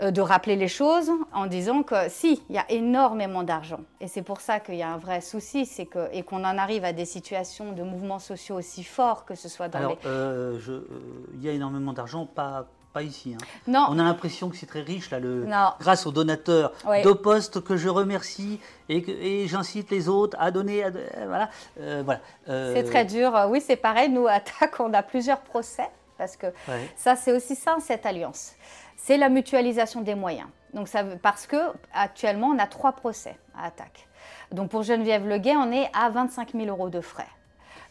de 0.00 0.20
rappeler 0.20 0.56
les 0.56 0.68
choses 0.68 1.10
en 1.32 1.46
disant 1.46 1.82
que 1.82 2.08
si, 2.08 2.42
il 2.48 2.54
y 2.54 2.58
a 2.58 2.64
énormément 2.70 3.42
d'argent. 3.42 3.80
Et 4.00 4.08
c'est 4.08 4.22
pour 4.22 4.40
ça 4.40 4.58
qu'il 4.60 4.76
y 4.76 4.82
a 4.82 4.88
un 4.88 4.96
vrai 4.98 5.20
souci, 5.20 5.66
c'est 5.66 5.86
que, 5.86 6.08
et 6.12 6.22
qu'on 6.22 6.44
en 6.44 6.56
arrive 6.58 6.84
à 6.84 6.92
des 6.92 7.04
situations 7.04 7.72
de 7.72 7.82
mouvements 7.82 8.18
sociaux 8.18 8.56
aussi 8.56 8.84
forts, 8.84 9.24
que 9.26 9.34
ce 9.34 9.48
soit 9.48 9.68
dans 9.68 9.78
Alors, 9.78 9.96
euh, 10.06 10.58
je- 10.60 10.72
euh, 10.72 10.88
il 11.34 11.42
y 11.42 11.48
a 11.48 11.52
énormément 11.52 11.92
d'argent, 11.92 12.24
pas, 12.26 12.66
pas 12.92 13.02
ici. 13.02 13.34
hein. 13.34 13.44
les... 13.66 13.72
Non, 13.72 13.86
On 13.90 13.98
a 13.98 14.02
l'impression 14.02 14.48
que 14.48 14.56
c'est 14.56 14.66
très 14.66 14.80
riche, 14.80 15.10
là, 15.10 15.20
le, 15.20 15.44
non. 15.44 15.70
grâce 15.80 16.06
aux 16.06 16.12
donateurs 16.12 16.72
Ouais. 16.86 17.02
d'Opost 17.02 17.60
que 17.62 17.76
je 17.76 17.88
remercie 17.88 18.58
et, 18.88 19.02
que- 19.02 19.10
et 19.12 19.46
j'incite 19.48 19.90
les 19.90 20.08
autres 20.08 20.36
à 20.40 20.50
donner. 20.50 20.82
à- 20.82 20.86
euh, 20.88 21.24
voilà. 21.26 21.50
euh, 21.78 22.02
voilà. 22.04 22.20
Euh, 22.48 22.72
C'est 22.74 22.84
très 22.84 23.04
dur. 23.04 23.36
Euh, 23.36 23.46
Oui, 23.48 23.60
c'est 23.60 23.76
pareil. 23.76 24.08
Nous, 24.08 24.26
à 24.26 24.40
TAC, 24.40 24.80
on 24.80 24.92
a 24.94 25.02
plusieurs 25.02 25.40
procès 25.40 25.88
parce 26.18 26.36
que 26.36 26.46
ouais. 26.46 26.90
ça, 26.96 27.16
c'est 27.16 27.32
aussi 27.32 27.54
ça, 27.54 27.76
cette 27.80 28.06
alliance. 28.06 28.54
C'est 29.02 29.16
la 29.16 29.28
mutualisation 29.28 30.02
des 30.02 30.14
moyens. 30.14 30.48
Donc, 30.74 30.88
ça, 30.88 31.02
parce 31.22 31.46
que 31.46 31.56
actuellement, 31.92 32.48
on 32.48 32.58
a 32.58 32.66
trois 32.66 32.92
procès 32.92 33.36
à 33.58 33.66
attaque. 33.66 34.06
Donc, 34.52 34.70
pour 34.70 34.82
Geneviève 34.82 35.26
Leguet, 35.26 35.56
on 35.56 35.72
est 35.72 35.88
à 35.94 36.10
25 36.10 36.52
000 36.54 36.66
euros 36.66 36.88
de 36.90 37.00
frais. 37.00 37.26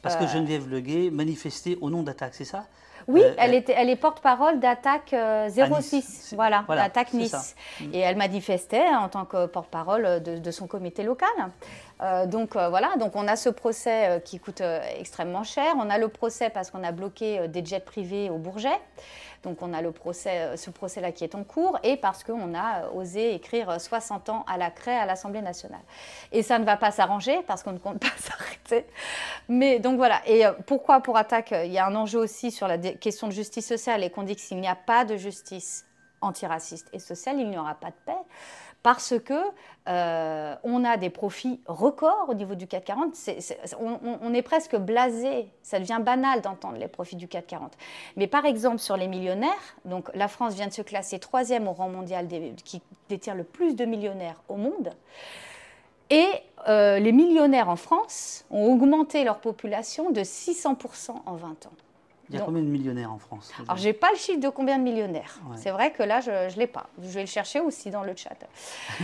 Parce 0.02 0.16
que 0.16 0.24
Euh, 0.24 0.28
Geneviève 0.28 0.70
Leguet 0.70 1.10
manifestait 1.12 1.78
au 1.82 1.90
nom 1.90 2.04
d'Attaque, 2.04 2.34
c'est 2.36 2.46
ça? 2.46 2.66
Oui, 3.08 3.22
Euh, 3.24 3.34
elle, 3.38 3.54
euh, 3.54 3.58
était, 3.58 3.74
elle 3.76 3.90
est 3.90 3.96
porte-parole 3.96 4.60
d'Attaque 4.60 5.14
euh, 5.14 5.50
06, 5.50 5.94
Nice. 5.96 6.34
voilà, 6.36 6.64
Voilà, 6.68 6.84
d'Attaque 6.84 7.08
c'est 7.12 7.18
Nice. 7.18 7.56
Mm. 7.82 7.94
Et 7.94 8.00
elle 8.00 8.16
manifestait 8.18 8.88
en 8.88 9.10
tant 9.10 9.26
que 9.26 9.46
porte-parole 9.48 10.22
de, 10.22 10.38
de 10.38 10.52
son 10.52 10.68
comité 10.68 11.02
local. 11.04 11.28
Euh, 12.02 12.26
donc 12.28 12.56
euh, 12.56 12.70
voilà, 12.70 12.96
donc 12.98 13.16
on 13.16 13.28
a 13.28 13.36
ce 13.36 13.50
procès 13.50 14.08
euh, 14.10 14.20
qui 14.20 14.40
coûte 14.40 14.62
euh, 14.62 14.80
extrêmement 14.98 15.44
cher. 15.44 15.74
On 15.78 15.90
a 15.90 15.98
le 15.98 16.08
procès 16.08 16.50
parce 16.50 16.72
qu'on 16.72 16.84
a 16.84 16.92
bloqué 16.92 17.40
euh, 17.40 17.48
des 17.48 17.66
jets 17.66 17.80
privés 17.82 18.30
au 18.30 18.38
Bourget. 18.38 18.80
Donc 19.44 19.62
on 19.62 19.74
a 19.74 19.82
euh, 19.82 20.58
ce 20.58 20.70
procès-là 20.70 21.12
qui 21.12 21.24
est 21.24 21.36
en 21.36 21.44
cours 21.44 21.80
et 21.84 21.98
parce 21.98 22.24
qu'on 22.24 22.54
a 22.54 22.84
euh, 22.84 22.92
osé 22.94 23.34
écrire 23.34 23.70
euh, 23.70 23.80
60 23.80 24.30
ans 24.30 24.46
à 24.48 24.58
la 24.58 24.70
craie 24.70 24.98
à 24.98 25.06
l'Assemblée 25.06 25.42
nationale. 25.42 25.82
Et 26.32 26.44
ça 26.44 26.60
ne 26.60 26.66
va 26.66 26.78
pas 26.78 26.92
s'arranger 26.92 27.40
parce 27.48 27.64
qu'on 27.64 27.72
ne 27.72 27.80
compte 27.80 28.00
pas 28.02 28.12
s'arrêter. 28.18 28.86
Mais 29.48 29.80
donc 29.80 29.98
voilà. 29.98 30.22
Et 30.28 30.46
euh, 30.46 30.54
pourquoi 30.66 31.02
pour 31.02 31.18
attaque 31.18 31.52
euh, 31.52 31.66
Il 31.66 31.72
y 31.72 31.78
a 31.78 31.86
un 31.86 31.96
enjeu 31.96 32.20
aussi 32.20 32.52
sur 32.52 32.68
la 32.68 32.78
question 32.78 33.28
de 33.28 33.34
justice 33.34 33.68
sociale 33.68 34.04
et 34.04 34.10
qu'on 34.10 34.24
dit 34.24 34.36
que 34.36 34.42
s'il 34.42 34.60
n'y 34.60 34.68
a 34.68 34.76
pas 34.76 35.06
de 35.06 35.18
justice 35.18 35.86
antiraciste 36.22 36.90
et 36.94 37.00
sociale, 37.00 37.40
il 37.40 37.50
n'y 37.50 37.58
aura 37.58 37.76
pas 37.76 37.88
de 37.88 37.96
paix. 38.06 38.18
Parce 38.82 39.16
que 39.20 39.34
euh, 39.88 40.56
on 40.64 40.86
a 40.86 40.96
des 40.98 41.10
profits 41.10 41.60
records 41.68 42.28
au 42.30 42.34
niveau 42.34 42.56
du 42.56 42.66
CAC 42.68 42.86
40. 42.86 43.16
C'est- 43.16 43.42
c'est- 43.42 43.60
on, 43.80 44.34
est 44.34 44.42
presque 44.42 44.76
blasé. 44.78 45.48
Ça 45.64 45.80
devient 45.80 46.00
banal 46.02 46.42
d'entendre 46.42 46.78
les 46.78 46.88
profits 46.88 47.16
du 47.18 47.28
CAC 47.28 47.48
40. 47.48 47.74
Mais 48.16 48.28
par 48.28 48.46
exemple, 48.46 48.80
sur 48.80 48.96
les 48.96 49.08
millionnaires, 49.08 49.50
donc 49.86 50.10
la 50.16 50.28
France 50.28 50.54
vient 50.54 50.68
de 50.68 50.74
se 50.74 50.82
classer 50.82 51.20
troisième 51.20 51.68
au 51.68 51.74
rang 51.74 51.90
mondial 51.90 52.28
qui 52.64 52.82
détient 53.10 53.36
le 53.36 53.44
plus 53.44 53.76
de 53.76 53.84
millionnaires 53.86 54.42
au 54.48 54.56
monde. 54.56 54.94
Et 56.10 56.28
euh, 56.68 57.00
les 57.00 57.12
millionnaires 57.12 57.70
en 57.70 57.76
France 57.76 58.46
ont 58.50 58.72
augmenté 58.72 59.24
leur 59.24 59.40
population 59.40 60.10
de 60.10 60.22
600% 60.22 61.12
en 61.26 61.36
20 61.36 61.66
ans. 61.68 61.72
Il 62.30 62.36
y 62.36 62.38
a 62.38 62.42
Donc- 62.42 62.50
combien 62.50 62.62
de 62.62 62.68
millionnaires 62.68 63.12
en 63.12 63.18
France 63.18 63.52
Alors, 63.66 63.78
j'ai 63.78 63.92
pas 63.94 64.12
le 64.12 64.18
chiffre 64.18 64.40
de 64.40 64.50
combien 64.50 64.78
de 64.78 64.84
millionnaires. 64.84 65.40
Ouais. 65.50 65.58
C'est 65.58 65.72
vrai 65.72 65.92
que 65.92 66.04
là, 66.04 66.20
je 66.22 66.30
ne 66.30 66.60
l'ai 66.60 66.68
pas. 66.68 66.86
Je 67.02 67.08
vais 67.08 67.22
le 67.22 67.28
chercher 67.28 67.60
aussi 67.60 67.90
dans 67.90 68.04
le 68.04 68.16
chat. 68.16 68.30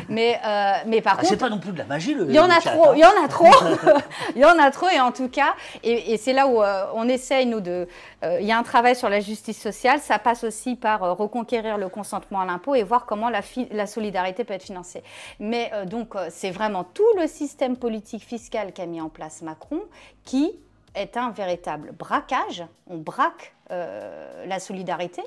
Mais, 0.10 0.40
euh, 0.46 0.74
mais 0.86 1.02
par 1.02 1.14
Ah, 1.18 1.24
c'est 1.24 1.30
contre, 1.30 1.40
pas 1.40 1.50
non 1.50 1.60
plus 1.60 1.72
de 1.72 1.80
la 1.80 1.86
magie, 1.86 2.14
le 2.14 2.26
il 2.30 2.36
y 2.36 2.40
en 2.40 2.50
a 2.50 2.60
chat, 2.60 2.72
trop, 2.72 2.90
hein. 2.90 2.94
il 2.96 3.00
y 3.00 3.06
en 3.06 3.24
a 3.24 3.28
trop, 3.28 3.48
il 4.36 4.42
y 4.42 4.46
en 4.46 4.60
a 4.60 4.70
trop 4.70 4.90
et 4.90 5.00
en 5.00 5.12
tout 5.12 5.28
cas, 5.30 5.56
et, 5.84 6.14
et 6.14 6.18
c'est 6.18 6.34
là 6.34 6.48
où 6.48 6.62
euh, 6.62 6.86
on 6.94 7.08
essaye 7.10 7.48
nous 7.48 7.62
de, 7.62 7.88
euh, 8.24 8.38
il 8.40 8.46
y 8.46 8.52
a 8.52 8.60
un 8.60 8.64
travail 8.64 8.96
sur 8.96 9.10
la 9.10 9.20
justice 9.22 9.60
sociale, 9.60 10.00
ça 10.02 10.20
passe 10.20 10.44
aussi 10.44 10.76
par 10.76 11.18
reconquérir 11.18 11.80
le 11.80 11.90
consentement 11.90 12.42
à 12.42 12.46
l'impôt 12.46 12.76
et 12.76 12.84
voir 12.84 13.08
comment 13.08 13.30
la, 13.30 13.88
solidarité 13.88 14.44
peut 14.44 14.54
être 14.54 14.64
financée. 14.64 15.04
Mais 15.40 15.72
donc 15.88 16.14
c'est 16.30 16.52
vraiment 16.52 16.84
tout 16.84 17.04
le 17.20 17.26
système 17.28 17.76
politique 17.78 18.24
fiscal 18.24 18.72
qu'a 18.72 18.86
mis 18.86 19.02
en 19.02 19.10
place 19.10 19.42
Macron 19.42 19.82
qui 20.24 20.60
est 20.96 21.18
un 21.18 21.32
véritable 21.32 21.92
braquage. 21.92 22.64
On 22.88 22.98
braque 22.98 23.54
euh, 23.72 24.46
la 24.46 24.60
solidarité 24.60 25.22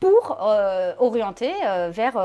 pour 0.00 0.38
euh, 0.42 0.94
orienter 0.98 1.52
euh, 1.64 1.90
vers 1.90 2.18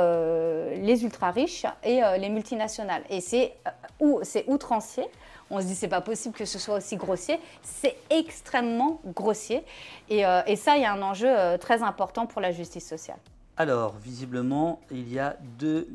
les 0.78 1.04
ultra 1.04 1.32
riches 1.32 1.66
et 1.84 2.02
les 2.18 2.30
multinationales. 2.30 3.04
Et 3.10 3.22
c'est 3.22 3.54
ou 4.00 4.22
outrancier. 4.48 5.06
On 5.50 5.60
se 5.60 5.66
dit 5.66 5.76
c'est 5.76 5.88
pas 5.88 6.02
possible 6.02 6.36
que 6.36 6.46
ce 6.46 6.60
soit 6.60 6.76
aussi 6.76 6.96
grossier. 6.96 7.40
C'est 7.62 7.98
extrêmement 8.10 9.02
grossier. 9.06 9.64
Et, 10.10 10.24
et 10.48 10.56
ça, 10.56 10.78
il 10.78 10.84
y 10.84 10.86
a 10.86 10.94
un 10.94 11.02
enjeu 11.02 11.58
très 11.60 11.84
important 11.84 12.26
pour 12.26 12.42
la 12.42 12.52
justice 12.52 12.88
sociale. 12.88 13.20
Alors, 13.58 13.96
visiblement, 13.98 14.80
il 14.90 15.12
y 15.12 15.20
a 15.20 15.36
2 15.60 15.88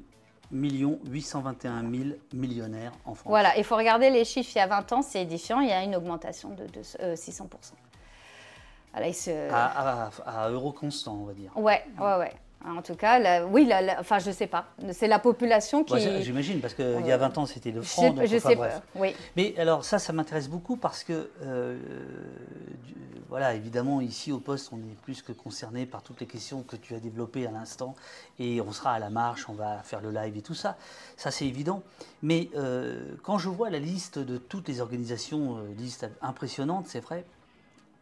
821 0.50 1.80
000 1.90 2.04
millionnaires 2.32 2.92
en 3.04 3.14
France. 3.14 3.28
Voilà, 3.30 3.56
il 3.56 3.64
faut 3.64 3.76
regarder 3.76 4.10
les 4.10 4.24
chiffres 4.24 4.50
il 4.54 4.58
y 4.58 4.62
a 4.62 4.66
20 4.66 4.92
ans, 4.92 5.02
c'est 5.02 5.22
édifiant. 5.22 5.60
Il 5.60 5.68
y 5.68 5.72
a 5.72 5.82
une 5.82 5.96
augmentation 5.96 6.50
de, 6.50 6.66
de, 6.66 6.82
euh, 7.00 7.14
600%. 7.14 7.46
Voilà, 8.92 9.08
il 9.08 9.14
se... 9.14 9.50
À, 9.52 10.06
à- 10.06 10.10
à 10.44 10.48
euro 10.50 10.72
constant, 10.72 11.14
on 11.14 11.24
va 11.24 11.34
dire. 11.34 11.50
Ouais, 11.56 11.84
ouais, 12.00 12.16
ouais. 12.18 12.32
En 12.66 12.82
tout 12.82 12.96
cas, 12.96 13.18
la- 13.20 13.46
oui, 13.46 13.64
la- 13.64 13.80
la- 13.80 14.00
enfin, 14.00 14.18
je 14.18 14.30
sais 14.32 14.48
pas. 14.48 14.66
C'est 14.92 15.06
la 15.06 15.20
population 15.20 15.84
qui. 15.84 15.94
Bah, 15.94 16.20
J'imagine, 16.20 16.60
parce 16.60 16.74
qu'il 16.74 17.06
y 17.06 17.12
a 17.12 17.16
20 17.16 17.38
ans, 17.38 17.46
c'était 17.46 17.70
le 17.70 17.80
je 17.82 17.86
franc. 17.86 18.02
sais, 18.02 18.10
donc, 18.10 18.26
je 18.26 18.36
enfin, 18.36 18.48
sais 18.48 18.56
pas. 18.56 18.82
Oui. 18.96 19.14
Mais 19.36 19.54
alors 19.56 19.84
ça, 19.84 19.98
ça 20.00 20.12
m'intéresse 20.12 20.48
beaucoup 20.48 20.76
parce 20.76 21.04
que, 21.04 21.30
euh, 21.42 21.78
du- 22.84 22.94
voilà, 23.28 23.54
évidemment, 23.54 24.00
ici 24.00 24.32
au 24.32 24.38
poste, 24.40 24.70
on 24.72 24.78
est 24.78 24.96
plus 25.02 25.22
que 25.22 25.32
concerné 25.32 25.86
par 25.86 26.02
toutes 26.02 26.20
les 26.20 26.26
questions 26.26 26.62
que 26.62 26.74
tu 26.76 26.94
as 26.94 26.98
développées 27.00 27.46
à 27.46 27.50
l'instant, 27.52 27.94
et 28.38 28.60
on 28.60 28.72
sera 28.72 28.92
à 28.92 28.98
la 28.98 29.10
marche, 29.10 29.48
on 29.48 29.54
va 29.54 29.78
faire 29.84 30.00
le 30.00 30.10
live 30.10 30.36
et 30.36 30.42
tout 30.42 30.54
ça, 30.54 30.76
ça 31.16 31.30
c'est 31.30 31.46
évident. 31.46 31.82
Mais 32.22 32.48
euh, 32.56 33.14
quand 33.22 33.38
je 33.38 33.48
vois 33.48 33.70
la 33.70 33.78
liste 33.78 34.18
de 34.18 34.38
toutes 34.38 34.66
les 34.68 34.80
organisations, 34.80 35.58
euh, 35.58 35.74
liste 35.78 36.08
impressionnante, 36.22 36.86
c'est 36.88 37.00
vrai, 37.00 37.24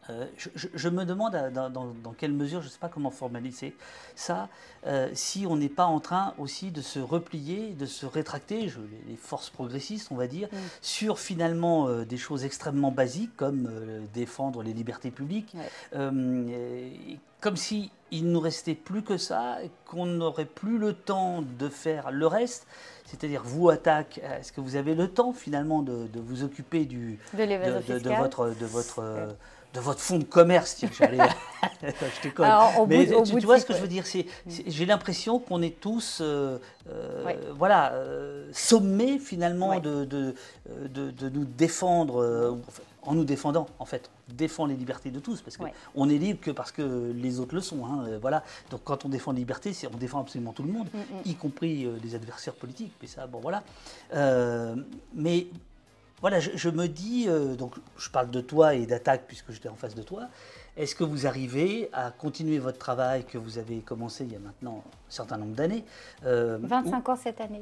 euh, 0.09 0.25
je, 0.37 0.49
je- 0.55 0.67
je 0.73 0.89
me 0.89 1.03
demande 1.05 1.33
dans, 1.53 1.69
dans- 1.69 1.93
dans 2.03 2.11
quelle 2.13 2.33
mesure, 2.33 2.61
je 2.61 2.67
ne 2.67 2.71
sais 2.71 2.77
pas 2.79 2.89
comment 2.89 3.11
formaliser 3.11 3.75
ça, 4.15 4.49
euh, 4.85 5.09
si 5.13 5.45
on 5.47 5.55
n'est 5.55 5.69
pas 5.69 5.85
en 5.85 5.99
train 5.99 6.33
aussi 6.37 6.71
de 6.71 6.81
se 6.81 6.99
replier, 6.99 7.73
de 7.73 7.85
se 7.85 8.05
rétracter, 8.05 8.69
je- 8.69 8.79
les, 9.07 9.15
forces 9.15 9.49
progressistes, 9.49 10.09
on 10.11 10.15
va 10.15 10.27
dire, 10.27 10.47
Mm. 10.51 10.57
sur 10.81 11.19
finalement 11.19 11.87
euh, 11.87 12.05
des 12.05 12.17
choses 12.17 12.45
extrêmement 12.45 12.91
basiques 12.91 13.35
comme 13.35 13.69
défendre 14.13 14.61
les 14.63 14.73
libertés 14.73 15.11
publiques, 15.11 15.55
et 15.93 17.19
comme 17.41 17.55
si 17.57 17.91
il 18.11 18.31
nous 18.31 18.39
restait 18.39 18.75
plus 18.75 19.01
que 19.03 19.17
ça, 19.17 19.57
qu'on 19.85 20.05
n'aurait 20.05 20.45
plus 20.45 20.77
le 20.77 20.93
temps 20.93 21.43
de 21.59 21.69
faire 21.69 22.11
le 22.11 22.27
reste. 22.27 22.65
C'est-à-dire, 23.05 23.43
vous, 23.43 23.69
attaque, 23.69 24.19
est-ce 24.39 24.51
que 24.51 24.61
vous 24.61 24.75
avez 24.75 24.95
le 24.95 25.07
temps 25.07 25.31
finalement 25.33 25.81
de, 25.81 26.07
de 26.07 26.19
vous 26.19 26.43
occuper 26.43 26.85
du, 26.85 27.19
De 27.99 28.09
votre, 28.23 28.49
de, 28.49 28.65
votre, 28.65 29.03
de 29.75 29.79
votre 29.81 29.99
fonds 29.99 30.17
de 30.19 30.23
commerce. 30.23 30.75
Tiens, 30.77 30.89
j'allais-. 30.97 31.17
Alors, 32.39 32.87
Mais 32.87 33.05
bout- 33.05 33.23
tu, 33.23 33.31
bout 33.33 33.39
tu 33.39 33.45
vois 33.45 33.59
ce 33.59 33.65
que 33.65 33.73
je 33.73 33.79
veux 33.79 33.87
dire 33.87 34.05
c'est, 34.07 34.25
c'est- 34.47 34.63
J'ai 34.69 34.85
l'impression 34.85 35.39
qu'on 35.39 35.61
est 35.61 35.79
tous, 35.79 36.19
euh, 36.21 36.57
euh, 36.89 37.35
voilà, 37.57 37.93
euh, 37.93 38.47
sommés 38.53 39.19
finalement 39.19 39.69
Ouais. 39.69 39.81
de, 39.81 40.05
de, 40.05 40.33
de- 40.87 41.11
de 41.11 41.29
nous 41.29 41.45
défendre, 41.45 42.57
en 43.01 43.13
nous 43.13 43.25
défendant, 43.25 43.67
en 43.79 43.85
fait, 43.85 44.09
on 44.29 44.33
défend 44.33 44.65
les 44.65 44.75
libertés 44.75 45.11
de 45.11 45.19
tous, 45.19 45.41
parce 45.41 45.57
qu'on 45.57 45.65
Ouais. 45.65 46.13
est 46.15 46.17
libre 46.17 46.39
que 46.41 46.51
parce 46.51 46.71
que 46.71 47.11
les 47.15 47.39
autres 47.39 47.53
le 47.55 47.61
sont. 47.61 47.85
hein, 47.85 48.05
voilà. 48.21 48.43
Donc 48.71 48.81
quand 48.83 49.05
on 49.05 49.09
défend 49.09 49.31
la 49.31 49.37
liberté, 49.39 49.73
c'est, 49.73 49.87
on 49.87 49.97
défend 49.97 50.21
absolument 50.21 50.53
tout 50.53 50.63
le 50.63 50.71
monde, 50.71 50.87
Mm, 50.93 50.97
mm. 50.99 51.21
y 51.25 51.35
compris 51.35 51.87
les 52.03 52.15
adversaires 52.15 52.53
politiques. 52.55 52.93
Mais 53.01 53.07
ça, 53.07 53.27
bon 53.27 53.39
voilà. 53.41 53.63
Mais 55.13 55.47
voilà, 56.25 56.39
je, 56.39 56.49
je 56.55 56.69
me 56.71 56.87
dis, 56.87 57.25
euh, 57.27 57.53
donc 57.53 57.75
je 57.99 58.09
parle 58.09 58.31
de 58.31 58.41
toi 58.41 58.73
et 58.73 58.87
d'attaque 58.87 59.25
puisque 59.27 59.51
j'étais 59.51 59.69
en 59.69 59.75
face 59.75 59.93
de 59.93 60.01
toi. 60.01 60.23
Est-ce 60.75 60.95
que 60.95 61.03
vous 61.03 61.27
arrivez 61.27 61.87
à 61.93 62.09
continuer 62.09 62.57
votre 62.57 62.79
travail 62.79 63.25
que 63.25 63.37
vous 63.37 63.59
avez 63.59 63.81
commencé 63.81 64.23
il 64.23 64.33
y 64.33 64.35
a 64.35 64.39
maintenant 64.39 64.83
un 64.87 65.11
certain 65.11 65.37
nombre 65.37 65.53
d'années 65.53 65.85
euh, 66.25 66.57
25 66.63 67.09
ans 67.09 67.15
cette 67.15 67.39
année. 67.41 67.61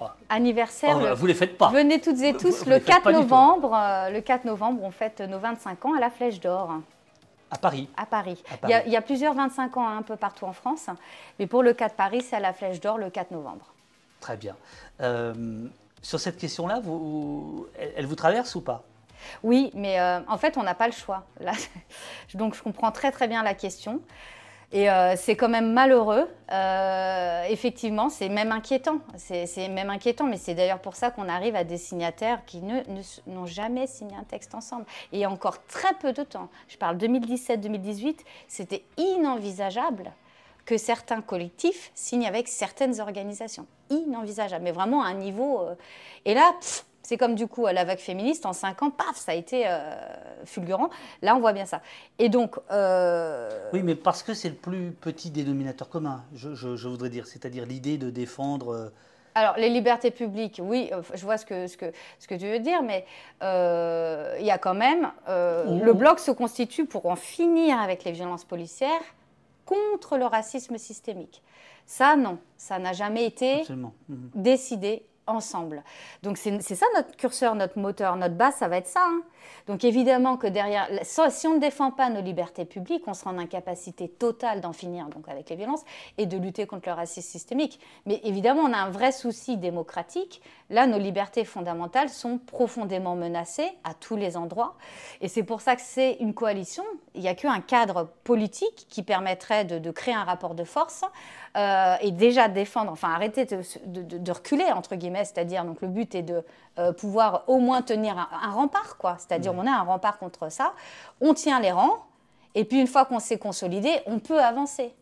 où- 0.00 0.04
Anniversaire. 0.30 0.98
Oh, 0.98 1.14
vous 1.14 1.26
les 1.26 1.34
faites 1.34 1.58
pas. 1.58 1.68
Venez 1.68 2.00
toutes 2.00 2.22
et 2.22 2.32
tous 2.32 2.64
le 2.64 2.78
4 2.78 3.12
novembre. 3.12 3.74
Euh, 3.74 4.08
le 4.08 4.22
4 4.22 4.46
novembre, 4.46 4.82
on 4.82 4.90
fête 4.90 5.20
nos 5.20 5.38
25 5.38 5.84
ans 5.84 5.94
à 5.94 6.00
la 6.00 6.08
Flèche 6.08 6.40
d'Or. 6.40 6.72
À 7.50 7.58
Paris. 7.58 7.90
À 7.98 8.06
Paris. 8.06 8.42
Il, 8.86 8.90
y 8.90 8.96
a, 8.96 9.02
plusieurs 9.02 9.34
25 9.34 9.76
ans 9.76 9.86
un 9.86 10.00
peu 10.00 10.16
partout 10.16 10.46
en 10.46 10.54
France, 10.54 10.86
mais 11.38 11.46
pour 11.46 11.62
le 11.62 11.74
4 11.74 11.94
Paris, 11.94 12.22
c'est 12.22 12.36
à 12.36 12.40
la 12.40 12.54
Flèche 12.54 12.80
d'Or 12.80 12.96
le 12.96 13.10
4 13.10 13.32
novembre. 13.32 13.66
Très 14.18 14.38
bien. 14.38 14.56
Euh, 15.02 15.66
sur 16.02 16.20
cette 16.20 16.36
question-là, 16.36 16.82
elle, 17.96 18.06
vous 18.06 18.16
traverse 18.16 18.54
ou 18.54 18.60
pas? 18.60 18.84
Oui, 19.42 19.70
mais 19.74 20.00
euh, 20.00 20.20
en 20.26 20.36
fait, 20.36 20.56
on 20.56 20.62
n'a 20.62 20.74
pas 20.74 20.86
le 20.86 20.92
choix. 20.92 21.24
Là, 21.40 21.52
donc, 22.34 22.54
je 22.54 22.62
comprends 22.62 22.90
très 22.90 23.12
très 23.12 23.28
bien 23.28 23.42
la 23.42 23.54
question. 23.54 24.00
Et 24.72 24.90
euh, 24.90 25.14
c'est 25.16 25.36
quand 25.36 25.50
même 25.50 25.72
malheureux. 25.72 26.28
Euh, 26.50 27.44
effectivement, 27.50 28.08
c'est 28.08 28.30
même 28.30 28.52
inquiétant. 28.52 29.00
C'est 29.16 29.68
même 29.68 29.90
inquiétant, 29.90 30.24
mais 30.24 30.38
c'est 30.38 30.54
d'ailleurs 30.54 30.80
pour 30.80 30.96
ça 30.96 31.10
qu'on 31.10 31.28
arrive 31.28 31.54
à 31.56 31.64
des 31.64 31.76
signataires 31.76 32.44
qui 32.46 32.62
n'ont 32.62 33.46
jamais 33.46 33.86
signé 33.86 34.16
un 34.16 34.24
texte 34.24 34.54
ensemble. 34.54 34.86
Et 35.12 35.26
encore 35.26 35.64
très 35.66 35.92
peu 35.94 36.12
de 36.12 36.22
temps, 36.22 36.48
je 36.68 36.78
parle 36.78 36.96
2017-2018, 36.96 38.20
c'était 38.48 38.84
inenvisageable 38.96 40.12
que 40.64 40.76
certains 40.76 41.20
collectifs 41.20 41.90
signent 41.94 42.26
avec 42.26 42.48
certaines 42.48 43.00
organisations. 43.00 43.66
Inenvisageable, 43.90 44.64
mais 44.64 44.72
vraiment 44.72 45.02
à 45.02 45.08
un 45.08 45.14
niveau... 45.14 45.60
Euh, 45.60 45.74
et 46.24 46.34
là, 46.34 46.52
c'est 47.02 47.16
comme 47.16 47.34
du 47.34 47.48
coup 47.48 47.66
à 47.66 47.72
la 47.72 47.84
vague 47.84 47.98
féministe, 47.98 48.46
en 48.46 48.52
cinq 48.52 48.82
ans, 48.82 48.90
paf, 48.90 49.16
ça 49.16 49.32
a 49.32 49.34
été 49.34 49.64
euh, 49.66 49.80
fulgurant. 50.44 50.90
Là, 51.20 51.34
on 51.34 51.40
voit 51.40 51.52
bien 51.52 51.66
ça. 51.66 51.82
Et 52.18 52.28
donc. 52.28 52.56
Euh, 52.70 53.70
oui, 53.72 53.82
mais 53.82 53.96
parce 53.96 54.22
que 54.22 54.34
c'est 54.34 54.50
le 54.50 54.54
plus 54.54 54.92
petit 54.92 55.30
dénominateur 55.30 55.88
commun, 55.88 56.24
je, 56.34 56.86
voudrais 56.86 57.10
dire, 57.10 57.26
c'est-à-dire 57.26 57.66
l'idée 57.66 57.98
de 57.98 58.10
défendre. 58.10 58.92
Alors, 59.34 59.56
les 59.56 59.70
libertés 59.70 60.10
publiques, 60.10 60.60
oui, 60.62 60.90
je 61.14 61.24
vois 61.24 61.38
ce 61.38 61.46
que, 61.46 61.66
ce 61.66 61.78
que, 61.78 61.86
ce 62.18 62.28
que 62.28 62.34
tu 62.34 62.46
veux 62.46 62.60
dire, 62.60 62.82
mais 62.82 63.04
il 63.40 64.46
y 64.46 64.50
a 64.50 64.58
quand 64.58 64.74
même. 64.74 65.10
Le 65.26 65.92
bloc 65.92 66.20
se 66.20 66.30
constitue 66.30 66.86
pour 66.86 67.06
en 67.06 67.16
finir 67.16 67.80
avec 67.80 68.04
les 68.04 68.12
violences 68.12 68.44
policières 68.44 69.02
contre 69.92 70.18
le 70.18 70.24
racisme 70.24 70.78
systémique. 70.78 71.42
Ça, 71.86 72.16
non, 72.16 72.38
ça 72.56 72.78
n'a 72.78 72.92
jamais 72.92 73.26
été 73.26 73.62
mhm. 73.68 73.90
décidé 74.34 75.04
ensemble. 75.26 75.82
Donc 76.22 76.36
c'est 76.36 76.60
ça 76.60 76.86
notre 76.94 77.16
curseur, 77.16 77.54
notre 77.54 77.78
moteur, 77.78 78.16
notre 78.16 78.34
base, 78.34 78.56
ça 78.56 78.68
va 78.68 78.78
être 78.78 78.86
ça. 78.86 79.04
Hein. 79.06 79.22
Donc 79.66 79.84
évidemment 79.84 80.36
que 80.36 80.46
derrière, 80.46 80.88
si 81.02 81.46
on 81.46 81.54
ne 81.54 81.60
défend 81.60 81.90
pas 81.90 82.10
nos 82.10 82.20
libertés 82.20 82.64
publiques, 82.64 83.04
on 83.06 83.14
sera 83.14 83.30
en 83.30 83.38
incapacité 83.38 84.08
totale 84.08 84.60
d'en 84.60 84.72
finir 84.72 85.06
donc 85.06 85.28
avec 85.28 85.50
les 85.50 85.56
violences 85.56 85.82
et 86.18 86.26
de 86.26 86.36
lutter 86.36 86.66
contre 86.66 86.88
le 86.88 86.94
racisme 86.94 87.28
systémique. 87.28 87.80
Mais 88.06 88.20
évidemment, 88.24 88.62
on 88.62 88.72
a 88.72 88.78
un 88.78 88.90
vrai 88.90 89.12
souci 89.12 89.56
démocratique. 89.56 90.42
Là, 90.70 90.86
nos 90.86 90.98
libertés 90.98 91.44
fondamentales 91.44 92.08
sont 92.08 92.38
profondément 92.38 93.14
menacées 93.14 93.70
à 93.84 93.94
tous 93.94 94.16
les 94.16 94.36
endroits. 94.36 94.76
Et 95.20 95.28
c'est 95.28 95.42
pour 95.42 95.60
ça 95.60 95.76
que 95.76 95.82
c'est 95.82 96.16
une 96.20 96.34
coalition. 96.34 96.84
Il 97.14 97.20
n'y 97.20 97.28
a 97.28 97.34
qu'un 97.34 97.60
cadre 97.60 98.08
politique 98.24 98.86
qui 98.88 99.02
permettrait 99.02 99.64
de, 99.64 99.90
créer 99.90 100.14
un 100.14 100.24
rapport 100.24 100.54
de 100.54 100.64
force 100.64 101.04
euh, 101.56 101.96
et 102.00 102.10
déjà 102.12 102.48
défendre, 102.48 102.90
enfin 102.90 103.12
arrêter 103.12 103.44
de, 103.44 104.32
reculer, 104.32 104.72
entre 104.72 104.94
guillemets, 104.94 105.24
c'est-à-dire, 105.24 105.64
donc 105.64 105.82
le 105.82 105.88
but 105.88 106.14
est 106.14 106.22
de 106.22 106.42
euh, 106.78 106.92
pouvoir 106.92 107.44
au 107.46 107.58
moins 107.58 107.82
tenir 107.82 108.16
un, 108.18 108.50
rempart, 108.50 108.96
quoi. 108.96 109.16
C'est-à-dire, 109.18 109.52
on 109.54 109.66
a 109.66 109.70
un 109.70 109.82
rempart 109.82 110.18
contre 110.18 110.50
ça, 110.50 110.72
on 111.20 111.34
tient 111.34 111.60
les 111.60 111.70
rangs, 111.70 111.98
et 112.54 112.64
puis 112.64 112.80
une 112.80 112.86
fois 112.86 113.04
qu'on 113.04 113.18
s'est 113.18 113.38
consolidé, 113.38 113.90
on 114.06 114.18
peut 114.18 114.40
avancer. 114.40 114.94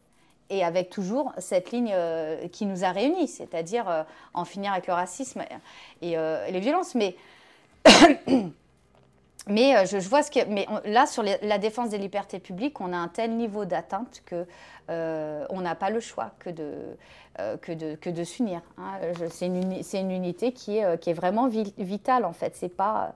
Et 0.53 0.65
avec 0.65 0.91
toujours 0.91 1.33
cette 1.39 1.71
ligne 1.71 1.93
euh, 1.95 2.49
qui 2.49 2.67
nous 2.67 2.83
a 2.85 2.91
réunis, 2.91 3.29
c'est-à-dire 3.29 4.05
en 4.35 4.45
finir 4.45 4.73
avec 4.73 4.89
le 4.89 4.95
racisme 4.95 5.45
et, 6.03 6.15
et 6.15 6.51
les 6.51 6.61
violences. 6.61 6.97
Mais 6.97 7.15
Mais 9.47 9.77
euh, 9.77 9.85
je, 9.87 9.97
vois 10.09 10.23
ce 10.23 10.31
que. 10.31 10.45
Mais 10.47 10.67
là, 10.85 11.07
sur 11.07 11.23
la 11.23 11.59
défense 11.59 11.91
des 11.91 11.99
libertés 11.99 12.39
publiques, 12.39 12.81
on 12.81 12.93
a 12.93 12.97
un 12.97 13.09
tel 13.09 13.37
niveau 13.37 13.65
d'atteinte 13.65 14.23
que 14.27 14.47
euh, 14.91 15.47
on 15.51 15.61
n'a 15.61 15.75
pas 15.75 15.91
le 15.91 16.01
choix 16.01 16.33
que 16.39 16.51
de, 16.51 16.73
euh, 17.39 18.25
s'unir. 18.25 18.61
C'est 19.31 19.47
une, 19.47 20.11
unité 20.11 20.53
qui 20.53 20.79
est, 20.79 21.09
est 21.09 21.13
vraiment 21.13 21.49
vitale, 21.49 22.25
en 22.25 22.33
fait. 22.33 22.55
C'est 22.55 22.69
pas. 22.69 23.15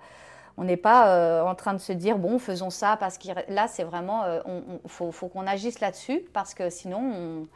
On 0.57 0.62
n'est 0.62 0.77
pas 0.77 1.43
en 1.45 1.57
train 1.57 1.75
de 1.75 1.79
se 1.79 1.93
dire, 1.93 2.16
bon, 2.16 2.39
faisons 2.39 2.70
ça, 2.70 2.97
parce 2.97 3.18
que 3.18 3.29
là, 3.49 3.66
c'est 3.66 3.83
vraiment. 3.83 4.22
Il 4.47 4.91
faut, 4.91 5.11
faut 5.11 5.27
qu'on 5.29 5.47
agisse 5.47 5.81
là-dessus, 5.81 6.22
parce 6.33 6.55
que 6.55 6.70
sinon, 6.70 7.47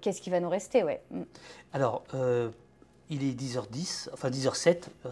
qu'est-ce 0.00 0.22
qui 0.22 0.30
va 0.30 0.40
nous 0.40 0.48
rester 0.48 0.82
ouais. 0.84 1.02
Mm. 1.10 1.22
Alors, 1.74 2.02
il 3.12 3.28
est 3.28 3.38
10h10, 3.38 4.08
enfin 4.12 4.30
10h07, 4.30 4.84
hein, 5.04 5.10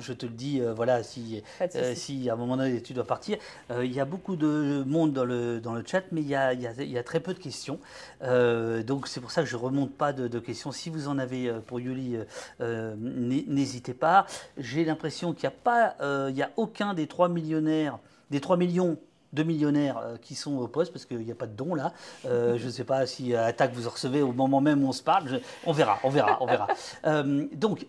je, 0.00 0.12
te 0.12 0.26
le 0.26 0.32
dis, 0.32 0.60
euh, 0.60 0.74
voilà, 0.74 1.02
si, 1.02 1.42
euh, 1.60 1.94
si 1.94 2.28
à 2.28 2.32
un 2.32 2.36
moment 2.36 2.56
donné 2.56 2.82
tu 2.82 2.92
dois 2.92 3.04
partir. 3.04 3.38
Euh, 3.70 3.84
il 3.84 3.92
y 3.92 4.00
a 4.00 4.04
beaucoup 4.04 4.36
de 4.36 4.82
monde 4.86 5.12
dans 5.12 5.24
le, 5.24 5.60
dans 5.60 5.74
le 5.74 5.84
chat, 5.86 6.02
mais 6.10 6.22
il 6.22 6.26
y 6.26 6.34
a, 6.34 6.52
il 6.52 6.60
y 6.60 6.98
a, 6.98 7.02
très 7.02 7.20
peu 7.20 7.34
de 7.34 7.38
questions. 7.38 7.78
donc 8.20 9.06
c'est 9.06 9.20
pour 9.20 9.30
ça 9.30 9.42
que 9.42 9.48
je 9.48 9.56
ne 9.56 9.62
remonte 9.62 9.92
pas 9.92 10.12
de, 10.12 10.38
questions. 10.38 10.72
Si 10.72 10.90
vous 10.90 11.08
en 11.08 11.18
avez 11.18 11.52
pour 11.66 11.78
Yuli, 11.78 12.16
n'hésitez 12.60 13.94
pas. 13.94 14.26
J'ai 14.58 14.84
l'impression 14.84 15.32
qu'il 15.32 15.48
n'y 15.48 15.54
a 15.54 15.58
pas, 15.62 16.28
il 16.30 16.42
a 16.42 16.50
aucun 16.56 16.94
des 16.94 17.06
3 17.06 17.28
millionnaires, 17.28 17.98
des 18.30 18.40
3 18.40 18.56
millions 18.56 18.98
deux 19.36 19.44
millionnaires 19.44 19.98
euh, 19.98 20.16
qui 20.20 20.34
sont 20.34 20.56
au 20.56 20.66
poste, 20.66 20.92
parce 20.92 21.04
qu'il 21.04 21.18
n'y 21.18 21.30
a 21.30 21.36
pas 21.36 21.46
de 21.46 21.54
don 21.54 21.74
là. 21.74 21.92
Euh, 22.24 22.58
je 22.58 22.66
ne 22.66 22.70
sais 22.70 22.84
pas 22.84 23.06
si 23.06 23.34
à 23.34 23.42
euh, 23.42 23.48
attaque 23.48 23.72
vous 23.72 23.86
en 23.86 23.90
recevez 23.90 24.22
au 24.22 24.32
moment 24.32 24.60
même 24.60 24.82
où 24.82 24.88
on 24.88 24.92
se 24.92 25.02
parle. 25.02 25.40
on 25.64 25.72
verra, 25.72 26.00
on 26.02 26.10
verra, 26.10 26.38
on 26.40 26.46
verra. 26.46 26.66
donc, 27.52 27.86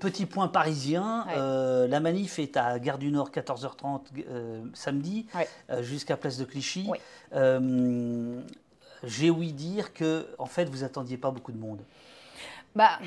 petit 0.00 0.26
point 0.26 0.48
parisien, 0.48 1.26
la 1.88 2.00
manif 2.00 2.38
est 2.38 2.56
à 2.56 2.78
Gare 2.78 2.98
du 2.98 3.10
Nord 3.10 3.30
14h30 3.30 4.00
samedi 4.74 5.26
jusqu'à 5.80 6.16
Place 6.16 6.36
de 6.36 6.44
Clichy. 6.44 6.90
J'ai 9.04 9.30
ouï 9.30 9.52
dire 9.52 9.92
que, 9.92 10.26
en 10.38 10.46
fait, 10.46 10.64
vous 10.66 10.84
attendiez 10.84 11.16
pas 11.16 11.30
beaucoup 11.30 11.52
de 11.52 11.58
monde. 11.58 11.80
Bah, 12.74 12.98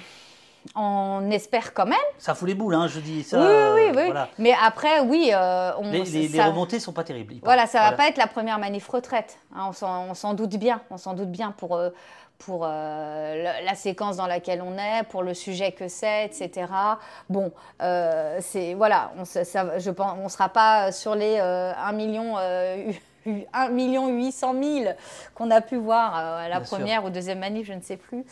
on 0.74 1.30
espère 1.32 1.74
quand 1.74 1.86
même. 1.86 1.97
Ça 2.18 2.34
fout 2.34 2.47
les 2.47 2.55
boules, 2.55 2.76
hein, 2.76 2.88
je 2.88 2.99
dis 2.99 3.24
ça. 3.24 3.39
Oui, 3.39 3.91
oui, 3.91 3.91
oui. 3.95 4.20
Mais 4.39 4.53
après, 4.61 5.01
oui. 5.01 5.32
Euh, 5.34 5.72
on, 5.78 5.91
les, 5.91 6.03
les, 6.03 6.28
les, 6.28 6.41
remontées 6.41 6.80
sont 6.80 6.93
pas 6.93 7.03
terribles. 7.03 7.36
Voilà, 7.43 7.68
ça 7.68 7.86
ne 7.86 7.89
va 7.91 7.91
pas 7.93 8.07
être 8.07 8.18
la 8.18 8.28
première 8.28 8.57
manif 8.57 8.88
retraite. 8.88 9.38
Hein, 9.55 9.72
on 9.82 10.13
s'en 10.13 10.34
doute 10.34 10.55
bien. 10.57 10.82
On 10.89 10.97
s'en 10.97 11.13
doute 11.13 11.32
bien 11.32 11.51
pour, 11.51 11.76
euh, 11.76 11.89
pour 12.39 12.63
euh, 12.66 13.61
la, 13.63 13.76
séquence 13.76 14.18
dans 14.18 14.28
laquelle 14.28 14.61
on 14.61 14.78
est, 14.78 15.03
pour 15.09 15.24
le 15.24 15.34
sujet 15.34 15.72
que 15.72 15.88
c'est, 15.88 16.26
etc. 16.26 16.68
Bon, 17.30 17.51
c'est 17.80 18.74
voilà, 18.74 19.11
on 19.18 19.24
on 19.24 20.30
sera 20.30 20.49
pas 20.49 20.91
sur 20.91 21.16
les 21.16 21.39
1 21.39 21.91
million. 21.91 22.36
1 23.53 23.70
million 23.70 24.07
800 24.09 24.53
000 24.61 24.93
qu'on 25.34 25.49
a 25.49 25.59
pu 25.59 25.78
voir 25.78 26.16
à 26.16 26.47
la 26.47 26.59
première 26.59 27.05
ou 27.05 27.09
deuxième 27.09 27.39
manif, 27.39 27.66
je 27.66 27.74
ne 27.74 27.82
sais 27.82 27.97
plus. 27.97 28.24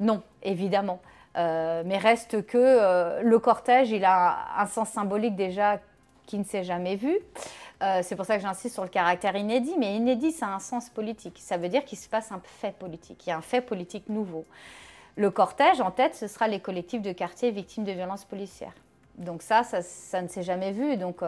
Non, 0.00 0.22
évidemment. 0.42 0.98
Euh, 1.36 1.82
mais 1.86 1.98
reste 1.98 2.44
que 2.44 2.58
euh, 2.58 3.22
le 3.22 3.38
cortège, 3.38 3.90
il 3.90 4.04
a 4.04 4.60
un 4.60 4.66
sens 4.66 4.90
symbolique 4.90 5.36
déjà 5.36 5.78
qui 6.26 6.38
ne 6.38 6.44
s'est 6.44 6.64
jamais 6.64 6.96
vu. 6.96 7.16
Euh, 7.82 8.00
c'est 8.02 8.16
pour 8.16 8.26
ça 8.26 8.36
que 8.36 8.42
j'insiste 8.42 8.74
sur 8.74 8.82
le 8.82 8.90
caractère 8.90 9.36
inédit, 9.36 9.74
mais 9.78 9.96
inédit, 9.96 10.32
ça 10.32 10.46
a 10.46 10.50
un 10.50 10.58
sens 10.58 10.90
politique. 10.90 11.38
Ça 11.40 11.56
veut 11.56 11.68
dire 11.68 11.84
qu'il 11.84 11.98
se 11.98 12.08
passe 12.08 12.30
un 12.32 12.40
fait 12.44 12.74
politique, 12.76 13.26
il 13.26 13.30
y 13.30 13.32
a 13.32 13.36
un 13.36 13.42
fait 13.42 13.60
politique 13.60 14.08
nouveau. 14.08 14.44
Le 15.16 15.30
cortège, 15.30 15.80
en 15.80 15.90
tête, 15.90 16.14
ce 16.14 16.26
sera 16.26 16.48
les 16.48 16.60
collectifs 16.60 17.02
de 17.02 17.12
quartier 17.12 17.50
victimes 17.50 17.84
de 17.84 17.92
violences 17.92 18.24
policières. 18.24 18.74
Donc 19.18 19.42
ça, 19.42 19.64
ça, 19.64 20.22
ne 20.22 20.28
s'est 20.28 20.42
jamais 20.42 20.72
vu. 20.72 20.96
Donc 20.96 21.22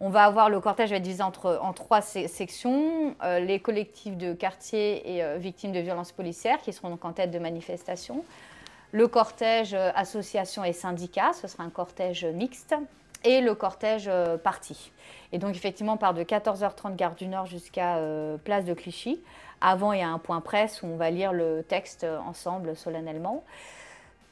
on 0.00 0.08
va 0.08 0.24
avoir 0.24 0.50
le 0.50 0.60
cortège 0.60 0.90
va 0.90 0.96
être 0.96 1.02
divisé 1.02 1.22
entre, 1.22 1.58
en 1.62 1.72
trois 1.72 2.00
sections. 2.00 3.14
les 3.22 3.60
collectifs 3.60 4.16
de 4.16 4.32
quartier 4.32 5.18
et 5.18 5.38
victimes 5.38 5.72
de 5.72 5.80
violences 5.80 6.10
policières, 6.10 6.58
qui 6.58 6.72
seront 6.72 6.90
donc 6.90 7.04
en 7.04 7.12
tête 7.12 7.30
de 7.30 7.38
manifestations 7.38 8.24
le 8.92 9.08
cortège 9.08 9.74
euh, 9.74 9.90
association 9.94 10.64
et 10.64 10.72
syndicat, 10.72 11.32
ce 11.32 11.46
sera 11.46 11.64
un 11.64 11.70
cortège 11.70 12.24
mixte, 12.24 12.74
et 13.24 13.40
le 13.40 13.54
cortège 13.54 14.08
euh, 14.08 14.36
parti. 14.36 14.92
Et 15.32 15.38
donc 15.38 15.54
effectivement, 15.54 15.94
on 15.94 15.96
part 15.96 16.14
de 16.14 16.22
14h30 16.22 16.96
Gare 16.96 17.14
du 17.14 17.26
Nord 17.26 17.46
jusqu'à 17.46 17.96
euh, 17.96 18.36
Place 18.38 18.64
de 18.64 18.74
Clichy. 18.74 19.20
Avant, 19.60 19.92
il 19.92 19.98
y 19.98 20.02
a 20.02 20.08
un 20.08 20.18
point 20.18 20.40
presse 20.40 20.82
où 20.82 20.86
on 20.86 20.96
va 20.96 21.10
lire 21.10 21.32
le 21.32 21.64
texte 21.64 22.06
ensemble 22.26 22.76
solennellement. 22.76 23.42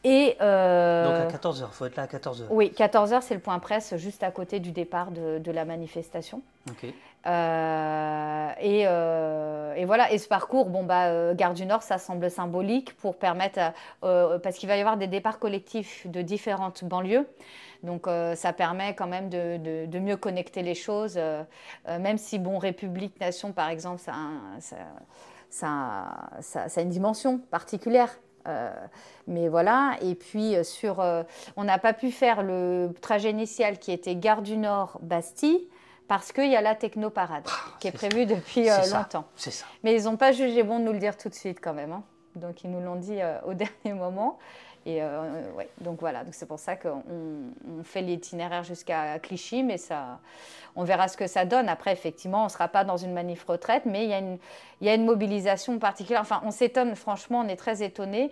Et, 0.05 0.35
Donc 0.35 0.41
à 0.41 1.27
14h, 1.27 1.65
il 1.69 1.73
faut 1.75 1.85
être 1.87 1.97
là 1.97 2.05
à 2.05 2.07
14h. 2.07 2.45
Oui, 2.51 2.73
14h, 2.77 3.23
c'est 3.23 3.35
le 3.35 3.41
point 3.41 3.59
presse 3.59 3.97
juste 3.97 4.23
à 4.23 4.31
côté 4.31 4.61
du 4.61 4.71
départ 4.71 5.11
de, 5.11 5.51
la 5.51 5.65
manifestation. 5.65 6.43
Ok. 6.71 6.87
Euh, 7.27 8.49
euh, 8.63 9.75
et, 9.75 9.85
voilà, 9.85 10.13
et 10.13 10.19
ce 10.19 10.29
parcours, 10.29 10.67
bon, 10.67 10.85
bah, 10.85 11.07
euh, 11.07 11.35
Gare 11.35 11.55
du 11.55 11.67
Nord, 11.67 11.83
ça 11.83 11.99
semble 11.99 12.31
symbolique 12.31 12.97
pour 12.97 13.17
permettre, 13.17 13.61
parce 14.01 14.57
qu'il 14.57 14.69
va 14.69 14.77
y 14.77 14.81
avoir 14.81 14.97
des 14.97 15.07
départs 15.07 15.39
collectifs 15.39 16.07
de 16.07 16.23
différentes 16.23 16.85
banlieues. 16.85 17.27
Donc 17.83 18.09
ça 18.35 18.53
permet 18.53 18.95
quand 18.95 19.07
même 19.07 19.29
de, 19.29 19.99
mieux 19.99 20.17
connecter 20.17 20.63
les 20.63 20.75
choses, 20.75 21.19
même 21.87 22.19
si, 22.19 22.39
bon, 22.39 22.59
République, 22.59 23.19
Nation, 23.21 23.53
par 23.53 23.69
exemple, 23.69 24.01
ça, 24.01 24.15
ça, 24.61 24.77
ça, 26.41 26.69
ça 26.69 26.81
a 26.81 26.83
une 26.83 26.89
dimension 26.89 27.39
particulière. 27.39 28.19
mais 29.27 29.49
voilà. 29.49 29.97
Et 30.01 30.15
puis, 30.15 30.57
sur, 30.65 31.05
on 31.57 31.65
n'a 31.65 31.79
pas 31.79 31.93
pu 31.93 32.11
faire 32.11 32.43
le 32.43 32.91
trajet 33.01 33.31
initial 33.31 33.79
qui 33.79 33.93
était 33.93 34.17
Gare 34.17 34.43
du 34.43 34.57
Nord, 34.57 34.99
Bastille 35.03 35.69
parce 36.09 36.33
qu'il 36.33 36.51
y 36.51 36.57
a 36.57 36.61
la 36.61 36.75
technoparade 36.75 37.45
ah, 37.47 37.71
qui 37.81 37.89
est, 37.89 37.93
prévue 37.93 38.27
depuis 38.27 38.71
euh, 38.71 38.77
longtemps. 38.93 39.25
C'est 39.37 39.51
ça. 39.51 39.67
Mais 39.83 39.95
ils 39.95 40.05
n'ont 40.05 40.17
pas 40.17 40.33
jugé 40.33 40.63
bon 40.63 40.79
de 40.79 40.85
nous 40.85 40.93
le 40.93 40.99
dire 40.99 41.17
tout 41.17 41.29
de 41.29 41.35
suite 41.35 41.59
quand 41.61 41.75
même. 41.75 41.93
Hein. 41.93 42.03
Donc 42.37 42.65
ils 42.65 42.71
nous 42.71 42.81
l'ont 42.81 42.97
dit 42.97 43.21
euh, 43.21 43.39
au 43.47 43.55
dernier 43.55 43.99
moment. 43.99 44.39
Et 44.85 45.03
euh, 45.03 45.53
ouais, 45.55 45.69
donc 45.81 45.99
voilà, 45.99 46.23
donc 46.23 46.33
c'est 46.33 46.47
pour 46.47 46.61
ça 46.61 46.77
qu'on 46.77 47.03
on 47.69 47.83
fait 47.83 48.03
l'itinéraire 48.03 48.63
jusqu'à 48.63 49.19
Clichy, 49.19 49.65
mais 49.65 49.79
ça, 49.79 50.21
on 50.77 50.85
verra 50.85 51.09
ce 51.09 51.17
que 51.17 51.27
ça 51.27 51.45
donne. 51.45 51.69
Après, 51.69 51.93
effectivement, 51.93 52.43
on 52.43 52.45
ne 52.45 52.51
sera 52.51 52.69
pas 52.69 52.85
dans 52.85 52.97
une 52.97 53.13
manif 53.13 53.43
retraite, 53.45 53.83
mais 53.85 54.05
il 54.05 54.11
y 54.11 54.15
a 54.15 54.19
une, 54.19 54.39
il 54.81 54.87
y 54.87 54.91
a 54.91 54.95
une 54.95 55.05
mobilisation 55.05 55.81
particulière. 55.81 56.21
Enfin, 56.21 56.41
on 56.45 56.53
s'étonne, 56.53 56.95
franchement, 56.95 57.41
on 57.45 57.49
est 57.49 57.57
très 57.57 57.83
étonnés. 57.83 58.31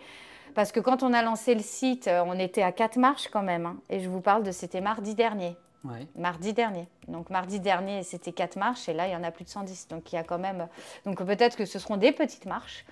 Parce 0.54 0.70
que 0.70 0.78
quand 0.78 1.02
on 1.02 1.12
a 1.12 1.22
lancé 1.22 1.56
le 1.56 1.60
site, 1.60 2.08
on 2.08 2.38
était 2.38 2.62
à 2.62 2.70
quatre 2.70 2.98
marches 2.98 3.26
quand 3.26 3.42
même. 3.42 3.66
Hein. 3.66 3.76
et 3.90 3.98
je 3.98 4.08
vous 4.08 4.20
parle 4.20 4.44
de, 4.44 4.52
c'était 4.52 4.80
mardi 4.80 5.16
dernier. 5.16 5.56
Mardi 6.16 6.52
dernier. 6.52 6.88
Donc 7.08 7.30
mardi 7.30 7.60
dernier, 7.60 8.02
c'était 8.02 8.32
quatre 8.32 8.56
marches 8.56 8.88
et 8.88 8.94
là, 8.94 9.06
il 9.06 9.12
y 9.12 9.16
en 9.16 9.22
a 9.22 9.30
plus 9.30 9.44
de 9.44 9.50
110. 9.50 9.88
Donc 9.88 10.12
il 10.12 10.16
y 10.16 10.18
a 10.18 10.24
quand 10.24 10.38
même. 10.38 10.68
Donc 11.04 11.22
peut-être 11.24 11.56
que 11.56 11.66
ce 11.66 11.78
seront 11.78 11.96
des 11.96 12.12
petites 12.12 12.46
marches. 12.46 12.84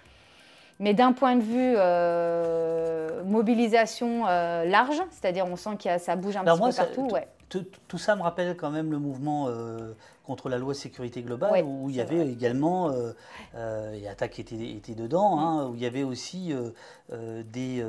Mais 0.78 0.94
d'un 0.94 1.12
point 1.12 1.36
de 1.36 1.42
vue 1.42 1.74
euh, 1.76 3.22
mobilisation 3.24 4.26
euh, 4.26 4.64
large, 4.64 5.00
c'est-à-dire 5.10 5.46
on 5.46 5.56
sent 5.56 5.76
que 5.82 5.98
ça 5.98 6.16
bouge 6.16 6.36
un 6.36 6.44
petit 6.44 6.60
peu 6.60 6.74
partout. 6.74 7.08
Ouais. 7.12 7.28
Tout, 7.48 7.98
ça 7.98 8.16
me 8.16 8.22
rappelle 8.22 8.56
quand 8.56 8.70
même 8.70 8.90
le 8.90 8.98
mouvement 8.98 9.46
euh, 9.48 9.92
contre 10.24 10.48
la 10.48 10.58
loi 10.58 10.74
sécurité 10.74 11.22
globale, 11.22 11.64
où 11.64 11.90
il 11.90 11.96
y 11.96 12.00
avait 12.00 12.28
également, 12.28 12.90
euh, 12.90 13.12
euh, 13.54 13.92
et 13.94 14.08
Attaque 14.08 14.38
était, 14.38 14.56
était 14.70 14.94
dedans, 14.94 15.38
hein, 15.38 15.68
où 15.68 15.74
il 15.74 15.82
y 15.82 15.86
avait 15.86 16.04
aussi 16.04 16.52
euh, 16.52 17.42
des, 17.42 17.84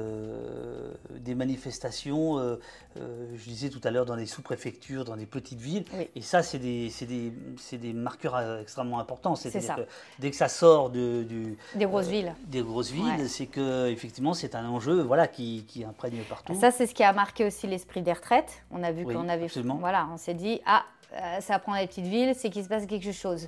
des 1.20 1.36
manifestations, 1.36 2.58
je 2.96 3.44
disais 3.44 3.70
tout 3.70 3.82
à 3.84 3.92
l'heure, 3.92 4.06
dans 4.06 4.16
les 4.16 4.26
sous-préfectures, 4.26 5.06
dans 5.06 5.16
des 5.16 5.26
petites 5.26 5.60
villes. 5.60 5.86
Et 6.16 6.22
ça, 6.22 6.44
c'est 6.44 6.60
des, 6.60 6.92
des, 7.02 7.78
des, 7.78 7.94
marqueurs 7.94 8.60
extrêmement 8.60 9.00
importants. 9.00 9.36
C'est 9.36 9.62
ça. 9.62 9.76
dès 10.20 10.32
que 10.32 10.36
ça 10.36 10.48
sort 10.48 10.90
de, 10.90 11.24
du, 11.24 11.58
des 11.76 11.86
grosses 11.86 12.08
villes, 12.08 12.34
des 12.48 12.62
grosses 12.62 12.92
villes 12.92 13.30
c'est 13.30 13.46
que 13.48 13.88
effectivement 13.88 14.34
c'est 14.34 14.56
un 14.56 14.68
enjeu 14.68 15.02
voilà, 15.02 15.28
qui, 15.28 15.66
qui 15.68 15.84
imprègne 15.84 16.22
partout. 16.28 16.54
Ça, 16.60 16.72
c'est 16.72 16.88
ce 16.88 16.94
qui 16.94 17.04
a 17.04 17.14
marqué 17.14 17.46
aussi 17.46 17.68
l'esprit 17.68 18.02
des 18.02 18.14
retraites. 18.14 18.64
On 18.72 18.84
a 18.84 18.92
vu 18.92 19.06
qu'on 19.06 19.30
avait. 19.30 19.48
Voilà, 19.80 20.08
on 20.12 20.18
s'est 20.18 20.34
dit, 20.34 20.62
ah, 20.66 20.84
euh, 21.03 21.03
ça 21.40 21.60
prend 21.60 21.76
des 21.80 21.88
petites 21.88 22.06
villes, 22.06 22.34
c'est 22.36 22.50
qu'il 22.50 22.64
se 22.64 22.70
passe 22.70 22.86
quelque 22.86 23.12
chose. 23.12 23.48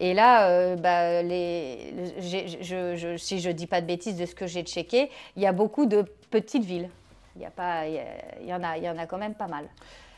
Et 0.00 0.14
là, 0.14 0.48
euh, 0.48 0.76
bah, 0.76 1.22
les, 1.22 1.94
je, 2.20 3.16
si 3.18 3.40
je 3.40 3.48
ne 3.48 3.52
dis 3.52 3.66
pas 3.66 3.80
de 3.80 3.86
bêtises 3.86 4.16
de 4.16 4.26
ce 4.26 4.34
que 4.34 4.46
j'ai 4.46 4.62
checké, 4.62 5.10
il 5.36 5.42
y 5.42 5.46
a 5.46 5.52
beaucoup 5.52 5.86
de 5.86 6.04
petites 6.30 6.64
villes. 6.64 6.88
Il 7.36 7.42
y, 7.42 7.46
a 7.46 7.50
pas, 7.50 7.86
il, 7.86 8.46
y 8.46 8.52
en 8.52 8.62
a, 8.62 8.76
il 8.76 8.84
y 8.84 8.90
en 8.90 8.98
a 8.98 9.06
quand 9.06 9.16
même 9.16 9.34
pas 9.34 9.46
mal. 9.46 9.66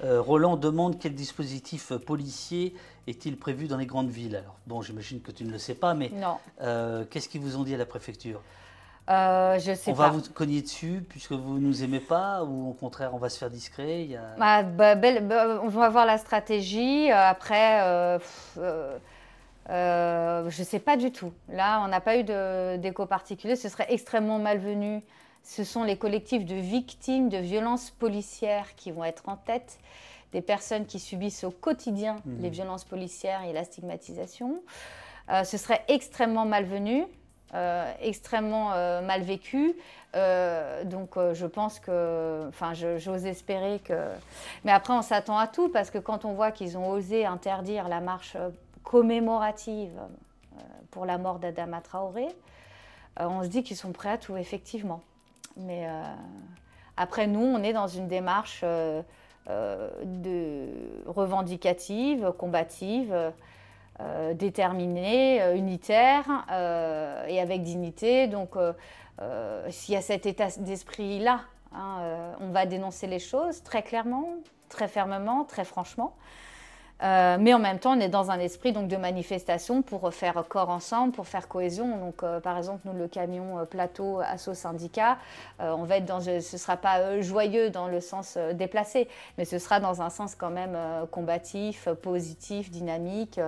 Euh, 0.02 0.20
Roland 0.20 0.56
demande 0.56 0.98
quel 0.98 1.14
dispositif 1.14 1.92
policier 1.92 2.74
est-il 3.06 3.36
prévu 3.36 3.68
dans 3.68 3.76
les 3.76 3.86
grandes 3.86 4.10
villes 4.10 4.34
Alors, 4.36 4.56
bon, 4.66 4.82
j'imagine 4.82 5.20
que 5.20 5.30
tu 5.30 5.44
ne 5.44 5.52
le 5.52 5.58
sais 5.58 5.76
pas, 5.76 5.94
mais 5.94 6.10
qu'est-ce 7.10 7.28
qu'ils 7.28 7.40
vous 7.40 7.56
ont 7.56 7.62
dit 7.62 7.74
à 7.74 7.78
la 7.78 7.86
préfecture? 7.86 8.40
Euh, 9.10 9.58
je 9.58 9.74
sais 9.74 9.90
on 9.90 9.94
va 9.94 10.08
vous 10.08 10.22
cogner 10.32 10.62
dessus 10.62 11.04
puisque 11.06 11.32
vous 11.32 11.58
ne 11.58 11.66
nous 11.66 11.84
aimez 11.84 12.00
pas 12.00 12.42
ou 12.42 12.70
au 12.70 12.72
contraire 12.72 13.10
on 13.12 13.18
va 13.18 13.28
se 13.28 13.36
faire 13.36 13.50
discret 13.50 14.04
il 14.04 14.18
bah, 14.38 14.62
bah, 14.62 14.94
bah, 14.94 15.60
On 15.62 15.68
va 15.68 15.90
voir 15.90 16.06
la 16.06 16.16
stratégie. 16.16 17.12
Euh, 17.12 17.28
après, 17.28 17.82
euh, 17.82 18.18
je 19.68 20.58
ne 20.58 20.64
sais 20.64 20.78
pas 20.78 20.96
du 20.96 21.12
tout. 21.12 21.32
Là, 21.50 21.82
on 21.84 21.88
n'a 21.88 22.00
pas 22.00 22.16
eu 22.16 22.24
d'écho 22.78 23.04
particulier. 23.04 23.56
Ce 23.56 23.68
serait 23.68 23.92
extrêmement 23.92 24.38
malvenu. 24.38 25.02
Ce 25.42 25.64
sont 25.64 25.84
les 25.84 25.98
collectifs 25.98 26.46
de 26.46 26.54
victimes 26.54 27.28
de 27.28 27.36
violences 27.36 27.90
policières 27.90 28.74
qui 28.74 28.90
vont 28.90 29.04
être 29.04 29.28
en 29.28 29.36
tête. 29.36 29.78
Des 30.32 30.40
personnes 30.40 30.86
qui 30.86 30.98
subissent 30.98 31.44
au 31.44 31.50
quotidien 31.50 32.16
mmh. 32.24 32.40
les 32.40 32.48
violences 32.48 32.84
policières 32.84 33.42
et 33.44 33.52
la 33.52 33.64
stigmatisation. 33.64 34.62
ce 35.28 35.58
serait 35.58 35.84
extrêmement 35.88 36.46
malvenu. 36.46 37.04
Euh, 37.52 37.92
extrêmement 38.00 38.72
euh, 38.72 39.00
mal 39.00 39.22
vécu. 39.22 39.76
Euh, 40.16 40.82
donc 40.82 41.16
je 41.34 41.46
pense 41.46 41.78
que, 41.78 42.46
enfin 42.48 42.72
j'ose 42.74 43.26
espérer 43.26 43.78
que... 43.78 43.94
Mais 44.64 44.72
après 44.72 44.92
on 44.92 45.02
s'attend 45.02 45.38
à 45.38 45.46
tout 45.46 45.68
parce 45.68 45.90
que 45.90 45.98
quand 45.98 46.24
on 46.24 46.32
voit 46.32 46.50
qu'ils 46.50 46.76
ont 46.76 46.90
osé 46.90 47.24
interdire 47.26 47.88
la 47.88 48.00
marche 48.00 48.36
commémorative 48.82 50.00
pour 50.90 51.06
la 51.06 51.16
mort 51.16 51.38
d'Adama 51.38 51.80
Traoré, 51.80 52.26
on 53.20 53.44
se 53.44 53.48
dit 53.48 53.62
qu'ils 53.62 53.76
sont 53.76 53.92
prêts 53.92 54.10
à 54.10 54.18
tout 54.18 54.36
effectivement. 54.36 55.00
Mais 55.56 55.88
après 56.96 57.28
nous 57.28 57.44
on 57.44 57.62
est 57.62 57.72
dans 57.72 57.88
une 57.88 58.08
démarche 58.08 58.64
revendicative, 61.06 62.32
combative. 62.36 63.32
Euh, 64.00 64.34
déterminé, 64.34 65.40
euh, 65.40 65.54
unitaire 65.54 66.24
euh, 66.50 67.24
et 67.28 67.40
avec 67.40 67.62
dignité. 67.62 68.26
Donc, 68.26 68.56
s'il 69.68 69.94
y 69.94 69.96
a 69.96 70.02
cet 70.02 70.26
état 70.26 70.48
d'esprit-là, 70.58 71.42
hein, 71.72 72.34
on 72.40 72.48
va 72.48 72.66
dénoncer 72.66 73.06
les 73.06 73.20
choses 73.20 73.62
très 73.62 73.82
clairement, 73.82 74.30
très 74.68 74.88
fermement, 74.88 75.44
très 75.44 75.64
franchement. 75.64 76.16
Euh, 77.02 77.36
mais 77.40 77.52
en 77.52 77.58
même 77.58 77.78
temps, 77.78 77.96
on 77.96 78.00
est 78.00 78.08
dans 78.08 78.30
un 78.30 78.38
esprit 78.38 78.72
donc, 78.72 78.88
de 78.88 78.96
manifestation 78.96 79.82
pour 79.82 80.12
faire 80.14 80.42
corps 80.48 80.70
ensemble, 80.70 81.12
pour 81.12 81.26
faire 81.26 81.48
cohésion. 81.48 81.98
Donc, 81.98 82.22
euh, 82.22 82.40
par 82.40 82.56
exemple, 82.56 82.82
nous, 82.84 82.92
le 82.92 83.08
camion 83.08 83.58
euh, 83.58 83.64
plateau 83.64 84.20
Asso 84.20 84.54
Syndicat, 84.54 85.18
on 85.58 85.84
va 85.84 85.96
être 85.96 86.06
dans, 86.06 86.20
ce 86.20 86.30
ne 86.30 86.40
sera 86.40 86.76
pas 86.76 87.20
joyeux 87.20 87.70
dans 87.70 87.88
le 87.88 88.00
sens 88.00 88.38
déplacé, 88.54 89.08
mais 89.38 89.44
ce 89.44 89.58
sera 89.58 89.80
dans 89.80 90.02
un 90.02 90.10
sens 90.10 90.34
quand 90.34 90.50
même 90.50 90.76
combatif, 91.10 91.88
positif, 92.02 92.70
dynamique. 92.70 93.40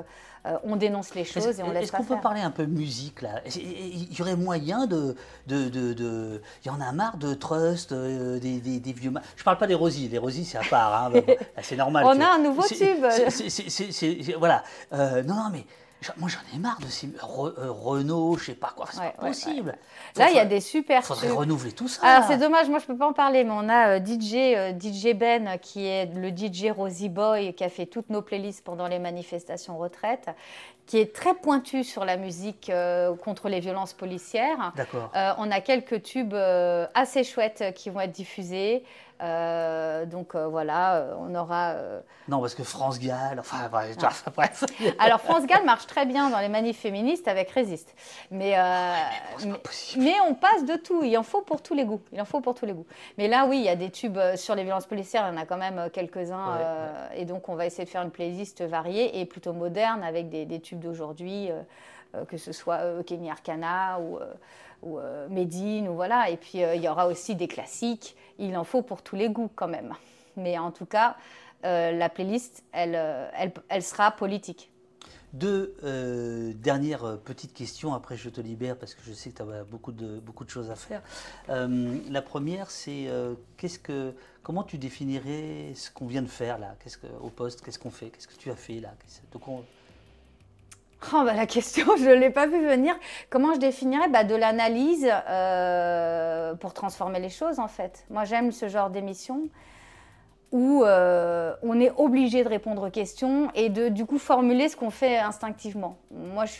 On 0.65 0.77
dénonce 0.77 1.15
les 1.15 1.25
choses 1.25 1.59
et 1.59 1.63
on 1.63 1.71
laisse 1.71 1.85
Est-ce 1.85 1.93
qu'on 1.93 2.05
peut 2.05 2.21
parler 2.21 2.41
un 2.41 2.51
peu 2.51 2.67
musique 2.67 3.23
là? 3.23 3.41
Il 3.55 4.17
y 4.17 4.23
aurait 4.23 4.37
moyen 4.37 4.87
de, 4.87 5.17
de, 5.47 5.69
de, 5.69 6.41
Il 6.65 6.69
y 6.69 6.71
en 6.71 6.81
a 6.81 6.93
marre 6.93 7.17
de 7.17 7.35
Trust, 7.35 7.93
des, 7.93 8.61
des, 8.61 8.93
vieux. 8.93 9.13
Je 9.37 9.41
ne 9.41 9.45
parle 9.45 9.59
pas 9.59 9.67
des 9.67 9.75
Rosies. 9.75 10.09
Les 10.09 10.19
Rosies, 10.19 10.45
c'est 10.45 10.59
à 10.59 10.63
part. 10.69 11.13
Hein, 11.15 11.21
c'est 11.63 11.77
normal. 11.77 12.05
on 12.07 12.21
a 12.21 12.35
un 12.35 12.39
nouveau 12.39 12.63
tube 12.63 13.05
voilà. 14.39 14.63
Euh, 14.93 15.23
non, 15.23 15.35
non, 15.35 15.51
mais 15.53 15.65
moi 16.19 16.29
j'en 16.29 16.57
ai 16.57 16.59
marre 16.59 16.79
de 16.81 16.87
ces 16.87 17.07
euh, 17.07 17.71
Renault, 17.71 18.37
je 18.37 18.47
sais 18.47 18.55
pas 18.55 18.73
quoi, 18.77 18.87
c'est 18.91 19.01
pas 19.01 19.29
possible. 19.29 19.77
Là, 20.17 20.31
il 20.31 20.37
y 20.37 20.39
a 20.39 20.45
des 20.45 20.61
super. 20.61 21.01
Il 21.01 21.05
faudrait 21.05 21.31
renouveler 21.31 21.73
tout 21.73 21.89
ça. 21.89 22.07
Alors 22.07 22.29
c'est 22.29 22.39
dommage, 22.39 22.69
moi 22.69 22.79
je 22.79 22.87
peux 22.87 22.97
pas 22.97 23.09
en 23.09 23.13
parler, 23.13 23.45
mais 23.45 23.53
on 23.53 23.69
a 23.69 23.99
euh, 23.99 24.05
DJ, 24.05 24.79
DJ 24.79 25.15
Ben 25.15 25.59
qui 25.59 25.87
est 25.87 26.07
le 26.15 26.29
DJ 26.29 26.71
Rosie 26.71 27.09
Boy 27.09 27.55
qui 27.55 27.65
a 27.65 27.69
fait 27.69 27.87
toutes 27.87 28.11
nos 28.11 28.23
playlists 28.23 28.65
pendant 28.65 28.89
les 28.89 28.99
manifestations 28.99 29.79
retraite, 29.79 30.29
qui 30.87 30.99
est 30.99 31.15
très 31.15 31.35
pointu 31.35 31.83
sur 31.83 32.05
la 32.05 32.17
musique 32.17 32.71
contre 33.25 33.49
les 33.49 33.61
violences 33.61 33.93
policières. 33.93 34.73
D'accord. 34.77 35.11
on 35.39 35.51
a 35.51 35.61
quelques 35.61 36.03
tubes 36.03 36.35
assez 36.35 37.25
chouettes 37.25 37.75
qui 37.75 37.91
vont 37.91 38.01
être 38.01 38.13
diffusés. 38.13 38.85
Euh, 39.23 40.05
donc 40.05 40.35
euh, 40.35 40.47
voilà, 40.47 40.97
euh, 40.97 41.15
on 41.19 41.35
aura. 41.35 41.75
Non, 42.29 42.41
parce 42.41 42.55
que 42.55 42.65
France 42.65 42.99
Gall, 42.99 43.39
enfin 43.39 43.69
bref. 43.71 44.65
Alors 44.99 45.21
France 45.21 45.47
Gall 45.47 45.65
marche 45.65 45.87
très 45.87 46.05
bien 46.05 46.29
dans 46.29 46.39
les 46.41 46.49
manifs 46.49 46.81
féministes 46.81 47.29
avec 47.29 47.51
Résiste, 47.51 47.95
mais 48.31 48.57
mais, 49.97 50.15
on 50.29 50.35
passe 50.35 50.65
de 50.65 50.77
tout. 50.77 51.03
Il 51.03 51.17
en 51.17 51.23
faut 51.23 51.41
pour 51.41 51.63
tous 51.63 51.75
les 51.75 51.85
goûts. 51.85 52.01
Il 52.13 52.21
en 52.21 52.25
faut 52.25 52.41
pour 52.41 52.55
tous 52.55 52.67
les 52.67 52.73
goûts. 52.73 52.87
Mais 53.17 53.29
là, 53.29 53.47
oui, 53.49 53.59
il 53.59 53.65
y 53.65 53.69
a 53.69 53.77
des 53.77 53.91
tubes 53.91 54.19
sur 54.37 54.55
les 54.55 54.65
violences 54.65 54.87
policières. 54.87 55.27
Il 55.29 55.35
y 55.35 55.39
en 55.39 55.43
a 55.43 55.47
quand 55.47 55.57
même 55.57 55.89
quelques-uns, 55.91 56.59
et 57.15 57.25
donc 57.25 57.49
on 57.49 57.55
va 57.55 57.67
essayer 57.67 57.85
de 57.85 57.91
faire 57.91 58.03
une 58.03 58.11
playlist 58.11 58.63
variée 58.63 59.21
et 59.21 59.25
plutôt 59.25 59.53
moderne 59.53 60.03
avec 60.03 60.29
des, 60.29 60.61
tubes 60.61 60.81
d'aujourd'hui, 60.81 61.51
que 62.29 62.37
ce 62.37 62.53
soit 62.53 63.03
Kenny 63.05 63.31
Arcana 63.31 63.99
ou 64.01 64.19
ou 64.83 64.99
euh, 64.99 65.29
Médine, 65.29 65.89
ou 65.89 65.95
voilà. 65.95 66.31
Et 66.31 66.37
puis 66.37 66.59
il 66.59 66.83
y 66.83 66.89
aura 66.89 67.07
aussi 67.07 67.35
des 67.35 67.49
classiques 67.49 68.17
il 68.39 68.57
en 68.57 68.65
faut 68.65 68.83
pour 68.83 69.03
tous 69.03 69.17
les 69.17 69.29
goûts 69.29 69.51
quand 69.55 69.69
même. 69.69 69.95
Mais 70.37 70.59
en 70.59 70.71
tout 70.71 70.87
cas, 70.87 71.17
euh, 71.65 71.93
la 71.93 72.09
playlist, 72.09 72.65
elle, 72.73 72.95
euh, 72.95 73.29
elle, 73.37 73.53
elle, 73.69 73.83
sera 73.83 74.11
politique. 74.11 74.71
Deux 75.33 75.77
euh, 75.83 76.53
dernières 76.55 77.19
petites 77.25 77.53
questions, 77.53 77.95
après 77.95 78.17
je 78.17 78.31
te 78.31 78.41
libère 78.41 78.79
parce 78.79 78.95
que 78.95 79.03
je 79.05 79.13
sais 79.13 79.31
que 79.31 79.37
tu 79.37 79.43
as 79.43 79.65
beaucoup 79.65 79.93
de, 79.93 80.19
beaucoup 80.19 80.45
de 80.45 80.51
choses 80.51 80.71
à 80.71 80.77
faire. 80.77 81.03
la 81.49 82.23
première, 82.23 82.71
c'est 82.71 83.09
qu'est-ce 83.57 83.79
que, 83.79 84.15
comment 84.43 84.63
tu 84.63 84.79
définirais 84.79 85.73
ce 85.75 85.91
qu'on 85.91 86.07
vient 86.07 86.23
de 86.23 86.29
faire 86.29 86.59
là? 86.59 86.75
Qu'est-ce 86.81 86.97
que, 86.97 87.09
Au 87.21 87.29
poste, 87.29 87.63
qu'est-ce 87.63 87.79
qu'on 87.79 87.91
fait? 87.91 88.11
Qu'est-ce 88.11 88.29
que 88.29 88.37
tu 88.37 88.51
as 88.51 88.57
fait 88.57 88.81
là? 88.81 88.95
Oh, 91.13 91.23
bah, 91.25 91.35
la 91.35 91.47
question, 91.47 91.87
je 91.99 92.05
ne 92.05 92.15
l'ai 92.15 92.31
pas 92.31 92.47
vu 92.47 92.65
venir. 92.65 92.95
Comment 93.31 93.55
je 93.55 93.59
définirais 93.59 94.09
bah, 94.09 94.25
De 94.25 94.35
l'analyse 94.35 95.09
euh, 95.29 96.55
pour 96.55 96.73
transformer 96.73 97.21
les 97.21 97.29
choses, 97.29 97.59
en 97.59 97.69
fait? 97.69 98.05
Moi, 98.11 98.25
j'aime 98.25 98.53
ce 98.53 98.69
genre 98.69 98.91
d'émission 98.91 99.49
où 100.53 100.85
euh, 100.85 101.55
on 101.63 101.81
est 101.81 101.93
obligé 101.97 102.45
de 102.45 102.49
répondre 102.49 102.87
aux 102.87 102.91
questions 102.91 103.51
et 103.55 103.69
de 103.69 103.89
du 103.89 104.07
coup 104.07 104.19
formuler 104.19 104.69
ce 104.69 104.77
qu'on 104.77 104.91
fait 104.91 105.19
instinctivement. 105.19 105.99
Moi, 106.13 106.45
je 106.47 106.53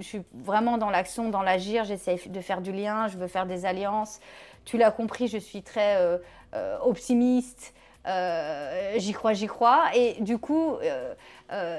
suis, 0.00 0.22
vraiment 0.32 0.78
dans 0.78 0.90
l'action, 0.90 1.28
dans 1.28 1.42
l'agir, 1.42 1.84
j'essaie 1.84 2.18
de 2.26 2.40
faire 2.40 2.62
du 2.62 2.72
lien, 2.72 3.06
je 3.06 3.18
veux 3.18 3.26
faire 3.26 3.46
des 3.46 3.66
alliances. 3.66 4.20
Tu 4.64 4.78
l'as 4.78 4.90
compris, 4.90 5.28
je 5.28 5.38
suis 5.38 5.62
très 5.62 5.96
euh, 5.98 6.78
optimiste. 6.82 7.74
J'y 8.06 9.12
crois, 9.12 9.32
j'y 9.32 9.46
crois. 9.46 9.84
Et 9.94 10.16
du 10.20 10.38
coup, 10.38 10.76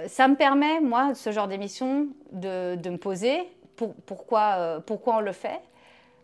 ça 0.07 0.27
me 0.27 0.35
permet, 0.35 0.79
moi, 0.79 1.13
ce 1.15 1.31
genre 1.31 1.47
d'émission, 1.47 2.07
de, 2.31 2.75
de, 2.75 2.89
me 2.89 2.97
poser. 2.97 3.49
Pour, 3.75 3.95
pourquoi, 4.05 4.81
pourquoi 4.85 5.17
on 5.17 5.21
le 5.21 5.31
fait, 5.31 5.61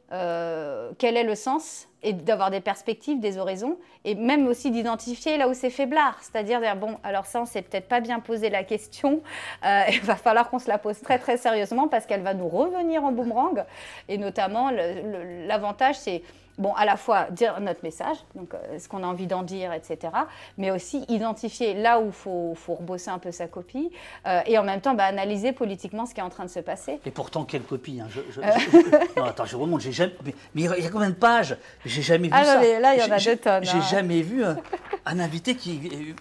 quel 0.09 1.17
est 1.17 1.23
le 1.23 1.35
sens? 1.35 1.88
Et 2.03 2.13
d'avoir 2.13 2.51
des 2.51 2.61
perspectives, 2.61 3.19
des 3.19 3.38
horizons, 3.38 3.77
et 4.03 4.15
même 4.15 4.47
aussi 4.47 4.72
d'identifier 4.72 5.38
là 5.38 5.47
où 5.47 5.53
c'est 5.53 5.69
faiblard. 5.69 6.17
C'est-à-dire, 6.22 6.61
dire, 6.61 6.76
bon, 6.76 6.97
alors 7.03 7.26
ça, 7.26 7.41
on 7.41 7.45
s'est 7.45 7.61
peut-être 7.61 7.88
pas 7.88 7.99
bien 7.99 8.19
posé 8.19 8.49
la 8.49 8.63
question, 8.63 9.22
euh, 9.65 9.84
il 9.91 10.01
va 10.01 10.15
falloir 10.15 10.49
qu'on 10.49 10.59
se 10.59 10.67
la 10.67 10.77
pose 10.77 11.01
très 11.01 11.19
très 11.19 11.38
sérieusement 11.38 11.88
parce 11.88 12.05
qu'elle 12.05 12.22
va 12.22 12.34
nous 12.34 12.47
revenir 12.47 13.03
en 13.03 13.11
boomerang. 13.11 13.65
Et 14.07 14.17
notamment, 14.17 14.69
l'avantage, 14.69 15.97
c'est 15.97 16.22
bon, 16.57 16.73
à 16.73 16.85
la 16.85 16.97
fois 16.97 17.27
dire 17.31 17.59
notre 17.59 17.84
message, 17.84 18.17
donc 18.35 18.53
euh, 18.53 18.80
ce 18.80 18.88
qu'on 18.88 19.03
a 19.03 19.07
envie 19.07 19.27
d'en 19.27 19.43
dire, 19.43 19.73
etc., 19.73 20.13
mais 20.57 20.72
aussi 20.72 21.05
identifier 21.09 21.73
là 21.73 21.99
où 21.99 22.07
il 22.07 22.11
faut, 22.11 22.53
faut, 22.55 22.76
rebosser 22.76 23.09
un 23.09 23.19
peu 23.19 23.31
sa 23.31 23.47
copie, 23.47 23.91
euh, 24.26 24.41
et 24.45 24.57
en 24.57 24.63
même 24.63 24.81
temps 24.81 24.93
bah, 24.93 25.05
analyser 25.05 25.51
politiquement 25.51 26.05
ce 26.05 26.13
qui 26.13 26.19
est 26.19 26.23
en 26.23 26.30
train 26.30 26.45
de 26.45 26.49
se 26.49 26.59
passer. 26.59 26.99
Et 27.05 27.11
pourtant, 27.11 27.43
quelle 27.45 27.63
copie 27.63 27.99
hein, 28.01 28.07
euh. 28.38 28.97
Non, 29.17 29.23
attends, 29.23 29.45
je 29.45 29.55
remonte, 29.55 29.81
j'ai 29.81 29.91
jamais... 29.91 30.13
Mais, 30.53 30.63
il 30.63 30.84
y 30.84 30.88
a 30.88 30.89
combien 30.89 31.09
de 31.09 31.15
pages? 31.15 31.57
J'ai 31.86 32.02
jamais 32.02 32.28
vu 32.28 32.34
ah, 32.36 32.44
ça. 32.44 32.80
là, 32.80 32.95
il 32.95 32.99
y 32.99 33.03
en 33.03 33.12
a 33.12 33.20
deux 33.20 33.38
tonnes. 33.38 33.64
J'ai 33.64 33.78
hein. 33.78 33.88
jamais 33.90 34.22
vu 34.22 34.44
un, 34.44 35.20
invité 35.20 35.56
qui... 35.56 36.16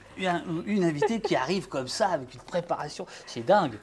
une 0.66 0.85
invitée 0.85 1.20
qui 1.20 1.35
arrive 1.35 1.69
comme 1.69 1.89
ça, 1.89 2.09
avec 2.09 2.35
une 2.35 2.41
préparation, 2.41 3.07
c'est 3.27 3.45
dingue. 3.45 3.78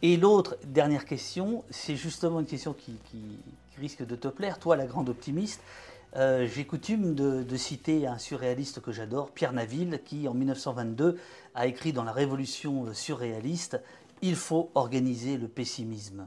Et 0.00 0.16
l'autre, 0.16 0.56
dernière 0.64 1.04
question, 1.04 1.62
c'est 1.70 1.94
justement 1.94 2.40
une 2.40 2.46
question 2.46 2.74
qui, 2.74 2.98
risque 3.78 4.04
de 4.04 4.16
te 4.16 4.28
plaire, 4.28 4.58
toi 4.58 4.76
la 4.76 4.86
grande 4.86 5.08
optimiste. 5.08 5.60
Euh, 6.14 6.46
j'ai 6.46 6.66
coutume 6.66 7.14
de, 7.14 7.56
citer 7.56 8.06
un 8.06 8.18
surréaliste 8.18 8.80
que 8.80 8.92
j'adore, 8.92 9.30
Pierre 9.30 9.52
Naville, 9.52 10.00
qui 10.04 10.28
en 10.28 10.34
1922 10.34 11.18
a 11.54 11.66
écrit 11.66 11.92
dans 11.92 12.04
La 12.04 12.12
Révolution 12.12 12.92
surréaliste 12.92 13.80
Il 14.20 14.36
faut 14.36 14.70
organiser 14.74 15.36
le 15.36 15.48
pessimisme. 15.48 16.26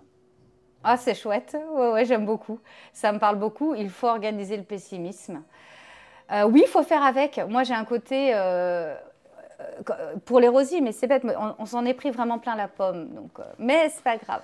Ah, 0.85 0.97
c'est 0.97 1.15
chouette, 1.15 1.57
ouais, 1.73 1.91
ouais 1.91 2.05
j'aime 2.05 2.25
beaucoup. 2.25 2.59
Ça 2.93 3.11
me 3.11 3.19
parle 3.19 3.37
beaucoup. 3.37 3.75
Il 3.75 3.89
faut 3.89 4.07
organiser 4.07 4.55
le 4.55 4.63
pessimisme. 4.63 5.41
Euh, 6.31 6.43
oui, 6.43 6.63
il 6.65 6.69
faut 6.69 6.83
faire 6.83 7.03
avec. 7.03 7.39
Moi, 7.49 7.63
j'ai 7.63 7.73
un 7.73 7.85
côté. 7.85 8.31
Euh, 8.33 10.15
pour 10.25 10.39
les 10.39 10.47
rosiers, 10.47 10.81
mais 10.81 10.91
c'est 10.91 11.07
bête, 11.07 11.23
on, 11.57 11.65
s'en 11.65 11.85
est 11.85 11.93
pris 11.93 12.11
vraiment 12.11 12.39
plein 12.39 12.55
la 12.55 12.67
pomme. 12.67 13.09
Donc, 13.09 13.31
mais 13.57 13.89
c'est 13.89 14.03
pas 14.03 14.17
grave. 14.17 14.41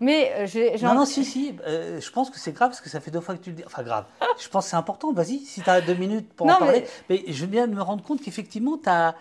Mais 0.00 0.32
euh, 0.34 0.46
j'ai. 0.46 0.76
Non, 0.82 0.94
non, 0.94 1.04
si, 1.04 1.24
si. 1.24 1.56
Euh, 1.66 2.00
je 2.00 2.10
pense 2.10 2.30
que 2.30 2.38
c'est 2.38 2.52
grave 2.52 2.70
parce 2.70 2.80
que 2.80 2.88
ça 2.88 3.00
fait 3.00 3.10
deux 3.10 3.20
fois 3.20 3.36
que 3.36 3.42
tu 3.42 3.50
le 3.50 3.56
dis. 3.56 3.62
Enfin, 3.64 3.82
grave. 3.82 4.04
Je 4.38 4.48
pense 4.48 4.64
que 4.64 4.70
c'est 4.70 4.76
important. 4.76 5.12
Vas-y, 5.12 5.38
si 5.40 5.62
tu 5.62 5.70
as 5.70 5.80
deux 5.80 5.94
minutes 5.94 6.32
pour 6.32 6.46
en 6.46 6.56
parler. 6.56 6.84
Mais... 7.08 7.22
mais 7.26 7.32
je 7.32 7.46
viens 7.46 7.66
de 7.66 7.74
me 7.74 7.82
rendre 7.82 8.02
compte 8.02 8.22
qu'effectivement, 8.22 8.78
tu 8.78 8.88
as 8.88 9.14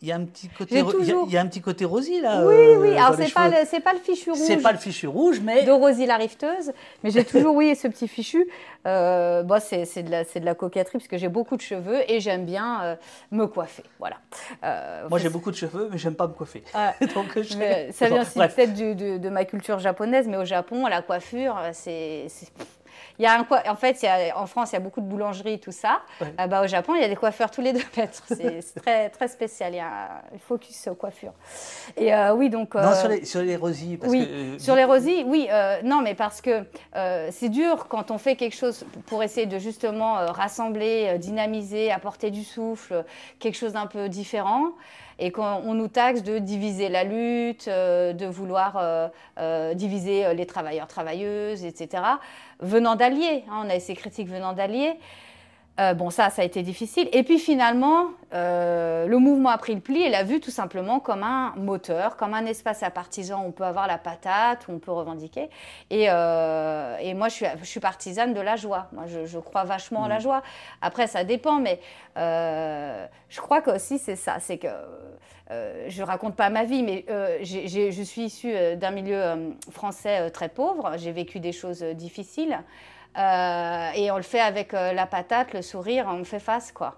il 0.00 0.08
y 0.08 0.12
a 0.12 0.16
un 0.16 0.24
petit 0.24 0.48
côté, 0.48 0.76
il, 0.78 1.32
y 1.32 1.36
a, 1.36 1.40
un 1.40 1.46
petit 1.48 1.60
côté 1.60 1.84
Rosie 1.84 2.20
là. 2.20 2.46
Oui, 2.46 2.54
euh, 2.54 2.78
oui. 2.78 2.96
Alors 2.96 3.16
c'est 3.16 3.32
pas, 3.32 3.50
c'est 3.64 3.80
pas 3.80 3.92
le 3.92 3.98
fichu 3.98 4.30
rouge. 4.30 4.40
C'est 4.40 4.58
pas 4.58 4.70
le 4.70 4.78
fichu 4.78 5.08
rouge, 5.08 5.40
mais 5.42 5.64
de 5.64 5.72
Rosie 5.72 6.06
la 6.06 6.16
rifteuse. 6.16 6.72
Mais 7.02 7.10
j'ai 7.10 7.24
toujours 7.24 7.56
oui 7.56 7.74
ce 7.74 7.88
petit 7.88 8.06
fichu. 8.06 8.46
Euh, 8.86 9.42
bon, 9.42 9.60
c'est, 9.60 10.02
de 10.04 10.10
la, 10.10 10.24
c'est 10.24 10.38
de 10.38 10.44
la 10.44 10.54
coquetterie 10.54 10.98
parce 10.98 11.08
que 11.08 11.18
j'ai 11.18 11.28
beaucoup 11.28 11.56
de 11.56 11.62
cheveux 11.62 12.00
et 12.08 12.20
j'aime 12.20 12.44
bien 12.44 12.82
euh, 12.82 12.96
me 13.32 13.46
coiffer. 13.46 13.82
Voilà. 13.98 14.18
Euh, 14.62 15.08
Moi 15.08 15.18
j'ai 15.18 15.30
beaucoup 15.30 15.50
de 15.50 15.56
cheveux, 15.56 15.88
mais 15.90 15.98
j'aime 15.98 16.14
pas 16.14 16.28
me 16.28 16.32
coiffer. 16.32 16.62
Donc 17.14 17.36
ça 17.92 18.08
vient 18.08 18.22
aussi 18.22 18.38
peut-être 18.38 18.74
de, 18.74 19.18
de, 19.18 19.28
ma 19.28 19.44
culture 19.44 19.80
japonaise, 19.80 20.28
mais 20.28 20.36
au 20.36 20.44
Japon, 20.44 20.86
la 20.86 21.02
coiffure, 21.02 21.56
c'est 21.72 22.28
il 23.18 23.22
y 23.22 23.26
a 23.26 23.38
un 23.38 23.46
en 23.68 23.76
fait, 23.76 24.06
en 24.36 24.46
France, 24.46 24.70
il 24.70 24.74
y 24.74 24.76
a 24.76 24.80
beaucoup 24.80 25.00
de 25.00 25.06
boulangeries, 25.06 25.58
tout 25.58 25.72
ça. 25.72 26.02
Euh, 26.22 26.46
bah, 26.46 26.62
au 26.62 26.66
Japon, 26.66 26.94
il 26.94 27.02
y 27.02 27.04
a 27.04 27.08
des 27.08 27.16
coiffeurs 27.16 27.50
tous 27.50 27.60
les 27.60 27.72
deux 27.72 27.82
mètres. 27.96 28.22
C'est 28.26 28.60
très, 28.80 29.08
très 29.10 29.28
spécial. 29.28 29.72
Il 29.72 29.76
y 29.76 29.80
a 29.80 30.22
un 30.34 30.38
focus 30.38 30.88
aux 30.88 30.94
coiffures. 30.94 31.32
Et 31.96 32.14
euh, 32.14 32.34
oui, 32.34 32.48
donc. 32.50 32.74
non, 32.74 32.94
sur 32.94 33.08
les, 33.08 33.24
sur 33.24 33.42
les 33.42 33.56
rosiers. 33.56 33.96
Parce 33.96 34.12
oui, 34.12 34.56
que, 34.56 34.62
sur 34.62 34.76
les 34.76 34.84
rosiers, 34.84 35.24
oui. 35.24 35.48
non, 35.84 36.02
mais 36.02 36.14
parce 36.14 36.40
que 36.40 36.64
c'est 37.30 37.48
dur 37.48 37.88
quand 37.88 38.10
on 38.10 38.18
fait 38.18 38.36
quelque 38.36 38.56
chose 38.56 38.84
pour 39.06 39.22
essayer 39.22 39.46
de 39.46 39.58
justement 39.58 40.14
rassembler, 40.32 41.18
dynamiser, 41.18 41.90
apporter 41.90 42.30
du 42.30 42.44
souffle, 42.44 43.04
quelque 43.38 43.56
chose 43.56 43.72
d'un 43.72 43.86
peu 43.86 44.08
différent 44.08 44.72
et 45.18 45.32
qu'on 45.32 45.74
nous 45.74 45.88
taxe 45.88 46.22
de 46.22 46.38
diviser 46.38 46.88
la 46.88 47.04
lutte, 47.04 47.68
de 47.68 48.26
vouloir 48.26 49.10
diviser 49.74 50.34
les 50.34 50.46
travailleurs, 50.46 50.86
travailleuses, 50.86 51.64
etc 51.64 52.02
venant 52.60 52.96
d'alliés. 52.96 53.44
Hein, 53.50 53.64
on 53.64 53.70
a 53.70 53.78
ces 53.80 53.94
critiques 53.94 54.28
venant 54.28 54.52
d'alliés. 54.52 54.94
Euh, 55.78 55.94
bon, 55.94 56.10
ça, 56.10 56.28
ça 56.30 56.42
a 56.42 56.44
été 56.44 56.62
difficile. 56.62 57.08
Et 57.12 57.22
puis 57.22 57.38
finalement, 57.38 58.06
euh, 58.34 59.06
le 59.06 59.18
mouvement 59.18 59.50
a 59.50 59.58
pris 59.58 59.74
le 59.74 59.80
pli 59.80 60.02
et 60.02 60.08
l'a 60.08 60.24
vu 60.24 60.40
tout 60.40 60.50
simplement 60.50 60.98
comme 60.98 61.22
un 61.22 61.54
moteur, 61.56 62.16
comme 62.16 62.34
un 62.34 62.46
espace 62.46 62.82
à 62.82 62.90
partisans 62.90 63.40
où 63.42 63.48
on 63.48 63.52
peut 63.52 63.64
avoir 63.64 63.86
la 63.86 63.96
patate, 63.96 64.66
où 64.66 64.72
on 64.72 64.80
peut 64.80 64.90
revendiquer. 64.90 65.48
Et, 65.90 66.06
euh, 66.10 66.96
moi, 67.14 67.28
je 67.28 67.46
suis, 67.62 67.80
partisane 67.80 68.34
de 68.34 68.40
la 68.40 68.56
joie. 68.56 68.88
Moi, 68.92 69.04
je, 69.06 69.38
crois 69.38 69.62
vachement 69.62 70.04
à 70.04 70.08
la 70.08 70.18
mmh. 70.18 70.20
joie. 70.20 70.42
Après, 70.82 71.06
ça 71.06 71.22
dépend, 71.22 71.60
mais 71.60 71.80
je 72.16 73.40
crois 73.40 73.60
que 73.60 73.70
aussi 73.70 73.98
c'est 73.98 74.16
ça. 74.16 74.38
C'est 74.40 74.58
que 74.58 74.68
je 75.88 76.02
raconte 76.02 76.34
pas 76.34 76.50
ma 76.50 76.64
vie, 76.64 76.82
mais 76.82 77.04
je 77.42 78.02
suis 78.02 78.22
issue 78.22 78.52
d'un 78.76 78.90
milieu 78.90 79.54
français 79.70 80.30
très 80.30 80.48
pauvre. 80.48 80.92
J'ai 80.96 81.12
vécu 81.12 81.38
des 81.38 81.52
choses 81.52 81.82
difficiles. 81.82 82.58
Euh, 83.16 83.90
et 83.94 84.10
on 84.10 84.16
le 84.16 84.22
fait 84.22 84.40
avec 84.40 84.74
euh, 84.74 84.92
la 84.92 85.06
patate, 85.06 85.52
le 85.52 85.62
sourire, 85.62 86.06
on 86.08 86.24
fait 86.24 86.38
face, 86.38 86.72
quoi. 86.72 86.96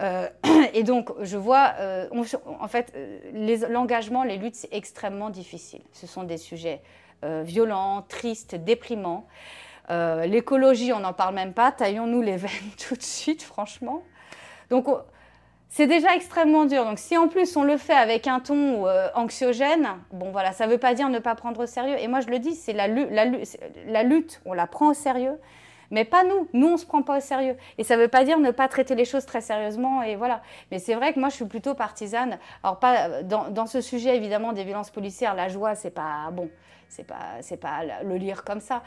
Euh, 0.00 0.28
et 0.74 0.82
donc, 0.82 1.10
je 1.20 1.36
vois, 1.36 1.74
en 2.12 2.68
fait, 2.68 2.94
l'engagement, 3.68 4.22
les, 4.22 4.36
luttes, 4.36 4.54
c'est 4.54 4.72
extrêmement 4.72 5.30
difficile. 5.30 5.82
Ce 5.92 6.06
sont 6.06 6.22
des 6.22 6.38
sujets 6.38 6.80
violents, 7.22 8.02
tristes, 8.02 8.54
déprimants. 8.54 9.26
L'écologie, 9.90 10.92
on 10.92 11.00
n'en 11.00 11.12
parle 11.12 11.34
même 11.34 11.52
pas. 11.52 11.72
Taillons-nous 11.72 12.22
les 12.22 12.36
veines 12.36 12.70
tout 12.78 12.94
de 12.94 13.02
suite, 13.02 13.42
franchement. 13.42 14.02
Donc, 14.70 14.86
c'est 15.68 15.86
déjà 15.86 16.14
extrêmement 16.14 16.64
dur. 16.64 16.84
Donc, 16.84 16.98
si 16.98 17.16
en 17.16 17.28
plus 17.28 17.56
on 17.56 17.62
le 17.62 17.76
fait 17.76 17.94
avec 17.94 18.26
un 18.26 18.40
ton 18.40 18.86
anxiogène, 19.14 19.88
bon 20.12 20.30
voilà, 20.30 20.52
ça 20.52 20.66
ne 20.66 20.72
veut 20.72 20.78
pas 20.78 20.94
dire 20.94 21.08
ne 21.08 21.18
pas 21.18 21.34
prendre 21.34 21.62
au 21.62 21.66
sérieux. 21.66 21.96
Et 21.98 22.08
moi, 22.08 22.20
je 22.20 22.28
le 22.28 22.38
dis, 22.38 22.54
c'est 22.54 22.72
la, 22.72 22.88
lutte, 24.02 24.40
on 24.46 24.54
la 24.54 24.66
prend 24.66 24.90
au 24.90 24.94
sérieux. 24.94 25.38
Mais 25.90 26.04
pas 26.04 26.22
nous. 26.22 26.48
Nous, 26.52 26.68
on 26.68 26.76
se 26.76 26.84
prend 26.84 27.02
pas 27.02 27.16
au 27.16 27.20
sérieux. 27.20 27.56
Et 27.78 27.84
ça 27.84 27.96
ne 27.96 28.02
veut 28.02 28.08
pas 28.08 28.22
dire 28.24 28.38
ne 28.38 28.50
pas 28.50 28.68
traiter 28.68 28.94
les 28.94 29.06
choses 29.06 29.24
très 29.24 29.40
sérieusement. 29.40 30.02
Et 30.02 30.16
voilà. 30.16 30.42
Mais 30.70 30.78
c'est 30.78 30.94
vrai 30.94 31.14
que 31.14 31.20
moi, 31.20 31.30
je 31.30 31.36
suis 31.36 31.46
plutôt 31.46 31.74
partisane. 31.74 32.38
Alors, 32.62 32.78
pas, 32.78 33.22
dans, 33.22 33.48
dans 33.48 33.64
ce 33.64 33.80
sujet, 33.80 34.14
évidemment, 34.14 34.52
des 34.52 34.64
violences 34.64 34.90
policières, 34.90 35.34
la 35.34 35.48
joie, 35.48 35.74
c'est 35.74 35.90
pas 35.90 36.30
bon. 36.30 36.50
C'est 36.90 37.06
pas, 37.06 37.40
c'est 37.40 37.56
pas 37.56 37.80
le 38.04 38.16
lire 38.16 38.44
comme 38.44 38.60
ça. 38.60 38.82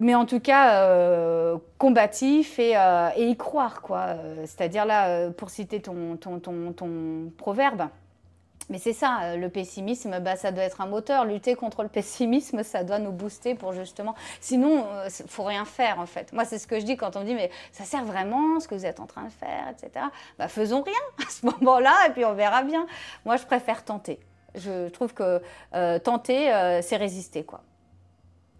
Mais 0.00 0.14
en 0.14 0.26
tout 0.26 0.40
cas, 0.40 0.82
euh, 0.82 1.58
combatif 1.78 2.58
et, 2.58 2.76
euh, 2.76 3.10
y 3.16 3.36
croire, 3.36 3.82
quoi. 3.82 4.16
C'est-à-dire 4.46 4.84
là, 4.86 5.08
euh, 5.08 5.30
pour 5.30 5.50
citer 5.50 5.80
ton, 5.80 6.18
proverbe, 7.36 7.88
mais 8.70 8.78
c'est 8.78 8.92
ça, 8.92 9.18
euh, 9.22 9.36
le 9.36 9.48
pessimisme, 9.48 10.20
bah, 10.20 10.36
ça 10.36 10.52
doit 10.52 10.62
être 10.62 10.80
un 10.80 10.86
moteur. 10.86 11.24
Lutter 11.24 11.56
contre 11.56 11.82
le 11.82 11.88
pessimisme, 11.88 12.62
ça 12.62 12.84
doit 12.84 13.00
nous 13.00 13.10
booster 13.10 13.56
pour 13.56 13.72
justement. 13.72 14.14
Sinon, 14.40 14.86
il 15.04 15.08
euh, 15.08 15.26
faut 15.26 15.42
rien 15.42 15.64
faire 15.64 15.98
en 15.98 16.06
fait. 16.06 16.32
Moi, 16.32 16.44
c'est 16.44 16.58
ce 16.58 16.68
que 16.68 16.78
je 16.78 16.84
dis 16.84 16.96
quand 16.96 17.16
on 17.16 17.20
me 17.20 17.24
dit 17.24 17.34
mais 17.34 17.50
ça 17.72 17.84
sert 17.84 18.04
vraiment 18.04 18.60
ce 18.60 18.68
que 18.68 18.76
vous 18.76 18.86
êtes 18.86 19.00
en 19.00 19.06
train 19.06 19.24
de 19.24 19.32
faire, 19.32 19.68
etc. 19.70 20.06
Bah, 20.38 20.46
faisons 20.46 20.82
rien 20.82 20.94
à 21.26 21.28
ce 21.28 21.44
moment-là 21.46 21.94
et 22.08 22.10
puis 22.10 22.24
on 22.24 22.34
verra 22.34 22.62
bien. 22.62 22.86
Moi, 23.24 23.36
je 23.36 23.44
préfère 23.44 23.84
tenter. 23.84 24.20
Je 24.54 24.88
trouve 24.88 25.14
que 25.14 25.42
euh, 25.74 25.98
tenter, 25.98 26.50
c'est 26.82 26.96
résister 26.96 27.44
quoi. 27.44 27.62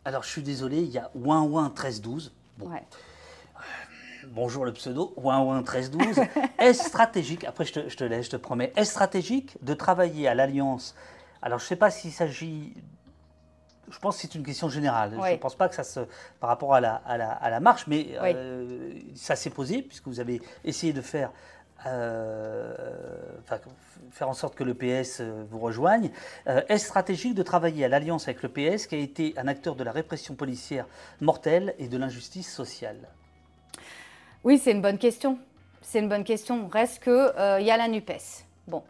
Alors, 0.04 0.22
je 0.22 0.28
suis 0.28 0.42
désolé, 0.42 0.78
il 0.78 0.90
y 0.90 0.98
a 0.98 1.10
ouin 1.14 1.42
ouin 1.42 1.70
13 1.70 2.00
12. 2.00 2.32
Ouais 2.60 2.82
bonjour 4.32 4.64
le 4.64 4.72
pseudo, 4.72 5.12
ouin 5.16 5.40
ouin 5.40 5.56
1312, 5.58 6.20
est-ce 6.58 6.84
stratégique, 6.84 7.44
après 7.44 7.64
je 7.64 7.72
te, 7.72 7.88
je 7.88 7.96
te 7.96 8.04
laisse, 8.04 8.26
je 8.26 8.30
te 8.30 8.36
promets, 8.36 8.72
est-ce 8.76 8.90
stratégique 8.92 9.56
de 9.62 9.74
travailler 9.74 10.28
à 10.28 10.34
l'Alliance 10.34 10.94
Alors 11.42 11.58
je 11.58 11.64
ne 11.64 11.68
sais 11.68 11.76
pas 11.76 11.90
s'il 11.90 12.12
s'agit 12.12 12.74
je 13.90 13.98
pense 13.98 14.16
que 14.16 14.22
c'est 14.22 14.34
une 14.36 14.44
question 14.44 14.68
générale. 14.68 15.16
Je 15.20 15.32
ne 15.32 15.36
pense 15.36 15.56
pas 15.56 15.68
que 15.68 15.74
ça 15.74 15.82
se. 15.82 15.98
par 16.38 16.48
rapport 16.48 16.74
à 16.74 16.80
la, 16.80 16.94
à 16.94 17.16
la, 17.16 17.32
à 17.32 17.50
la 17.50 17.58
marche, 17.58 17.88
mais 17.88 18.10
euh, 18.22 18.92
ça 19.16 19.34
s'est 19.34 19.50
posé, 19.50 19.82
puisque 19.82 20.06
vous 20.06 20.20
avez 20.20 20.40
essayé 20.64 20.92
de 20.92 21.00
faire. 21.00 21.32
Euh, 21.86 22.74
faire 24.10 24.28
en 24.28 24.34
sorte 24.34 24.54
que 24.54 24.64
le 24.64 24.74
PS 24.74 25.20
euh, 25.20 25.44
vous 25.50 25.58
rejoigne. 25.58 26.10
Est-ce 26.46 26.86
stratégique 26.86 27.34
de 27.34 27.42
travailler 27.42 27.84
à 27.84 27.88
l'alliance 27.88 28.28
avec 28.28 28.42
le 28.42 28.48
PS, 28.48 28.86
qui 28.86 28.96
a 28.96 28.98
été 28.98 29.34
un 29.36 29.48
acteur 29.48 29.76
de 29.76 29.84
la 29.84 29.92
répression 29.92 30.34
policière 30.34 30.86
mortelle 31.20 31.74
et 31.78 31.88
de 31.88 31.96
l'injustice 31.96 32.52
sociale? 32.52 32.98
Oui, 34.44 34.58
c'est 34.58 34.72
une 34.72 34.82
bonne 34.82 34.98
question. 34.98 35.38
c'est 35.80 36.00
une 36.00 36.08
bonne 36.08 36.24
question. 36.24 36.68
Reste 36.68 37.02
qu'il 37.02 37.32
il 37.60 37.66
y 37.66 37.70
a 37.70 37.76
la 37.76 37.88
NUPES. 37.88 38.44
Bon. 38.66 38.82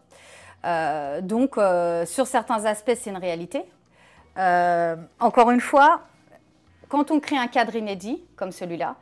donc, 1.23 1.57
sur 2.07 2.27
certains 2.27 2.65
aspects, 2.65 2.97
c'est 2.97 3.11
une 3.11 3.19
réalité. 3.19 3.65
encore 4.37 5.51
une 5.51 5.61
fois, 5.61 6.03
quand 6.89 7.11
on 7.11 7.21
crée 7.21 7.39
un 7.39 7.47
cadre 7.47 7.77
inédit, 7.77 8.23
comme 8.37 8.53
celui-là, 8.53 8.97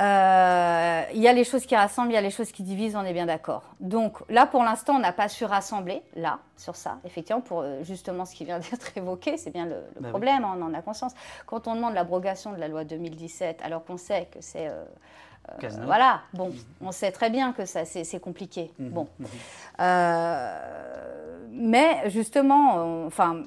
euh, 0.00 1.02
il 1.12 1.20
y 1.20 1.28
a 1.28 1.32
les 1.32 1.44
choses 1.44 1.66
qui 1.66 1.76
rassemblent, 1.76 2.10
il 2.10 2.14
y 2.14 2.18
a 2.18 2.22
les 2.22 2.30
choses 2.30 2.52
qui 2.52 2.62
divisent, 2.62 2.96
on 2.96 3.04
est 3.04 3.12
bien 3.12 3.26
d'accord. 3.26 3.64
Donc 3.80 4.18
là, 4.30 4.46
pour 4.46 4.64
l'instant, 4.64 4.94
on 4.94 4.98
n'a 4.98 5.12
pas 5.12 5.28
su 5.28 5.44
rassembler, 5.44 6.02
là, 6.16 6.38
sur 6.56 6.74
ça, 6.74 6.98
effectivement, 7.04 7.42
pour 7.42 7.60
euh, 7.60 7.82
justement 7.82 8.24
ce 8.24 8.34
qui 8.34 8.46
vient 8.46 8.58
d'être 8.70 8.96
évoqué, 8.96 9.36
c'est 9.36 9.50
bien 9.50 9.66
le, 9.66 9.76
bah 10.00 10.08
problème, 10.08 10.44
on 10.44 10.62
en 10.62 10.72
a 10.72 10.80
conscience. 10.80 11.12
Quand 11.44 11.68
on 11.68 11.74
demande 11.74 11.94
l'abrogation 11.94 12.52
de 12.52 12.56
la 12.56 12.68
loi 12.68 12.84
2017, 12.84 13.60
alors 13.62 13.84
qu'on 13.84 13.98
sait 13.98 14.28
que 14.32 14.40
c'est... 14.40 14.68
Euh, 14.68 14.84
voilà, 15.82 16.20
bon, 16.32 16.50
mhm. 16.50 16.58
on 16.80 16.92
sait 16.92 17.10
très 17.10 17.28
bien 17.28 17.52
que 17.52 17.64
ça, 17.64 17.84
c'est 17.84 18.20
compliqué. 18.20 18.72
Mhm. 18.78 18.90
Bon. 18.90 19.08
Mhm. 19.18 19.26
mais 21.50 22.08
justement, 22.08 23.04
enfin, 23.06 23.42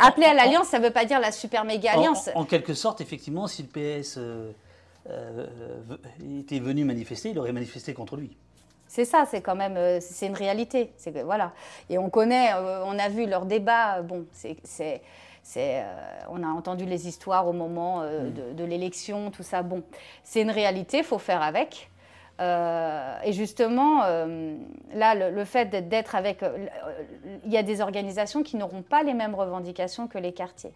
appeler 0.00 0.26
à 0.26 0.34
l'alliance, 0.34 0.66
ça 0.66 0.78
ne 0.78 0.84
veut 0.84 0.92
pas 0.92 1.04
dire 1.06 1.18
la 1.18 1.32
super 1.32 1.64
méga 1.64 1.92
alliance. 1.92 2.28
En, 2.34 2.44
quelque 2.44 2.74
sorte, 2.74 3.00
effectivement, 3.00 3.46
si 3.46 3.62
le 3.62 3.68
PS 3.68 4.18
euh, 5.10 5.46
était 6.40 6.58
venu 6.58 6.84
manifester, 6.84 7.30
il 7.30 7.38
aurait 7.38 7.52
manifesté 7.52 7.94
contre 7.94 8.16
lui. 8.16 8.36
C'est 8.88 9.04
ça, 9.04 9.24
c'est 9.28 9.40
quand 9.40 9.56
même, 9.56 9.76
euh, 9.76 9.98
c'est 10.00 10.26
une 10.26 10.34
réalité. 10.34 10.92
C'est 10.96 11.22
voilà. 11.22 11.52
Et 11.90 11.98
on 11.98 12.08
connaît, 12.10 12.52
euh, 12.54 12.84
on 12.84 12.98
a 12.98 13.08
vu 13.08 13.26
leur 13.26 13.46
débat. 13.46 14.02
Bon, 14.02 14.26
c'est, 14.32 14.56
c'est, 14.64 15.84
on 16.28 16.42
a 16.42 16.48
entendu 16.48 16.86
les 16.86 17.06
histoires 17.06 17.46
au 17.46 17.52
moment 17.52 18.02
mm. 18.02 18.54
de, 18.54 18.64
l'élection, 18.64 19.30
tout 19.30 19.42
ça. 19.42 19.62
Bon, 19.62 19.82
c'est 20.24 20.42
une 20.42 20.50
réalité, 20.50 21.02
faut 21.02 21.18
faire 21.18 21.42
avec. 21.42 21.90
et 22.40 23.32
justement, 23.32 24.00
là, 24.00 25.14
le, 25.14 25.30
le 25.30 25.44
fait 25.44 25.88
d'être 25.88 26.16
avec, 26.16 26.44
il 27.44 27.52
y 27.52 27.56
a 27.56 27.62
des 27.62 27.80
organisations 27.80 28.42
qui 28.42 28.56
n'auront 28.56 28.82
pas 28.82 29.04
les 29.04 29.14
mêmes 29.14 29.36
revendications 29.36 30.08
que 30.08 30.18
les 30.18 30.32
quartiers. 30.32 30.74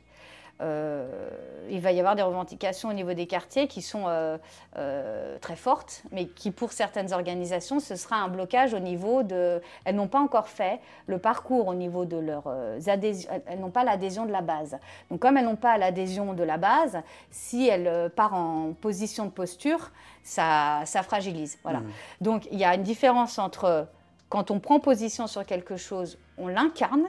Euh, 0.60 1.30
il 1.70 1.80
va 1.80 1.92
y 1.92 2.00
avoir 2.00 2.16
des 2.16 2.22
revendications 2.22 2.88
au 2.88 2.92
niveau 2.92 3.12
des 3.14 3.26
quartiers 3.26 3.68
qui 3.68 3.80
sont 3.80 4.04
euh, 4.06 4.36
euh, 4.76 5.38
très 5.38 5.56
fortes, 5.56 6.02
mais 6.10 6.26
qui 6.26 6.50
pour 6.50 6.72
certaines 6.72 7.12
organisations, 7.12 7.78
ce 7.78 7.96
sera 7.96 8.16
un 8.16 8.28
blocage 8.28 8.74
au 8.74 8.80
niveau 8.80 9.22
de... 9.22 9.62
Elles 9.84 9.94
n'ont 9.94 10.08
pas 10.08 10.18
encore 10.18 10.48
fait 10.48 10.80
le 11.06 11.18
parcours 11.18 11.68
au 11.68 11.74
niveau 11.74 12.04
de 12.04 12.16
leurs 12.16 12.48
adhésions, 12.88 13.30
elles 13.46 13.60
n'ont 13.60 13.70
pas 13.70 13.84
l'adhésion 13.84 14.26
de 14.26 14.32
la 14.32 14.42
base. 14.42 14.78
Donc 15.10 15.20
comme 15.20 15.36
elles 15.36 15.44
n'ont 15.44 15.56
pas 15.56 15.78
l'adhésion 15.78 16.34
de 16.34 16.42
la 16.42 16.56
base, 16.56 16.98
si 17.30 17.68
elles 17.68 18.10
partent 18.10 18.34
en 18.34 18.72
position 18.72 19.26
de 19.26 19.30
posture, 19.30 19.90
ça, 20.24 20.80
ça 20.84 21.02
fragilise. 21.02 21.58
Voilà. 21.62 21.80
Mmh. 21.80 21.92
Donc 22.20 22.48
il 22.50 22.58
y 22.58 22.64
a 22.64 22.74
une 22.74 22.82
différence 22.82 23.38
entre 23.38 23.86
quand 24.28 24.50
on 24.50 24.60
prend 24.60 24.80
position 24.80 25.26
sur 25.26 25.44
quelque 25.46 25.76
chose, 25.76 26.18
on 26.36 26.48
l'incarne 26.48 27.06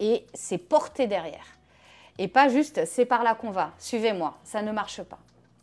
et 0.00 0.26
c'est 0.34 0.58
porté 0.58 1.06
derrière. 1.06 1.44
Et 2.18 2.28
pas 2.28 2.48
juste 2.48 2.84
c'est 2.86 3.04
par 3.04 3.22
là 3.22 3.34
qu'on 3.34 3.50
va, 3.50 3.72
suivez-moi, 3.78 4.38
ça 4.44 4.62
ne 4.62 4.72
marche 4.72 5.02
pas. 5.02 5.18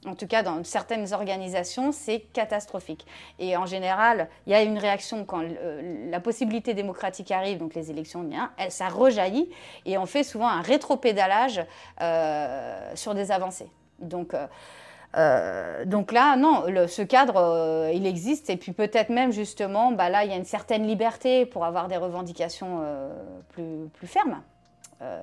En 0.07 0.15
tout 0.15 0.26
cas, 0.26 0.41
dans 0.41 0.64
certaines 0.64 1.14
organisations, 1.14 1.91
c'est 1.91 2.22
catastrophique. 2.34 3.06
Et 3.38 3.56
en 3.56 3.68
général, 3.68 4.30
il 4.48 4.52
y 4.52 4.56
a 4.56 4.64
une 4.64 4.80
réaction 4.80 5.26
quand 5.26 5.44
euh, 5.44 6.10
la 6.10 6.19
possibilité 6.19 6.73
démocratique 6.73 7.30
arrive, 7.32 7.60
donc 7.60 7.76
les 7.76 7.91
élections, 7.91 8.28
elle, 8.57 8.72
ça 8.72 8.88
rejaillit 8.90 9.52
et 9.86 9.99
on 9.99 10.07
fait 10.07 10.23
souvent 10.23 10.48
un 10.48 10.61
rétropédalage 10.61 11.64
euh, 12.02 12.91
sur 12.95 13.14
des 13.14 13.32
avancées. 13.32 13.69
Donc, 13.99 14.34
euh, 15.15 15.86
donc 15.86 16.11
là, 16.11 16.36
non, 16.36 16.64
ce 16.88 17.03
cadre, 17.03 17.91
il 17.94 18.07
existe. 18.07 18.49
Et 18.49 18.57
puis 18.57 18.72
peut-être 18.72 19.10
même 19.10 19.32
justement, 19.32 19.91
bah 19.91 20.10
là, 20.10 20.23
il 20.26 20.32
y 20.32 20.34
a 20.34 20.38
une 20.38 20.45
certaine 20.45 20.88
liberté 20.88 21.45
pour 21.45 21.64
avoir 21.64 21.88
des 21.88 21.98
revendications 21.98 22.82
plus, 23.49 23.88
plus 23.94 24.07
fermes. 24.07 24.41
Euh, 25.02 25.19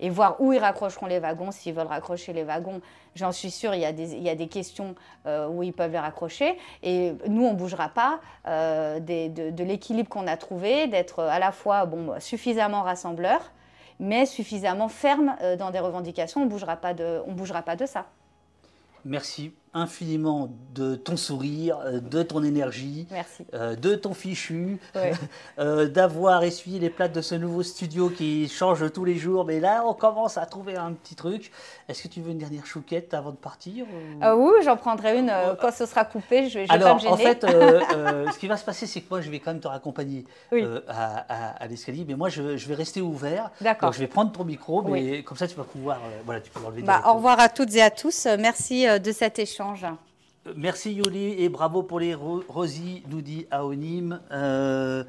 et 0.00 0.10
voir 0.10 0.40
où 0.40 0.52
ils 0.52 0.58
raccrocheront 0.58 1.06
les 1.06 1.20
wagons, 1.20 1.52
s'ils 1.52 1.74
veulent 1.74 1.86
raccrocher 1.86 2.32
les 2.32 2.42
wagons. 2.42 2.80
J'en 3.14 3.30
suis 3.30 3.50
sûre, 3.50 3.74
il 3.74 3.80
y 3.80 3.84
a 4.28 4.34
des, 4.34 4.48
questions 4.48 4.94
euh, 5.26 5.46
où 5.48 5.62
ils 5.62 5.72
peuvent 5.72 5.92
les 5.92 5.98
raccrocher. 5.98 6.58
Et 6.82 7.12
nous, 7.28 7.44
on 7.44 7.52
ne 7.52 7.56
bougera 7.56 7.88
pas 7.88 8.20
euh, 8.48 8.98
de, 8.98 9.62
l'équilibre 9.62 10.08
qu'on 10.08 10.26
a 10.26 10.36
trouvé, 10.36 10.88
d'être 10.88 11.20
à 11.20 11.38
la 11.38 11.52
fois 11.52 11.86
bon, 11.86 12.18
suffisamment 12.20 12.82
rassembleur, 12.82 13.52
mais 14.00 14.26
suffisamment 14.26 14.88
ferme 14.88 15.36
dans 15.58 15.70
des 15.70 15.78
revendications. 15.78 16.42
On 16.42 16.46
ne 16.46 16.50
bougera 16.50 16.76
pas 16.76 17.76
de 17.76 17.86
ça. 17.86 18.06
Merci 19.04 19.52
infiniment 19.74 20.50
de 20.74 20.96
ton 20.96 21.16
sourire, 21.16 21.78
euh, 21.84 22.00
de 22.00 22.22
ton 22.22 22.42
énergie, 22.42 23.06
euh, 23.54 23.74
de 23.74 23.94
ton 23.94 24.12
fichu, 24.12 24.78
euh, 25.58 25.88
d'avoir 25.88 26.42
essuyé 26.44 26.78
les 26.78 26.90
plates 26.90 27.12
de 27.12 27.22
ce 27.22 27.34
nouveau 27.34 27.62
studio 27.62 28.10
qui 28.10 28.48
change 28.48 28.92
tous 28.92 29.04
les 29.04 29.16
jours. 29.16 29.46
Mais 29.46 29.60
là, 29.60 29.84
on 29.86 29.94
commence 29.94 30.36
à 30.36 30.44
trouver 30.44 30.76
un 30.76 30.92
petit 30.92 31.14
truc. 31.14 31.50
Est-ce 31.88 32.02
que 32.02 32.08
tu 32.08 32.20
veux 32.20 32.32
une 32.32 32.38
dernière 32.38 32.66
chouquette 32.66 33.14
avant 33.14 33.30
de 33.30 33.36
partir 33.36 33.86
Oui, 34.36 34.52
j'en 34.62 34.76
prendrai 34.76 35.18
une 35.18 35.32
quand 35.60 35.72
ce 35.72 35.86
sera 35.86 36.04
coupé. 36.04 36.48
Je, 36.48 36.60
vais, 36.60 36.66
Alors, 36.68 36.88
pas 36.88 36.94
me 36.94 37.00
gêner. 37.00 37.12
en 37.12 37.16
fait, 37.16 37.40
ce 38.32 38.38
qui 38.38 38.48
va 38.48 38.56
se 38.56 38.64
passer, 38.64 38.86
c'est 38.86 39.00
que 39.00 39.06
moi, 39.10 39.20
je 39.20 39.30
vais 39.30 39.40
quand 39.40 39.52
même 39.52 39.60
te 39.60 39.68
raccompagner 39.68 40.26
à, 40.88 41.66
l'escalier. 41.68 42.04
Mais 42.06 42.14
moi, 42.14 42.28
je, 42.28 42.42
vais 42.42 42.74
rester 42.74 43.00
ouvert. 43.00 43.50
D'accord. 43.60 43.92
je 43.92 43.98
vais 43.98 44.06
prendre 44.06 44.32
ton 44.32 44.44
micro, 44.44 44.82
mais 44.82 45.22
comme 45.22 45.36
ça, 45.36 45.48
tu 45.48 45.56
vas 45.56 45.64
pouvoir, 45.64 45.98
voilà, 46.26 46.40
tu 46.40 46.50
peux 46.50 46.60
l'enlever. 46.60 46.82
Bah, 46.82 47.02
au 47.06 47.14
revoir 47.14 47.40
à 47.40 47.48
toutes 47.48 47.74
et 47.74 47.82
à 47.82 47.90
tous. 47.90 48.26
Merci 48.38 48.86
de 48.86 49.12
cet 49.12 49.38
échange. 49.38 49.61
Merci 50.56 50.92
Yoli 50.92 51.40
et 51.42 51.48
bravo 51.48 51.82
pour 51.84 52.00
les 52.00 52.14
Rosie, 52.14 53.04
nous 53.08 53.20
dit 53.20 53.46
Aonim. 53.50 54.20
Euh, 54.32 55.04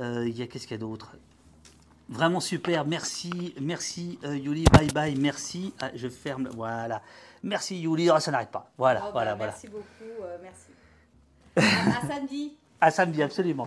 euh, 0.00 0.24
il 0.26 0.38
y 0.38 0.42
a 0.42 0.46
qu'est-ce 0.46 0.66
qu'il 0.66 0.76
y 0.76 0.80
a 0.80 0.80
d'autre? 0.80 1.14
Vraiment 2.08 2.40
super, 2.40 2.86
merci, 2.86 3.54
merci 3.60 4.18
euh, 4.24 4.34
Yuli, 4.34 4.64
bye 4.72 4.86
bye, 4.88 5.14
merci. 5.14 5.74
Ah, 5.80 5.90
je 5.94 6.08
ferme, 6.08 6.48
voilà. 6.54 7.02
Merci 7.42 7.78
Yuli, 7.78 8.08
ah, 8.08 8.18
ça 8.18 8.30
n'arrête 8.30 8.50
pas. 8.50 8.70
Voilà, 8.78 9.04
oh, 9.06 9.10
voilà, 9.12 9.32
bah, 9.32 9.36
voilà. 9.36 9.52
Merci 9.52 9.68
beaucoup, 9.68 10.24
merci. 10.42 10.70
à 12.02 12.06
samedi. 12.06 12.56
À 12.80 12.90
samedi, 12.90 13.22
absolument. 13.22 13.66